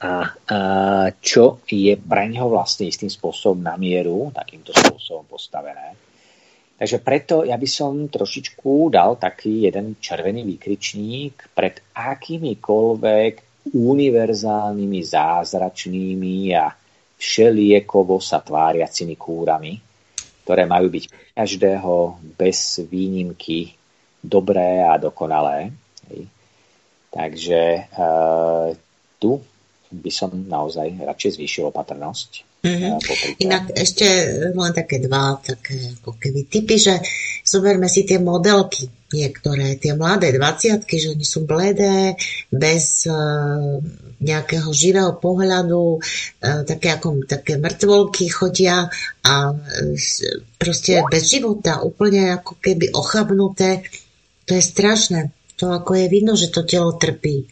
a 0.00 0.12
uh, 0.24 1.06
čo 1.20 1.60
je 1.68 1.92
pre 2.00 2.24
neho 2.28 2.48
vlastne 2.48 2.88
istým 2.88 3.12
spôsobom 3.12 3.60
na 3.60 3.76
mieru, 3.76 4.32
takýmto 4.32 4.72
spôsobom 4.72 5.28
postavené. 5.28 5.96
Takže 6.74 6.98
preto 7.04 7.44
ja 7.46 7.54
by 7.60 7.68
som 7.68 8.10
trošičku 8.10 8.90
dal 8.90 9.20
taký 9.20 9.68
jeden 9.70 10.00
červený 10.00 10.42
výkričník 10.42 11.54
pred 11.54 11.84
akýmikoľvek 11.94 13.34
univerzálnymi, 13.72 15.00
zázračnými 15.00 16.36
a 16.52 16.68
všeliekovo 17.16 18.20
sa 18.20 18.42
tváriacimi 18.44 19.14
kúrami, 19.16 19.93
ktoré 20.44 20.68
majú 20.68 20.92
byť 20.92 21.34
každého 21.34 21.92
bez 22.36 22.84
výnimky 22.84 23.72
dobré 24.20 24.84
a 24.84 25.00
dokonalé. 25.00 25.72
Takže 27.08 27.88
uh, 27.96 28.76
tu 29.16 29.40
by 29.88 30.10
som 30.10 30.30
naozaj 30.34 31.00
radšej 31.00 31.40
zvýšil 31.40 31.70
opatrnosť. 31.70 32.30
Mm-hmm. 32.64 32.92
Inak 33.44 33.76
ešte 33.76 34.06
len 34.56 34.72
také 34.72 34.96
dva 34.96 35.36
také 35.36 36.00
ako 36.00 36.16
keby 36.16 36.48
typy, 36.48 36.80
že 36.80 36.96
zoberme 37.44 37.92
si 37.92 38.08
tie 38.08 38.16
modelky 38.16 38.88
niektoré, 39.14 39.78
tie 39.78 39.94
mladé 39.94 40.34
dvaciatky, 40.34 40.98
že 40.98 41.14
oni 41.14 41.22
sú 41.22 41.46
bledé, 41.46 42.18
bez 42.50 43.06
uh, 43.06 43.78
nejakého 44.18 44.74
živého 44.74 45.14
pohľadu, 45.22 46.02
uh, 46.02 46.60
také 46.66 46.90
ako 46.90 47.22
také 47.30 47.62
mŕtvolky 47.62 48.26
chodia 48.26 48.90
a 49.22 49.34
uh, 49.54 49.58
proste 50.58 50.98
bez 51.06 51.30
života, 51.30 51.86
úplne 51.86 52.34
ako 52.34 52.58
keby 52.58 52.90
ochabnuté. 52.90 53.86
To 54.50 54.58
je 54.58 54.62
strašné. 54.62 55.30
To 55.62 55.70
ako 55.70 55.94
je 55.94 56.06
vidno, 56.10 56.34
že 56.34 56.50
to 56.50 56.66
telo 56.66 56.98
trpí, 56.98 57.46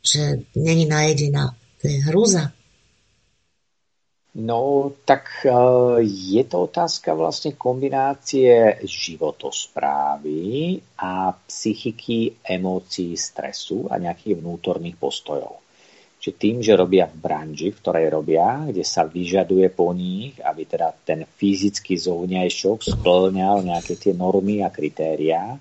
že 0.00 0.48
není 0.56 0.88
najedená. 0.88 1.52
To 1.52 1.84
je 1.84 1.98
hruza. 2.08 2.56
No, 4.32 4.88
tak 5.04 5.44
e, 5.44 5.52
je 6.08 6.42
to 6.48 6.64
otázka 6.64 7.12
vlastne 7.12 7.52
kombinácie 7.52 8.80
životosprávy 8.80 10.80
a 10.96 11.36
psychiky, 11.36 12.40
emócií, 12.40 13.12
stresu 13.12 13.92
a 13.92 14.00
nejakých 14.00 14.40
vnútorných 14.40 14.96
postojov. 14.96 15.60
Čiže 16.16 16.38
tým, 16.38 16.56
že 16.64 16.78
robia 16.78 17.12
v 17.12 17.18
branži, 17.18 17.74
v 17.74 17.80
ktorej 17.82 18.08
robia, 18.08 18.64
kde 18.64 18.86
sa 18.86 19.04
vyžaduje 19.04 19.68
po 19.68 19.92
nich, 19.92 20.40
aby 20.40 20.64
teda 20.64 20.96
ten 21.04 21.28
fyzický 21.28 22.00
zovňajšok 22.00 22.88
splňal 22.88 23.68
nejaké 23.68 24.00
tie 24.00 24.16
normy 24.16 24.64
a 24.64 24.72
kritériá, 24.72 25.60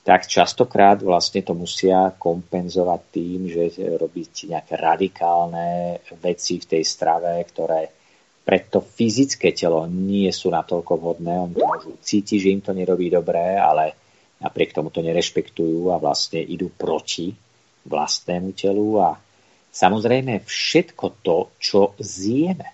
tak 0.00 0.24
častokrát 0.24 0.96
vlastne 1.04 1.44
to 1.44 1.52
musia 1.52 2.16
kompenzovať 2.16 3.00
tým, 3.12 3.40
že 3.52 3.76
robiť 3.76 4.48
nejaké 4.48 4.74
radikálne 4.80 6.00
veci 6.24 6.56
v 6.56 6.68
tej 6.76 6.82
strave, 6.84 7.36
ktoré 7.44 8.00
pre 8.40 8.64
to 8.66 8.80
fyzické 8.80 9.52
telo 9.52 9.84
nie 9.86 10.26
sú 10.32 10.48
natoľko 10.48 10.92
vhodné. 10.96 11.34
Oni 11.36 11.54
to 11.54 11.66
môžu 11.68 11.92
cítiť, 12.00 12.38
že 12.40 12.52
im 12.56 12.62
to 12.64 12.72
nerobí 12.72 13.12
dobré, 13.12 13.60
ale 13.60 13.94
napriek 14.40 14.72
tomu 14.72 14.88
to 14.88 15.04
nerešpektujú 15.04 15.92
a 15.92 16.00
vlastne 16.00 16.40
idú 16.40 16.72
proti 16.72 17.36
vlastnému 17.84 18.56
telu 18.56 19.04
a 19.04 19.20
samozrejme 19.68 20.42
všetko 20.48 21.06
to, 21.20 21.38
čo 21.60 21.92
zjeme, 22.00 22.72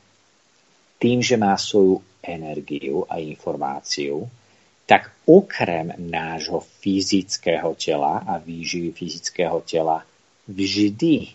tým, 0.97 1.21
že 1.21 1.37
má 1.37 1.59
svoju 1.59 2.01
energiu 2.25 3.05
a 3.05 3.21
informáciu, 3.21 4.25
tak 4.87 5.11
okrem 5.27 5.91
nášho 5.99 6.63
fyzického 6.63 7.75
tela 7.75 8.23
a 8.23 8.39
výživy 8.39 8.95
fyzického 8.95 9.61
tela 9.67 10.07
vždy 10.47 11.35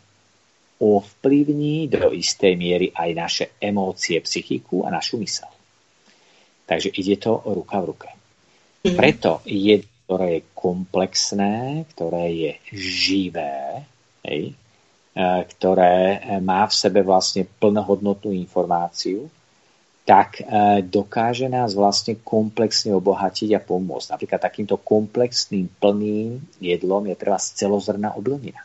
ovplyvní 0.80 1.92
do 1.92 2.10
istej 2.16 2.56
miery 2.58 2.88
aj 2.96 3.10
naše 3.14 3.46
emócie, 3.62 4.18
psychiku 4.24 4.88
a 4.88 4.90
našu 4.90 5.20
mysel. 5.22 5.52
Takže 6.66 6.90
ide 6.96 7.20
to 7.20 7.44
ruka 7.44 7.78
v 7.84 7.86
ruke. 7.86 8.10
Mm. 8.82 8.96
Preto 8.98 9.44
je, 9.46 9.84
ktoré 9.84 10.28
je 10.40 10.48
komplexné, 10.56 11.86
ktoré 11.94 12.26
je 12.34 12.52
živé, 12.74 13.86
hej, 14.26 14.56
e, 15.14 15.24
ktoré 15.54 16.24
má 16.40 16.66
v 16.66 16.74
sebe 16.74 17.04
vlastne 17.06 17.46
plnohodnotnú 17.46 18.34
informáciu, 18.34 19.30
tak 20.12 20.44
e, 20.44 20.84
dokáže 20.84 21.48
nás 21.48 21.72
vlastne 21.72 22.20
komplexne 22.20 22.92
obohatiť 22.92 23.56
a 23.56 23.64
pomôcť. 23.64 24.12
Napríklad 24.12 24.44
takýmto 24.44 24.76
komplexným, 24.84 25.72
plným 25.80 26.60
jedlom 26.60 27.08
je 27.08 27.16
treba 27.16 27.40
celozrná 27.40 28.12
obilnina. 28.20 28.60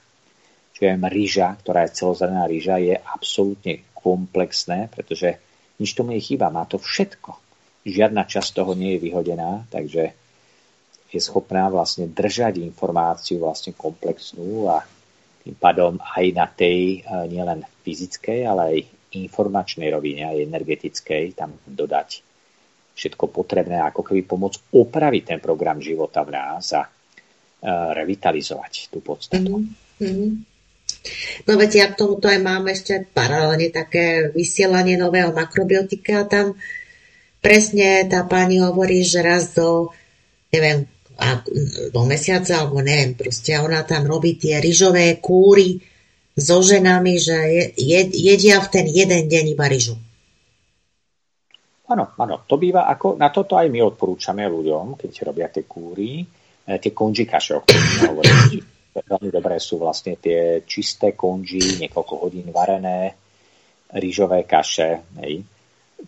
Čiže 0.74 0.98
rýža, 0.98 1.54
ktorá 1.62 1.86
je 1.86 2.02
celozrná 2.02 2.50
rýža, 2.50 2.82
je 2.82 2.98
absolútne 2.98 3.86
komplexné, 3.94 4.90
pretože 4.90 5.38
nič 5.78 5.94
tomu 5.94 6.18
chýba. 6.18 6.50
Má 6.50 6.66
to 6.66 6.82
všetko. 6.82 7.38
Žiadna 7.86 8.26
časť 8.26 8.50
toho 8.50 8.74
nie 8.74 8.98
je 8.98 9.06
vyhodená, 9.06 9.70
takže 9.70 10.18
je 11.14 11.20
schopná 11.22 11.70
vlastne 11.70 12.10
držať 12.10 12.58
informáciu 12.58 13.38
vlastne 13.38 13.70
komplexnú 13.70 14.66
a 14.66 14.82
tým 15.46 15.54
pádom 15.54 16.02
aj 16.02 16.26
na 16.34 16.50
tej 16.50 17.06
e, 17.06 17.30
nielen 17.30 17.62
fyzickej, 17.86 18.50
ale 18.50 18.62
aj 18.66 18.95
informačnej 19.24 19.88
rovine 19.88 20.28
aj 20.28 20.44
energetickej 20.44 21.24
tam 21.32 21.56
dodať 21.64 22.20
všetko 22.96 23.28
potrebné, 23.32 23.80
ako 23.80 24.04
keby 24.04 24.24
pomôcť 24.24 24.72
opraviť 24.72 25.22
ten 25.24 25.40
program 25.40 25.80
života 25.80 26.24
v 26.24 26.32
nás 26.36 26.72
a 26.76 26.84
revitalizovať 27.96 28.92
tú 28.92 29.00
podstatu. 29.00 29.64
Mm-hmm. 30.00 30.30
No 31.46 31.52
veď 31.54 31.70
ja 31.76 31.86
k 31.92 31.98
tomuto 31.98 32.26
aj 32.26 32.40
mám 32.42 32.66
ešte 32.66 33.06
paralelne 33.10 33.70
také 33.70 34.30
vysielanie 34.34 34.98
nového 34.98 35.30
makrobiotika 35.30 36.24
a 36.24 36.28
tam 36.28 36.46
presne 37.38 38.06
tá 38.10 38.26
pani 38.26 38.58
hovorí, 38.58 39.06
že 39.06 39.22
raz 39.22 39.54
do, 39.54 39.90
neviem, 40.50 40.86
do 41.94 42.02
mesiaca, 42.04 42.60
alebo 42.60 42.82
neviem, 42.82 43.14
proste 43.16 43.56
ona 43.56 43.86
tam 43.86 44.04
robí 44.04 44.36
tie 44.36 44.60
ryžové 44.60 45.16
kúry, 45.22 45.80
so 46.36 46.60
ženami, 46.60 47.16
že 47.16 47.36
je, 47.80 48.00
jedia 48.12 48.60
v 48.60 48.68
ten 48.68 48.84
jeden 48.84 49.24
deň 49.26 49.44
iba 49.56 49.66
ryžu. 49.66 49.96
Áno, 51.88 52.12
áno, 52.18 52.44
to 52.44 52.60
býva 52.60 52.90
ako, 52.92 53.16
na 53.16 53.32
toto 53.32 53.56
aj 53.56 53.70
my 53.72 53.80
odporúčame 53.80 54.44
ľuďom, 54.44 55.00
keď 55.00 55.10
robia 55.24 55.48
tie 55.48 55.64
kúry, 55.64 56.20
e, 56.20 56.76
tie 56.82 56.92
konži 56.92 57.24
kaše, 57.24 57.56
o 57.56 57.62
ktorých. 57.62 58.74
Veľmi 58.96 59.28
dobré 59.28 59.60
sú 59.60 59.76
vlastne 59.76 60.16
tie 60.16 60.64
čisté 60.64 61.12
konži, 61.12 61.84
niekoľko 61.84 62.14
hodín 62.16 62.48
varené, 62.50 63.12
rýžové 63.92 64.48
kaše. 64.48 65.04
Hej. 65.22 65.44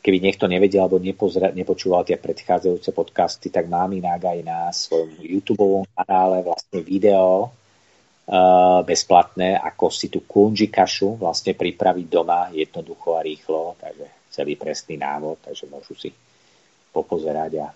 Keby 0.02 0.18
niekto 0.18 0.50
nevedel 0.50 0.82
alebo 0.82 0.98
nepozra, 0.98 1.52
nepočúval 1.52 2.02
tie 2.08 2.18
predchádzajúce 2.18 2.90
podcasty, 2.90 3.52
tak 3.52 3.70
mám 3.70 3.92
inak 3.92 4.24
aj 4.24 4.38
na 4.42 4.58
svojom 4.72 5.20
YouTube 5.20 5.86
kanále 5.94 6.42
vlastne 6.42 6.80
video 6.82 7.52
bezplatné, 8.84 9.56
ako 9.56 9.88
si 9.88 10.12
tú 10.12 10.28
konži 10.28 10.68
kašu 10.68 11.16
vlastne 11.16 11.56
pripraviť 11.56 12.06
doma 12.12 12.52
jednoducho 12.52 13.16
a 13.16 13.24
rýchlo. 13.24 13.80
Takže 13.80 14.06
celý 14.28 14.54
presný 14.60 15.00
návod, 15.00 15.40
takže 15.40 15.64
môžu 15.66 15.96
si 15.96 16.12
popozerať. 16.92 17.52
A, 17.64 17.68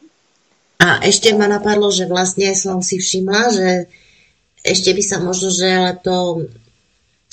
a 0.85 0.89
ešte 1.09 1.33
ma 1.33 1.49
napadlo, 1.49 1.89
že 1.89 2.05
vlastne 2.05 2.53
som 2.53 2.85
si 2.85 3.01
všimla, 3.01 3.43
že 3.49 3.69
ešte 4.63 4.93
by 4.93 5.03
sa 5.03 5.19
možno, 5.19 5.49
že 5.51 5.67
ale 5.67 5.99
to 5.99 6.47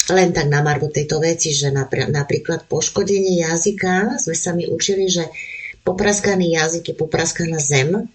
len 0.10 0.34
tak 0.34 0.50
na 0.50 0.66
margo 0.66 0.90
tejto 0.90 1.22
veci, 1.22 1.54
že 1.54 1.70
napríklad 1.70 2.66
poškodenie 2.66 3.46
jazyka, 3.46 4.18
sme 4.18 4.34
sa 4.34 4.58
mi 4.58 4.66
učili, 4.66 5.06
že 5.06 5.30
popraskaný 5.86 6.58
jazyk 6.58 6.94
je 6.94 6.96
popraskaná 6.98 7.62
zem. 7.62 8.10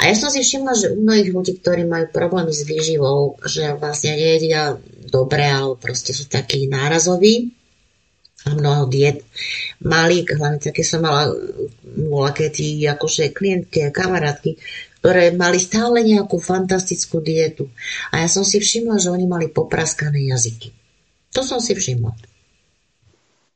A 0.00 0.08
ja 0.08 0.14
som 0.16 0.32
si 0.32 0.40
všimla, 0.40 0.72
že 0.76 0.92
u 0.94 1.02
mnohých 1.02 1.30
ľudí, 1.32 1.52
ktorí 1.60 1.84
majú 1.84 2.08
problémy 2.10 2.52
s 2.52 2.64
výživou, 2.64 3.40
že 3.44 3.76
vlastne 3.76 4.16
nejedia 4.16 4.76
dobre, 5.12 5.44
alebo 5.44 5.76
proste 5.76 6.16
sú 6.16 6.26
takí 6.30 6.66
nárazoví, 6.70 7.52
a 8.42 8.58
mnoho 8.58 8.90
diet 8.90 9.22
malých, 9.86 10.34
hlavne 10.34 10.58
také 10.58 10.82
som 10.82 11.06
mala 11.06 11.30
voľaké 11.94 12.50
tí 12.50 12.82
akože 12.82 13.30
klientky 13.30 13.86
a 13.86 13.94
kamarátky, 13.94 14.58
ktoré 14.98 15.30
mali 15.34 15.62
stále 15.62 16.02
nejakú 16.02 16.42
fantastickú 16.42 17.22
dietu. 17.22 17.70
A 18.10 18.26
ja 18.26 18.28
som 18.30 18.42
si 18.42 18.58
všimla, 18.58 18.98
že 18.98 19.14
oni 19.14 19.30
mali 19.30 19.46
popraskané 19.46 20.26
jazyky. 20.26 20.74
To 21.38 21.46
som 21.46 21.62
si 21.62 21.78
všimla. 21.78 22.31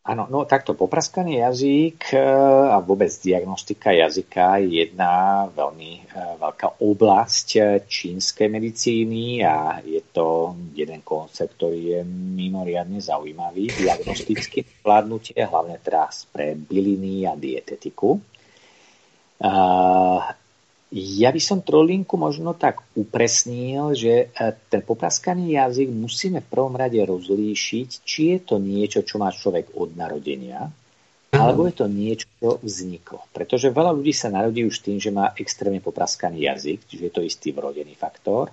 Áno, 0.06 0.30
no 0.30 0.46
takto 0.46 0.78
popraskaný 0.78 1.42
jazyk 1.42 2.14
e, 2.14 2.22
a 2.70 2.78
vôbec 2.78 3.10
diagnostika 3.10 3.90
jazyka 3.90 4.62
je 4.62 4.86
jedna 4.86 5.42
veľmi 5.50 5.92
e, 5.98 6.02
veľká 6.38 6.78
oblasť 6.78 7.48
e, 7.58 7.60
čínskej 7.82 8.46
medicíny 8.46 9.42
a 9.42 9.82
je 9.82 9.98
to 10.14 10.54
jeden 10.78 11.02
koncept, 11.02 11.58
ktorý 11.58 11.98
je 11.98 12.00
mimoriadne 12.06 13.02
zaujímavý. 13.02 13.66
Diagnostické 13.74 14.62
vládnutie, 14.86 15.42
hlavne 15.42 15.74
teraz 15.82 16.30
pre 16.30 16.54
byliny 16.54 17.26
a 17.26 17.34
dietetiku. 17.34 18.22
Ja 20.96 21.28
by 21.28 21.36
som 21.44 21.60
trolinku 21.60 22.16
možno 22.16 22.56
tak 22.56 22.80
upresnil, 22.96 23.92
že 23.92 24.32
e, 24.32 24.56
ten 24.72 24.80
popraskaný 24.80 25.60
jazyk 25.60 25.92
musíme 25.92 26.40
v 26.40 26.48
prvom 26.48 26.72
rade 26.72 26.96
rozlíšiť, 26.96 27.88
či 28.00 28.20
je 28.32 28.38
to 28.40 28.56
niečo, 28.56 29.04
čo 29.04 29.20
má 29.20 29.28
človek 29.28 29.76
od 29.76 29.92
narodenia, 29.92 30.64
alebo 31.36 31.68
je 31.68 31.74
to 31.76 31.84
niečo, 31.84 32.24
čo 32.40 32.56
vzniklo. 32.64 33.28
Pretože 33.28 33.76
veľa 33.76 33.92
ľudí 33.92 34.16
sa 34.16 34.32
narodí 34.32 34.64
už 34.64 34.80
tým, 34.80 34.96
že 34.96 35.12
má 35.12 35.36
extrémne 35.36 35.84
popraskaný 35.84 36.48
jazyk, 36.48 36.88
čiže 36.88 37.04
je 37.04 37.12
to 37.12 37.20
istý 37.20 37.52
vrodený 37.52 37.92
faktor. 37.92 38.48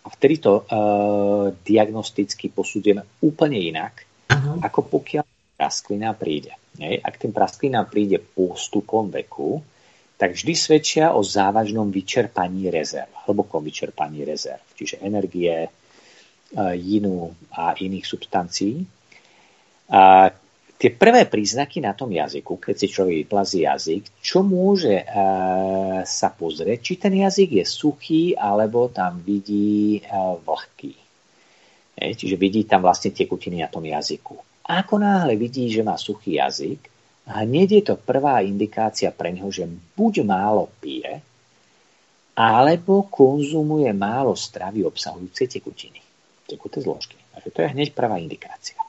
A 0.00 0.08
vtedy 0.14 0.38
to 0.38 0.62
uh, 0.62 1.50
diagnosticky 1.60 2.54
posúdime 2.54 3.02
úplne 3.20 3.58
inak, 3.58 4.06
Aha. 4.30 4.62
ako 4.62 4.94
pokiaľ 4.94 5.26
prasklina 5.58 6.14
príde. 6.14 6.54
Nie? 6.78 7.02
Ak 7.02 7.18
ten 7.18 7.34
prasklina 7.34 7.82
príde 7.82 8.22
postupom 8.22 9.10
veku, 9.10 9.60
tak 10.20 10.36
vždy 10.36 10.52
svedčia 10.52 11.16
o 11.16 11.24
závažnom 11.24 11.88
vyčerpaní 11.88 12.68
rezerv, 12.68 13.08
hlbokom 13.24 13.64
vyčerpaní 13.64 14.28
rezerv, 14.28 14.60
čiže 14.76 15.00
energie, 15.00 15.72
jinú 16.76 17.32
a 17.56 17.72
iných 17.72 18.04
substancií. 18.04 18.84
A 19.88 20.28
tie 20.76 20.90
prvé 20.92 21.24
príznaky 21.24 21.80
na 21.80 21.96
tom 21.96 22.12
jazyku, 22.12 22.60
keď 22.60 22.74
si 22.76 22.86
človek 22.92 23.24
vyplazí 23.24 23.64
jazyk, 23.64 24.20
čo 24.20 24.44
môže 24.44 25.08
sa 26.04 26.28
pozrieť, 26.36 26.78
či 26.84 26.94
ten 27.00 27.16
jazyk 27.16 27.64
je 27.64 27.64
suchý, 27.64 28.36
alebo 28.36 28.92
tam 28.92 29.24
vidí 29.24 30.04
vlhký. 30.44 30.94
Čiže 31.96 32.36
vidí 32.36 32.68
tam 32.68 32.84
vlastne 32.84 33.08
tekutiny 33.12 33.64
na 33.64 33.72
tom 33.72 33.88
jazyku. 33.88 34.36
Ako 34.68 35.00
náhle 35.00 35.32
vidí, 35.40 35.72
že 35.72 35.80
má 35.80 35.96
suchý 35.96 36.36
jazyk, 36.36 36.92
hneď 37.26 37.68
je 37.72 37.82
to 37.92 37.94
prvá 38.00 38.40
indikácia 38.40 39.12
pre 39.12 39.34
neho, 39.34 39.48
že 39.52 39.68
buď 39.68 40.24
málo 40.24 40.72
pije, 40.80 41.20
alebo 42.36 43.04
konzumuje 43.10 43.92
málo 43.92 44.32
stravy 44.32 44.80
obsahujúce 44.86 45.44
tekutiny, 45.44 46.00
tekuté 46.48 46.80
zložky. 46.80 47.20
Takže 47.36 47.50
to 47.52 47.58
je 47.60 47.72
hneď 47.76 47.88
prvá 47.92 48.16
indikácia. 48.16 48.80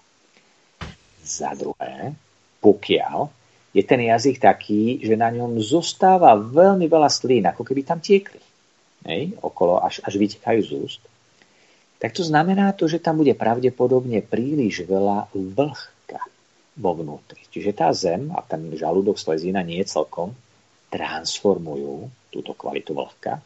Za 1.21 1.51
druhé, 1.57 2.15
pokiaľ 2.63 3.27
je 3.71 3.83
ten 3.87 4.03
jazyk 4.03 4.39
taký, 4.39 4.99
že 5.03 5.15
na 5.15 5.31
ňom 5.31 5.59
zostáva 5.63 6.35
veľmi 6.35 6.87
veľa 6.91 7.09
slín, 7.11 7.47
ako 7.47 7.63
keby 7.63 7.81
tam 7.87 7.99
tiekli, 8.03 8.39
hej, 9.07 9.35
okolo, 9.39 9.79
až, 9.79 10.03
až 10.03 10.19
vytekajú 10.19 10.59
z 10.59 10.71
úst, 10.75 11.01
tak 12.01 12.17
to 12.17 12.25
znamená 12.25 12.73
to, 12.73 12.89
že 12.89 12.97
tam 12.97 13.21
bude 13.21 13.37
pravdepodobne 13.37 14.25
príliš 14.25 14.89
veľa 14.89 15.29
vlh 15.31 15.79
vo 16.77 16.91
vnútri. 16.95 17.43
Čiže 17.51 17.71
tá 17.75 17.91
zem 17.91 18.31
a 18.31 18.39
ten 18.45 18.71
žalúdok 18.71 19.19
slezina 19.19 19.59
nie 19.65 19.83
celkom 19.83 20.31
transformujú 20.91 22.07
túto 22.31 22.51
kvalitu 22.55 22.95
vlhka 22.95 23.39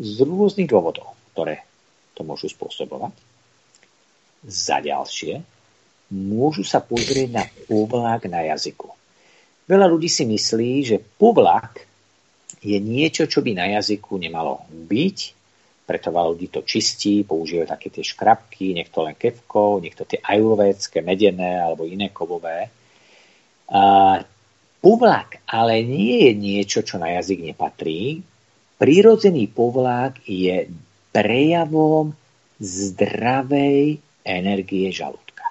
z 0.00 0.24
rôznych 0.24 0.68
dôvodov, 0.68 1.16
ktoré 1.32 1.64
to 2.12 2.24
môžu 2.24 2.48
spôsobovať. 2.48 3.12
Za 4.44 4.78
ďalšie, 4.80 5.42
môžu 6.14 6.62
sa 6.64 6.80
pozrieť 6.80 7.28
na 7.32 7.44
povlak 7.66 8.30
na 8.30 8.46
jazyku. 8.54 8.88
Veľa 9.68 9.86
ľudí 9.90 10.08
si 10.08 10.24
myslí, 10.24 10.70
že 10.84 10.96
povlak 10.96 11.84
je 12.64 12.78
niečo, 12.80 13.28
čo 13.28 13.44
by 13.44 13.52
na 13.52 13.66
jazyku 13.78 14.16
nemalo 14.16 14.64
byť, 14.72 15.37
preto 15.88 16.12
ľudí 16.12 16.52
to 16.52 16.60
čistí, 16.60 17.24
používajú 17.24 17.64
také 17.64 17.88
tie 17.88 18.04
škrabky, 18.04 18.76
niekto 18.76 19.08
len 19.08 19.16
kevkou, 19.16 19.80
niekto 19.80 20.04
tie 20.04 20.20
ajurvédske, 20.20 21.00
medené 21.00 21.56
alebo 21.56 21.88
iné 21.88 22.12
kovové. 22.12 22.68
A 23.72 23.82
povlak 24.84 25.40
ale 25.48 25.80
nie 25.80 26.28
je 26.28 26.32
niečo, 26.36 26.84
čo 26.84 27.00
na 27.00 27.16
jazyk 27.16 27.40
nepatrí. 27.40 28.20
Prírodzený 28.76 29.48
povlak 29.48 30.20
je 30.28 30.68
prejavom 31.08 32.12
zdravej 32.60 33.96
energie 34.28 34.92
žalúdka. 34.92 35.48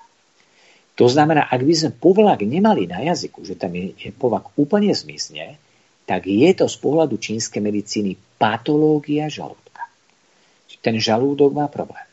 To 1.02 1.10
znamená, 1.10 1.50
ak 1.50 1.66
by 1.66 1.74
sme 1.74 1.92
povlak 1.98 2.46
nemali 2.46 2.86
na 2.86 3.02
jazyku, 3.10 3.42
že 3.42 3.58
tam 3.58 3.74
je 3.74 4.14
povlak 4.14 4.54
úplne 4.54 4.94
zmizne, 4.94 5.58
tak 6.06 6.30
je 6.30 6.50
to 6.54 6.70
z 6.70 6.78
pohľadu 6.78 7.18
čínskej 7.18 7.60
medicíny 7.60 8.16
patológia 8.38 9.28
žalúdka 9.34 9.67
ten 10.82 10.96
žalúdok 11.02 11.52
má 11.54 11.68
problém. 11.68 12.08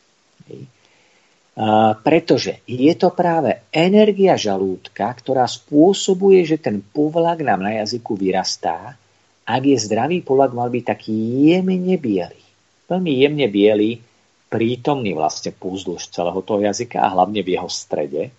A 1.55 1.95
pretože 2.03 2.67
je 2.67 2.91
to 2.99 3.15
práve 3.15 3.63
energia 3.71 4.35
žalúdka, 4.35 5.07
ktorá 5.15 5.47
spôsobuje, 5.47 6.43
že 6.43 6.59
ten 6.59 6.83
povlak 6.83 7.47
nám 7.47 7.63
na 7.63 7.79
jazyku 7.79 8.19
vyrastá. 8.19 8.99
Ak 9.47 9.63
je 9.63 9.79
zdravý 9.79 10.19
povlak, 10.27 10.51
mal 10.51 10.67
byť 10.67 10.85
taký 10.85 11.15
jemne 11.55 11.95
biely. 11.95 12.43
Veľmi 12.91 13.13
jemne 13.23 13.47
biely, 13.47 14.03
prítomný 14.51 15.15
vlastne 15.15 15.55
púzdĺž 15.55 16.11
celého 16.11 16.41
toho 16.43 16.61
jazyka 16.67 16.99
a 16.99 17.13
hlavne 17.15 17.47
v 17.47 17.55
jeho 17.55 17.71
strede 17.71 18.35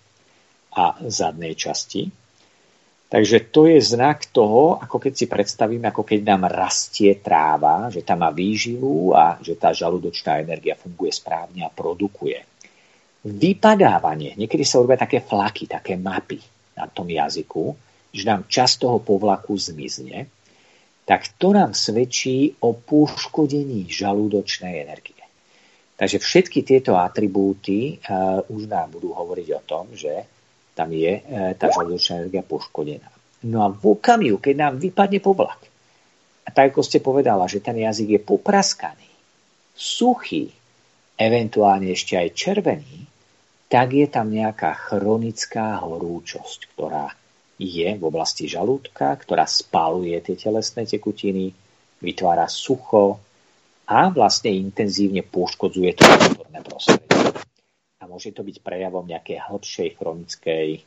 a 0.76 1.00
zadnej 1.08 1.56
časti. 1.56 2.12
Takže 3.06 3.54
to 3.54 3.70
je 3.70 3.78
znak 3.78 4.34
toho, 4.34 4.82
ako 4.82 4.98
keď 4.98 5.12
si 5.14 5.26
predstavíme, 5.30 5.86
ako 5.86 6.02
keď 6.02 6.20
nám 6.26 6.50
rastie 6.50 7.14
tráva, 7.22 7.86
že 7.86 8.02
tam 8.02 8.26
má 8.26 8.34
výživu 8.34 9.14
a 9.14 9.38
že 9.38 9.54
tá 9.54 9.70
žalúdočná 9.70 10.42
energia 10.42 10.74
funguje 10.74 11.14
správne 11.14 11.62
a 11.62 11.70
produkuje. 11.70 12.42
Vypadávanie, 13.22 14.34
niekedy 14.34 14.66
sa 14.66 14.82
robia 14.82 14.98
také 14.98 15.22
flaky, 15.22 15.70
také 15.70 15.94
mapy 15.94 16.42
na 16.74 16.90
tom 16.90 17.06
jazyku, 17.06 17.78
že 18.10 18.26
nám 18.26 18.50
čas 18.50 18.74
toho 18.74 18.98
povlaku 18.98 19.54
zmizne, 19.54 20.26
tak 21.06 21.38
to 21.38 21.54
nám 21.54 21.78
svedčí 21.78 22.58
o 22.58 22.74
poškodení 22.74 23.86
žalúdočnej 23.86 24.82
energie. 24.82 25.22
Takže 25.94 26.18
všetky 26.18 26.66
tieto 26.66 26.98
atribúty 26.98 28.02
uh, 28.02 28.42
už 28.50 28.66
nám 28.66 28.98
budú 28.98 29.14
hovoriť 29.14 29.48
o 29.54 29.62
tom, 29.64 29.84
že 29.94 30.26
tam 30.76 30.92
je 30.92 31.12
e, 31.16 31.22
tá 31.56 31.72
žalúdočná 31.72 32.20
energia 32.20 32.44
poškodená. 32.44 33.08
No 33.48 33.64
a 33.64 33.72
v 33.72 33.96
okamihu, 33.96 34.36
keď 34.36 34.54
nám 34.60 34.74
vypadne 34.76 35.24
povlak, 35.24 35.60
a 36.46 36.48
tak 36.52 36.76
ako 36.76 36.84
ste 36.84 37.00
povedala, 37.00 37.48
že 37.48 37.64
ten 37.64 37.80
jazyk 37.80 38.08
je 38.16 38.20
popraskaný, 38.20 39.08
suchý, 39.72 40.52
eventuálne 41.16 41.90
ešte 41.90 42.20
aj 42.20 42.28
červený, 42.36 43.08
tak 43.66 43.96
je 43.96 44.06
tam 44.06 44.30
nejaká 44.30 44.70
chronická 44.76 45.80
horúčosť, 45.82 46.76
ktorá 46.76 47.10
je 47.56 47.88
v 47.96 48.02
oblasti 48.04 48.46
žalúdka, 48.46 49.16
ktorá 49.16 49.48
spaluje 49.48 50.20
tie 50.20 50.36
telesné 50.36 50.84
tekutiny, 50.84 51.50
vytvára 52.04 52.46
sucho 52.46 53.18
a 53.88 54.12
vlastne 54.12 54.52
intenzívne 54.52 55.24
poškodzuje 55.24 55.90
to 55.96 56.04
vnútorné 56.04 56.60
prostredie. 56.62 57.05
Môže 58.06 58.32
to 58.32 58.46
byť 58.46 58.62
prejavom 58.62 59.04
nejakej 59.06 59.38
hĺbšej 59.50 59.88
chronickej 59.98 60.68
e, 60.74 60.80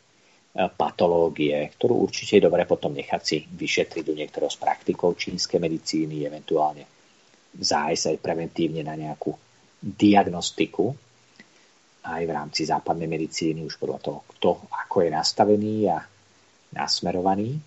patológie, 0.73 1.55
ktorú 1.75 2.07
určite 2.07 2.39
je 2.39 2.45
dobre 2.47 2.63
potom 2.65 2.95
nechať 2.95 3.21
si 3.21 3.37
vyšetriť 3.45 4.05
u 4.07 4.15
niektorého 4.15 4.51
z 4.51 4.57
praktikov 4.57 5.19
čínskej 5.19 5.59
medicíny, 5.59 6.25
eventuálne 6.25 6.87
zájsť 7.55 8.15
aj 8.15 8.17
preventívne 8.23 8.81
na 8.85 8.95
nejakú 8.95 9.33
diagnostiku 9.79 10.91
aj 11.99 12.23
v 12.23 12.31
rámci 12.31 12.63
západnej 12.63 13.11
medicíny, 13.11 13.63
už 13.63 13.75
podľa 13.75 13.99
toho, 13.99 14.19
kto 14.35 14.49
ako 14.71 14.95
je 15.03 15.09
nastavený 15.11 15.75
a 15.91 15.99
nasmerovaný. 16.73 17.59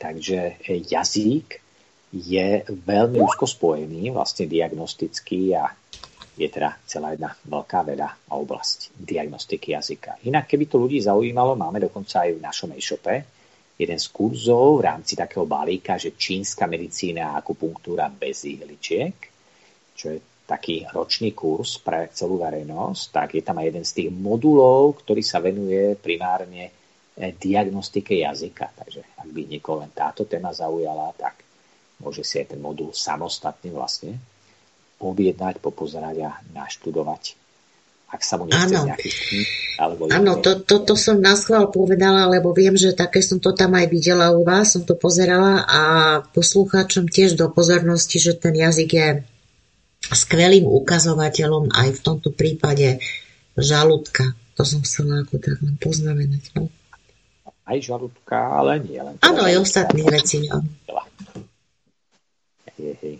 Takže 0.00 0.64
jazyk 0.66 1.48
je 2.10 2.48
veľmi 2.66 3.20
úzko 3.20 3.44
spojený 3.46 4.10
vlastne 4.10 4.48
diagnosticky 4.48 5.54
a 5.54 5.70
je 6.40 6.48
teda 6.48 6.80
celá 6.88 7.12
jedna 7.12 7.36
veľká 7.44 7.80
veda 7.84 8.08
a 8.16 8.32
oblasť 8.32 8.96
diagnostiky 8.96 9.76
jazyka. 9.76 10.24
Inak, 10.24 10.48
keby 10.48 10.64
to 10.66 10.80
ľudí 10.80 10.96
zaujímalo, 11.04 11.52
máme 11.56 11.84
dokonca 11.84 12.24
aj 12.24 12.30
v 12.36 12.44
našom 12.44 12.70
e-shope 12.72 13.16
jeden 13.80 13.98
z 14.00 14.06
kurzov 14.12 14.80
v 14.80 14.86
rámci 14.88 15.16
takého 15.16 15.44
balíka, 15.44 15.96
že 15.96 16.16
čínska 16.16 16.68
medicína 16.68 17.32
a 17.32 17.40
akupunktúra 17.40 18.12
bez 18.12 18.44
ihličiek, 18.44 19.16
čo 19.96 20.16
je 20.16 20.18
taký 20.44 20.84
ročný 20.88 21.32
kurz 21.32 21.80
pre 21.80 22.10
celú 22.12 22.40
verejnosť, 22.40 23.02
tak 23.12 23.28
je 23.38 23.42
tam 23.44 23.60
aj 23.60 23.66
jeden 23.70 23.84
z 23.86 23.92
tých 23.96 24.10
modulov, 24.10 25.00
ktorý 25.00 25.22
sa 25.24 25.38
venuje 25.38 25.94
primárne 25.96 26.80
E, 27.20 27.36
diagnostike 27.36 28.16
jazyka. 28.16 28.72
Takže 28.72 29.04
ak 29.20 29.28
by 29.28 29.40
niekoho 29.44 29.84
len 29.84 29.92
táto 29.92 30.24
téma 30.24 30.56
zaujala, 30.56 31.12
tak 31.12 31.44
môže 32.00 32.24
si 32.24 32.40
aj 32.40 32.56
ten 32.56 32.60
modul 32.64 32.96
samostatne 32.96 33.68
vlastne 33.74 34.16
objednať, 35.00 35.58
popozerať 35.58 36.16
a 36.28 36.30
naštudovať. 36.52 37.40
Ak 38.10 38.26
sa 38.26 38.42
mu 38.42 38.50
nechce 38.50 38.74
alebo 39.78 40.10
Áno 40.10 40.42
to, 40.42 40.58
to, 40.66 40.82
to 40.82 40.98
som 40.98 41.22
na 41.22 41.38
schvál 41.38 41.70
povedala, 41.70 42.26
lebo 42.26 42.50
viem, 42.50 42.74
že 42.74 42.90
také 42.90 43.22
som 43.22 43.38
to 43.38 43.54
tam 43.54 43.78
aj 43.78 43.86
videla 43.86 44.34
u 44.34 44.42
vás, 44.42 44.74
som 44.74 44.82
to 44.82 44.98
pozerala 44.98 45.62
a 45.62 45.82
poslucháčom 46.34 47.06
tiež 47.06 47.38
do 47.38 47.46
pozornosti, 47.48 48.18
že 48.18 48.34
ten 48.34 48.58
jazyk 48.58 48.90
je 48.90 49.08
skvelým 50.10 50.66
ukazovateľom 50.66 51.70
aj 51.70 51.88
v 51.96 52.00
tomto 52.02 52.34
prípade 52.34 52.98
žalúdka. 53.54 54.34
To 54.58 54.66
som 54.66 54.82
chcela 54.82 55.22
ako 55.22 55.38
tak 55.38 55.62
len 55.62 55.78
poznamenať. 55.78 56.50
No 56.58 56.66
aj 57.70 57.78
žalúdka, 57.86 58.34
ale 58.34 58.82
nie 58.82 58.98
len. 58.98 59.14
Áno, 59.22 59.46
aj 59.46 59.62
ostatných 59.62 60.10
vecí. 60.10 60.50
No. 60.50 60.66
Hej, 62.74 62.98
hej. 62.98 63.14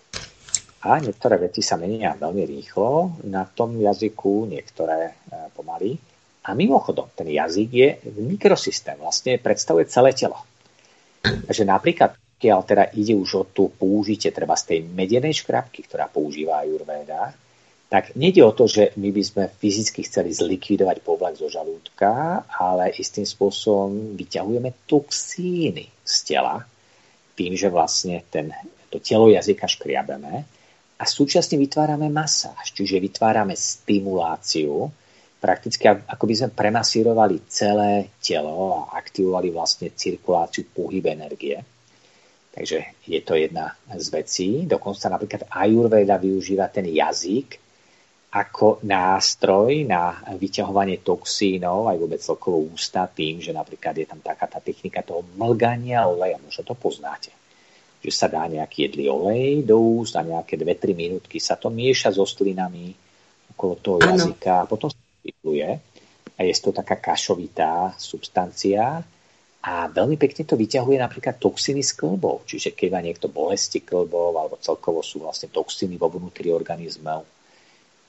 A 0.80 0.96
niektoré 0.96 1.36
veci 1.36 1.60
sa 1.60 1.76
menia 1.76 2.16
veľmi 2.16 2.40
rýchlo 2.48 3.20
na 3.28 3.44
tom 3.44 3.76
jazyku, 3.76 4.48
niektoré 4.48 5.12
e, 5.12 5.12
pomaly. 5.52 5.92
A 6.48 6.56
mimochodom, 6.56 7.12
ten 7.12 7.28
jazyk 7.28 7.68
je 7.68 7.88
mikrosystém, 8.16 8.96
vlastne 8.96 9.36
predstavuje 9.36 9.92
celé 9.92 10.16
telo. 10.16 10.40
Takže 11.20 11.68
napríklad, 11.68 12.16
keď 12.40 12.52
teda 12.64 12.84
ide 12.96 13.12
už 13.12 13.30
o 13.36 13.44
tú 13.44 13.68
použitie 13.68 14.32
treba 14.32 14.56
z 14.56 14.64
tej 14.72 14.78
medenej 14.88 15.44
škrabky, 15.44 15.84
ktorá 15.84 16.08
používa 16.08 16.64
Ayurveda, 16.64 17.36
tak 17.92 18.16
nejde 18.16 18.40
o 18.40 18.56
to, 18.56 18.64
že 18.64 18.96
my 18.96 19.12
by 19.12 19.20
sme 19.20 19.44
fyzicky 19.52 20.06
chceli 20.08 20.32
zlikvidovať 20.32 21.04
povlak 21.04 21.36
zo 21.36 21.52
žalúdka, 21.52 22.40
ale 22.48 22.96
istým 22.96 23.28
spôsobom 23.28 24.16
vyťahujeme 24.16 24.88
toxíny 24.88 25.92
z 26.00 26.16
tela 26.24 26.64
tým, 27.36 27.52
že 27.52 27.68
vlastne 27.68 28.24
ten, 28.32 28.54
to 28.88 28.96
telo 29.02 29.28
jazyka 29.28 29.68
škriabeme 29.68 30.59
a 31.00 31.04
súčasne 31.08 31.56
vytvárame 31.56 32.12
masáž, 32.12 32.76
čiže 32.76 33.00
vytvárame 33.00 33.56
stimuláciu, 33.56 34.92
prakticky 35.40 35.88
ako 35.88 36.24
by 36.28 36.34
sme 36.36 36.48
premasírovali 36.52 37.48
celé 37.48 38.12
telo 38.20 38.84
a 38.84 39.00
aktivovali 39.00 39.48
vlastne 39.48 39.96
cirkuláciu 39.96 40.68
pohyb 40.68 41.08
energie. 41.08 41.56
Takže 42.52 43.00
je 43.08 43.20
to 43.24 43.40
jedna 43.40 43.72
z 43.88 44.06
vecí. 44.12 44.48
Dokonca 44.68 45.08
napríklad 45.08 45.48
Ayurveda 45.48 46.20
využíva 46.20 46.68
ten 46.68 46.84
jazyk 46.92 47.56
ako 48.30 48.84
nástroj 48.86 49.88
na 49.88 50.22
vyťahovanie 50.38 51.02
toxínov 51.02 51.90
aj 51.90 51.96
vôbec 51.98 52.20
celkovo 52.22 52.62
ústa 52.70 53.10
tým, 53.10 53.42
že 53.42 53.50
napríklad 53.50 53.96
je 53.98 54.06
tam 54.06 54.20
taká 54.22 54.46
tá 54.46 54.62
technika 54.62 55.02
toho 55.02 55.26
mlgania 55.34 56.06
oleja, 56.06 56.38
možno 56.38 56.62
to 56.62 56.78
poznáte. 56.78 57.34
Že 58.00 58.10
sa 58.12 58.26
dá 58.32 58.48
nejaký 58.48 58.88
jedlý 58.88 59.12
olej 59.12 59.64
do 59.64 59.76
úst 60.00 60.16
a 60.16 60.24
nejaké 60.24 60.56
2-3 60.56 60.96
minútky 60.96 61.36
sa 61.36 61.60
to 61.60 61.68
mieša 61.68 62.16
so 62.16 62.24
stlinami 62.24 62.96
okolo 63.52 63.74
toho 63.76 63.98
ano. 64.00 64.16
jazyka 64.16 64.64
a 64.64 64.68
potom 64.68 64.88
sa 64.88 64.96
vypluje 65.20 65.68
a 66.36 66.40
je 66.40 66.54
to 66.56 66.72
taká 66.72 66.96
kašovitá 66.96 67.92
substancia 68.00 69.04
a 69.60 69.72
veľmi 69.92 70.16
pekne 70.16 70.48
to 70.48 70.56
vyťahuje 70.56 70.96
napríklad 70.96 71.36
toxiny 71.36 71.84
z 71.84 71.92
klbov. 71.92 72.48
Čiže 72.48 72.72
keď 72.72 72.88
má 72.96 73.00
niekto 73.04 73.28
bolesti 73.28 73.84
klbov 73.84 74.32
alebo 74.32 74.56
celkovo 74.56 75.04
sú 75.04 75.20
vlastne 75.20 75.52
toxiny 75.52 76.00
vo 76.00 76.08
vnútri 76.08 76.48
organizmov, 76.48 77.28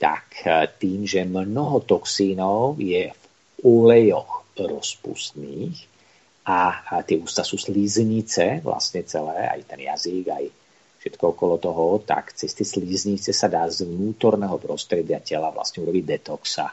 tak 0.00 0.48
e, 0.48 0.64
tým, 0.80 1.04
že 1.04 1.28
mnoho 1.28 1.84
toxínov 1.84 2.80
je 2.80 3.12
v 3.12 3.24
olejoch 3.60 4.48
rozpustných 4.56 5.91
a, 6.42 7.02
tie 7.06 7.18
ústa 7.22 7.46
sú 7.46 7.54
slíznice 7.54 8.64
vlastne 8.66 9.06
celé, 9.06 9.46
aj 9.46 9.60
ten 9.68 9.80
jazyk, 9.86 10.24
aj 10.26 10.44
všetko 11.02 11.24
okolo 11.34 11.58
toho, 11.58 11.98
tak 12.02 12.34
cez 12.34 12.54
tie 12.54 12.66
slíznice 12.66 13.34
sa 13.34 13.50
dá 13.50 13.66
z 13.66 13.86
vnútorného 13.86 14.58
prostredia 14.58 15.18
tela 15.18 15.50
vlastne 15.50 15.82
urobiť 15.82 16.04
detox 16.06 16.62
a 16.62 16.70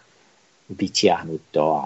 vyťahnuť 0.69 1.41
to 1.49 1.65
a 1.81 1.83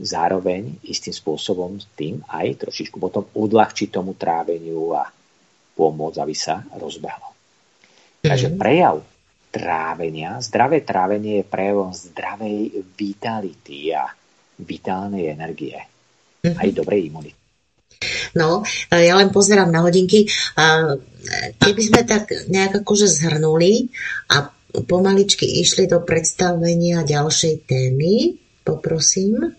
zároveň 0.00 0.82
istým 0.86 1.14
spôsobom 1.14 1.78
tým 1.94 2.24
aj 2.26 2.66
trošičku 2.66 2.96
potom 2.98 3.26
odľahčiť 3.30 3.88
tomu 3.90 4.18
tráveniu 4.18 4.96
a 4.96 5.06
pomôcť, 5.78 6.18
aby 6.18 6.34
sa 6.34 6.66
rozbehlo. 6.74 7.30
Takže 8.20 8.48
mhm. 8.50 8.56
prejav 8.58 8.96
trávenia. 9.50 10.38
Zdravé 10.38 10.82
trávenie 10.86 11.42
je 11.42 11.50
prejavom 11.50 11.90
zdravej 11.90 12.86
vitality 12.94 13.90
a 13.94 14.06
vitálnej 14.62 15.30
energie. 15.30 15.78
Aj 16.44 16.68
dobrej 16.72 17.12
imunity. 17.12 17.36
No, 18.32 18.64
ja 18.88 19.14
len 19.20 19.28
pozerám 19.28 19.68
na 19.68 19.84
hodinky. 19.84 20.24
Keby 21.60 21.82
sme 21.84 22.00
tak 22.08 22.32
nejak 22.48 22.80
akože 22.80 23.04
zhrnuli 23.04 23.92
a 24.32 24.48
pomaličky 24.88 25.60
išli 25.60 25.84
do 25.90 26.00
predstavenia 26.00 27.02
ďalšej 27.04 27.54
témy, 27.66 28.38
poprosím. 28.64 29.52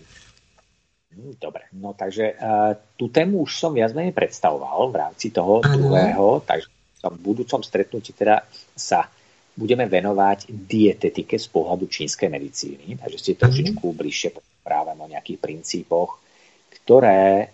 Hm, 1.12 1.36
dobre, 1.36 1.68
no 1.76 1.92
takže 1.92 2.32
uh, 2.32 2.72
tú 2.96 3.12
tému 3.12 3.44
už 3.44 3.60
som 3.60 3.76
viac 3.76 3.92
menej 3.92 4.16
predstavoval 4.16 4.88
v 4.88 4.96
rámci 4.96 5.28
toho 5.28 5.60
ano. 5.60 5.76
druhého, 5.76 6.40
takže 6.48 6.72
v 7.04 7.18
budúcom 7.20 7.60
stretnutí 7.60 8.16
teda 8.16 8.40
sa 8.72 9.04
budeme 9.52 9.84
venovať 9.84 10.48
dietetike 10.48 11.36
z 11.36 11.46
pohľadu 11.52 11.84
čínskej 11.84 12.32
medicíny, 12.32 12.96
takže 12.96 13.18
si 13.20 13.36
trošičku 13.36 13.84
bližšie 13.84 14.32
práve 14.64 14.96
o 14.96 15.06
nejakých 15.10 15.36
princípoch, 15.36 16.21
ktoré 16.82 17.22
e, 17.22 17.44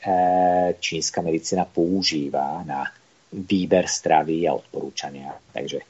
čínska 0.80 1.20
medicína 1.20 1.68
používa 1.68 2.64
na 2.64 2.88
výber 3.28 3.84
stravy 3.84 4.48
a 4.48 4.56
odporúčania. 4.56 5.36
Takže 5.52 5.84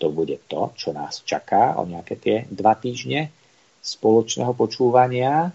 to 0.00 0.10
bude 0.10 0.42
to, 0.50 0.74
čo 0.74 0.90
nás 0.90 1.22
čaká 1.22 1.78
o 1.78 1.86
nejaké 1.86 2.14
tie 2.18 2.36
dva 2.50 2.74
týždne 2.74 3.30
spoločného 3.78 4.52
počúvania. 4.58 5.54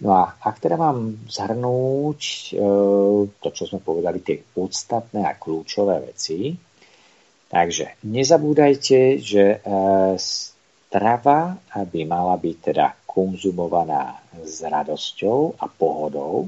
No 0.00 0.10
a 0.16 0.32
ak 0.40 0.56
teda 0.56 0.80
mám 0.80 1.28
zhrnúť 1.28 2.20
e, 2.20 2.42
to, 3.28 3.48
čo 3.52 3.64
sme 3.68 3.84
povedali, 3.84 4.24
tie 4.24 4.40
podstatné 4.40 5.28
a 5.28 5.36
kľúčové 5.36 6.00
veci, 6.00 6.56
Takže 7.50 7.98
nezabúdajte, 8.06 9.18
že 9.18 9.58
e, 9.58 9.78
strava 10.14 11.58
by 11.74 12.00
mala 12.06 12.38
byť 12.38 12.56
teda 12.62 12.86
konzumovaná 13.02 14.22
s 14.38 14.62
radosťou 14.62 15.58
a 15.58 15.66
pohodou, 15.66 16.46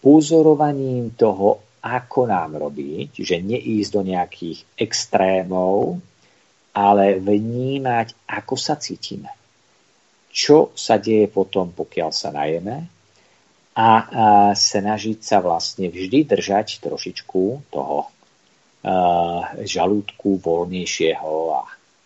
pozorovaním 0.00 1.12
toho, 1.12 1.76
ako 1.84 2.20
nám 2.24 2.56
robí, 2.56 3.12
čiže 3.12 3.44
neísť 3.44 3.90
do 3.92 4.02
nejakých 4.08 4.58
extrémov, 4.80 6.00
ale 6.72 7.20
vnímať, 7.20 8.24
ako 8.24 8.54
sa 8.56 8.80
cítime. 8.80 9.28
Čo 10.32 10.72
sa 10.74 10.96
deje 10.96 11.28
potom, 11.28 11.70
pokiaľ 11.76 12.10
sa 12.10 12.32
najeme 12.32 12.76
a, 13.76 13.90
snažiť 14.56 15.18
sa 15.20 15.38
vlastne 15.44 15.92
vždy 15.92 16.24
držať 16.24 16.82
trošičku 16.82 17.70
toho 17.70 18.10
žalúdku 19.64 20.40
voľnejšieho 20.40 21.34
a 21.54 21.62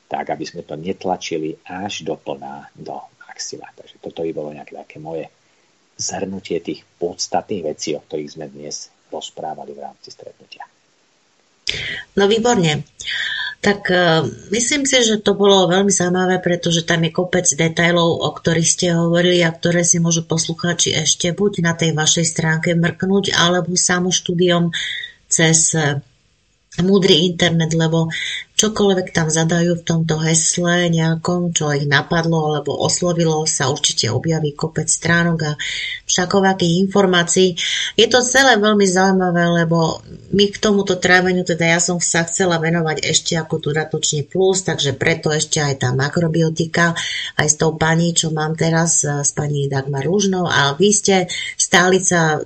tak, 0.09 0.35
aby 0.35 0.45
sme 0.47 0.63
to 0.65 0.75
netlačili 0.75 1.55
až 1.67 2.03
do 2.03 2.17
plná 2.17 2.71
do 2.75 2.97
maxila. 3.23 3.71
Takže 3.75 4.03
toto 4.03 4.25
by 4.25 4.31
bolo 4.35 4.51
nejaké 4.55 4.75
také 4.75 4.97
moje 4.99 5.31
zhrnutie 5.99 6.63
tých 6.63 6.87
podstatných 7.03 7.67
vecí, 7.75 7.99
o 7.99 8.01
ktorých 8.01 8.33
sme 8.39 8.47
dnes 8.47 8.89
rozprávali 9.11 9.75
v 9.75 9.83
rámci 9.83 10.15
stretnutia. 10.15 10.63
No 12.17 12.31
výborne. 12.31 12.87
Tak 13.59 13.81
uh, 13.91 14.23
myslím 14.55 14.87
si, 14.87 15.03
že 15.03 15.19
to 15.19 15.35
bolo 15.35 15.67
veľmi 15.67 15.91
zaujímavé, 15.91 16.39
pretože 16.39 16.87
tam 16.87 17.03
je 17.03 17.11
kopec 17.11 17.43
detajlov, 17.43 18.23
o 18.23 18.31
ktorých 18.31 18.71
ste 18.71 18.95
hovorili 18.95 19.43
a 19.43 19.51
ktoré 19.51 19.83
si 19.83 19.99
môžu 19.99 20.23
poslucháči 20.23 20.95
ešte 20.95 21.35
buď 21.35 21.67
na 21.67 21.75
tej 21.75 21.91
vašej 21.91 22.23
stránke 22.23 22.79
mrknúť, 22.79 23.35
alebo 23.35 23.75
samo 23.75 24.15
štúdiom 24.15 24.71
cez 25.27 25.75
múdry 26.79 27.27
internet, 27.27 27.75
lebo 27.75 28.07
čokoľvek 28.59 29.15
tam 29.15 29.31
zadajú 29.31 29.79
v 29.79 29.87
tomto 29.87 30.19
hesle 30.19 30.91
nejakom, 30.91 31.55
čo 31.55 31.71
ich 31.71 31.87
napadlo 31.87 32.51
alebo 32.51 32.75
oslovilo, 32.75 33.47
sa 33.47 33.71
určite 33.71 34.11
objaví 34.11 34.59
kopec 34.59 34.91
stránok 34.91 35.39
a 35.47 35.53
všakovakých 36.11 36.83
informácií. 36.91 37.55
Je 37.95 38.11
to 38.11 38.19
celé 38.27 38.59
veľmi 38.59 38.83
zaujímavé, 38.83 39.63
lebo 39.63 40.03
my 40.35 40.45
k 40.51 40.59
tomuto 40.59 40.99
tráveniu, 40.99 41.47
teda 41.47 41.79
ja 41.79 41.79
som 41.79 42.03
sa 42.03 42.27
chcela 42.27 42.59
venovať 42.59 43.07
ešte 43.07 43.39
ako 43.39 43.63
dodatočne 43.63 44.27
plus, 44.27 44.67
takže 44.67 44.99
preto 44.99 45.31
ešte 45.31 45.63
aj 45.63 45.87
tá 45.87 45.95
makrobiotika, 45.95 46.99
aj 47.39 47.47
s 47.47 47.55
tou 47.55 47.79
pani, 47.79 48.11
čo 48.11 48.35
mám 48.35 48.59
teraz, 48.59 49.07
s 49.07 49.31
pani 49.31 49.71
Dagmar 49.71 50.03
Lužnou 50.11 50.51
a 50.51 50.75
vy 50.75 50.91
ste 50.91 51.31
stálica 51.69 52.21
e, 52.33 52.39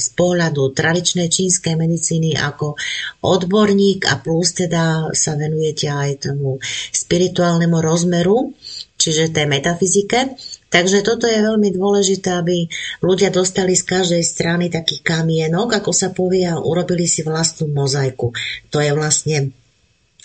z 0.00 0.08
pohľadu 0.16 0.72
tradičnej 0.72 1.28
čínskej 1.28 1.76
medicíny 1.76 2.32
ako 2.40 2.72
odborník 3.20 4.08
a 4.08 4.16
plus 4.16 4.56
teda 4.56 5.12
sa 5.12 5.36
venujete 5.36 5.92
aj 5.92 6.32
tomu 6.32 6.56
spirituálnemu 6.88 7.76
rozmeru, 7.84 8.56
čiže 8.96 9.36
tej 9.36 9.44
metafyzike. 9.44 10.40
Takže 10.72 11.04
toto 11.04 11.28
je 11.28 11.36
veľmi 11.36 11.68
dôležité, 11.68 12.40
aby 12.40 12.64
ľudia 13.04 13.28
dostali 13.28 13.76
z 13.76 13.84
každej 13.84 14.22
strany 14.24 14.72
taký 14.72 15.04
kamienok, 15.04 15.84
ako 15.84 15.92
sa 15.92 16.10
povie, 16.10 16.48
a 16.48 16.58
urobili 16.58 17.04
si 17.04 17.22
vlastnú 17.22 17.70
mozaiku. 17.70 18.32
To 18.72 18.80
je 18.80 18.90
vlastne 18.96 19.52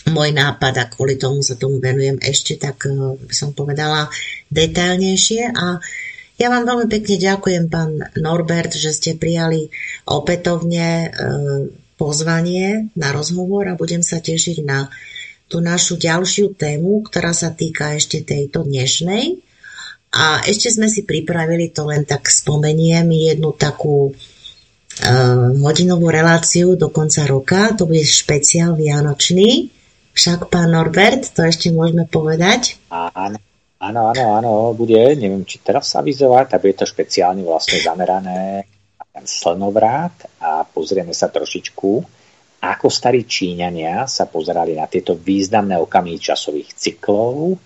môj 0.10 0.34
nápad 0.34 0.74
a 0.82 0.90
kvôli 0.90 1.20
tomu 1.20 1.46
sa 1.46 1.54
tomu 1.54 1.78
venujem 1.78 2.18
ešte, 2.24 2.58
tak 2.58 2.90
eh, 2.90 2.96
by 3.22 3.36
som 3.36 3.54
povedala 3.54 4.10
detailnejšie 4.50 5.52
a 5.54 5.78
ja 6.42 6.50
vám 6.50 6.66
veľmi 6.66 6.88
pekne 6.90 7.22
ďakujem, 7.22 7.70
pán 7.70 8.02
Norbert, 8.18 8.74
že 8.74 8.90
ste 8.90 9.14
prijali 9.14 9.70
opätovne 10.10 10.88
eh, 11.06 11.10
pozvanie 12.02 12.90
na 12.98 13.14
rozhovor 13.14 13.70
a 13.70 13.78
budem 13.78 14.02
sa 14.02 14.18
tešiť 14.18 14.58
na 14.66 14.90
tú 15.46 15.62
našu 15.62 16.02
ďalšiu 16.02 16.58
tému, 16.58 17.06
ktorá 17.06 17.30
sa 17.36 17.54
týka 17.54 17.94
ešte 17.94 18.26
tejto 18.26 18.66
dnešnej. 18.66 19.38
A 20.12 20.44
ešte 20.48 20.72
sme 20.74 20.90
si 20.90 21.06
pripravili 21.06 21.70
to 21.70 21.88
len 21.88 22.08
tak 22.08 22.26
spomeniem 22.28 23.12
jednu 23.12 23.52
takú 23.56 24.12
uh, 24.12 25.48
hodinovú 25.56 26.08
reláciu 26.08 26.80
do 26.80 26.88
konca 26.88 27.28
roka. 27.28 27.76
To 27.76 27.84
bude 27.88 28.04
špeciál 28.04 28.76
vianočný. 28.76 29.72
Však, 30.12 30.52
pán 30.52 30.76
Norbert, 30.76 31.32
to 31.32 31.48
ešte 31.48 31.72
môžeme 31.72 32.08
povedať? 32.08 32.80
Áno, 32.92 33.40
áno, 33.82 34.14
áno, 34.14 34.26
áno, 34.38 34.52
bude. 34.78 35.02
Neviem, 35.18 35.42
či 35.44 35.60
teraz 35.66 35.90
sa 35.90 36.06
avizovať, 36.06 36.46
tak 36.54 36.62
bude 36.62 36.78
to 36.78 36.86
špeciálne 36.86 37.42
vlastne 37.42 37.82
zamerané 37.82 38.70
ten 39.12 39.28
slnovrát 39.28 40.16
a 40.40 40.64
pozrieme 40.64 41.12
sa 41.12 41.28
trošičku, 41.28 41.92
ako 42.64 42.88
starí 42.88 43.28
Číňania 43.28 44.08
sa 44.08 44.30
pozerali 44.30 44.78
na 44.78 44.88
tieto 44.88 45.20
významné 45.20 45.76
okamihy 45.76 46.16
časových 46.16 46.72
cyklov. 46.78 47.60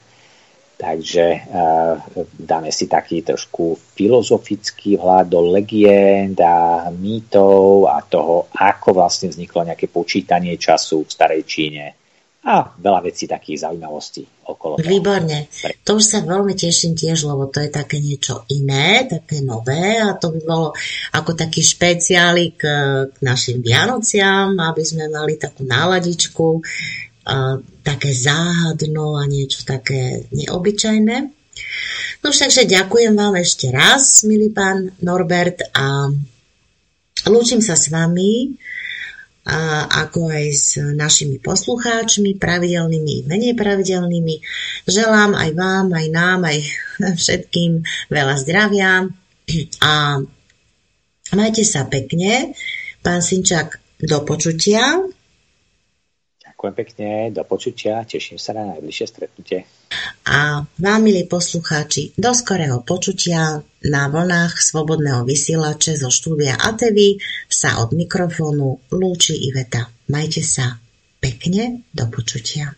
Takže 0.76 1.26
uh, 1.32 1.96
dáme 2.36 2.68
si 2.68 2.92
taký 2.92 3.24
trošku 3.24 3.80
filozofický 3.96 5.00
vhľad 5.00 5.32
do 5.32 5.40
legend 5.56 6.36
a 6.44 6.92
mýtov 6.92 7.88
a 7.88 8.04
toho, 8.04 8.52
ako 8.52 8.92
vlastne 8.92 9.32
vzniklo 9.32 9.64
nejaké 9.64 9.88
počítanie 9.88 10.60
času 10.60 11.08
v 11.08 11.14
starej 11.16 11.48
Číne 11.48 12.05
a 12.46 12.78
veľa 12.78 13.02
vecí 13.02 13.26
takých 13.26 13.66
zaujímavostí 13.66 14.46
okolo 14.46 14.78
toho. 14.78 14.86
Výborne. 14.86 15.50
To 15.82 15.98
už 15.98 16.06
sa 16.06 16.20
veľmi 16.22 16.54
teším 16.54 16.94
tiež, 16.94 17.26
lebo 17.26 17.50
to 17.50 17.58
je 17.58 17.74
také 17.74 17.98
niečo 17.98 18.46
iné, 18.54 19.10
také 19.10 19.42
nové 19.42 19.98
a 19.98 20.14
to 20.14 20.30
by 20.30 20.42
bolo 20.46 20.70
ako 21.18 21.34
taký 21.34 21.66
špeciálik 21.66 22.62
k, 22.62 22.66
k 23.10 23.18
našim 23.26 23.66
Vianociam, 23.66 24.54
aby 24.62 24.84
sme 24.86 25.10
mali 25.10 25.42
takú 25.42 25.66
náladičku, 25.66 26.62
a, 27.26 27.58
také 27.82 28.14
záhadno 28.14 29.18
a 29.18 29.26
niečo 29.26 29.66
také 29.66 30.30
neobyčajné. 30.30 31.18
No 32.22 32.30
takže 32.30 32.70
ďakujem 32.70 33.18
vám 33.18 33.42
ešte 33.42 33.74
raz, 33.74 34.22
milý 34.22 34.54
pán 34.54 34.94
Norbert 35.02 35.66
a 35.74 36.14
lúčim 37.26 37.58
sa 37.58 37.74
s 37.74 37.90
vami 37.90 38.54
ako 39.46 40.34
aj 40.34 40.46
s 40.50 40.82
našimi 40.82 41.38
poslucháčmi, 41.38 42.42
pravidelnými 42.42 43.12
i 43.22 43.26
menej 43.30 43.54
pravidelnými. 43.54 44.42
Želám 44.90 45.38
aj 45.38 45.50
vám, 45.54 45.86
aj 45.94 46.08
nám, 46.10 46.40
aj 46.50 46.58
všetkým 47.22 47.86
veľa 48.10 48.36
zdravia 48.42 49.06
a 49.86 49.94
majte 51.38 51.62
sa 51.62 51.86
pekne. 51.86 52.58
Pán 53.06 53.22
Sinčák, 53.22 54.02
do 54.02 54.26
počutia. 54.26 54.98
Ďakujem 56.66 56.82
pekne, 56.82 57.30
do 57.30 57.46
počutia, 57.46 58.02
teším 58.10 58.42
sa 58.42 58.58
na 58.58 58.74
najbližšie 58.74 59.06
stretnutie. 59.06 59.70
A 60.26 60.66
vám, 60.66 61.00
milí 61.06 61.30
poslucháči, 61.30 62.18
do 62.18 62.34
skorého 62.34 62.82
počutia 62.82 63.62
na 63.86 64.10
vlnách 64.10 64.58
Slobodného 64.58 65.22
vysielače 65.30 65.94
zo 65.94 66.10
štúdia 66.10 66.58
ATV 66.58 67.22
sa 67.46 67.86
od 67.86 67.94
mikrofónu 67.94 68.82
lúči 68.90 69.46
Iveta. 69.46 69.94
Majte 70.10 70.42
sa 70.42 70.82
pekne, 71.22 71.86
do 71.94 72.10
počutia. 72.10 72.74